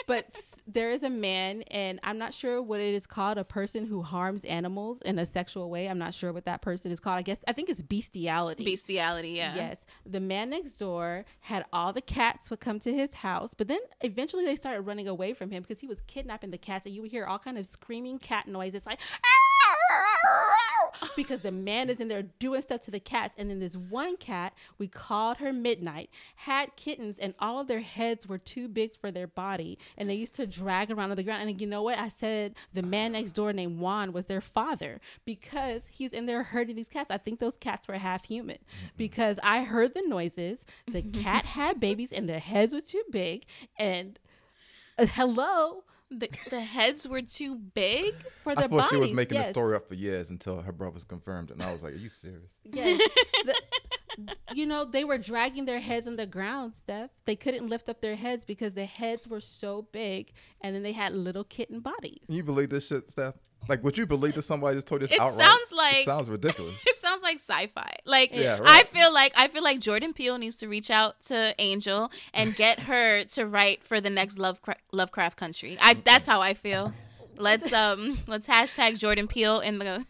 but 0.06 0.26
there 0.66 0.90
is 0.90 1.02
a 1.02 1.10
man, 1.10 1.62
and 1.62 1.98
I'm 2.02 2.18
not 2.18 2.32
sure 2.34 2.62
what 2.62 2.80
it 2.80 2.94
is 2.94 3.06
called 3.06 3.38
a 3.38 3.44
person 3.44 3.86
who 3.86 4.02
harms 4.02 4.44
animals 4.44 5.00
in 5.02 5.18
a 5.18 5.26
sexual 5.26 5.70
way. 5.70 5.88
I'm 5.88 5.98
not 5.98 6.14
sure 6.14 6.32
what 6.32 6.44
that 6.44 6.62
person 6.62 6.90
is 6.92 7.00
called. 7.00 7.18
I 7.18 7.22
guess, 7.22 7.38
I 7.48 7.52
think 7.52 7.68
it's 7.70 7.82
bestiality. 7.82 8.64
bestiality. 8.64 9.30
Yeah. 9.30 9.54
Yes. 9.54 9.84
The 10.06 10.20
man 10.20 10.50
next 10.50 10.72
door 10.72 11.24
had 11.40 11.64
all 11.72 11.92
the 11.92 12.00
cats 12.02 12.50
would 12.50 12.60
come 12.60 12.78
to 12.80 12.92
his 12.92 13.14
house, 13.14 13.54
but 13.54 13.68
then 13.68 13.80
eventually 14.02 14.44
they 14.44 14.56
started 14.56 14.82
running 14.82 15.08
away 15.08 15.32
from 15.32 15.50
him 15.50 15.62
because 15.62 15.80
he 15.80 15.86
was 15.86 16.00
kidnapping 16.06 16.50
the 16.50 16.58
cats 16.58 16.86
and 16.86 16.94
you 16.94 17.02
would 17.02 17.10
hear 17.10 17.24
all 17.26 17.38
kind 17.38 17.58
of 17.58 17.66
screaming 17.66 18.18
cat 18.18 18.46
noises 18.46 18.86
like 18.86 19.00
because 21.16 21.40
the 21.42 21.52
man 21.52 21.90
is 21.90 22.00
in 22.00 22.08
there 22.08 22.22
doing 22.22 22.62
stuff 22.62 22.80
to 22.82 22.90
the 22.90 23.00
cats. 23.00 23.34
And 23.38 23.50
then 23.50 23.60
this 23.60 23.76
one 23.76 24.16
cat 24.16 24.52
we 24.78 24.88
called 24.88 25.38
her 25.38 25.52
midnight 25.52 26.10
had 26.36 26.76
kittens 26.76 27.18
and 27.18 27.34
all 27.38 27.60
of 27.60 27.68
their 27.68 27.80
heads 27.80 28.26
were 28.26 28.38
too 28.38 28.68
big 28.68 28.96
for 28.96 29.10
their 29.10 29.26
body. 29.26 29.78
And 29.96 30.08
they 30.08 30.14
used 30.14 30.34
to 30.36 30.46
drag 30.46 30.90
around 30.90 31.10
on 31.10 31.16
the 31.16 31.22
ground. 31.22 31.48
And 31.48 31.60
you 31.60 31.66
know 31.66 31.82
what? 31.82 31.98
I 31.98 32.08
said 32.08 32.54
the 32.72 32.82
man 32.82 33.12
next 33.12 33.32
door 33.32 33.52
named 33.52 33.78
juan 33.78 34.12
was 34.12 34.26
their 34.26 34.40
father 34.40 35.00
because 35.24 35.82
he's 35.90 36.12
in 36.12 36.26
there 36.26 36.42
herding 36.42 36.76
these 36.76 36.88
cats. 36.88 37.10
I 37.10 37.18
think 37.18 37.38
those 37.38 37.56
cats 37.56 37.86
were 37.86 37.94
half 37.94 38.24
human 38.24 38.58
because 38.96 39.38
i 39.42 39.62
heard 39.62 39.94
the 39.94 40.02
noises. 40.06 40.64
The 40.90 41.02
cat 41.02 41.44
had 41.44 41.80
babies 41.80 42.12
and 42.12 42.28
their 42.28 42.40
heads 42.40 42.74
were 42.74 42.80
too 42.80 43.02
big. 43.10 43.44
And 43.78 44.18
uh, 44.98 45.06
hello 45.06 45.84
The, 46.10 46.28
the 46.50 46.60
heads 46.60 47.08
were 47.08 47.22
too 47.22 47.54
big. 47.56 48.14
for 48.42 48.50
I 48.50 48.54
their 48.56 48.68
thought 48.68 48.70
bodies 48.78 48.90
she 48.90 48.96
was 48.96 49.12
making 49.12 49.36
yes. 49.36 49.46
the 49.48 49.52
story 49.52 49.76
up 49.76 49.88
for 49.88 49.94
years 49.94 50.30
until 50.30 50.60
her 50.60 50.72
brothers 50.72 51.04
confirmed 51.04 51.50
it, 51.50 51.54
and 51.54 51.62
I 51.62 51.72
was 51.72 51.82
like, 51.82 51.92
"Are 51.92 51.96
you 51.96 52.08
serious?" 52.08 52.58
Yes. 52.64 53.00
The- 53.44 53.60
you 54.52 54.66
know, 54.66 54.84
they 54.84 55.04
were 55.04 55.18
dragging 55.18 55.64
their 55.64 55.80
heads 55.80 56.06
on 56.08 56.16
the 56.16 56.26
ground, 56.26 56.74
Steph. 56.74 57.10
They 57.24 57.36
couldn't 57.36 57.68
lift 57.68 57.88
up 57.88 58.00
their 58.00 58.16
heads 58.16 58.44
because 58.44 58.74
the 58.74 58.84
heads 58.84 59.26
were 59.28 59.40
so 59.40 59.86
big 59.92 60.32
and 60.60 60.74
then 60.74 60.82
they 60.82 60.92
had 60.92 61.12
little 61.12 61.44
kitten 61.44 61.80
bodies. 61.80 62.20
Can 62.26 62.34
you 62.34 62.42
believe 62.44 62.70
this 62.70 62.86
shit, 62.88 63.10
Steph? 63.10 63.34
Like, 63.68 63.84
would 63.84 63.96
you 63.98 64.06
believe 64.06 64.34
that 64.34 64.42
somebody 64.42 64.76
just 64.76 64.86
told 64.88 65.02
you 65.02 65.06
this 65.06 65.14
It 65.16 65.20
outright? 65.20 65.44
sounds 65.46 65.72
like- 65.72 65.96
it 65.96 66.04
sounds 66.06 66.30
ridiculous. 66.30 66.80
It 66.86 66.96
sounds 66.96 67.22
like 67.22 67.36
sci-fi. 67.36 67.96
Like 68.06 68.30
Yeah, 68.34 68.58
I 68.64 68.84
feel 68.84 69.12
like 69.12 69.32
I 69.36 69.48
feel 69.48 69.62
like 69.62 69.80
Jordan 69.80 70.12
Peele 70.12 70.38
needs 70.38 70.56
to 70.56 70.68
reach 70.68 70.90
out 70.90 71.20
to 71.22 71.54
Angel 71.58 72.10
and 72.34 72.54
get 72.54 72.80
her 72.80 73.24
to 73.24 73.46
write 73.46 73.82
for 73.84 74.00
the 74.00 74.10
next 74.10 74.38
Lovecraft, 74.38 74.80
Lovecraft 74.92 75.36
Country. 75.36 75.76
I 75.80 75.94
that's 75.94 76.26
how 76.26 76.40
I 76.40 76.54
feel. 76.54 76.92
Let's 77.40 77.72
um 77.72 78.18
let's 78.26 78.46
hashtag 78.46 78.98
Jordan 78.98 79.26
Peele 79.26 79.60
in 79.60 79.78
the 79.78 80.04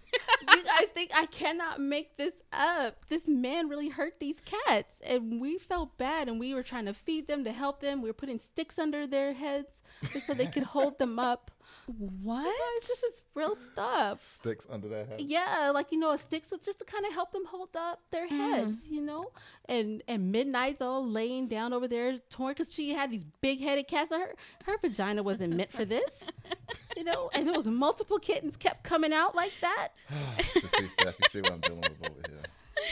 you 0.54 0.64
guys 0.64 0.88
think 0.92 1.12
I 1.14 1.26
cannot 1.26 1.80
make 1.80 2.16
this 2.16 2.34
up. 2.52 3.06
This 3.08 3.28
man 3.28 3.68
really 3.68 3.88
hurt 3.88 4.18
these 4.18 4.40
cats 4.44 4.94
and 5.02 5.40
we 5.40 5.58
felt 5.58 5.96
bad 5.96 6.28
and 6.28 6.40
we 6.40 6.54
were 6.54 6.64
trying 6.64 6.86
to 6.86 6.94
feed 6.94 7.28
them 7.28 7.44
to 7.44 7.52
help 7.52 7.80
them. 7.80 8.02
We 8.02 8.08
were 8.08 8.14
putting 8.14 8.40
sticks 8.40 8.78
under 8.78 9.06
their 9.06 9.32
heads 9.32 9.80
just 10.12 10.26
so 10.26 10.34
they 10.34 10.46
could 10.46 10.64
hold 10.64 10.98
them 10.98 11.18
up. 11.20 11.52
What? 11.99 12.45
Guys, 12.45 12.88
this 12.88 13.03
is 13.03 13.22
real 13.34 13.57
stuff. 13.72 14.22
Sticks 14.22 14.66
under 14.70 14.88
that 14.88 15.09
head. 15.09 15.20
Yeah, 15.20 15.70
like 15.72 15.93
you 15.93 15.99
know, 15.99 16.12
a 16.12 16.18
stick 16.18 16.45
so 16.49 16.59
just 16.64 16.78
to 16.80 16.84
kind 16.84 17.07
of 17.07 17.12
help 17.12 17.32
them 17.32 17.45
hold 17.47 17.70
up 17.76 18.01
their 18.11 18.26
mm. 18.26 18.30
heads, 18.30 18.78
you 18.88 19.01
know. 19.01 19.30
And 19.66 20.03
and 20.09 20.32
Midnight's 20.32 20.80
all 20.80 21.07
laying 21.07 21.49
down 21.49 21.72
over 21.72 21.88
there, 21.88 22.18
torn 22.30 22.53
because 22.53 22.72
she 22.72 22.95
had 22.95 23.11
these 23.11 23.24
big 23.41 23.61
headed 23.61 23.88
cats. 23.88 24.11
Her 24.11 24.34
her 24.64 24.78
vagina 24.80 25.22
wasn't 25.22 25.57
meant 25.57 25.72
for 25.72 25.84
this, 25.84 26.11
you 26.97 27.05
know. 27.05 27.30
And 27.34 27.47
there 27.47 27.55
was 27.55 27.66
multiple 27.66 28.18
kittens 28.18 28.57
kept 28.57 28.84
coming 28.84 29.12
out 29.12 29.34
like 29.34 29.53
that. 29.61 29.88
you 30.55 30.61
see, 30.61 30.88
Steph, 30.88 31.14
you 31.18 31.28
see 31.30 31.41
what 31.41 31.53
I'm 31.53 31.61
dealing 31.61 31.80
with 31.80 32.11
over 32.11 32.20
here. 32.28 32.43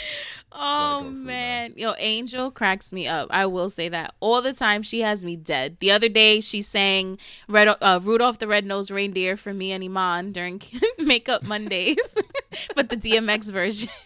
Oh 0.50 1.02
man, 1.02 1.74
yo, 1.76 1.94
Angel 1.98 2.50
cracks 2.50 2.92
me 2.92 3.06
up. 3.06 3.28
I 3.30 3.46
will 3.46 3.68
say 3.68 3.88
that 3.90 4.14
all 4.20 4.40
the 4.40 4.52
time. 4.54 4.82
She 4.82 5.02
has 5.02 5.24
me 5.24 5.36
dead. 5.36 5.76
The 5.80 5.90
other 5.90 6.08
day, 6.08 6.40
she 6.40 6.62
sang 6.62 7.18
"Red 7.48 7.68
uh, 7.80 8.00
Rudolph 8.02 8.38
the 8.38 8.46
Red-Nosed 8.46 8.90
Reindeer" 8.90 9.36
for 9.36 9.52
me 9.52 9.72
and 9.72 9.84
Iman 9.84 10.32
during 10.32 10.62
Makeup 10.98 11.42
Mondays, 11.42 12.16
but 12.74 12.88
the 12.88 12.96
DMX 12.96 13.52
version. 13.52 13.90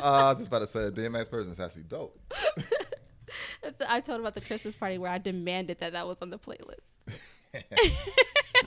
Uh, 0.00 0.04
I 0.04 0.30
was 0.30 0.38
just 0.38 0.46
about 0.46 0.60
to 0.60 0.66
say, 0.68 0.90
the 0.90 0.92
DMX 0.92 1.28
version 1.28 1.50
is 1.50 1.58
actually 1.58 1.82
dope. 1.82 2.16
That's, 3.64 3.82
I 3.84 4.00
told 4.00 4.20
about 4.20 4.36
the 4.36 4.40
Christmas 4.40 4.76
party 4.76 4.96
where 4.96 5.10
I 5.10 5.18
demanded 5.18 5.80
that 5.80 5.90
that 5.90 6.06
was 6.06 6.18
on 6.22 6.30
the 6.30 6.38
playlist. 6.38 6.86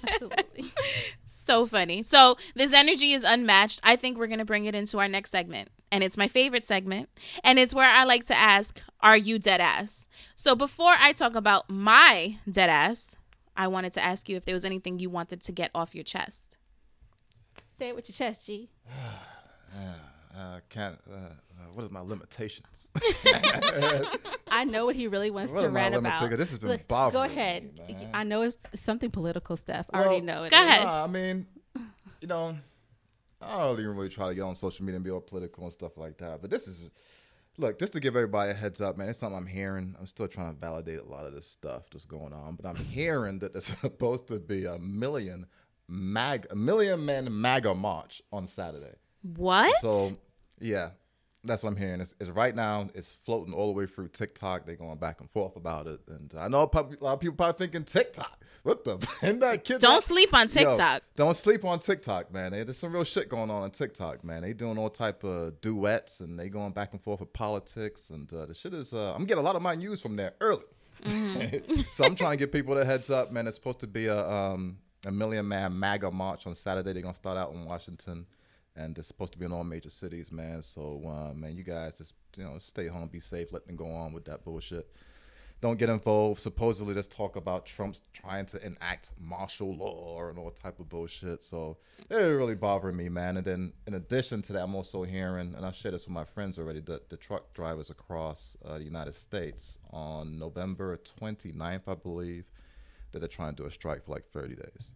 Absolutely. 0.04 0.74
So 1.42 1.66
funny. 1.66 2.04
So 2.04 2.38
this 2.56 2.74
energy 2.74 3.14
is 3.14 3.24
unmatched. 3.24 3.80
I 3.84 3.96
think 3.96 4.18
we're 4.18 4.28
gonna 4.28 4.46
bring 4.46 4.66
it 4.66 4.76
into 4.76 5.00
our 5.00 5.08
next 5.08 5.32
segment, 5.32 5.70
and 5.92 6.04
it's 6.04 6.18
my 6.18 6.28
favorite 6.28 6.66
segment, 6.66 7.10
and 7.44 7.60
it's 7.60 7.74
where 7.74 7.90
I 7.90 8.04
like 8.04 8.26
to 8.26 8.38
ask, 8.38 8.82
"Are 9.02 9.18
you 9.18 9.40
dead 9.40 9.62
ass?" 9.62 10.08
So 10.36 10.56
before 10.56 10.96
I 10.98 11.14
talk 11.14 11.36
about 11.36 11.70
my 11.70 12.38
dead 12.50 12.70
ass, 12.70 13.16
I 13.56 13.68
wanted 13.68 13.94
to 13.94 14.04
ask 14.04 14.30
you 14.30 14.38
if 14.38 14.46
there 14.46 14.56
was 14.56 14.66
anything 14.66 15.00
you 15.00 15.10
wanted 15.10 15.42
to 15.44 15.52
get 15.52 15.72
off 15.76 15.96
your 15.96 16.04
chest. 16.04 16.58
Say 17.78 17.90
it 17.90 17.96
with 17.96 18.10
your 18.10 18.16
chest, 18.16 18.46
G. 18.46 18.70
Ah. 19.74 20.11
Uh, 20.36 20.60
can't. 20.70 20.98
Uh, 21.10 21.16
uh, 21.16 21.66
what 21.74 21.86
are 21.86 21.90
my 21.90 22.00
limitations? 22.02 22.90
I 24.48 24.64
know 24.66 24.86
what 24.86 24.96
he 24.96 25.08
really 25.08 25.30
wants 25.32 25.52
What 25.52 25.62
to 25.62 25.70
rant 25.70 25.96
about. 25.96 26.30
This 26.32 26.50
has 26.50 26.58
been 26.58 26.70
Look, 26.70 26.88
bothering 26.88 27.14
Go 27.14 27.24
ahead. 27.24 27.80
me. 27.88 27.98
I 28.14 28.24
know 28.24 28.42
it's 28.42 28.58
something 28.76 29.12
political 29.12 29.58
stuff. 29.58 29.90
I 29.94 30.04
already 30.04 30.22
know 30.22 30.44
it. 30.44 30.52
go 30.52 30.58
is. 30.62 30.68
ahead. 30.68 30.84
Nah, 30.84 31.04
I 31.04 31.08
mean, 31.08 31.46
you 32.22 32.28
know, 32.28 32.58
I 33.42 33.58
don't 33.58 33.80
even 33.80 33.96
really 33.96 34.10
try 34.10 34.30
to 34.30 34.36
get 34.36 34.42
on 34.42 34.56
social 34.56 34.86
media 34.86 34.98
and 34.98 35.06
be 35.06 35.12
all 35.12 35.22
political 35.22 35.64
and 35.64 35.74
stuff 35.74 35.98
like 35.98 36.18
that. 36.20 36.42
But 36.42 36.50
this 36.50 36.68
is, 36.68 36.86
look, 37.58 37.80
just 37.80 37.94
to 37.94 38.00
give 38.00 38.16
everybody 38.16 38.52
a 38.52 38.54
heads 38.54 38.82
up, 38.82 38.98
man, 38.98 39.10
it's 39.10 39.20
something 39.20 39.38
I'm 39.38 39.48
hearing. 39.48 39.96
I'm 40.00 40.08
still 40.08 40.28
trying 40.28 40.54
to 40.54 40.60
validate 40.60 41.00
a 41.00 41.06
lot 41.06 41.26
of 41.26 41.34
this 41.34 41.48
stuff 41.48 41.84
that's 41.92 42.06
going 42.06 42.34
on, 42.34 42.56
but 42.56 42.68
I'm 42.70 42.76
hearing 42.76 43.40
that 43.40 43.54
there's 43.54 43.66
supposed 43.82 44.28
to 44.28 44.40
be 44.40 44.66
a 44.66 44.78
million 44.78 45.46
mag, 45.88 46.48
a 46.52 46.56
million 46.56 47.06
men 47.06 47.42
MAGA 47.42 47.74
march 47.74 48.22
on 48.32 48.48
Saturday. 48.48 48.96
What? 49.22 49.74
So, 49.82 50.10
yeah, 50.60 50.90
that's 51.44 51.64
what 51.64 51.72
I'm 51.72 51.78
hearing. 51.78 52.02
It's, 52.02 52.16
it's 52.20 52.30
right 52.30 52.56
now. 52.56 52.90
It's 52.94 53.12
floating 53.12 53.54
all 53.54 53.68
the 53.68 53.74
way 53.74 53.86
through 53.86 54.10
TikTok. 54.10 54.66
They're 54.66 54.76
going 54.76 54.98
back 54.98 55.22
and 55.22 55.30
forth 55.30 55.56
about 55.56 55.88
it, 55.88 56.00
and 56.08 56.34
I 56.38 56.48
know 56.48 56.70
a 56.72 57.04
lot 57.04 57.14
of 57.14 57.20
people 57.20 57.36
probably 57.36 57.58
thinking 57.58 57.84
TikTok. 57.84 58.40
What 58.64 58.84
the? 58.84 58.98
Ain't 59.24 59.40
that 59.40 59.64
kid? 59.64 59.80
Don't 59.82 60.04
sleep 60.04 60.34
on 60.34 60.48
Yo, 60.48 60.70
TikTok. 60.70 61.04
don't 61.16 61.36
sleep 61.36 61.66
on 61.66 61.80
TikTok, 61.80 62.32
man. 62.32 62.52
There's 62.52 62.78
some 62.78 62.94
real 62.94 63.04
shit 63.04 63.28
going 63.28 63.50
on 63.50 63.64
on 63.64 63.72
TikTok, 63.72 64.24
man. 64.24 64.44
They 64.44 64.54
doing 64.54 64.78
all 64.78 64.90
type 64.90 65.24
of 65.24 65.60
duets 65.62 66.20
and 66.20 66.38
they 66.38 66.50
going 66.50 66.72
back 66.72 66.94
and 66.94 67.02
forth 67.02 67.22
with 67.22 67.34
politics, 67.34 68.12
and 68.12 68.32
uh, 68.32 68.46
the 68.46 68.54
shit 68.54 68.74
is. 68.74 68.94
Uh, 68.94 69.14
I'm 69.16 69.26
getting 69.26 69.42
a 69.42 69.46
lot 69.46 69.56
of 69.56 69.62
my 69.62 69.76
news 69.76 70.02
from 70.02 70.16
there 70.16 70.34
early. 70.42 70.64
so 71.94 72.04
I'm 72.04 72.14
trying 72.14 72.32
to 72.32 72.38
give 72.38 72.52
people 72.52 72.76
the 72.76 72.86
heads 72.86 73.10
up, 73.10 73.32
man. 73.32 73.48
It's 73.48 73.56
supposed 73.56 73.80
to 73.80 73.88
be 73.88 74.06
a 74.06 74.30
um, 74.30 74.78
a 75.06 75.12
million 75.12 75.48
man 75.48 75.78
MAGA 75.78 76.12
march 76.12 76.46
on 76.46 76.54
Saturday. 76.54 76.94
They're 76.94 77.02
gonna 77.02 77.16
start 77.16 77.38
out 77.38 77.54
in 77.54 77.66
Washington, 77.66 78.28
and 78.82 78.98
it's 78.98 79.08
supposed 79.08 79.34
to 79.34 79.40
be 79.40 79.46
in 79.46 79.52
all 79.52 79.64
major 79.64 79.90
cities, 79.90 80.32
man. 80.32 80.62
So, 80.62 81.02
uh, 81.06 81.34
man, 81.34 81.58
you 81.58 81.64
guys 81.64 81.98
just 81.98 82.14
you 82.36 82.44
know 82.44 82.58
stay 82.60 82.88
home, 82.88 83.08
be 83.08 83.20
safe, 83.20 83.52
let 83.52 83.66
them 83.68 83.76
go 83.76 83.90
on 83.90 84.14
with 84.14 84.26
that 84.26 84.44
bullshit 84.44 84.88
don't 85.62 85.78
get 85.78 85.90
involved. 85.90 86.42
Supposedly, 86.42 86.94
there's 86.94 87.08
talk 87.08 87.36
about 87.36 87.68
Trump's 87.68 88.02
trying 88.14 88.48
to 88.48 88.66
enact 88.66 89.12
martial 89.20 89.76
law 89.76 90.28
and 90.28 90.38
all 90.38 90.50
type 90.50 90.80
of 90.80 90.90
bullshit. 90.90 91.44
So 91.44 91.78
it 92.10 92.16
really 92.16 92.56
bothering 92.56 92.98
me, 92.98 93.10
man. 93.10 93.38
And 93.38 93.46
then 93.46 93.74
in 93.86 93.94
addition 93.94 94.42
to 94.44 94.54
that, 94.54 94.64
I'm 94.64 94.74
also 94.74 95.04
hearing, 95.04 95.54
and 95.56 95.64
I 95.64 95.72
shared 95.72 95.94
this 95.94 96.06
with 96.06 96.14
my 96.14 96.26
friends 96.26 96.58
already, 96.58 96.80
that 96.82 97.10
the 97.10 97.18
truck 97.18 97.54
drivers 97.54 97.92
across 97.92 98.58
uh, 98.66 98.80
the 98.80 98.84
United 98.84 99.14
States 99.14 99.78
on 99.92 100.40
November 100.40 101.00
29th, 101.22 101.88
I 101.88 101.94
believe, 101.94 102.46
that 103.12 103.20
they're 103.20 103.28
trying 103.28 103.56
to 103.56 103.64
do 103.64 103.68
a 103.68 103.72
strike 103.72 104.04
for 104.04 104.14
like 104.14 104.26
30 104.32 104.56
days. 104.56 104.92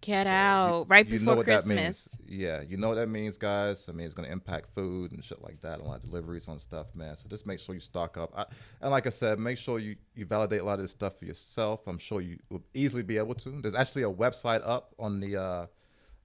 Get 0.00 0.26
So 0.26 0.30
out 0.30 0.78
you- 0.80 0.84
right 0.88 1.06
you 1.06 1.12
know 1.14 1.18
before 1.18 1.36
what 1.36 1.46
that 1.46 1.52
Christmas. 1.64 2.16
means. 2.18 2.40
Yeah, 2.40 2.60
you 2.62 2.76
know 2.76 2.88
what 2.88 2.94
that 2.96 3.08
means, 3.08 3.38
guys. 3.38 3.88
I 3.88 3.92
mean, 3.92 4.04
it's 4.06 4.14
going 4.14 4.26
to 4.26 4.32
impact 4.32 4.70
food 4.74 5.12
and 5.12 5.24
shit 5.24 5.42
like 5.42 5.60
that, 5.62 5.80
a 5.80 5.82
lot 5.82 5.96
of 5.96 6.02
deliveries 6.02 6.48
on 6.48 6.58
stuff, 6.58 6.94
man. 6.94 7.16
So 7.16 7.28
just 7.28 7.46
make 7.46 7.58
sure 7.58 7.74
you 7.74 7.80
stock 7.80 8.16
up. 8.16 8.32
I, 8.36 8.44
and 8.80 8.90
like 8.90 9.06
I 9.06 9.10
said, 9.10 9.38
make 9.38 9.58
sure 9.58 9.78
you, 9.78 9.96
you 10.14 10.24
validate 10.26 10.60
a 10.60 10.64
lot 10.64 10.74
of 10.74 10.80
this 10.84 10.90
stuff 10.92 11.18
for 11.18 11.24
yourself. 11.24 11.86
I'm 11.86 11.98
sure 11.98 12.20
you 12.20 12.38
will 12.50 12.62
easily 12.74 13.02
be 13.02 13.16
able 13.18 13.34
to. 13.36 13.60
There's 13.60 13.74
actually 13.74 14.02
a 14.02 14.10
website 14.12 14.62
up 14.64 14.94
on 14.98 15.20
the 15.20 15.36
uh, 15.36 15.66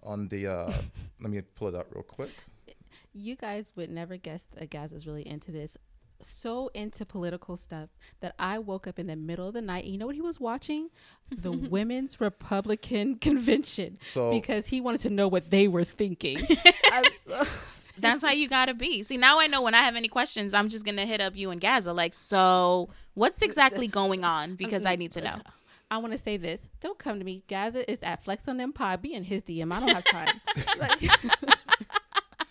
on 0.04 0.28
the. 0.30 0.48
Uh, 0.48 0.74
let 1.22 1.30
me 1.32 1.42
pull 1.56 1.68
it 1.68 1.76
up 1.76 1.88
real 1.94 2.04
quick. 2.04 2.32
You 3.14 3.36
guys 3.36 3.74
would 3.76 3.90
never 3.90 4.16
guess 4.18 4.48
that 4.56 4.70
Gaz 4.70 4.94
is 4.94 5.06
really 5.06 5.28
into 5.28 5.52
this. 5.52 5.78
So 6.24 6.70
into 6.74 7.06
political 7.06 7.56
stuff 7.58 7.90
that 8.20 8.36
I 8.40 8.60
woke 8.60 8.88
up 8.88 9.00
in 9.00 9.08
the 9.08 9.16
middle 9.16 9.48
of 9.48 9.54
the 9.54 9.62
night. 9.62 9.84
And 9.86 9.94
you 9.94 10.00
know 10.00 10.06
what 10.06 10.16
he 10.16 10.22
was 10.22 10.40
watching? 10.40 10.90
The 11.30 11.52
Women's 11.72 12.20
Republican 12.22 13.16
Convention 13.22 13.98
So- 14.14 14.32
because 14.32 14.68
he 14.68 14.82
wanted 14.82 15.02
to 15.02 15.10
know 15.10 15.28
what 15.28 15.50
they 15.50 15.68
were 15.68 15.84
thinking. 15.84 16.38
So- 17.26 17.46
That's 17.98 18.24
how 18.24 18.32
you 18.32 18.48
gotta 18.50 18.74
be. 18.74 19.04
See, 19.04 19.18
now 19.18 19.40
I 19.40 19.48
know 19.48 19.62
when 19.62 19.76
I 19.76 19.80
have 19.80 19.96
any 19.96 20.08
questions, 20.08 20.54
I'm 20.54 20.70
just 20.70 20.86
gonna 20.86 21.06
hit 21.06 21.22
up 21.22 21.36
you 21.36 21.52
and 21.52 21.62
Gazza. 21.62 21.94
Like, 21.94 22.14
so 22.14 22.90
what's 23.14 23.42
exactly 23.42 23.88
going 23.88 24.24
on? 24.24 24.56
Because 24.56 24.86
I 24.86 24.96
need 24.96 25.12
to 25.14 25.22
know. 25.22 25.36
I 25.92 25.98
want 25.98 26.14
to 26.14 26.18
say 26.18 26.38
this. 26.38 26.70
Don't 26.80 26.98
come 26.98 27.20
to 27.20 27.26
me. 27.26 27.44
Gazza 27.48 27.90
is 27.92 28.02
at 28.02 28.24
Flex 28.24 28.48
on 28.48 28.56
Dem 28.58 28.72
Pod. 28.72 29.02
Be 29.02 29.14
in 29.14 29.24
his 29.26 29.44
DM. 29.44 29.74
I 29.74 29.80
don't 29.82 29.90
have 29.90 30.06
time. 30.06 30.40
like, 30.80 31.02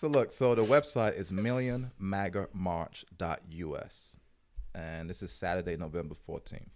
So 0.01 0.07
look, 0.07 0.31
so 0.31 0.55
the 0.55 0.63
website 0.63 1.15
is 1.15 1.31
millionmagamarch.us, 1.31 4.17
and 4.73 5.07
this 5.07 5.21
is 5.21 5.31
Saturday, 5.31 5.77
November 5.77 6.15
14th, 6.27 6.71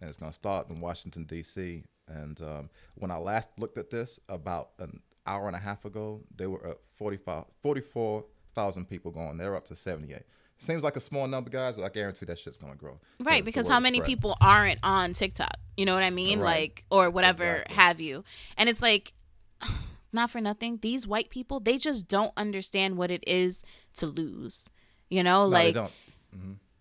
and 0.00 0.08
it's 0.08 0.16
gonna 0.16 0.32
start 0.32 0.70
in 0.70 0.80
Washington 0.80 1.24
D.C. 1.24 1.82
And 2.06 2.40
um, 2.40 2.70
when 2.94 3.10
I 3.10 3.16
last 3.16 3.50
looked 3.58 3.78
at 3.78 3.90
this 3.90 4.20
about 4.28 4.74
an 4.78 5.00
hour 5.26 5.48
and 5.48 5.56
a 5.56 5.58
half 5.58 5.86
ago, 5.86 6.20
they 6.36 6.46
were 6.46 6.64
at 6.68 6.78
45, 6.94 7.46
44,000 7.64 8.88
people 8.88 9.10
going. 9.10 9.38
They're 9.38 9.56
up 9.56 9.64
to 9.64 9.74
78. 9.74 10.22
Seems 10.58 10.84
like 10.84 10.94
a 10.94 11.00
small 11.00 11.26
number, 11.26 11.50
guys, 11.50 11.74
but 11.74 11.82
I 11.82 11.88
guarantee 11.88 12.26
that 12.26 12.38
shit's 12.38 12.58
gonna 12.58 12.76
grow. 12.76 13.00
Right, 13.18 13.44
because 13.44 13.66
how 13.66 13.80
many 13.80 14.02
people 14.02 14.36
aren't 14.40 14.78
on 14.84 15.14
TikTok? 15.14 15.56
You 15.76 15.84
know 15.84 15.94
what 15.94 16.04
I 16.04 16.10
mean? 16.10 16.38
Right. 16.38 16.60
Like, 16.60 16.84
or 16.92 17.10
whatever 17.10 17.54
Exactly. 17.54 17.74
have 17.74 18.00
you. 18.00 18.22
And 18.56 18.68
it's 18.68 18.82
like, 18.82 19.14
not 20.12 20.30
for 20.30 20.40
nothing, 20.40 20.78
these 20.82 21.06
white 21.06 21.30
people, 21.30 21.60
they 21.60 21.78
just 21.78 22.08
don't 22.08 22.32
understand 22.36 22.96
what 22.96 23.10
it 23.10 23.22
is 23.26 23.62
to 23.94 24.06
lose. 24.06 24.70
You 25.10 25.22
know, 25.22 25.44
No, 25.44 25.50
they 25.50 25.72
like 25.72 25.74
don't. 25.74 25.92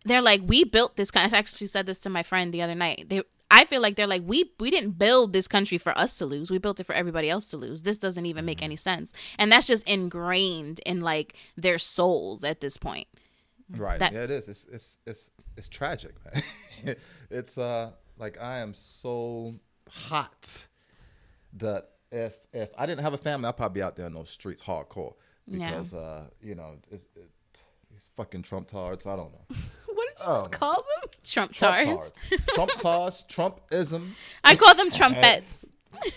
they're 0.05 0.21
like, 0.21 0.41
we 0.45 0.63
built 0.63 0.95
this 0.95 1.11
kind. 1.11 1.34
I 1.34 1.38
actually 1.38 1.67
said 1.67 1.86
this 1.86 1.99
to 1.99 2.09
my 2.09 2.23
friend 2.23 2.53
the 2.53 2.61
other 2.61 2.75
night. 2.75 3.05
They, 3.09 3.21
I 3.49 3.63
feel 3.63 3.82
like 3.82 3.95
they're 3.95 4.07
like, 4.07 4.23
we 4.25 4.51
we 4.59 4.69
didn't 4.69 4.97
build 4.99 5.32
this 5.32 5.47
country 5.47 5.78
for 5.78 5.97
us 5.97 6.17
to 6.17 6.25
lose. 6.25 6.51
We 6.51 6.57
built 6.57 6.80
it 6.82 6.84
for 6.86 6.93
everybody 6.93 7.30
else 7.30 7.49
to 7.51 7.57
lose. 7.57 7.84
This 7.84 7.97
doesn't 7.97 8.25
even 8.25 8.43
make 8.43 8.61
any 8.61 8.75
sense, 8.75 9.13
and 9.39 9.49
that's 9.51 9.67
just 9.67 9.88
ingrained 9.88 10.82
in 10.86 10.99
like 10.99 11.36
their 11.55 11.78
souls 11.78 12.43
at 12.43 12.59
this 12.59 12.78
point. 12.78 13.07
Right. 13.69 13.99
That- 13.99 14.11
yeah, 14.13 14.23
it 14.23 14.32
is. 14.32 14.49
It's 14.49 14.65
it's 14.71 14.97
it's 15.05 15.32
it's 15.55 15.69
tragic, 15.69 16.15
it's 17.30 17.57
uh 17.57 17.91
like 18.17 18.38
I 18.41 18.59
am 18.59 18.73
so 18.73 19.55
hot 19.89 20.67
that 21.53 21.91
if 22.11 22.35
if 22.53 22.69
I 22.77 22.85
didn't 22.85 23.01
have 23.03 23.13
a 23.13 23.17
family, 23.17 23.47
I'd 23.47 23.57
probably 23.57 23.79
be 23.79 23.83
out 23.83 23.95
there 23.95 24.05
in 24.07 24.13
those 24.13 24.29
streets 24.29 24.61
hardcore 24.61 25.13
Yeah. 25.47 25.69
because 25.71 25.93
uh 25.93 26.25
you 26.41 26.55
know 26.55 26.75
it's 26.91 27.07
it, 27.15 27.29
these 27.91 28.09
fucking 28.15 28.43
Trump 28.43 28.67
tards. 28.69 29.05
I 29.05 29.15
don't 29.15 29.31
know. 29.31 29.45
what 29.93 30.07
did 30.07 30.19
you 30.19 30.25
Oh. 30.25 30.39
just 30.41 30.51
call 30.51 30.75
them? 30.75 31.09
Trump 31.23 31.53
Trump 31.53 31.75
tards. 31.85 32.11
tards. 32.11 32.45
Trump 32.55 32.71
tards. 32.79 33.23
Trumpism. 33.27 34.09
I 34.43 34.55
call 34.55 34.75
them 34.75 34.89
trumpets. 34.91 35.65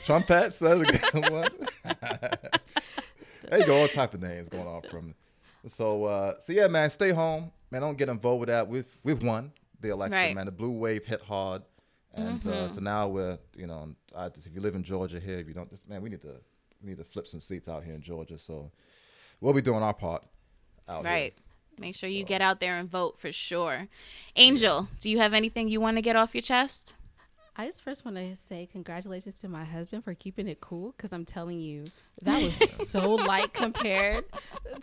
Trumpets. 0.05 0.59
That's 0.59 0.81
a 0.81 1.11
good 1.11 1.31
one. 1.31 1.49
there 3.49 3.59
you 3.61 3.67
go. 3.67 3.81
All 3.83 3.89
type 3.89 4.15
of 4.15 4.21
names 4.21 4.49
going 4.49 4.67
on 4.67 4.83
from. 4.91 5.15
So 5.67 6.05
uh, 6.05 6.35
so 6.39 6.53
yeah, 6.53 6.67
man, 6.69 6.91
stay 6.91 7.11
home, 7.11 7.51
man. 7.71 7.83
Don't 7.83 7.99
get 7.99 8.09
involved 8.09 8.41
with 8.41 8.49
that. 8.49 8.69
We've 8.69 8.87
we've 9.03 9.23
won 9.23 9.53
the 9.81 9.91
election, 9.91 10.17
Right. 10.17 10.35
man. 10.35 10.47
The 10.47 10.53
blue 10.53 10.71
wave 10.73 11.05
hit 11.07 11.21
hard, 11.23 11.63
and 12.15 12.47
uh, 12.47 12.69
so 12.69 12.81
now 12.81 13.09
we're 13.09 13.39
you 13.57 13.67
know, 13.67 13.95
I 14.17 14.29
just, 14.29 14.47
if 14.47 14.55
you 14.55 14.61
live 14.61 14.75
in 14.75 14.83
Georgia 14.83 15.21
here, 15.21 15.39
if 15.39 15.49
you 15.49 15.55
don't, 15.55 15.71
just 15.71 15.89
man, 15.89 16.03
we 16.03 16.11
need 16.11 16.23
to 16.23 16.37
we 16.83 16.91
need 16.91 16.99
to 16.99 17.05
flip 17.05 17.27
some 17.27 17.41
seats 17.41 17.69
out 17.69 17.85
here 17.85 17.95
in 17.95 18.03
Georgia. 18.03 18.39
So 18.39 18.71
we'll 19.41 19.53
be 19.55 19.63
doing 19.63 19.83
our 19.83 19.95
part. 19.95 20.25
Out 20.89 21.05
here. 21.05 21.13
Right. 21.13 21.35
Make 21.79 21.95
sure 21.95 22.11
you 22.11 22.25
get 22.25 22.43
out 22.43 22.61
there 22.61 22.77
and 22.77 22.91
vote 22.91 23.19
for 23.19 23.33
sure. 23.33 23.89
Angel, 24.37 24.89
do 24.99 25.11
you 25.11 25.19
have 25.19 25.33
anything 25.33 25.69
you 25.69 25.81
want 25.81 25.97
to 25.97 26.03
get 26.03 26.15
off 26.15 26.35
your 26.35 26.43
chest? 26.43 26.95
I 27.57 27.67
just 27.67 27.83
first 27.83 28.05
want 28.05 28.17
to 28.17 28.37
say 28.37 28.69
congratulations 28.71 29.37
to 29.37 29.49
my 29.49 29.65
husband 29.65 30.05
for 30.05 30.15
keeping 30.15 30.47
it 30.47 30.61
cool 30.61 30.95
because 30.97 31.13
I'm 31.13 31.25
telling 31.25 31.61
you, 31.61 31.85
that 32.23 32.43
was 32.43 32.57
so 32.89 33.15
light 33.15 33.53
compared 33.53 34.25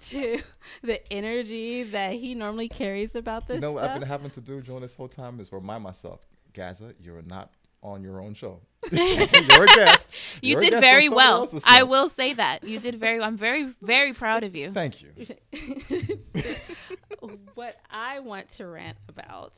to 0.08 0.40
the 0.84 1.12
energy 1.12 1.84
that 1.84 2.14
he 2.14 2.36
normally 2.36 2.68
carries 2.68 3.16
about 3.16 3.48
this 3.48 3.56
You 3.56 3.62
know 3.62 3.72
what 3.74 3.84
I've 3.86 4.00
been 4.00 4.08
having 4.08 4.30
to 4.32 4.42
do 4.42 4.62
during 4.62 4.82
this 4.82 4.96
whole 4.96 5.08
time 5.08 5.40
is 5.40 5.52
remind 5.52 5.84
myself, 5.84 6.28
Gazza, 6.58 6.96
you're 7.00 7.22
not 7.22 7.52
on 7.84 8.02
your 8.02 8.20
own 8.20 8.34
show. 8.34 8.62
you're 8.92 9.64
a 9.64 9.68
guest. 9.68 10.12
You 10.42 10.54
You're 10.54 10.60
did 10.60 10.72
guest 10.72 10.82
very 10.82 11.08
well. 11.08 11.48
I 11.64 11.84
will 11.84 12.08
say 12.08 12.34
that. 12.34 12.64
You 12.64 12.80
did 12.80 12.96
very 12.96 13.20
well. 13.20 13.28
I'm 13.28 13.38
very 13.38 13.76
very 13.82 14.14
proud 14.14 14.44
of 14.44 14.56
you. 14.56 14.72
Thank 14.72 15.04
you. 15.04 15.10
what 17.54 17.76
I 17.92 18.22
want 18.22 18.50
to 18.58 18.66
rant 18.66 18.98
about 19.08 19.54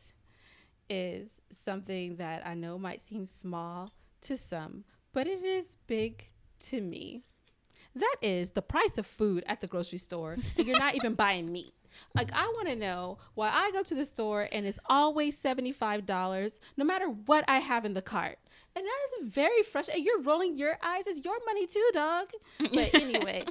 is 0.89 1.29
something 1.63 2.17
that 2.17 2.45
I 2.45 2.53
know 2.53 2.77
might 2.77 2.99
seem 3.07 3.25
small 3.25 3.93
to 4.23 4.35
some, 4.35 4.83
but 5.13 5.25
it 5.25 5.41
is 5.41 5.67
big 5.87 6.25
to 6.67 6.81
me. 6.81 7.23
That 7.95 8.17
is 8.21 8.51
the 8.51 8.61
price 8.61 8.97
of 8.97 9.05
food 9.05 9.45
at 9.47 9.61
the 9.61 9.67
grocery 9.67 9.99
store, 9.99 10.35
and 10.57 10.67
you're 10.67 10.77
not 10.77 10.95
even 10.95 11.13
buying 11.13 11.51
meat. 11.51 11.73
Like, 12.15 12.31
I 12.33 12.45
want 12.55 12.67
to 12.67 12.75
know 12.75 13.17
why 13.35 13.49
I 13.49 13.71
go 13.71 13.83
to 13.83 13.95
the 13.95 14.05
store 14.05 14.47
and 14.51 14.65
it's 14.65 14.79
always 14.87 15.39
$75 15.39 16.59
no 16.77 16.85
matter 16.85 17.07
what 17.07 17.45
I 17.47 17.59
have 17.59 17.85
in 17.85 17.93
the 17.93 18.01
cart. 18.01 18.39
And 18.75 18.85
that 18.85 19.23
is 19.23 19.33
very 19.33 19.63
frustrating. 19.63 20.05
You're 20.05 20.21
rolling 20.21 20.57
your 20.57 20.77
eyes. 20.81 21.03
It's 21.07 21.23
your 21.25 21.37
money 21.45 21.67
too, 21.67 21.89
dog. 21.93 22.27
But 22.59 22.93
anyway, 22.93 23.45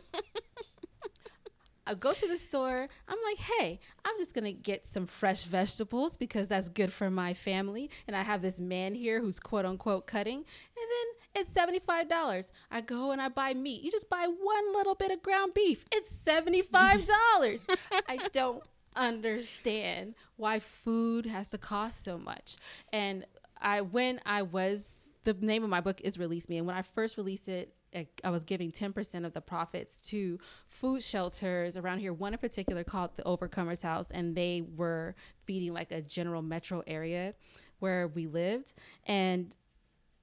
I 1.86 1.94
go 1.94 2.12
to 2.12 2.28
the 2.28 2.38
store. 2.38 2.86
I'm 3.08 3.18
like, 3.24 3.38
hey, 3.38 3.80
I'm 4.04 4.16
just 4.18 4.34
gonna 4.34 4.52
get 4.52 4.86
some 4.86 5.06
fresh 5.06 5.44
vegetables 5.44 6.16
because 6.16 6.48
that's 6.48 6.68
good 6.68 6.92
for 6.92 7.10
my 7.10 7.34
family. 7.34 7.90
And 8.06 8.14
I 8.14 8.22
have 8.22 8.42
this 8.42 8.58
man 8.58 8.94
here 8.94 9.20
who's 9.20 9.40
quote 9.40 9.64
unquote 9.64 10.06
cutting. 10.06 10.36
And 10.36 10.44
then 10.44 11.17
it's 11.38 11.50
$75. 11.52 12.52
I 12.70 12.80
go 12.80 13.12
and 13.12 13.20
I 13.20 13.28
buy 13.28 13.54
meat. 13.54 13.82
You 13.82 13.90
just 13.90 14.10
buy 14.10 14.26
one 14.26 14.74
little 14.74 14.94
bit 14.94 15.10
of 15.10 15.22
ground 15.22 15.54
beef. 15.54 15.84
It's 15.92 16.10
$75. 16.26 17.60
I 18.08 18.28
don't 18.32 18.62
understand 18.96 20.14
why 20.36 20.58
food 20.58 21.26
has 21.26 21.50
to 21.50 21.58
cost 21.58 22.04
so 22.04 22.18
much. 22.18 22.56
And 22.92 23.24
I 23.60 23.80
when 23.80 24.20
I 24.26 24.42
was 24.42 25.06
the 25.24 25.34
name 25.34 25.62
of 25.62 25.70
my 25.70 25.80
book 25.80 26.00
is 26.02 26.18
Release 26.18 26.48
Me. 26.48 26.58
And 26.58 26.66
when 26.66 26.76
I 26.76 26.82
first 26.82 27.16
released 27.16 27.48
it, 27.48 27.74
I 28.22 28.30
was 28.30 28.44
giving 28.44 28.70
10% 28.70 29.24
of 29.24 29.32
the 29.32 29.40
profits 29.40 30.00
to 30.02 30.38
food 30.68 31.02
shelters 31.02 31.76
around 31.76 32.00
here, 32.00 32.12
one 32.12 32.34
in 32.34 32.38
particular 32.38 32.84
called 32.84 33.16
the 33.16 33.22
Overcomers 33.22 33.80
House, 33.82 34.06
and 34.10 34.36
they 34.36 34.62
were 34.76 35.14
feeding 35.44 35.72
like 35.72 35.90
a 35.90 36.02
general 36.02 36.42
metro 36.42 36.82
area 36.86 37.34
where 37.78 38.08
we 38.08 38.26
lived. 38.26 38.74
And 39.06 39.56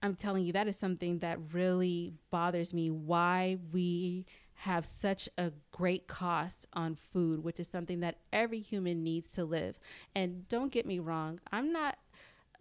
I'm 0.05 0.15
telling 0.15 0.45
you, 0.45 0.53
that 0.53 0.67
is 0.67 0.77
something 0.77 1.19
that 1.19 1.39
really 1.53 2.13
bothers 2.31 2.73
me 2.73 2.89
why 2.91 3.57
we 3.71 4.25
have 4.59 4.85
such 4.85 5.27
a 5.37 5.51
great 5.71 6.07
cost 6.07 6.65
on 6.73 6.95
food, 6.95 7.43
which 7.43 7.59
is 7.59 7.67
something 7.67 7.99
that 7.99 8.19
every 8.31 8.61
human 8.61 9.03
needs 9.03 9.31
to 9.33 9.43
live. 9.43 9.77
And 10.15 10.47
don't 10.47 10.71
get 10.71 10.85
me 10.85 10.99
wrong, 10.99 11.39
I'm 11.51 11.73
not 11.73 11.97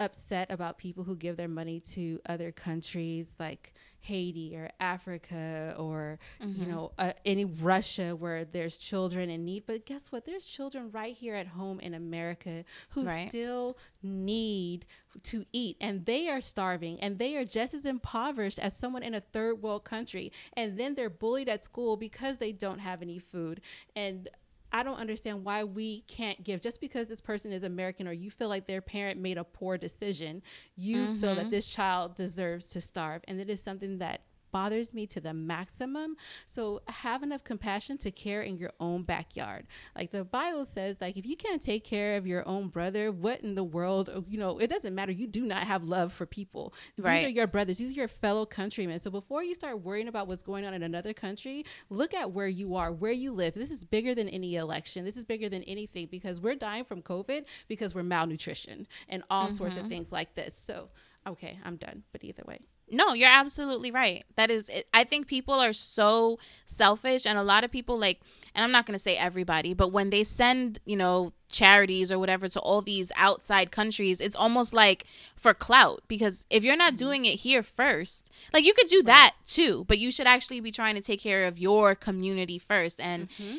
upset 0.00 0.50
about 0.50 0.78
people 0.78 1.04
who 1.04 1.16
give 1.16 1.36
their 1.36 1.48
money 1.48 1.80
to 1.80 2.20
other 2.26 2.52
countries 2.52 3.34
like 3.38 3.72
Haiti 4.00 4.54
or 4.54 4.70
Africa 4.80 5.74
or 5.78 6.18
mm-hmm. 6.42 6.60
you 6.60 6.68
know 6.68 6.92
uh, 6.98 7.12
any 7.24 7.46
Russia 7.46 8.14
where 8.14 8.44
there's 8.44 8.76
children 8.76 9.30
in 9.30 9.44
need. 9.44 9.64
But 9.66 9.86
guess 9.86 10.12
what? 10.12 10.26
There's 10.26 10.46
children 10.46 10.90
right 10.92 11.14
here 11.14 11.34
at 11.34 11.46
home 11.46 11.80
in 11.80 11.94
America 11.94 12.64
who 12.90 13.04
right. 13.06 13.28
still 13.28 13.78
need 14.02 14.86
to 15.22 15.44
eat. 15.52 15.76
And 15.80 16.04
they 16.04 16.28
are 16.28 16.40
starving. 16.40 17.00
And 17.00 17.18
they 17.18 17.36
are 17.36 17.44
just 17.44 17.74
as 17.74 17.86
impoverished 17.86 18.58
as 18.58 18.76
someone 18.76 19.02
in 19.02 19.14
a 19.14 19.20
third 19.20 19.62
world 19.62 19.84
country. 19.84 20.32
And 20.54 20.78
then 20.78 20.94
they're 20.94 21.10
bullied 21.10 21.48
at 21.48 21.64
school 21.64 21.96
because 21.96 22.38
they 22.38 22.52
don't 22.52 22.80
have 22.80 23.00
any 23.02 23.18
food. 23.18 23.60
And 23.96 24.28
I 24.74 24.82
don't 24.82 24.98
understand 24.98 25.44
why 25.44 25.62
we 25.62 26.00
can't 26.08 26.42
give 26.42 26.60
just 26.60 26.80
because 26.80 27.06
this 27.06 27.20
person 27.20 27.52
is 27.52 27.62
American 27.62 28.08
or 28.08 28.12
you 28.12 28.28
feel 28.28 28.48
like 28.48 28.66
their 28.66 28.80
parent 28.80 29.20
made 29.20 29.38
a 29.38 29.44
poor 29.44 29.78
decision, 29.78 30.42
you 30.74 30.96
mm-hmm. 30.96 31.20
feel 31.20 31.36
that 31.36 31.42
mm-hmm. 31.42 31.50
this 31.50 31.66
child 31.66 32.16
deserves 32.16 32.66
to 32.70 32.80
starve. 32.80 33.22
And 33.28 33.40
it 33.40 33.48
is 33.48 33.62
something 33.62 33.98
that 33.98 34.22
bothers 34.54 34.94
me 34.94 35.04
to 35.04 35.20
the 35.20 35.34
maximum. 35.34 36.16
So 36.46 36.80
have 36.86 37.24
enough 37.24 37.42
compassion 37.42 37.98
to 37.98 38.12
care 38.12 38.42
in 38.42 38.56
your 38.56 38.70
own 38.78 39.02
backyard. 39.02 39.66
Like 39.96 40.12
the 40.12 40.22
Bible 40.22 40.64
says, 40.64 40.98
like 41.00 41.16
if 41.16 41.26
you 41.26 41.36
can't 41.36 41.60
take 41.60 41.82
care 41.82 42.16
of 42.16 42.24
your 42.24 42.46
own 42.46 42.68
brother, 42.68 43.10
what 43.10 43.40
in 43.40 43.56
the 43.56 43.64
world? 43.64 44.08
Oh, 44.14 44.24
you 44.28 44.38
know, 44.38 44.60
it 44.60 44.70
doesn't 44.70 44.94
matter. 44.94 45.10
You 45.10 45.26
do 45.26 45.44
not 45.44 45.64
have 45.64 45.82
love 45.82 46.12
for 46.12 46.24
people. 46.24 46.72
Right. 46.96 47.18
These 47.18 47.26
are 47.26 47.30
your 47.30 47.48
brothers. 47.48 47.78
These 47.78 47.90
are 47.90 47.96
your 47.96 48.06
fellow 48.06 48.46
countrymen. 48.46 49.00
So 49.00 49.10
before 49.10 49.42
you 49.42 49.56
start 49.56 49.82
worrying 49.82 50.06
about 50.06 50.28
what's 50.28 50.42
going 50.42 50.64
on 50.64 50.72
in 50.72 50.84
another 50.84 51.12
country, 51.12 51.66
look 51.90 52.14
at 52.14 52.30
where 52.30 52.46
you 52.46 52.76
are, 52.76 52.92
where 52.92 53.10
you 53.10 53.32
live. 53.32 53.54
This 53.54 53.72
is 53.72 53.84
bigger 53.84 54.14
than 54.14 54.28
any 54.28 54.54
election. 54.54 55.04
This 55.04 55.16
is 55.16 55.24
bigger 55.24 55.48
than 55.48 55.64
anything 55.64 56.06
because 56.12 56.40
we're 56.40 56.54
dying 56.54 56.84
from 56.84 57.02
COVID 57.02 57.44
because 57.66 57.92
we're 57.92 58.04
malnutrition 58.04 58.86
and 59.08 59.24
all 59.30 59.46
mm-hmm. 59.46 59.56
sorts 59.56 59.74
of 59.74 59.82
mm-hmm. 59.82 59.88
things 59.90 60.12
like 60.12 60.36
this. 60.36 60.56
So 60.56 60.90
okay, 61.26 61.58
I'm 61.64 61.74
done. 61.74 62.04
But 62.12 62.22
either 62.22 62.44
way. 62.46 62.60
No, 62.90 63.14
you're 63.14 63.30
absolutely 63.30 63.90
right. 63.90 64.24
That 64.36 64.50
is, 64.50 64.70
I 64.92 65.04
think 65.04 65.26
people 65.26 65.54
are 65.54 65.72
so 65.72 66.38
selfish, 66.66 67.26
and 67.26 67.38
a 67.38 67.42
lot 67.42 67.64
of 67.64 67.70
people 67.70 67.98
like, 67.98 68.20
and 68.54 68.62
I'm 68.62 68.70
not 68.70 68.86
going 68.86 68.94
to 68.94 69.02
say 69.02 69.16
everybody, 69.16 69.74
but 69.74 69.88
when 69.88 70.10
they 70.10 70.22
send, 70.22 70.78
you 70.84 70.96
know, 70.96 71.32
charities 71.48 72.12
or 72.12 72.18
whatever 72.18 72.48
to 72.48 72.60
all 72.60 72.82
these 72.82 73.10
outside 73.16 73.72
countries, 73.72 74.20
it's 74.20 74.36
almost 74.36 74.72
like 74.72 75.06
for 75.34 75.54
clout. 75.54 76.02
Because 76.06 76.46
if 76.50 76.62
you're 76.62 76.76
not 76.76 76.92
mm-hmm. 76.92 77.04
doing 77.04 77.24
it 77.24 77.40
here 77.40 77.62
first, 77.62 78.30
like 78.52 78.64
you 78.64 78.74
could 78.74 78.86
do 78.86 79.02
that 79.04 79.34
too, 79.44 79.84
but 79.88 79.98
you 79.98 80.12
should 80.12 80.26
actually 80.26 80.60
be 80.60 80.70
trying 80.70 80.94
to 80.94 81.00
take 81.00 81.20
care 81.20 81.46
of 81.46 81.58
your 81.58 81.96
community 81.96 82.58
first. 82.58 83.00
And 83.00 83.28
mm-hmm. 83.30 83.56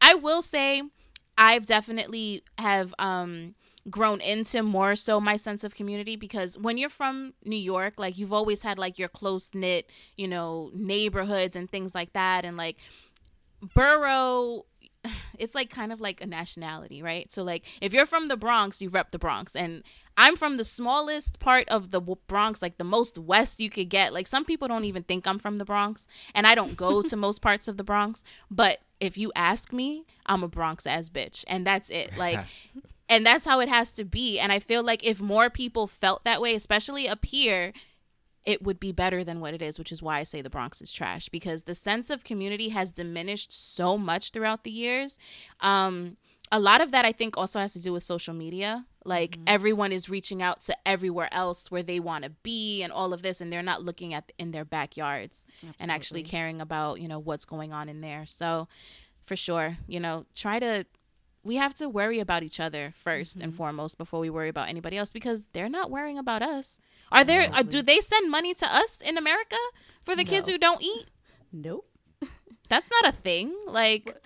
I 0.00 0.14
will 0.14 0.42
say, 0.42 0.82
I've 1.38 1.66
definitely 1.66 2.42
have, 2.58 2.94
um, 2.98 3.54
grown 3.90 4.20
into 4.20 4.62
more 4.62 4.94
so 4.94 5.20
my 5.20 5.36
sense 5.36 5.64
of 5.64 5.74
community 5.74 6.16
because 6.16 6.56
when 6.56 6.78
you're 6.78 6.88
from 6.88 7.34
New 7.44 7.56
York, 7.56 7.94
like 7.98 8.16
you've 8.16 8.32
always 8.32 8.62
had 8.62 8.78
like 8.78 8.98
your 8.98 9.08
close 9.08 9.54
knit, 9.54 9.90
you 10.16 10.28
know, 10.28 10.70
neighborhoods 10.74 11.56
and 11.56 11.70
things 11.70 11.94
like 11.94 12.12
that. 12.12 12.44
And 12.44 12.56
like 12.56 12.76
borough, 13.74 14.66
it's 15.38 15.54
like 15.54 15.70
kind 15.70 15.92
of 15.92 16.00
like 16.00 16.20
a 16.20 16.26
nationality, 16.26 17.02
right? 17.02 17.30
So 17.32 17.42
like 17.42 17.64
if 17.80 17.92
you're 17.92 18.06
from 18.06 18.28
the 18.28 18.36
Bronx, 18.36 18.80
you 18.80 18.88
rep 18.88 19.10
the 19.10 19.18
Bronx. 19.18 19.56
And 19.56 19.82
I'm 20.16 20.36
from 20.36 20.56
the 20.56 20.64
smallest 20.64 21.40
part 21.40 21.68
of 21.68 21.90
the 21.90 22.00
Bronx, 22.00 22.62
like 22.62 22.78
the 22.78 22.84
most 22.84 23.18
west 23.18 23.60
you 23.60 23.70
could 23.70 23.88
get. 23.88 24.12
Like 24.12 24.26
some 24.26 24.44
people 24.44 24.68
don't 24.68 24.84
even 24.84 25.02
think 25.02 25.26
I'm 25.26 25.38
from 25.38 25.56
the 25.56 25.64
Bronx, 25.64 26.06
and 26.34 26.46
I 26.46 26.54
don't 26.54 26.76
go 26.76 27.02
to 27.08 27.16
most 27.16 27.40
parts 27.40 27.66
of 27.66 27.78
the 27.78 27.84
Bronx. 27.84 28.22
But 28.50 28.80
if 29.00 29.16
you 29.16 29.32
ask 29.34 29.72
me, 29.72 30.04
I'm 30.26 30.42
a 30.42 30.48
Bronx 30.48 30.86
ass 30.86 31.08
bitch, 31.08 31.44
and 31.48 31.66
that's 31.66 31.88
it. 31.90 32.16
Like 32.16 32.40
and 33.08 33.26
that's 33.26 33.44
how 33.44 33.60
it 33.60 33.68
has 33.68 33.92
to 33.92 34.04
be 34.04 34.38
and 34.38 34.52
i 34.52 34.58
feel 34.58 34.82
like 34.82 35.04
if 35.04 35.20
more 35.20 35.50
people 35.50 35.86
felt 35.86 36.24
that 36.24 36.40
way 36.40 36.54
especially 36.54 37.08
up 37.08 37.24
here 37.24 37.72
it 38.44 38.62
would 38.62 38.80
be 38.80 38.90
better 38.90 39.22
than 39.22 39.40
what 39.40 39.54
it 39.54 39.62
is 39.62 39.78
which 39.78 39.92
is 39.92 40.02
why 40.02 40.18
i 40.18 40.22
say 40.22 40.40
the 40.40 40.50
bronx 40.50 40.80
is 40.80 40.92
trash 40.92 41.28
because 41.28 41.64
the 41.64 41.74
sense 41.74 42.10
of 42.10 42.24
community 42.24 42.70
has 42.70 42.92
diminished 42.92 43.52
so 43.52 43.96
much 43.96 44.30
throughout 44.30 44.64
the 44.64 44.70
years 44.70 45.18
um, 45.60 46.16
a 46.50 46.60
lot 46.60 46.80
of 46.80 46.90
that 46.90 47.04
i 47.04 47.12
think 47.12 47.36
also 47.36 47.58
has 47.58 47.72
to 47.72 47.80
do 47.80 47.92
with 47.92 48.02
social 48.02 48.34
media 48.34 48.86
like 49.04 49.32
mm-hmm. 49.32 49.44
everyone 49.46 49.92
is 49.92 50.08
reaching 50.08 50.42
out 50.42 50.60
to 50.60 50.76
everywhere 50.86 51.28
else 51.32 51.70
where 51.70 51.82
they 51.82 51.98
want 51.98 52.24
to 52.24 52.30
be 52.42 52.82
and 52.82 52.92
all 52.92 53.12
of 53.12 53.22
this 53.22 53.40
and 53.40 53.52
they're 53.52 53.62
not 53.62 53.82
looking 53.82 54.14
at 54.14 54.32
in 54.38 54.52
their 54.52 54.64
backyards 54.64 55.46
Absolutely. 55.56 55.76
and 55.80 55.90
actually 55.90 56.22
caring 56.22 56.60
about 56.60 57.00
you 57.00 57.08
know 57.08 57.18
what's 57.18 57.44
going 57.44 57.72
on 57.72 57.88
in 57.88 58.00
there 58.00 58.26
so 58.26 58.68
for 59.24 59.36
sure 59.36 59.78
you 59.86 59.98
know 59.98 60.24
try 60.34 60.58
to 60.58 60.84
we 61.44 61.56
have 61.56 61.74
to 61.74 61.88
worry 61.88 62.20
about 62.20 62.42
each 62.42 62.60
other 62.60 62.94
1st 63.04 63.20
mm-hmm. 63.20 63.42
and 63.42 63.54
foremost 63.54 63.98
before 63.98 64.20
we 64.20 64.30
worry 64.30 64.48
about 64.48 64.68
anybody 64.68 64.96
else 64.96 65.12
because 65.12 65.46
they're 65.52 65.68
not 65.68 65.90
worrying 65.90 66.18
about 66.18 66.42
us. 66.42 66.78
Are 67.10 67.24
there? 67.24 67.50
Uh, 67.52 67.62
do 67.62 67.82
they 67.82 68.00
send 68.00 68.30
money 68.30 68.54
to 68.54 68.74
us 68.74 69.00
in 69.00 69.18
America 69.18 69.56
for 70.02 70.16
the 70.16 70.24
no. 70.24 70.30
kids 70.30 70.48
who 70.48 70.56
don't 70.56 70.82
eat? 70.82 71.06
Nope. 71.52 71.86
That's 72.68 72.90
not 72.90 73.12
a 73.12 73.16
thing. 73.16 73.54
Like. 73.66 74.16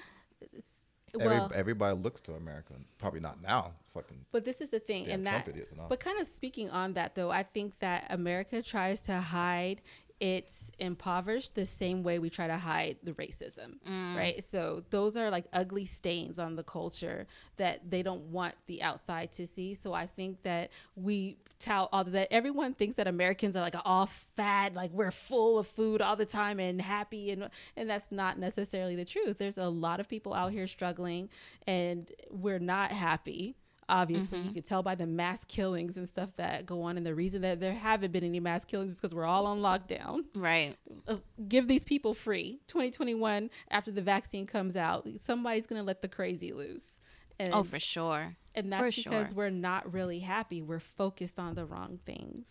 Well, 1.14 1.50
everybody 1.54 1.96
looks 1.96 2.20
to 2.22 2.34
America. 2.34 2.74
Probably 2.98 3.20
not 3.20 3.40
now. 3.42 3.72
Fucking. 3.94 4.18
But 4.32 4.44
this 4.44 4.60
is 4.60 4.68
the 4.68 4.78
thing, 4.78 5.08
and 5.08 5.26
that. 5.26 5.48
But 5.88 5.98
kind 5.98 6.20
of 6.20 6.26
speaking 6.26 6.68
on 6.68 6.92
that, 6.92 7.14
though, 7.14 7.30
I 7.30 7.42
think 7.42 7.78
that 7.78 8.04
America 8.10 8.62
tries 8.62 9.00
to 9.02 9.18
hide 9.18 9.80
it's 10.18 10.72
impoverished 10.78 11.54
the 11.54 11.66
same 11.66 12.02
way 12.02 12.18
we 12.18 12.30
try 12.30 12.46
to 12.46 12.56
hide 12.56 12.96
the 13.02 13.12
racism, 13.12 13.74
mm. 13.86 14.16
right? 14.16 14.42
So 14.50 14.82
those 14.88 15.16
are 15.16 15.30
like 15.30 15.44
ugly 15.52 15.84
stains 15.84 16.38
on 16.38 16.56
the 16.56 16.62
culture 16.62 17.26
that 17.58 17.90
they 17.90 18.02
don't 18.02 18.22
want 18.22 18.54
the 18.66 18.82
outside 18.82 19.32
to 19.32 19.46
see. 19.46 19.74
So 19.74 19.92
I 19.92 20.06
think 20.06 20.42
that 20.42 20.70
we 20.94 21.36
tell 21.58 21.88
all 21.92 22.04
that 22.04 22.32
everyone 22.32 22.72
thinks 22.74 22.96
that 22.96 23.06
Americans 23.06 23.56
are 23.56 23.60
like 23.60 23.76
all 23.84 24.08
fat, 24.36 24.72
like 24.72 24.90
we're 24.92 25.10
full 25.10 25.58
of 25.58 25.66
food 25.66 26.00
all 26.00 26.16
the 26.16 26.26
time 26.26 26.60
and 26.60 26.80
happy, 26.80 27.30
and 27.30 27.50
and 27.76 27.88
that's 27.88 28.10
not 28.10 28.38
necessarily 28.38 28.96
the 28.96 29.04
truth. 29.04 29.36
There's 29.36 29.58
a 29.58 29.68
lot 29.68 30.00
of 30.00 30.08
people 30.08 30.32
out 30.32 30.52
here 30.52 30.66
struggling, 30.66 31.28
and 31.66 32.10
we're 32.30 32.58
not 32.58 32.90
happy 32.90 33.56
Obviously, 33.88 34.38
mm-hmm. 34.38 34.48
you 34.48 34.54
can 34.54 34.62
tell 34.62 34.82
by 34.82 34.94
the 34.94 35.06
mass 35.06 35.44
killings 35.44 35.96
and 35.96 36.08
stuff 36.08 36.30
that 36.36 36.66
go 36.66 36.82
on. 36.82 36.96
And 36.96 37.06
the 37.06 37.14
reason 37.14 37.42
that 37.42 37.60
there 37.60 37.72
haven't 37.72 38.12
been 38.12 38.24
any 38.24 38.40
mass 38.40 38.64
killings 38.64 38.92
is 38.92 38.98
because 38.98 39.14
we're 39.14 39.24
all 39.24 39.46
on 39.46 39.60
lockdown. 39.60 40.24
Right. 40.34 40.76
Uh, 41.06 41.16
give 41.48 41.68
these 41.68 41.84
people 41.84 42.12
free. 42.12 42.60
2021, 42.66 43.50
after 43.70 43.92
the 43.92 44.02
vaccine 44.02 44.46
comes 44.46 44.76
out, 44.76 45.06
somebody's 45.20 45.66
going 45.66 45.80
to 45.80 45.86
let 45.86 46.02
the 46.02 46.08
crazy 46.08 46.52
loose. 46.52 47.00
And, 47.38 47.54
oh, 47.54 47.62
for 47.62 47.78
sure. 47.78 48.36
And 48.54 48.72
that's 48.72 48.96
for 48.96 49.02
because 49.02 49.28
sure. 49.28 49.36
we're 49.36 49.50
not 49.50 49.92
really 49.92 50.20
happy. 50.20 50.62
We're 50.62 50.80
focused 50.80 51.38
on 51.38 51.54
the 51.54 51.64
wrong 51.64 51.98
things. 52.04 52.48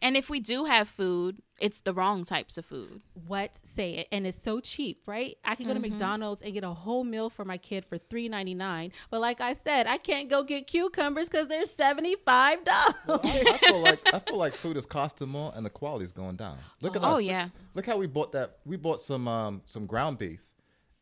And 0.00 0.16
if 0.16 0.30
we 0.30 0.40
do 0.40 0.64
have 0.64 0.88
food, 0.88 1.42
it's 1.60 1.80
the 1.80 1.92
wrong 1.92 2.24
types 2.24 2.56
of 2.56 2.64
food. 2.64 3.02
What 3.26 3.50
say 3.64 3.94
it? 3.94 4.08
And 4.12 4.26
it's 4.26 4.40
so 4.40 4.60
cheap, 4.60 5.02
right? 5.06 5.36
I 5.44 5.54
can 5.54 5.66
go 5.66 5.72
mm-hmm. 5.72 5.82
to 5.82 5.90
McDonald's 5.90 6.42
and 6.42 6.54
get 6.54 6.62
a 6.62 6.70
whole 6.70 7.04
meal 7.04 7.30
for 7.30 7.44
my 7.44 7.58
kid 7.58 7.84
for 7.84 7.98
three 7.98 8.28
ninety 8.28 8.54
nine. 8.54 8.92
But 9.10 9.20
like 9.20 9.40
I 9.40 9.54
said, 9.54 9.86
I 9.86 9.98
can't 9.98 10.28
go 10.28 10.44
get 10.44 10.66
cucumbers 10.66 11.28
because 11.28 11.48
they're 11.48 11.64
seventy 11.64 12.16
five 12.24 12.64
dollars. 12.64 12.94
Well, 13.06 13.20
I, 13.24 13.44
I, 13.52 13.58
feel 13.58 13.80
like 13.80 14.14
I 14.14 14.18
feel 14.20 14.36
like 14.36 14.54
food 14.54 14.76
is 14.76 14.86
costing 14.86 15.28
more 15.28 15.52
and 15.54 15.66
the 15.66 15.70
quality 15.70 16.04
is 16.04 16.12
going 16.12 16.36
down. 16.36 16.58
Look 16.80 16.94
oh. 16.94 16.98
at 16.98 17.04
us. 17.04 17.14
Oh 17.14 17.18
yeah. 17.18 17.44
Look, 17.44 17.52
look, 17.74 17.86
how 17.86 17.96
we 17.96 18.06
bought 18.06 18.32
that. 18.32 18.58
We 18.64 18.76
bought 18.76 19.00
some 19.00 19.26
um, 19.26 19.62
some 19.66 19.86
ground 19.86 20.18
beef, 20.18 20.44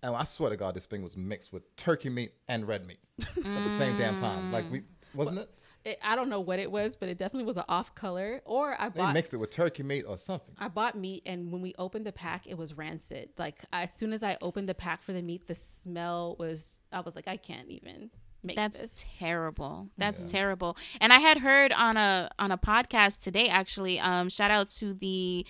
and 0.02 0.16
I 0.16 0.24
swear 0.24 0.50
to 0.50 0.56
God, 0.56 0.74
this 0.74 0.86
thing 0.86 1.02
was 1.02 1.16
mixed 1.16 1.52
with 1.52 1.76
turkey 1.76 2.08
meat 2.08 2.32
and 2.48 2.66
red 2.66 2.86
meat 2.86 3.00
at 3.20 3.34
the 3.34 3.78
same 3.78 3.98
damn 3.98 4.18
time. 4.18 4.52
Like 4.52 4.64
we 4.70 4.84
wasn't 5.14 5.38
it? 5.38 5.50
It, 5.86 6.00
I 6.02 6.16
don't 6.16 6.28
know 6.28 6.40
what 6.40 6.58
it 6.58 6.70
was, 6.70 6.96
but 6.96 7.08
it 7.08 7.16
definitely 7.16 7.46
was 7.46 7.56
an 7.56 7.62
off 7.68 7.94
color. 7.94 8.42
Or 8.44 8.74
I 8.76 8.88
bought, 8.88 9.06
They 9.06 9.12
mixed 9.12 9.32
it 9.32 9.36
with 9.36 9.50
turkey 9.50 9.84
meat 9.84 10.02
or 10.02 10.18
something. 10.18 10.52
I 10.58 10.66
bought 10.66 10.98
meat, 10.98 11.22
and 11.24 11.52
when 11.52 11.62
we 11.62 11.74
opened 11.78 12.04
the 12.04 12.12
pack, 12.12 12.48
it 12.48 12.58
was 12.58 12.76
rancid. 12.76 13.30
Like 13.38 13.64
as 13.72 13.90
soon 13.96 14.12
as 14.12 14.24
I 14.24 14.36
opened 14.42 14.68
the 14.68 14.74
pack 14.74 15.00
for 15.00 15.12
the 15.12 15.22
meat, 15.22 15.46
the 15.46 15.54
smell 15.54 16.34
was. 16.40 16.78
I 16.92 17.00
was 17.00 17.14
like, 17.14 17.28
I 17.28 17.36
can't 17.36 17.68
even 17.68 18.10
make 18.42 18.56
That's 18.56 18.80
this. 18.80 19.04
terrible. 19.18 19.88
That's 19.96 20.22
terrible. 20.24 20.76
And 21.00 21.12
I 21.12 21.18
had 21.18 21.38
heard 21.38 21.72
on 21.72 21.96
a 21.96 22.30
on 22.38 22.50
a 22.50 22.58
podcast 22.58 23.20
today 23.22 23.48
actually. 23.48 24.00
Um, 24.00 24.28
shout 24.28 24.50
out 24.50 24.68
to 24.78 24.92
the 24.92 25.46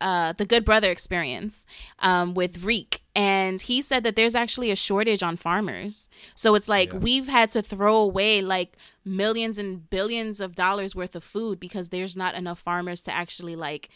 uh, 0.00 0.32
the 0.32 0.46
Good 0.46 0.64
Brother 0.64 0.90
Experience 0.90 1.66
um, 1.98 2.34
with 2.34 2.64
Reek, 2.64 3.02
and 3.14 3.60
he 3.60 3.82
said 3.82 4.02
that 4.04 4.16
there's 4.16 4.34
actually 4.34 4.70
a 4.70 4.76
shortage 4.76 5.22
on 5.22 5.36
farmers. 5.36 6.08
So 6.34 6.54
it's 6.54 6.68
like 6.68 6.92
Yeah. 6.92 6.98
we've 6.98 7.28
had 7.28 7.50
to 7.50 7.62
throw 7.62 7.96
away 7.96 8.40
like 8.40 8.76
millions 9.04 9.58
and 9.58 9.88
billions 9.90 10.40
of 10.40 10.54
dollars 10.54 10.94
worth 10.94 11.14
of 11.16 11.24
food 11.24 11.60
because 11.60 11.88
there's 11.90 12.16
not 12.16 12.34
enough 12.34 12.58
farmers 12.58 13.02
to 13.02 13.12
actually 13.12 13.56
like 13.56 13.88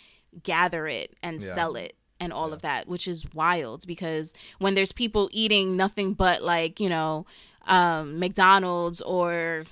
gather 0.42 0.86
it 0.88 1.14
and 1.22 1.40
Yeah. 1.40 1.54
sell 1.54 1.76
it 1.76 1.94
and 2.20 2.32
all 2.32 2.52
of 2.52 2.62
that, 2.62 2.86
which 2.88 3.06
is 3.08 3.24
wild 3.34 3.86
because 3.86 4.34
when 4.58 4.74
there's 4.74 4.92
people 4.92 5.28
eating 5.32 5.76
nothing 5.76 6.12
but 6.14 6.42
like, 6.42 6.80
you 6.80 6.88
know, 6.88 7.24
um, 7.66 8.18
McDonald's 8.18 9.00
or 9.00 9.64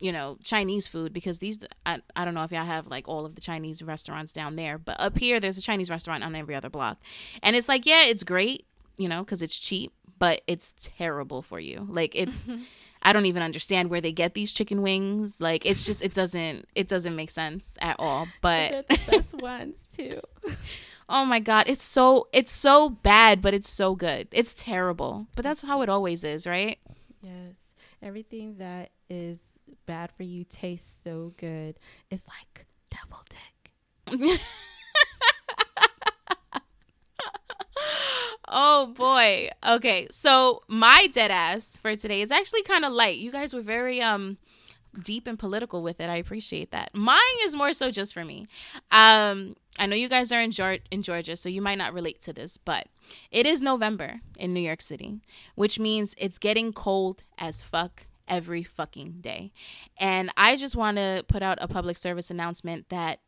you 0.00 0.12
know 0.12 0.38
Chinese 0.42 0.86
food 0.86 1.12
because 1.12 1.38
these 1.38 1.58
I, 1.84 2.00
I 2.14 2.24
don't 2.24 2.34
know 2.34 2.44
if 2.44 2.52
y'all 2.52 2.64
have 2.64 2.86
like 2.86 3.08
all 3.08 3.26
of 3.26 3.34
the 3.34 3.40
Chinese 3.40 3.82
restaurants 3.82 4.32
down 4.32 4.56
there 4.56 4.78
but 4.78 4.98
up 5.00 5.18
here 5.18 5.40
there's 5.40 5.58
a 5.58 5.62
Chinese 5.62 5.90
restaurant 5.90 6.22
on 6.24 6.34
every 6.34 6.54
other 6.54 6.70
block 6.70 6.98
and 7.42 7.56
it's 7.56 7.68
like 7.68 7.86
yeah 7.86 8.04
it's 8.04 8.22
great 8.22 8.66
you 8.96 9.08
know 9.08 9.24
because 9.24 9.42
it's 9.42 9.58
cheap 9.58 9.92
but 10.18 10.42
it's 10.46 10.72
terrible 10.80 11.42
for 11.42 11.58
you 11.60 11.86
like 11.90 12.14
it's 12.14 12.50
I 13.02 13.12
don't 13.12 13.26
even 13.26 13.42
understand 13.42 13.90
where 13.90 14.00
they 14.00 14.10
get 14.12 14.34
these 14.34 14.52
chicken 14.52 14.82
wings 14.82 15.40
like 15.40 15.64
it's 15.66 15.86
just 15.86 16.02
it 16.02 16.12
doesn't 16.14 16.66
it 16.74 16.88
doesn't 16.88 17.14
make 17.14 17.30
sense 17.30 17.76
at 17.80 17.96
all 17.98 18.26
but 18.40 18.88
the 18.88 18.98
best 19.10 19.34
ones 19.34 19.88
too. 19.94 20.20
Oh 21.10 21.24
my 21.24 21.40
god, 21.40 21.70
it's 21.70 21.82
so 21.82 22.28
it's 22.34 22.52
so 22.52 22.90
bad, 22.90 23.40
but 23.40 23.54
it's 23.54 23.68
so 23.70 23.94
good. 23.94 24.28
It's 24.30 24.52
terrible, 24.52 25.26
but 25.34 25.42
that's 25.42 25.62
how 25.62 25.80
it 25.80 25.88
always 25.88 26.22
is, 26.22 26.46
right? 26.46 26.78
Yes, 27.22 27.54
everything 28.02 28.58
that 28.58 28.90
is 29.08 29.40
bad 29.88 30.12
for 30.12 30.22
you 30.22 30.44
tastes 30.44 31.02
so 31.02 31.32
good. 31.38 31.78
It's 32.10 32.28
like 32.28 32.66
double 32.90 33.24
dick. 33.30 34.40
Oh 38.50 38.86
boy. 38.94 39.50
Okay, 39.66 40.08
so 40.10 40.62
my 40.68 41.06
dead 41.12 41.30
ass 41.30 41.76
for 41.76 41.94
today 41.96 42.22
is 42.22 42.30
actually 42.30 42.62
kind 42.62 42.84
of 42.84 42.92
light. 42.92 43.18
You 43.18 43.30
guys 43.30 43.52
were 43.52 43.60
very 43.60 44.00
um 44.00 44.38
deep 45.04 45.26
and 45.26 45.38
political 45.38 45.82
with 45.82 46.00
it. 46.00 46.08
I 46.08 46.16
appreciate 46.16 46.70
that. 46.70 46.94
Mine 46.94 47.38
is 47.44 47.54
more 47.54 47.72
so 47.74 47.90
just 47.90 48.14
for 48.14 48.24
me. 48.24 48.46
Um 48.90 49.54
I 49.78 49.86
know 49.86 49.96
you 49.96 50.08
guys 50.08 50.32
are 50.32 50.40
in, 50.40 50.50
in 50.90 51.02
Georgia, 51.02 51.36
so 51.36 51.48
you 51.48 51.62
might 51.62 51.78
not 51.78 51.94
relate 51.94 52.20
to 52.22 52.32
this, 52.32 52.56
but 52.56 52.88
it 53.30 53.46
is 53.46 53.62
November 53.62 54.20
in 54.36 54.52
New 54.52 54.60
York 54.60 54.82
City, 54.82 55.20
which 55.54 55.78
means 55.78 56.14
it's 56.18 56.38
getting 56.38 56.72
cold 56.72 57.22
as 57.38 57.62
fuck 57.62 58.06
every 58.28 58.62
fucking 58.62 59.18
day. 59.20 59.52
And 59.98 60.30
I 60.36 60.56
just 60.56 60.76
want 60.76 60.96
to 60.96 61.24
put 61.28 61.42
out 61.42 61.58
a 61.60 61.68
public 61.68 61.96
service 61.96 62.30
announcement 62.30 62.88
that 62.88 63.20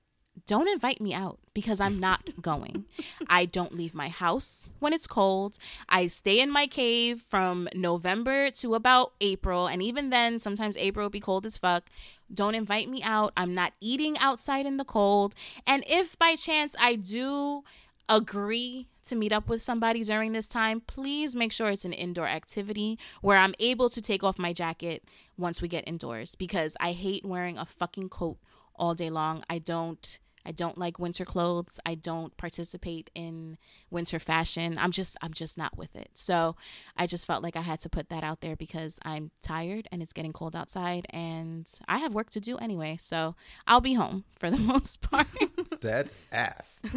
don't 0.47 0.69
invite 0.69 1.01
me 1.01 1.13
out 1.13 1.39
because 1.55 1.81
I'm 1.81 1.99
not 1.99 2.29
going. 2.43 2.85
I 3.29 3.45
don't 3.45 3.75
leave 3.75 3.95
my 3.95 4.09
house 4.09 4.71
when 4.79 4.93
it's 4.93 5.07
cold. 5.07 5.59
I 5.89 6.07
stay 6.07 6.41
in 6.41 6.51
my 6.51 6.67
cave 6.67 7.23
from 7.29 7.69
November 7.75 8.51
to 8.53 8.75
about 8.75 9.13
April. 9.21 9.67
And 9.67 9.83
even 9.83 10.11
then, 10.11 10.39
sometimes 10.39 10.77
April 10.77 11.05
will 11.05 11.11
be 11.11 11.21
cold 11.21 11.47
as 11.47 11.59
fuck. 11.59 11.91
Don't 12.33 12.55
invite 12.55 12.89
me 12.89 13.03
out. 13.03 13.33
I'm 13.37 13.55
not 13.55 13.73
eating 13.81 14.17
outside 14.19 14.67
in 14.67 14.77
the 14.77 14.85
cold. 14.85 15.35
And 15.67 15.85
if 15.87 16.19
by 16.19 16.37
chance 16.37 16.75
I 16.79 16.95
do 16.95 17.65
agree 18.09 18.89
to 19.05 19.17
meet 19.17 19.33
up 19.33 19.49
with 19.49 19.63
somebody 19.63 20.05
during 20.05 20.33
this 20.33 20.49
time, 20.49 20.81
please 20.81 21.35
make 21.35 21.53
sure 21.53 21.71
it's 21.71 21.85
an 21.85 21.93
indoor 21.93 22.27
activity 22.27 22.99
where 23.21 23.39
I'm 23.39 23.55
able 23.59 23.89
to 23.91 24.01
take 24.01 24.23
off 24.23 24.39
my 24.39 24.53
jacket 24.53 25.05
once 25.37 25.63
we 25.63 25.69
get 25.69 25.89
indoors 25.89 26.35
because 26.35 26.77
I 26.81 26.93
hate 26.93 27.25
wearing 27.25 27.59
a 27.59 27.67
fucking 27.67 28.09
coat 28.09 28.39
all 28.75 28.95
day 28.95 29.11
long. 29.11 29.45
I 29.49 29.59
don't 29.59 30.19
I 30.45 30.53
don't 30.53 30.79
like 30.79 30.99
winter 30.99 31.25
clothes. 31.25 31.79
I 31.85 31.95
don't 31.95 32.37
participate 32.37 33.11
in 33.15 33.59
winter 33.91 34.19
fashion. 34.19 34.79
I'm 34.79 34.91
just 34.91 35.17
I'm 35.23 35.33
just 35.33 35.59
not 35.59 35.77
with 35.77 35.95
it. 35.95 36.11
So, 36.15 36.57
I 36.97 37.07
just 37.07 37.27
felt 37.27 37.43
like 37.43 37.57
I 37.57 37.61
had 37.61 37.81
to 37.81 37.89
put 37.89 38.09
that 38.09 38.25
out 38.25 38.41
there 38.41 38.57
because 38.57 38.99
I'm 39.05 39.31
tired 39.43 39.87
and 39.93 40.03
it's 40.03 40.13
getting 40.13 40.33
cold 40.33 40.57
outside 40.57 41.07
and 41.11 41.71
I 41.89 41.99
have 41.99 42.15
work 42.15 42.31
to 42.31 42.41
do 42.41 42.57
anyway. 42.57 42.97
So, 42.99 43.37
I'll 43.67 43.81
be 43.81 43.95
home 43.95 44.25
for 44.39 44.51
the 44.51 44.59
most 44.73 45.03
part. 45.03 45.29
Dead 45.81 46.11
ass. 46.33 46.81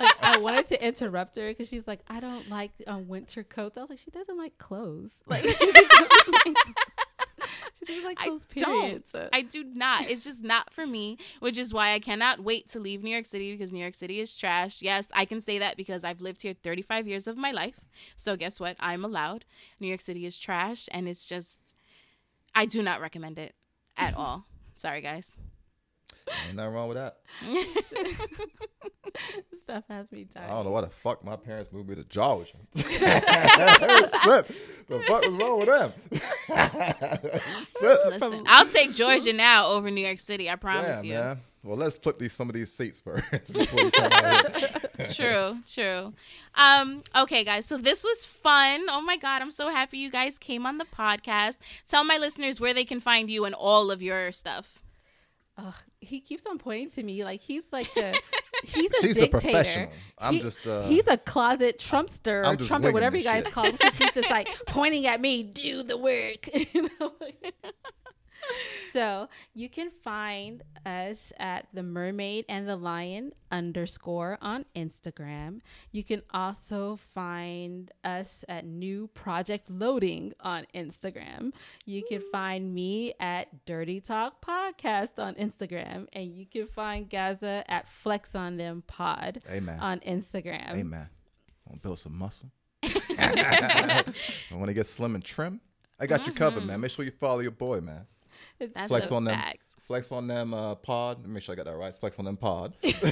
Like, 0.00 0.22
I 0.22 0.38
wanted 0.38 0.66
to 0.68 0.84
interrupt 0.84 1.36
her 1.36 1.48
because 1.48 1.68
she's 1.68 1.86
like, 1.86 2.00
I 2.08 2.18
don't 2.18 2.50
like 2.50 2.72
um, 2.88 3.06
winter 3.06 3.44
coats. 3.44 3.78
I 3.78 3.80
was 3.82 3.90
like, 3.90 4.00
she 4.00 4.10
doesn't 4.10 4.36
like 4.36 4.58
clothes. 4.58 5.12
Like, 5.26 5.44
she 5.44 5.52
doesn't 5.54 6.46
like, 6.46 6.56
she 7.78 7.84
doesn't 7.86 8.04
like 8.04 8.18
I 8.20 8.26
clothes. 8.26 8.44
Period. 8.46 9.04
don't. 9.12 9.28
I 9.32 9.42
do 9.42 9.62
not. 9.62 10.10
It's 10.10 10.24
just 10.24 10.42
not 10.42 10.72
for 10.72 10.84
me, 10.84 11.18
which 11.38 11.56
is 11.56 11.72
why 11.72 11.92
I 11.92 12.00
cannot 12.00 12.40
wait 12.40 12.68
to 12.70 12.80
leave 12.80 13.04
New 13.04 13.10
York 13.10 13.26
City 13.26 13.52
because 13.52 13.72
New 13.72 13.78
York 13.78 13.94
City 13.94 14.18
is 14.18 14.36
trash. 14.36 14.82
Yes, 14.82 15.12
I 15.14 15.24
can 15.26 15.40
say 15.40 15.58
that 15.60 15.76
because 15.76 16.02
I've 16.02 16.20
lived 16.20 16.42
here 16.42 16.54
35 16.60 17.06
years 17.06 17.28
of 17.28 17.36
my 17.36 17.52
life. 17.52 17.86
So 18.16 18.36
guess 18.36 18.58
what? 18.58 18.76
I'm 18.80 19.04
allowed. 19.04 19.44
New 19.78 19.88
York 19.88 20.00
City 20.00 20.26
is 20.26 20.38
trash 20.40 20.88
and 20.90 21.06
it's 21.06 21.26
just 21.28 21.76
I 22.54 22.66
do 22.66 22.82
not 22.82 23.00
recommend 23.00 23.38
it 23.38 23.54
at 23.96 24.16
all. 24.16 24.44
Sorry 24.74 25.00
guys. 25.00 25.36
Ain't 26.46 26.56
nothing 26.56 26.72
wrong 26.72 26.88
with 26.88 26.96
that. 26.96 27.18
Stuff 29.60 29.84
has 29.88 30.10
me 30.10 30.26
dying. 30.34 30.50
I 30.50 30.54
don't 30.54 30.64
know 30.64 30.70
why 30.70 30.82
the 30.82 30.88
fuck 30.88 31.24
my 31.24 31.36
parents 31.36 31.72
moved 31.72 31.88
me 31.88 31.94
to 31.96 32.04
Georgia. 32.04 32.56
Shit. 32.76 32.86
The 34.88 35.02
fuck 35.06 35.22
was 35.22 35.30
wrong 35.30 35.60
with 35.60 35.68
them? 35.68 35.92
Shit. 37.80 38.06
Listen, 38.06 38.44
I'll 38.46 38.66
take 38.66 38.92
Georgia 38.92 39.32
now 39.32 39.68
over 39.68 39.90
New 39.90 40.04
York 40.04 40.20
City. 40.20 40.50
I 40.50 40.56
promise 40.56 40.96
Damn, 40.96 41.04
you. 41.04 41.14
man. 41.14 41.38
Well, 41.62 41.78
let's 41.78 41.96
flip 41.96 42.18
these 42.18 42.34
some 42.34 42.50
of 42.50 42.54
these 42.54 42.70
seats 42.70 43.00
first 43.00 43.50
before 43.52 43.84
we 43.84 43.90
come 43.90 44.12
out 44.12 44.54
here. 44.54 44.68
true, 45.14 45.58
true. 45.66 46.12
Um, 46.54 47.02
okay, 47.16 47.42
guys. 47.42 47.64
So 47.64 47.78
this 47.78 48.04
was 48.04 48.26
fun. 48.26 48.82
Oh 48.90 49.00
my 49.00 49.16
god, 49.16 49.40
I'm 49.40 49.50
so 49.50 49.70
happy 49.70 49.96
you 49.96 50.10
guys 50.10 50.38
came 50.38 50.66
on 50.66 50.76
the 50.76 50.84
podcast. 50.84 51.60
Tell 51.88 52.04
my 52.04 52.18
listeners 52.18 52.60
where 52.60 52.74
they 52.74 52.84
can 52.84 53.00
find 53.00 53.30
you 53.30 53.46
and 53.46 53.54
all 53.54 53.90
of 53.90 54.02
your 54.02 54.30
stuff. 54.30 54.82
Ugh, 55.56 55.74
he 56.04 56.20
keeps 56.20 56.46
on 56.46 56.58
pointing 56.58 56.90
to 56.90 57.02
me 57.02 57.24
like 57.24 57.40
he's 57.40 57.66
like 57.72 57.88
a 57.96 58.12
he's 58.64 58.92
a 58.94 59.00
She's 59.00 59.14
the 59.16 59.20
dictator. 59.22 59.28
professional. 59.30 59.88
I'm 60.18 60.34
He- 60.34 60.40
just, 60.40 60.66
uh, 60.66 60.82
he's 60.86 61.06
a 61.08 61.16
closet 61.16 61.78
Trumpster, 61.78 62.44
I'm 62.46 62.52
or 62.52 62.56
just 62.56 62.68
Trump, 62.68 62.84
or 62.84 62.92
whatever 62.92 63.16
you 63.16 63.24
guys 63.24 63.44
shit. 63.44 63.52
call 63.52 63.64
him. 63.64 63.76
He's 63.98 64.14
just 64.14 64.30
like 64.30 64.48
pointing 64.66 65.06
at 65.06 65.20
me, 65.20 65.42
do 65.42 65.82
the 65.82 65.96
work. 65.96 66.48
You 66.74 66.88
know? 67.00 67.12
so 68.92 69.28
you 69.54 69.68
can 69.68 69.90
find 70.02 70.62
us 70.86 71.32
at 71.38 71.66
the 71.72 71.82
Mermaid 71.82 72.44
and 72.48 72.68
the 72.68 72.76
Lion 72.76 73.32
underscore 73.50 74.38
on 74.40 74.64
Instagram. 74.76 75.60
You 75.92 76.04
can 76.04 76.22
also 76.32 76.98
find 77.14 77.90
us 78.04 78.44
at 78.48 78.64
New 78.66 79.08
Project 79.08 79.70
Loading 79.70 80.32
on 80.40 80.66
Instagram. 80.74 81.52
You 81.84 82.02
can 82.08 82.22
find 82.32 82.74
me 82.74 83.14
at 83.20 83.66
DurtyTalk 83.66 84.32
Podcast 84.46 85.18
on 85.18 85.34
Instagram, 85.34 86.06
and 86.12 86.34
you 86.34 86.46
can 86.46 86.66
find 86.66 87.08
Gazza 87.08 87.64
at 87.68 87.88
Flex 87.88 88.34
on 88.34 88.56
Dem 88.56 88.82
Pod 88.86 89.42
Amen. 89.50 89.78
on 89.80 90.00
Instagram. 90.00 90.70
Amen. 90.70 91.08
I 91.66 91.70
want 91.70 91.80
to 91.80 91.88
build 91.88 91.98
some 91.98 92.16
muscle. 92.18 92.50
I 93.18 94.04
want 94.52 94.66
to 94.66 94.74
get 94.74 94.86
slim 94.86 95.14
and 95.14 95.24
trim. 95.24 95.60
I 95.98 96.06
got 96.06 96.26
you 96.26 96.32
covered, 96.32 96.60
man. 96.60 96.74
Mm-hmm. 96.74 96.80
Make 96.82 96.90
sure 96.90 97.04
you 97.04 97.10
follow 97.10 97.40
your 97.40 97.50
boy, 97.50 97.80
man. 97.80 98.06
It's 98.60 98.74
That's 98.74 98.88
Flex 98.88 99.10
a 99.10 99.14
on 99.14 99.24
them. 99.24 99.34
fact. 99.34 99.74
Flex 99.86 100.10
on 100.12 100.28
Dem 100.28 100.54
uh, 100.54 100.74
pod. 100.76 101.26
Make 101.26 101.42
sure 101.42 101.52
I 101.52 101.56
got 101.56 101.66
that 101.66 101.76
right. 101.76 101.94
Flex 101.94 102.18
on 102.18 102.24
Dem 102.24 102.36
pod. 102.36 102.74
That's 102.82 103.02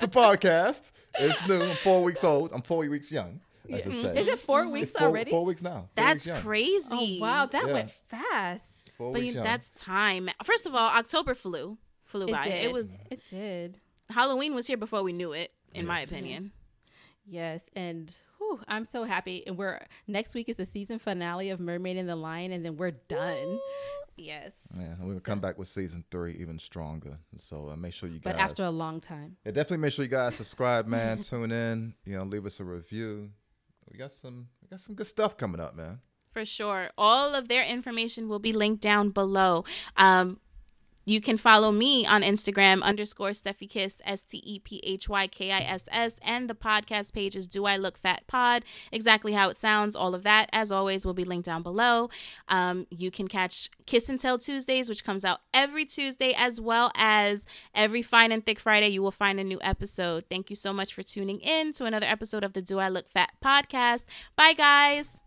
the 0.00 0.08
podcast. 0.08 0.90
It's 1.18 1.46
new. 1.46 1.62
I'm 1.62 1.76
four 1.76 2.02
weeks 2.02 2.24
old. 2.24 2.52
I'm 2.52 2.62
four 2.62 2.86
weeks 2.88 3.10
young. 3.10 3.40
I 3.72 3.80
should 3.80 3.92
say. 4.02 4.20
Is 4.20 4.28
it 4.28 4.38
4 4.40 4.68
weeks 4.68 4.90
It's 4.90 4.98
four, 4.98 5.08
already? 5.08 5.30
Four 5.30 5.44
weeks 5.44 5.62
now. 5.62 5.88
Four 5.96 6.04
That's 6.04 6.26
weeks 6.26 6.40
crazy. 6.40 7.18
Oh 7.20 7.24
wow, 7.24 7.46
that 7.46 7.66
Yeah. 7.66 7.72
went 7.72 7.90
fast. 8.08 8.90
Four 8.98 9.12
But 9.12 9.22
you, 9.22 9.32
young. 9.32 9.44
that's 9.44 9.70
time. 9.70 10.28
First 10.44 10.66
of 10.66 10.74
all, 10.74 10.90
October 10.90 11.34
flew 11.34 11.78
flew 12.04 12.26
by. 12.26 12.44
did. 12.44 12.64
It 12.64 12.72
was 12.72 13.08
It 13.10 13.20
did. 13.30 13.78
Halloween 14.10 14.54
was 14.54 14.66
here 14.66 14.76
before 14.76 15.02
we 15.02 15.12
knew 15.12 15.32
it, 15.32 15.52
in 15.74 15.86
my 15.86 16.00
opinion. 16.00 16.52
Yes, 17.24 17.62
and 17.76 18.14
whew, 18.52 18.60
I'm 18.68 18.84
so 18.84 19.04
happy. 19.04 19.46
And 19.46 19.56
we're 19.56 19.80
next 20.06 20.34
week 20.34 20.48
is 20.48 20.56
the 20.56 20.66
season 20.66 20.98
finale 20.98 21.50
of 21.50 21.60
Mermaid 21.60 21.96
and 21.96 22.08
the 22.08 22.16
Lion, 22.16 22.52
and 22.52 22.64
then 22.64 22.76
we're 22.76 22.90
done. 22.92 23.58
Yes, 24.16 24.52
Yeah, 24.78 24.92
and 25.00 25.08
we'll 25.08 25.20
come 25.20 25.40
back 25.40 25.58
with 25.58 25.68
season 25.68 26.04
three 26.10 26.36
even 26.38 26.58
stronger. 26.58 27.16
So 27.38 27.70
uh, 27.70 27.76
make 27.76 27.94
sure 27.94 28.08
you 28.10 28.18
guys. 28.18 28.34
but 28.34 28.36
after 28.36 28.64
a 28.64 28.70
long 28.70 29.00
time. 29.00 29.36
yeah, 29.44 29.52
definitely 29.52 29.78
make 29.78 29.92
sure 29.92 30.04
you 30.04 30.10
guys 30.10 30.34
subscribe, 30.34 30.86
man. 30.86 31.20
Tune 31.22 31.50
in. 31.50 31.94
You 32.04 32.18
know, 32.18 32.24
leave 32.24 32.44
us 32.44 32.60
a 32.60 32.64
review. 32.64 33.30
We 33.90 33.96
got 33.98 34.12
some. 34.12 34.48
We 34.60 34.68
got 34.68 34.80
some 34.80 34.94
good 34.94 35.06
stuff 35.06 35.36
coming 35.38 35.60
up, 35.60 35.74
man. 35.74 36.00
For 36.30 36.44
sure. 36.44 36.90
All 36.96 37.34
of 37.34 37.48
their 37.48 37.64
information 37.64 38.28
will 38.28 38.38
be 38.38 38.52
linked 38.52 38.82
down 38.82 39.10
below. 39.10 39.64
Um, 39.96 40.40
you 41.04 41.20
can 41.20 41.36
follow 41.36 41.72
me 41.72 42.06
on 42.06 42.22
Instagram 42.22 42.82
underscore 42.82 43.30
Stephy 43.30 43.68
Kiss 43.68 44.00
S 44.04 44.22
T 44.22 44.42
E 44.44 44.58
P 44.58 44.80
H 44.84 45.08
Y 45.08 45.26
K 45.26 45.50
I 45.50 45.60
S 45.60 45.88
S 45.90 46.18
and 46.22 46.48
the 46.48 46.54
podcast 46.54 47.12
page 47.12 47.36
is 47.36 47.48
Do 47.48 47.64
I 47.64 47.76
Look 47.76 47.98
Fat 47.98 48.26
Pod 48.26 48.64
exactly 48.90 49.32
how 49.32 49.48
it 49.48 49.58
sounds 49.58 49.96
all 49.96 50.14
of 50.14 50.22
that 50.22 50.48
as 50.52 50.70
always 50.70 51.04
will 51.04 51.14
be 51.14 51.24
linked 51.24 51.46
down 51.46 51.62
below. 51.62 52.08
Um, 52.48 52.86
you 52.90 53.10
can 53.10 53.28
catch 53.28 53.70
Kiss 53.86 54.08
and 54.08 54.20
Tell 54.20 54.38
Tuesdays 54.38 54.88
which 54.88 55.04
comes 55.04 55.24
out 55.24 55.40
every 55.52 55.84
Tuesday 55.84 56.34
as 56.36 56.60
well 56.60 56.90
as 56.94 57.46
every 57.74 58.02
Fine 58.02 58.32
and 58.32 58.44
Thick 58.44 58.60
Friday 58.60 58.88
you 58.88 59.02
will 59.02 59.10
find 59.10 59.40
a 59.40 59.44
new 59.44 59.58
episode. 59.62 60.24
Thank 60.30 60.50
you 60.50 60.56
so 60.56 60.72
much 60.72 60.94
for 60.94 61.02
tuning 61.02 61.40
in 61.40 61.72
to 61.72 61.84
another 61.84 62.06
episode 62.06 62.44
of 62.44 62.52
the 62.52 62.62
Do 62.62 62.78
I 62.78 62.88
Look 62.88 63.08
Fat 63.08 63.32
podcast. 63.44 64.06
Bye 64.36 64.52
guys. 64.52 65.18